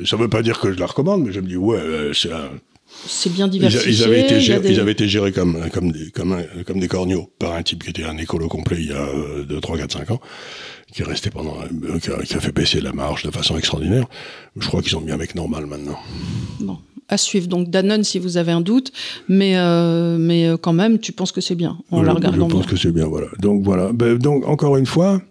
Ça 0.05 0.16
veut 0.16 0.29
pas 0.29 0.43
dire 0.43 0.61
que 0.61 0.73
je 0.73 0.79
la 0.79 0.87
recommande, 0.87 1.25
mais 1.25 1.33
je 1.33 1.41
me 1.41 1.49
dis 1.49 1.57
ouais, 1.57 2.12
c'est 2.14 2.31
un 2.31 2.51
c'est 3.07 3.33
bien 3.33 3.49
diversifié. 3.49 3.93
Ils, 3.93 4.05
avaient 4.05 4.21
été 4.21 4.41
gérés, 4.41 4.71
ils 4.71 4.81
avaient 4.81 4.93
été 4.93 5.09
gérés 5.09 5.33
comme, 5.33 5.69
comme, 5.71 5.93
des, 5.93 6.11
comme, 6.11 6.43
comme 6.67 6.81
des 6.81 6.89
corneaux 6.89 7.33
par 7.39 7.55
un 7.55 7.63
type 7.63 7.85
qui 7.85 7.91
était 7.91 8.05
un 8.05 8.17
écolo 8.17 8.49
complet 8.49 8.79
il 8.81 8.89
y 8.89 8.93
a 8.93 9.07
2, 9.49 9.61
3, 9.61 9.79
4, 9.79 9.93
5 9.93 10.11
ans, 10.11 10.21
qui 10.93 11.03
est 11.03 11.05
resté 11.05 11.31
pendant, 11.31 11.57
euh, 11.61 11.99
qui 11.99 12.11
a, 12.11 12.23
qui 12.23 12.35
a, 12.35 12.41
fait 12.41 12.53
baisser 12.53 12.81
la 12.81 12.93
marge 12.93 13.23
de 13.23 13.31
façon 13.31 13.57
extraordinaire. 13.57 14.07
Je 14.57 14.67
crois 14.67 14.83
qu'ils 14.83 14.91
sont 14.91 15.01
bien 15.01 15.15
avec 15.15 15.35
normal 15.35 15.67
maintenant. 15.67 15.99
Bon. 16.61 16.79
À 17.11 17.17
suivre. 17.17 17.49
Donc 17.49 17.71
Danone, 17.71 18.05
si 18.05 18.19
vous 18.19 18.37
avez 18.37 18.53
un 18.53 18.61
doute, 18.61 18.93
mais 19.29 19.57
euh, 19.57 20.19
mais 20.19 20.47
euh, 20.47 20.59
quand 20.59 20.75
même, 20.75 20.99
tu 20.99 21.13
penses 21.13 21.33
que 21.33 21.41
c'est 21.41 21.55
bien 21.55 21.79
en 21.91 22.03
la 22.03 22.13
regardant. 22.13 22.51
Je 22.51 22.55
pense 22.55 22.67
que 22.67 22.77
c'est 22.77 22.93
bien, 22.93 23.07
voilà. 23.07 23.29
Donc 23.39 23.65
voilà. 23.65 23.93
Ben, 23.95 24.19
donc 24.19 24.47
encore 24.47 24.77
une 24.77 24.85
fois, 24.85 25.23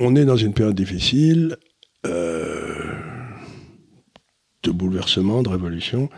on 0.00 0.16
est 0.16 0.24
dans 0.24 0.36
une 0.36 0.52
période 0.52 0.74
difficile 0.74 1.56
euh, 2.06 2.74
de 4.64 4.70
bouleversement, 4.72 5.44
de 5.44 5.48
révolution. 5.48 6.08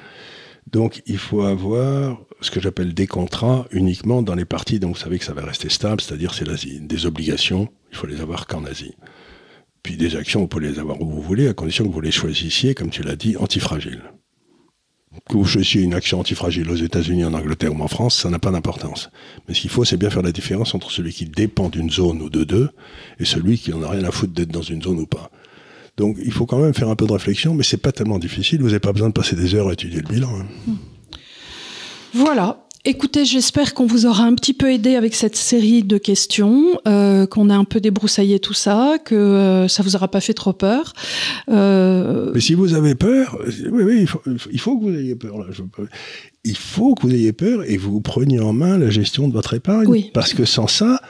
Donc 0.66 1.02
il 1.06 1.18
faut 1.18 1.42
avoir 1.42 2.18
ce 2.40 2.50
que 2.50 2.60
j'appelle 2.60 2.92
des 2.92 3.06
contrats 3.06 3.66
uniquement 3.70 4.22
dans 4.22 4.34
les 4.34 4.44
parties 4.44 4.80
dont 4.80 4.88
vous 4.88 4.96
savez 4.96 5.18
que 5.18 5.24
ça 5.24 5.32
va 5.32 5.44
rester 5.44 5.68
stable, 5.68 6.00
c'est-à-dire 6.00 6.34
c'est 6.34 6.46
l'Asie. 6.46 6.80
Des 6.80 7.06
obligations, 7.06 7.68
il 7.92 7.96
faut 7.96 8.06
les 8.06 8.20
avoir 8.20 8.46
qu'en 8.46 8.64
Asie. 8.64 8.94
Puis 9.82 9.96
des 9.96 10.16
actions, 10.16 10.40
vous 10.40 10.48
pouvez 10.48 10.68
les 10.68 10.78
avoir 10.80 11.00
où 11.00 11.08
vous 11.08 11.22
voulez, 11.22 11.46
à 11.46 11.54
condition 11.54 11.86
que 11.86 11.92
vous 11.92 12.00
les 12.00 12.10
choisissiez, 12.10 12.74
comme 12.74 12.90
tu 12.90 13.02
l'as 13.02 13.14
dit, 13.14 13.36
antifragiles. 13.36 14.02
Que 15.30 15.36
vous 15.36 15.44
choisissiez 15.44 15.82
une 15.82 15.94
action 15.94 16.18
antifragile 16.18 16.68
aux 16.68 16.76
États-Unis, 16.76 17.24
en 17.24 17.34
Angleterre 17.34 17.72
ou 17.72 17.80
en 17.80 17.86
France, 17.86 18.16
ça 18.16 18.28
n'a 18.28 18.40
pas 18.40 18.50
d'importance. 18.50 19.10
Mais 19.46 19.54
ce 19.54 19.60
qu'il 19.60 19.70
faut, 19.70 19.84
c'est 19.84 19.96
bien 19.96 20.10
faire 20.10 20.22
la 20.22 20.32
différence 20.32 20.74
entre 20.74 20.90
celui 20.90 21.12
qui 21.12 21.26
dépend 21.26 21.68
d'une 21.68 21.88
zone 21.88 22.20
ou 22.20 22.28
de 22.28 22.42
deux, 22.42 22.70
et 23.20 23.24
celui 23.24 23.58
qui 23.58 23.70
n'en 23.70 23.82
a 23.84 23.90
rien 23.90 24.02
à 24.02 24.10
foutre 24.10 24.32
d'être 24.32 24.50
dans 24.50 24.62
une 24.62 24.82
zone 24.82 24.98
ou 24.98 25.06
pas. 25.06 25.30
Donc 25.96 26.16
il 26.24 26.32
faut 26.32 26.46
quand 26.46 26.58
même 26.58 26.74
faire 26.74 26.88
un 26.88 26.96
peu 26.96 27.06
de 27.06 27.12
réflexion, 27.12 27.54
mais 27.54 27.62
c'est 27.62 27.76
pas 27.78 27.92
tellement 27.92 28.18
difficile. 28.18 28.60
Vous 28.60 28.66
n'avez 28.66 28.80
pas 28.80 28.92
besoin 28.92 29.08
de 29.08 29.14
passer 29.14 29.36
des 29.36 29.54
heures 29.54 29.68
à 29.68 29.72
étudier 29.72 30.00
le 30.00 30.08
bilan. 30.08 30.30
Hein. 30.40 30.72
Voilà. 32.12 32.62
Écoutez, 32.88 33.24
j'espère 33.24 33.74
qu'on 33.74 33.86
vous 33.86 34.06
aura 34.06 34.22
un 34.22 34.34
petit 34.36 34.54
peu 34.54 34.70
aidé 34.70 34.94
avec 34.94 35.16
cette 35.16 35.34
série 35.34 35.82
de 35.82 35.98
questions, 35.98 36.78
euh, 36.86 37.26
qu'on 37.26 37.50
a 37.50 37.56
un 37.56 37.64
peu 37.64 37.80
débroussaillé 37.80 38.38
tout 38.38 38.54
ça, 38.54 38.98
que 39.04 39.16
euh, 39.16 39.66
ça 39.66 39.82
vous 39.82 39.96
aura 39.96 40.06
pas 40.08 40.20
fait 40.20 40.34
trop 40.34 40.52
peur. 40.52 40.92
Euh, 41.50 41.96
Euh, 42.06 42.30
Mais 42.34 42.40
si 42.40 42.54
vous 42.54 42.74
avez 42.74 42.94
peur, 42.94 43.38
oui, 43.70 43.82
oui, 43.82 43.98
il 44.02 44.06
faut, 44.06 44.22
il 44.52 44.60
faut 44.60 44.78
que 44.78 44.84
vous 44.84 44.94
ayez 44.96 45.16
peur. 45.16 45.38
Là. 45.38 45.46
Il 46.44 46.56
faut 46.56 46.94
que 46.94 47.02
vous 47.02 47.12
ayez 47.12 47.32
peur 47.32 47.64
et 47.68 47.76
vous 47.76 48.00
preniez 48.00 48.40
en 48.40 48.52
main 48.52 48.78
la 48.78 48.90
gestion 48.90 49.28
de 49.28 49.32
votre 49.32 49.54
épargne. 49.54 49.86
Oui. 49.88 50.10
Parce 50.14 50.34
que 50.34 50.44
sans 50.44 50.68
ça, 50.68 51.00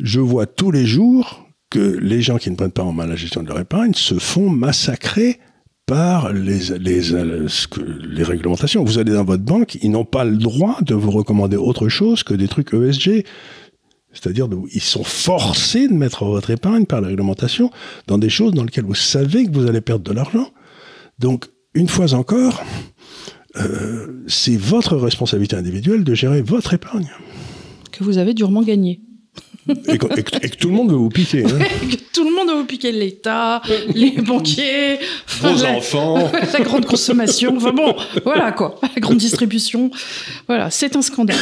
je 0.00 0.20
vois 0.20 0.46
tous 0.46 0.70
les 0.70 0.86
jours 0.86 1.46
que 1.72 1.98
les 2.02 2.20
gens 2.20 2.36
qui 2.36 2.50
ne 2.50 2.56
prennent 2.56 2.70
pas 2.70 2.82
en 2.82 2.92
main 2.92 3.06
la 3.06 3.16
gestion 3.16 3.42
de 3.42 3.48
leur 3.48 3.58
épargne 3.58 3.94
se 3.94 4.18
font 4.18 4.50
massacrer 4.50 5.40
par 5.86 6.26
euh, 6.26 6.32
les 6.32 8.22
réglementations. 8.22 8.84
Vous 8.84 8.98
allez 8.98 9.12
dans 9.12 9.24
votre 9.24 9.42
banque, 9.42 9.78
ils 9.80 9.90
n'ont 9.90 10.04
pas 10.04 10.24
le 10.24 10.36
droit 10.36 10.76
de 10.82 10.94
vous 10.94 11.10
recommander 11.10 11.56
autre 11.56 11.88
chose 11.88 12.24
que 12.24 12.34
des 12.34 12.46
trucs 12.46 12.74
ESG. 12.74 13.24
C'est-à-dire, 14.12 14.48
ils 14.70 14.82
sont 14.82 15.02
forcés 15.02 15.88
de 15.88 15.94
mettre 15.94 16.26
votre 16.26 16.50
épargne 16.50 16.84
par 16.84 17.00
la 17.00 17.08
réglementation 17.08 17.70
dans 18.06 18.18
des 18.18 18.28
choses 18.28 18.52
dans 18.52 18.64
lesquelles 18.64 18.84
vous 18.84 18.94
savez 18.94 19.46
que 19.46 19.52
vous 19.52 19.66
allez 19.66 19.80
perdre 19.80 20.04
de 20.04 20.12
l'argent. 20.12 20.50
Donc, 21.18 21.46
une 21.72 21.88
fois 21.88 22.12
encore, 22.12 22.62
euh, 23.56 24.22
c'est 24.26 24.58
votre 24.58 24.98
responsabilité 24.98 25.56
individuelle 25.56 26.04
de 26.04 26.12
gérer 26.12 26.42
votre 26.42 26.74
épargne. 26.74 27.08
que 27.90 28.04
vous 28.04 28.18
avez 28.18 28.34
durement 28.34 28.62
gagné. 28.62 29.00
Et 29.68 29.96
que, 29.98 30.06
et 30.18 30.22
que- 30.22 30.36
et 30.46 30.48
que 30.50 30.56
tout 30.56 30.68
le 30.68 30.74
monde 30.74 30.90
veut 30.90 30.96
vous 30.96 31.08
piquer. 31.08 31.44
hein. 31.44 31.48
Que 31.90 31.96
Tout 32.12 32.24
le 32.24 32.34
monde 32.34 32.50
a 32.50 32.64
piqué 32.66 32.92
l'État, 32.92 33.62
les 33.94 34.10
banquiers, 34.26 34.98
Vos 35.40 35.62
la- 35.62 35.76
enfants. 35.76 36.30
la 36.52 36.60
grande 36.60 36.84
consommation. 36.84 37.54
Enfin 37.56 37.72
bon, 37.72 37.94
voilà 38.24 38.52
quoi, 38.52 38.78
la 38.82 39.00
grande 39.00 39.16
distribution. 39.18 39.90
Voilà, 40.46 40.70
c'est 40.70 40.94
un 40.96 41.02
scandale. 41.02 41.36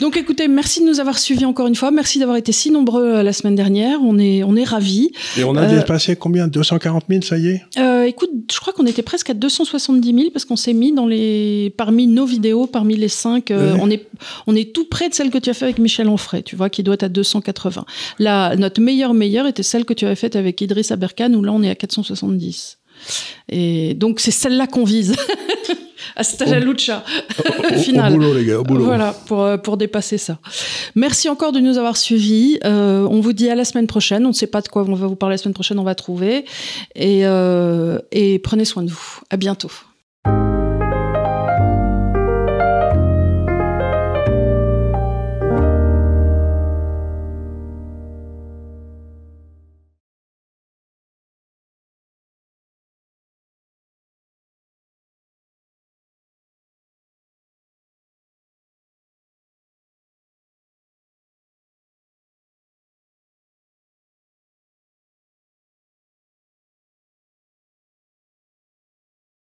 Donc 0.00 0.16
écoutez, 0.16 0.48
merci 0.48 0.80
de 0.80 0.86
nous 0.86 1.00
avoir 1.00 1.18
suivis 1.18 1.44
encore 1.44 1.66
une 1.66 1.74
fois. 1.74 1.90
Merci 1.90 2.18
d'avoir 2.18 2.36
été 2.36 2.52
si 2.52 2.70
nombreux 2.70 3.04
euh, 3.16 3.22
la 3.22 3.32
semaine 3.32 3.54
dernière. 3.56 3.98
On 4.02 4.18
est, 4.18 4.42
on 4.44 4.56
est 4.56 4.64
ravis. 4.64 5.10
Et 5.36 5.44
on 5.44 5.54
a 5.56 5.62
Euh, 5.64 5.78
dépassé 5.80 6.16
combien? 6.16 6.48
240 6.48 7.04
000, 7.08 7.22
ça 7.22 7.36
y 7.36 7.48
est? 7.48 7.62
Euh, 7.78 8.04
écoute, 8.04 8.30
je 8.50 8.58
crois 8.60 8.72
qu'on 8.72 8.86
était 8.86 9.02
presque 9.02 9.28
à 9.30 9.34
270 9.34 10.14
000 10.14 10.30
parce 10.32 10.44
qu'on 10.44 10.56
s'est 10.56 10.72
mis 10.72 10.92
dans 10.92 11.06
les, 11.06 11.74
parmi 11.76 12.06
nos 12.06 12.24
vidéos, 12.24 12.66
parmi 12.66 12.96
les 12.96 13.08
cinq, 13.08 13.50
euh, 13.50 13.74
Ouais. 13.74 13.80
on 13.82 13.90
est, 13.90 14.06
on 14.46 14.54
est 14.56 14.72
tout 14.72 14.84
près 14.86 15.08
de 15.08 15.14
celle 15.14 15.30
que 15.30 15.38
tu 15.38 15.50
as 15.50 15.54
fait 15.54 15.64
avec 15.66 15.78
Michel 15.78 16.08
Onfray, 16.08 16.42
tu 16.42 16.56
vois, 16.56 16.70
qui 16.70 16.82
doit 16.82 16.94
être 16.94 17.02
à 17.02 17.08
280. 17.52 17.84
Là, 18.18 18.56
notre 18.56 18.80
meilleure 18.80 19.14
meilleure 19.14 19.46
était 19.46 19.62
celle 19.62 19.84
que 19.84 19.94
tu 19.94 20.04
avais 20.06 20.14
faite 20.16 20.36
avec 20.36 20.60
Idriss 20.60 20.90
Aberkan 20.90 21.32
où 21.34 21.42
là 21.42 21.52
on 21.52 21.62
est 21.62 21.70
à 21.70 21.74
470. 21.74 22.78
Et 23.48 23.94
donc 23.94 24.20
c'est 24.20 24.30
celle-là 24.32 24.66
qu'on 24.66 24.84
vise. 24.84 25.14
Hasta 26.16 26.46
la 26.46 26.58
lucha. 26.58 27.04
Au- 27.38 27.78
Final. 27.78 28.12
boulot, 28.14 28.34
les 28.34 28.44
gars, 28.44 28.58
au 28.58 28.64
boulot. 28.64 28.84
Voilà, 28.84 29.12
pour, 29.12 29.42
euh, 29.42 29.56
pour 29.56 29.76
dépasser 29.76 30.18
ça. 30.18 30.38
Merci 30.96 31.28
encore 31.28 31.52
de 31.52 31.60
nous 31.60 31.78
avoir 31.78 31.96
suivis. 31.96 32.58
Euh, 32.64 33.06
on 33.08 33.20
vous 33.20 33.32
dit 33.32 33.48
à 33.48 33.54
la 33.54 33.64
semaine 33.64 33.86
prochaine. 33.86 34.24
On 34.24 34.30
ne 34.30 34.34
sait 34.34 34.46
pas 34.48 34.60
de 34.60 34.68
quoi 34.68 34.82
on 34.88 34.94
va 34.94 35.06
vous 35.06 35.16
parler 35.16 35.34
la 35.34 35.38
semaine 35.38 35.54
prochaine, 35.54 35.78
on 35.78 35.84
va 35.84 35.94
trouver. 35.94 36.44
Et, 36.96 37.20
euh, 37.26 37.98
et 38.10 38.38
prenez 38.40 38.64
soin 38.64 38.82
de 38.82 38.90
vous. 38.90 39.20
À 39.30 39.36
bientôt. 39.36 39.70